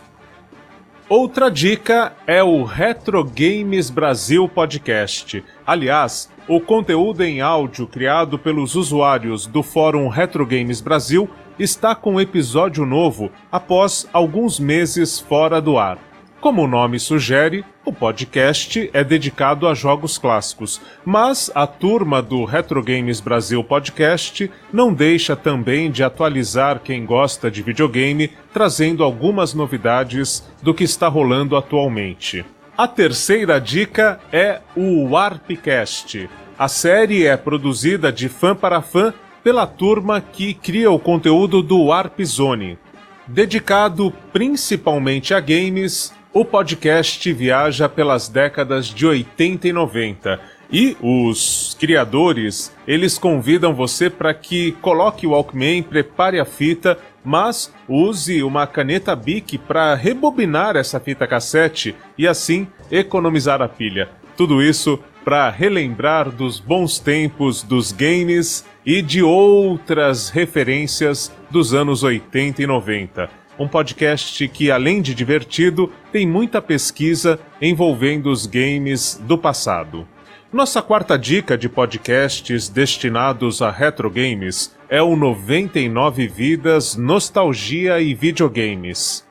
Outra 1.08 1.50
dica 1.50 2.14
é 2.28 2.44
o 2.44 2.64
Retro 2.64 3.24
Games 3.24 3.90
Brasil 3.90 4.48
Podcast. 4.48 5.44
Aliás, 5.66 6.30
o 6.48 6.60
conteúdo 6.60 7.24
em 7.24 7.42
áudio 7.42 7.88
criado 7.88 8.38
pelos 8.38 8.76
usuários 8.76 9.48
do 9.48 9.64
Fórum 9.64 10.08
Retro 10.08 10.46
Games 10.46 10.82
Brasil 10.82 11.28
está 11.60 11.94
com 11.94 12.22
episódio 12.22 12.86
novo 12.86 13.30
após 13.52 14.08
alguns 14.14 14.60
meses 14.60 15.20
fora 15.20 15.62
do 15.62 15.78
ar. 15.78 15.98
Como 16.40 16.64
o 16.64 16.68
nome 16.68 17.02
sugere, 17.02 17.66
o 17.84 17.92
podcast 17.92 18.90
é 18.94 19.04
dedicado 19.04 19.68
a 19.68 19.74
jogos 19.74 20.18
clássicos, 20.18 20.80
mas 21.04 21.52
a 21.54 21.68
turma 21.68 22.22
do 22.22 22.46
Retro 22.46 22.82
Games 22.82 23.20
Brasil 23.20 23.62
Podcast 23.62 24.50
não 24.72 24.94
deixa 24.94 25.36
também 25.36 25.92
de 25.92 26.02
atualizar 26.02 26.80
quem 26.80 27.06
gosta 27.06 27.52
de 27.52 27.62
videogame, 27.62 28.32
trazendo 28.54 29.04
algumas 29.04 29.54
novidades 29.54 30.48
do 30.64 30.74
que 30.74 30.86
está 30.86 31.10
rolando 31.10 31.58
atualmente. 31.58 32.46
A 32.78 32.88
terceira 32.88 33.60
dica 33.60 34.22
é 34.32 34.62
o 34.78 35.10
Warpcast. 35.10 36.30
A 36.58 36.70
série 36.70 37.26
é 37.26 37.36
produzida 37.36 38.14
de 38.14 38.30
fã 38.30 38.56
para 38.56 38.82
fã 38.82 39.14
pela 39.44 39.66
turma 39.66 40.22
que 40.22 40.54
cria 40.54 40.92
o 40.92 41.00
conteúdo 41.00 41.62
do 41.62 41.86
Warp 41.86 42.20
Zone. 42.22 42.78
Dedicado 43.28 44.14
principalmente 44.34 45.34
a 45.34 45.40
games, 45.40 46.14
o 46.34 46.44
podcast 46.44 47.32
viaja 47.34 47.88
pelas 47.90 48.28
décadas 48.28 48.88
de 48.88 49.06
80 49.06 49.68
e 49.68 49.74
90 49.74 50.40
e 50.72 50.96
os 51.02 51.76
criadores, 51.80 52.72
eles 52.88 53.18
convidam 53.18 53.74
você 53.74 54.10
para 54.10 54.34
que 54.34 54.74
coloque 54.74 55.26
o 55.26 55.32
Walkman, 55.32 55.82
prepare 55.82 56.40
a 56.40 56.46
fita, 56.46 56.98
mas 57.24 57.74
use 57.88 58.44
uma 58.44 58.68
caneta 58.68 59.16
Bic 59.16 59.58
para 59.58 59.96
rebobinar 59.96 60.76
essa 60.76 61.00
fita 61.00 61.26
cassete 61.26 61.96
e 62.18 62.28
assim 62.28 62.68
economizar 62.92 63.62
a 63.62 63.68
pilha. 63.68 64.10
Tudo 64.38 64.62
isso 64.62 65.00
para 65.26 65.50
relembrar 65.50 66.30
dos 66.30 66.60
bons 66.60 67.00
tempos 67.00 67.62
dos 67.62 67.92
games 67.92 68.66
e 68.86 69.02
de 69.02 69.22
outras 69.22 70.30
referências 70.30 71.32
dos 71.50 71.74
anos 71.74 72.04
80 72.04 72.64
e 72.64 72.68
90 72.68 73.40
um 73.60 73.68
podcast 73.68 74.48
que, 74.48 74.72
além 74.72 75.02
de 75.02 75.14
divertido, 75.14 75.92
tem 76.14 76.26
muita 76.26 76.62
pesquisa 76.62 77.38
envolvendo 77.62 78.32
os 78.32 78.46
games 78.46 79.22
do 79.26 79.38
passado. 79.38 80.08
Nossa 80.52 80.82
quarta 80.82 81.20
dica 81.20 81.58
de 81.58 81.68
podcasts 81.68 82.70
destinados 82.70 83.62
a 83.62 83.70
retro 83.70 84.10
games 84.10 84.74
é 84.88 85.02
o 85.02 85.16
99 85.16 86.28
Vidas, 86.28 86.96
Nostalgia 86.96 88.00
e 88.00 88.16
Videogames. 88.16 89.28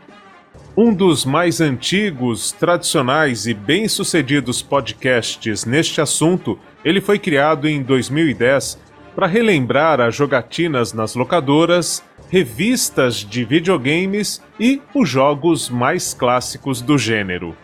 Um 0.76 0.94
dos 0.94 1.24
mais 1.24 1.60
antigos, 1.60 2.52
tradicionais 2.52 3.46
e 3.46 3.54
bem-sucedidos 3.54 4.62
podcasts 4.62 5.64
neste 5.64 6.00
assunto, 6.00 6.56
ele 6.84 7.00
foi 7.00 7.18
criado 7.18 7.66
em 7.66 7.82
2010 7.82 8.78
para 9.18 9.26
relembrar 9.26 10.00
as 10.00 10.14
jogatinas 10.14 10.92
nas 10.92 11.16
locadoras 11.16 12.04
revistas 12.30 13.16
de 13.16 13.44
videogames 13.44 14.40
e 14.60 14.80
os 14.94 15.08
jogos 15.08 15.68
mais 15.68 16.14
clássicos 16.14 16.80
do 16.80 16.96
gênero. 16.96 17.56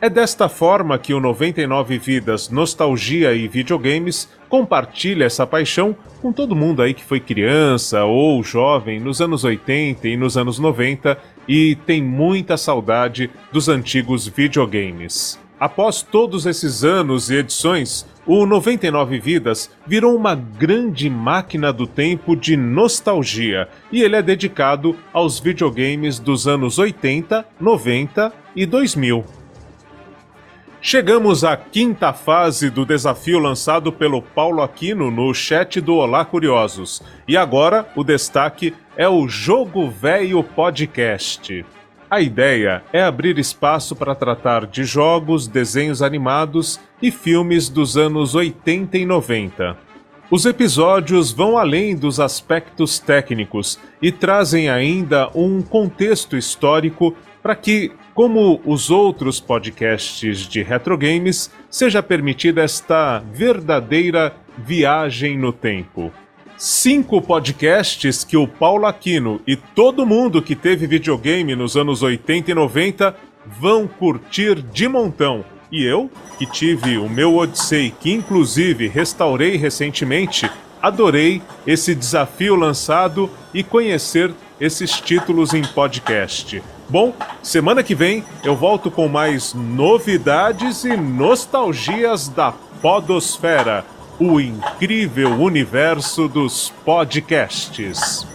É 0.00 0.08
desta 0.08 0.48
forma 0.48 0.96
que 1.00 1.12
o 1.12 1.18
99 1.18 1.98
Vidas 1.98 2.48
Nostalgia 2.48 3.34
e 3.34 3.48
Videogames 3.48 4.28
compartilha 4.48 5.24
essa 5.24 5.44
paixão 5.44 5.96
com 6.22 6.32
todo 6.32 6.54
mundo 6.54 6.80
aí 6.80 6.94
que 6.94 7.02
foi 7.02 7.18
criança 7.18 8.04
ou 8.04 8.40
jovem 8.44 9.00
nos 9.00 9.20
anos 9.20 9.42
80 9.42 10.06
e 10.06 10.16
nos 10.16 10.36
anos 10.36 10.60
90 10.60 11.18
e 11.48 11.74
tem 11.74 12.00
muita 12.00 12.56
saudade 12.56 13.28
dos 13.50 13.68
antigos 13.68 14.28
videogames. 14.28 15.40
Após 15.60 16.00
todos 16.00 16.46
esses 16.46 16.82
anos 16.84 17.28
e 17.28 17.36
edições, 17.36 18.06
o 18.26 18.46
99 18.46 19.20
Vidas 19.20 19.70
virou 19.86 20.16
uma 20.16 20.34
grande 20.34 21.10
máquina 21.10 21.70
do 21.70 21.86
tempo 21.86 22.34
de 22.34 22.56
nostalgia 22.56 23.68
e 23.92 24.02
ele 24.02 24.16
é 24.16 24.22
dedicado 24.22 24.96
aos 25.12 25.38
videogames 25.38 26.18
dos 26.18 26.48
anos 26.48 26.78
80, 26.78 27.46
90 27.60 28.32
e 28.56 28.64
2000. 28.64 29.22
Chegamos 30.80 31.44
à 31.44 31.58
quinta 31.58 32.10
fase 32.14 32.70
do 32.70 32.86
desafio 32.86 33.38
lançado 33.38 33.92
pelo 33.92 34.22
Paulo 34.22 34.62
Aquino 34.62 35.10
no 35.10 35.34
chat 35.34 35.78
do 35.78 35.96
Olá 35.96 36.24
Curiosos. 36.24 37.02
E 37.28 37.36
agora 37.36 37.86
o 37.94 38.02
destaque 38.02 38.72
é 38.96 39.06
o 39.06 39.28
Jogo 39.28 39.90
Velho 39.90 40.42
Podcast. 40.42 41.66
A 42.10 42.20
ideia 42.20 42.82
é 42.92 43.00
abrir 43.00 43.38
espaço 43.38 43.94
para 43.94 44.16
tratar 44.16 44.66
de 44.66 44.82
jogos, 44.82 45.46
desenhos 45.46 46.02
animados 46.02 46.80
e 47.00 47.08
filmes 47.08 47.68
dos 47.68 47.96
anos 47.96 48.34
80 48.34 48.98
e 48.98 49.06
90. 49.06 49.78
Os 50.28 50.44
episódios 50.44 51.30
vão 51.30 51.56
além 51.56 51.94
dos 51.94 52.18
aspectos 52.18 52.98
técnicos 52.98 53.78
e 54.02 54.10
trazem 54.10 54.68
ainda 54.68 55.30
um 55.36 55.62
contexto 55.62 56.36
histórico 56.36 57.14
para 57.40 57.54
que, 57.54 57.92
como 58.12 58.60
os 58.64 58.90
outros 58.90 59.38
podcasts 59.38 60.48
de 60.48 60.64
retro 60.64 60.98
games, 60.98 61.48
seja 61.70 62.02
permitida 62.02 62.60
esta 62.60 63.20
verdadeira 63.20 64.34
viagem 64.58 65.38
no 65.38 65.52
tempo 65.52 66.12
cinco 66.60 67.22
podcasts 67.22 68.22
que 68.22 68.36
o 68.36 68.46
Paulo 68.46 68.84
Aquino 68.84 69.40
e 69.46 69.56
todo 69.56 70.04
mundo 70.04 70.42
que 70.42 70.54
teve 70.54 70.86
videogame 70.86 71.56
nos 71.56 71.74
anos 71.74 72.02
80 72.02 72.50
e 72.50 72.54
90 72.54 73.16
vão 73.58 73.88
curtir 73.88 74.60
de 74.60 74.86
montão. 74.86 75.42
E 75.72 75.82
eu, 75.82 76.10
que 76.36 76.44
tive 76.44 76.98
o 76.98 77.08
meu 77.08 77.34
Odyssey, 77.36 77.94
que 77.98 78.12
inclusive 78.12 78.88
restaurei 78.88 79.56
recentemente, 79.56 80.50
adorei 80.82 81.40
esse 81.66 81.94
desafio 81.94 82.54
lançado 82.56 83.30
e 83.54 83.62
conhecer 83.62 84.30
esses 84.60 85.00
títulos 85.00 85.54
em 85.54 85.62
podcast. 85.62 86.62
Bom, 86.90 87.14
semana 87.42 87.82
que 87.82 87.94
vem 87.94 88.22
eu 88.44 88.54
volto 88.54 88.90
com 88.90 89.08
mais 89.08 89.54
novidades 89.54 90.84
e 90.84 90.94
nostalgias 90.94 92.28
da 92.28 92.52
Podosfera 92.82 93.82
o 94.22 94.38
incrível 94.38 95.30
universo 95.30 96.28
dos 96.28 96.68
podcasts. 96.84 98.26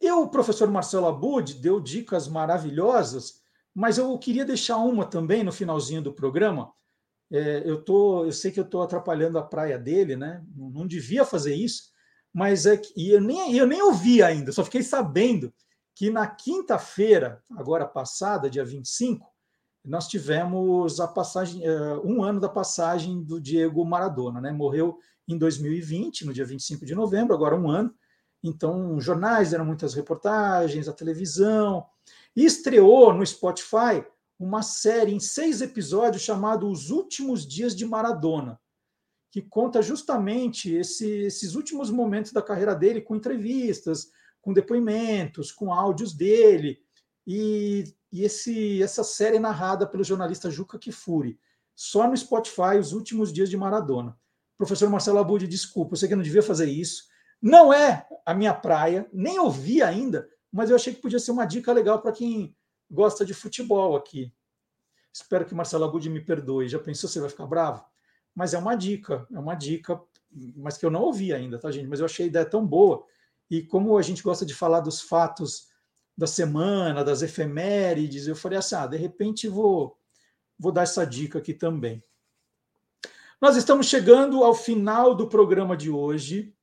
Eu, 0.00 0.22
o 0.22 0.28
professor 0.30 0.70
Marcelo 0.70 1.06
Abud, 1.06 1.52
deu 1.60 1.78
dicas 1.78 2.26
maravilhosas, 2.26 3.42
mas 3.74 3.98
eu 3.98 4.18
queria 4.18 4.46
deixar 4.46 4.78
uma 4.78 5.04
também 5.04 5.44
no 5.44 5.52
finalzinho 5.52 6.00
do 6.00 6.14
programa. 6.14 6.72
É, 7.30 7.62
eu, 7.66 7.84
tô, 7.84 8.24
eu 8.24 8.32
sei 8.32 8.50
que 8.50 8.60
eu 8.60 8.64
estou 8.64 8.80
atrapalhando 8.80 9.38
a 9.38 9.42
praia 9.42 9.78
dele, 9.78 10.16
né? 10.16 10.42
Não, 10.56 10.70
não 10.70 10.86
devia 10.86 11.22
fazer 11.26 11.54
isso, 11.54 11.92
mas 12.34 12.66
é 12.66 12.76
que 12.76 12.92
e 12.96 13.10
eu 13.10 13.20
nem, 13.20 13.56
eu 13.56 13.66
nem 13.66 13.80
ouvi 13.80 14.20
ainda, 14.20 14.50
só 14.50 14.64
fiquei 14.64 14.82
sabendo 14.82 15.54
que 15.94 16.10
na 16.10 16.26
quinta-feira, 16.26 17.40
agora 17.56 17.86
passada, 17.86 18.50
dia 18.50 18.64
25, 18.64 19.24
nós 19.84 20.08
tivemos 20.08 20.98
a 20.98 21.06
passagem, 21.06 21.64
eh, 21.64 22.00
um 22.02 22.24
ano 22.24 22.40
da 22.40 22.48
passagem 22.48 23.22
do 23.22 23.40
Diego 23.40 23.84
Maradona, 23.84 24.40
né? 24.40 24.50
Morreu 24.50 24.98
em 25.28 25.38
2020, 25.38 26.26
no 26.26 26.32
dia 26.32 26.44
25 26.44 26.84
de 26.84 26.94
novembro, 26.94 27.32
agora 27.32 27.54
um 27.54 27.70
ano. 27.70 27.94
Então, 28.42 29.00
jornais 29.00 29.50
deram 29.50 29.64
muitas 29.64 29.94
reportagens, 29.94 30.88
a 30.88 30.92
televisão, 30.92 31.86
e 32.34 32.44
estreou 32.44 33.12
no 33.12 33.24
Spotify 33.24 34.04
uma 34.38 34.62
série 34.62 35.14
em 35.14 35.20
seis 35.20 35.60
episódios 35.60 36.22
chamado 36.22 36.68
Os 36.68 36.90
Últimos 36.90 37.46
Dias 37.46 37.76
de 37.76 37.86
Maradona 37.86 38.58
que 39.34 39.42
conta 39.42 39.82
justamente 39.82 40.72
esse, 40.72 41.24
esses 41.24 41.56
últimos 41.56 41.90
momentos 41.90 42.30
da 42.30 42.40
carreira 42.40 42.72
dele, 42.72 43.00
com 43.00 43.16
entrevistas, 43.16 44.12
com 44.40 44.52
depoimentos, 44.52 45.50
com 45.50 45.72
áudios 45.72 46.14
dele, 46.14 46.78
e, 47.26 47.82
e 48.12 48.22
esse, 48.22 48.80
essa 48.80 49.02
série 49.02 49.40
narrada 49.40 49.88
pelo 49.88 50.04
jornalista 50.04 50.48
Juca 50.52 50.78
Kifuri, 50.78 51.36
só 51.74 52.06
no 52.08 52.16
Spotify, 52.16 52.78
Os 52.78 52.92
Últimos 52.92 53.32
Dias 53.32 53.50
de 53.50 53.56
Maradona. 53.56 54.16
Professor 54.56 54.88
Marcelo 54.88 55.18
Abud, 55.18 55.48
desculpa, 55.48 55.94
eu 55.94 55.96
sei 55.96 56.06
que 56.06 56.14
eu 56.14 56.18
não 56.18 56.22
devia 56.22 56.40
fazer 56.40 56.70
isso. 56.70 57.02
Não 57.42 57.72
é 57.74 58.06
a 58.24 58.32
minha 58.34 58.54
praia, 58.54 59.10
nem 59.12 59.40
ouvi 59.40 59.82
ainda, 59.82 60.28
mas 60.52 60.70
eu 60.70 60.76
achei 60.76 60.94
que 60.94 61.02
podia 61.02 61.18
ser 61.18 61.32
uma 61.32 61.44
dica 61.44 61.72
legal 61.72 62.00
para 62.00 62.12
quem 62.12 62.56
gosta 62.88 63.24
de 63.24 63.34
futebol 63.34 63.96
aqui. 63.96 64.32
Espero 65.12 65.44
que 65.44 65.56
Marcelo 65.56 65.86
Abud 65.86 66.08
me 66.08 66.24
perdoe. 66.24 66.68
Já 66.68 66.78
pensou 66.78 67.10
se 67.10 67.18
vai 67.18 67.28
ficar 67.28 67.46
bravo? 67.46 67.84
Mas 68.34 68.54
é 68.54 68.58
uma 68.58 68.74
dica, 68.74 69.26
é 69.32 69.38
uma 69.38 69.54
dica, 69.54 70.00
mas 70.56 70.76
que 70.76 70.84
eu 70.84 70.90
não 70.90 71.02
ouvi 71.02 71.32
ainda, 71.32 71.58
tá, 71.58 71.70
gente? 71.70 71.86
Mas 71.86 72.00
eu 72.00 72.06
achei 72.06 72.26
a 72.26 72.28
ideia 72.28 72.44
tão 72.44 72.66
boa. 72.66 73.04
E 73.50 73.62
como 73.62 73.96
a 73.96 74.02
gente 74.02 74.22
gosta 74.22 74.44
de 74.44 74.54
falar 74.54 74.80
dos 74.80 75.00
fatos 75.00 75.68
da 76.16 76.26
semana, 76.26 77.04
das 77.04 77.22
efemérides, 77.22 78.26
eu 78.26 78.36
falei 78.36 78.58
assim: 78.58 78.74
ah, 78.74 78.86
de 78.86 78.96
repente 78.96 79.48
vou, 79.48 79.98
vou 80.58 80.72
dar 80.72 80.82
essa 80.82 81.04
dica 81.04 81.38
aqui 81.38 81.54
também. 81.54 82.02
Nós 83.40 83.56
estamos 83.56 83.86
chegando 83.86 84.42
ao 84.42 84.54
final 84.54 85.14
do 85.14 85.28
programa 85.28 85.76
de 85.76 85.90
hoje. 85.90 86.54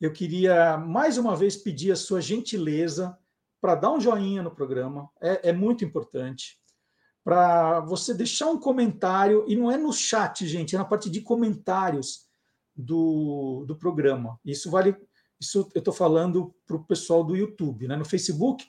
Eu 0.00 0.12
queria 0.12 0.76
mais 0.76 1.18
uma 1.18 1.34
vez 1.34 1.56
pedir 1.56 1.92
a 1.92 1.96
sua 1.96 2.20
gentileza 2.20 3.18
para 3.60 3.74
dar 3.74 3.92
um 3.92 4.00
joinha 4.00 4.42
no 4.42 4.50
programa, 4.50 5.08
é, 5.20 5.48
é 5.48 5.52
muito 5.52 5.86
importante. 5.86 6.60
Para 7.24 7.80
você 7.80 8.12
deixar 8.12 8.48
um 8.48 8.60
comentário, 8.60 9.44
e 9.48 9.56
não 9.56 9.70
é 9.70 9.78
no 9.78 9.92
chat, 9.92 10.46
gente, 10.46 10.74
é 10.74 10.78
na 10.78 10.84
parte 10.84 11.08
de 11.08 11.22
comentários 11.22 12.26
do, 12.76 13.64
do 13.66 13.74
programa. 13.74 14.38
Isso 14.44 14.70
vale, 14.70 14.94
isso 15.40 15.70
eu 15.74 15.78
estou 15.78 15.94
falando 15.94 16.54
para 16.66 16.76
o 16.76 16.84
pessoal 16.84 17.24
do 17.24 17.34
YouTube, 17.34 17.88
né? 17.88 17.96
No 17.96 18.04
Facebook, 18.04 18.66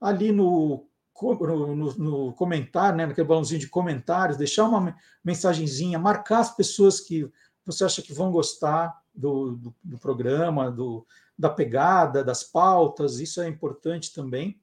ali 0.00 0.32
no 0.32 0.88
no, 1.20 1.94
no, 1.94 2.32
comentário, 2.34 2.96
né, 2.96 3.06
naquele 3.06 3.26
balãozinho 3.26 3.60
de 3.60 3.68
comentários, 3.68 4.38
deixar 4.38 4.64
uma 4.64 4.96
mensagenzinha, 5.24 5.98
marcar 5.98 6.38
as 6.38 6.54
pessoas 6.54 7.00
que 7.00 7.28
você 7.66 7.84
acha 7.84 8.00
que 8.00 8.12
vão 8.12 8.30
gostar 8.30 8.96
do, 9.12 9.56
do, 9.56 9.74
do 9.82 9.98
programa, 9.98 10.70
do, 10.70 11.04
da 11.36 11.50
pegada, 11.50 12.22
das 12.22 12.44
pautas, 12.44 13.18
isso 13.18 13.40
é 13.40 13.48
importante 13.48 14.14
também. 14.14 14.60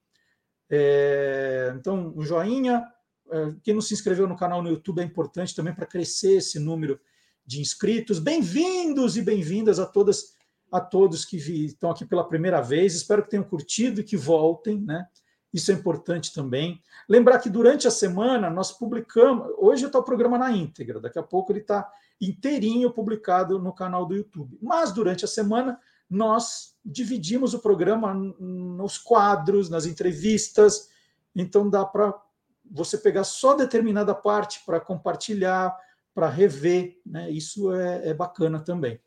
É, 0.68 1.74
então, 1.76 2.12
um 2.16 2.22
joinha. 2.22 2.84
É, 3.30 3.54
quem 3.62 3.74
não 3.74 3.80
se 3.80 3.94
inscreveu 3.94 4.26
no 4.26 4.36
canal 4.36 4.62
no 4.62 4.70
YouTube 4.70 5.00
é 5.00 5.04
importante 5.04 5.54
também 5.54 5.74
para 5.74 5.86
crescer 5.86 6.36
esse 6.36 6.58
número 6.58 7.00
de 7.44 7.60
inscritos. 7.60 8.18
Bem-vindos 8.18 9.16
e 9.16 9.22
bem-vindas 9.22 9.78
a 9.78 9.86
todas, 9.86 10.34
a 10.70 10.80
todos 10.80 11.24
que 11.24 11.36
estão 11.36 11.90
aqui 11.90 12.04
pela 12.04 12.28
primeira 12.28 12.60
vez. 12.60 12.94
Espero 12.94 13.22
que 13.22 13.30
tenham 13.30 13.44
curtido 13.44 14.00
e 14.00 14.04
que 14.04 14.16
voltem, 14.16 14.80
né? 14.80 15.06
Isso 15.52 15.70
é 15.70 15.74
importante 15.74 16.34
também. 16.34 16.82
Lembrar 17.08 17.38
que 17.38 17.48
durante 17.48 17.88
a 17.88 17.90
semana 17.90 18.50
nós 18.50 18.72
publicamos. 18.72 19.48
Hoje 19.58 19.86
está 19.86 19.98
o 19.98 20.04
programa 20.04 20.36
na 20.36 20.52
íntegra, 20.52 21.00
daqui 21.00 21.18
a 21.18 21.22
pouco 21.22 21.52
ele 21.52 21.60
está 21.60 21.90
inteirinho 22.20 22.90
publicado 22.90 23.58
no 23.58 23.72
canal 23.72 24.06
do 24.06 24.14
YouTube. 24.14 24.58
Mas 24.60 24.92
durante 24.92 25.24
a 25.24 25.28
semana 25.28 25.80
nós 26.08 26.76
dividimos 26.84 27.54
o 27.54 27.58
programa 27.58 28.12
nos 28.14 28.98
quadros, 28.98 29.70
nas 29.70 29.86
entrevistas. 29.86 30.88
Então 31.34 31.68
dá 31.68 31.84
para 31.84 32.14
você 32.70 32.98
pegar 32.98 33.24
só 33.24 33.54
determinada 33.54 34.14
parte 34.14 34.62
para 34.64 34.80
compartilhar, 34.80 35.76
para 36.14 36.28
rever. 36.28 36.98
Né? 37.04 37.30
Isso 37.30 37.72
é, 37.72 38.08
é 38.08 38.14
bacana 38.14 38.60
também. 38.60 39.00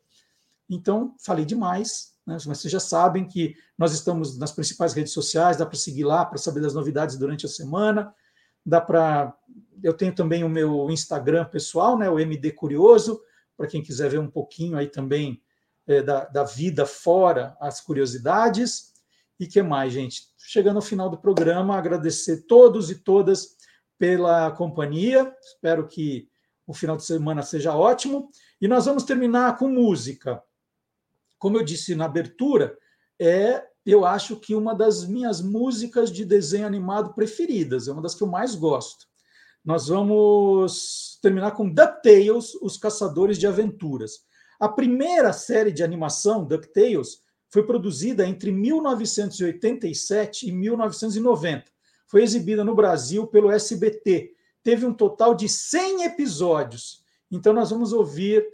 Então, 0.68 1.14
falei 1.18 1.44
demais. 1.44 2.14
Né? 2.26 2.34
Mas 2.34 2.44
vocês 2.44 2.70
já 2.70 2.80
sabem 2.80 3.26
que 3.26 3.54
nós 3.76 3.92
estamos 3.92 4.38
nas 4.38 4.52
principais 4.52 4.92
redes 4.92 5.12
sociais, 5.12 5.56
dá 5.56 5.66
para 5.66 5.76
seguir 5.76 6.04
lá 6.04 6.24
para 6.24 6.38
saber 6.38 6.60
das 6.60 6.74
novidades 6.74 7.16
durante 7.16 7.46
a 7.46 7.48
semana. 7.48 8.14
Dá 8.64 8.80
para. 8.80 9.34
Eu 9.82 9.94
tenho 9.94 10.14
também 10.14 10.44
o 10.44 10.48
meu 10.48 10.90
Instagram 10.90 11.46
pessoal, 11.46 11.98
né, 11.98 12.08
o 12.08 12.20
MD 12.20 12.52
Curioso, 12.52 13.20
para 13.56 13.66
quem 13.66 13.82
quiser 13.82 14.10
ver 14.10 14.18
um 14.18 14.30
pouquinho 14.30 14.76
aí 14.76 14.86
também 14.86 15.42
é, 15.86 16.02
da, 16.02 16.26
da 16.26 16.44
vida 16.44 16.84
fora 16.84 17.56
as 17.58 17.80
curiosidades. 17.80 18.89
E 19.40 19.46
que 19.46 19.62
mais, 19.62 19.92
gente? 19.92 20.28
Chegando 20.38 20.76
ao 20.76 20.82
final 20.82 21.10
do 21.10 21.18
programa, 21.18 21.76
agradecer 21.76 22.42
todos 22.46 22.90
e 22.90 22.96
todas 22.96 23.56
pela 23.98 24.52
companhia. 24.52 25.34
Espero 25.42 25.88
que 25.88 26.28
o 26.66 26.72
final 26.72 26.96
de 26.96 27.04
semana 27.04 27.42
seja 27.42 27.74
ótimo. 27.74 28.30
E 28.60 28.68
nós 28.68 28.84
vamos 28.84 29.02
terminar 29.02 29.56
com 29.56 29.68
música 29.68 30.40
como 31.40 31.56
eu 31.56 31.64
disse 31.64 31.94
na 31.94 32.04
abertura, 32.04 32.78
é, 33.18 33.66
eu 33.84 34.04
acho 34.04 34.36
que 34.36 34.54
uma 34.54 34.74
das 34.74 35.06
minhas 35.06 35.40
músicas 35.40 36.12
de 36.12 36.22
desenho 36.22 36.66
animado 36.66 37.14
preferidas, 37.14 37.88
é 37.88 37.92
uma 37.92 38.02
das 38.02 38.14
que 38.14 38.22
eu 38.22 38.28
mais 38.28 38.54
gosto. 38.54 39.06
Nós 39.64 39.88
vamos 39.88 41.18
terminar 41.22 41.52
com 41.52 41.68
DuckTales, 41.68 42.54
Os 42.60 42.76
Caçadores 42.76 43.38
de 43.38 43.46
Aventuras. 43.46 44.20
A 44.60 44.68
primeira 44.68 45.32
série 45.32 45.72
de 45.72 45.82
animação, 45.82 46.44
DuckTales, 46.44 47.22
foi 47.50 47.66
produzida 47.66 48.26
entre 48.26 48.52
1987 48.52 50.48
e 50.48 50.52
1990. 50.52 51.64
Foi 52.06 52.22
exibida 52.22 52.64
no 52.64 52.74
Brasil 52.74 53.26
pelo 53.26 53.50
SBT. 53.50 54.32
Teve 54.62 54.86
um 54.86 54.94
total 54.94 55.34
de 55.34 55.48
100 55.48 56.04
episódios. 56.04 57.04
Então, 57.30 57.52
nós 57.52 57.70
vamos 57.70 57.92
ouvir 57.92 58.46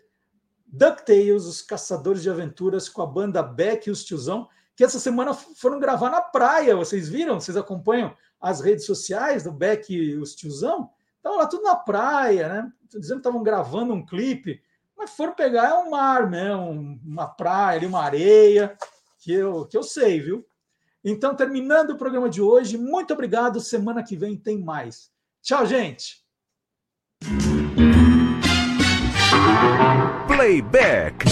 DuckTales, 0.67 1.45
os 1.45 1.63
Caçadores 1.63 2.23
de 2.23 2.31
Aventuras, 2.31 2.89
com 2.89 3.03
a 3.03 3.07
banda 3.07 3.43
Beck 3.43 3.87
e 3.87 3.91
os 3.91 4.05
Tiozão, 4.05 4.49
que 4.75 4.85
essa 4.85 4.99
semana 4.99 5.33
foram 5.33 5.79
gravar 5.79 6.11
na 6.11 6.21
praia. 6.21 6.77
Vocês 6.77 7.09
viram? 7.09 7.41
Vocês 7.41 7.57
acompanham 7.57 8.15
as 8.41 8.61
redes 8.61 8.85
sociais 8.85 9.43
do 9.43 9.53
Beck 9.53 9.91
e 9.91 10.17
os 10.17 10.35
Tiozão? 10.35 10.91
Estavam 11.17 11.39
lá 11.39 11.47
tudo 11.47 11.63
na 11.63 11.77
praia, 11.77 12.49
né? 12.49 12.73
Dizendo 12.89 13.17
que 13.17 13.29
estavam 13.29 13.43
gravando 13.43 13.93
um 13.93 14.05
clipe, 14.05 14.61
mas 14.97 15.11
foram 15.11 15.35
pegar 15.35 15.69
é 15.69 15.75
um 15.75 15.91
mar 15.91 16.29
mesmo, 16.29 16.99
uma 17.05 17.27
praia, 17.27 17.87
uma 17.87 18.03
areia, 18.03 18.77
que 19.19 19.33
eu, 19.33 19.67
que 19.67 19.77
eu 19.77 19.83
sei, 19.83 20.21
viu? 20.21 20.47
Então, 21.05 21.37
terminando 21.37 21.91
o 21.91 21.97
programa 21.97 22.29
de 22.29 22.43
hoje, 22.43 22.77
muito 22.77 23.13
obrigado. 23.13 23.61
Semana 23.61 24.03
que 24.03 24.17
vem 24.17 24.37
tem 24.37 24.63
mais. 24.63 25.11
Tchau, 25.43 25.65
gente! 25.65 26.25
Playback. 30.27 31.25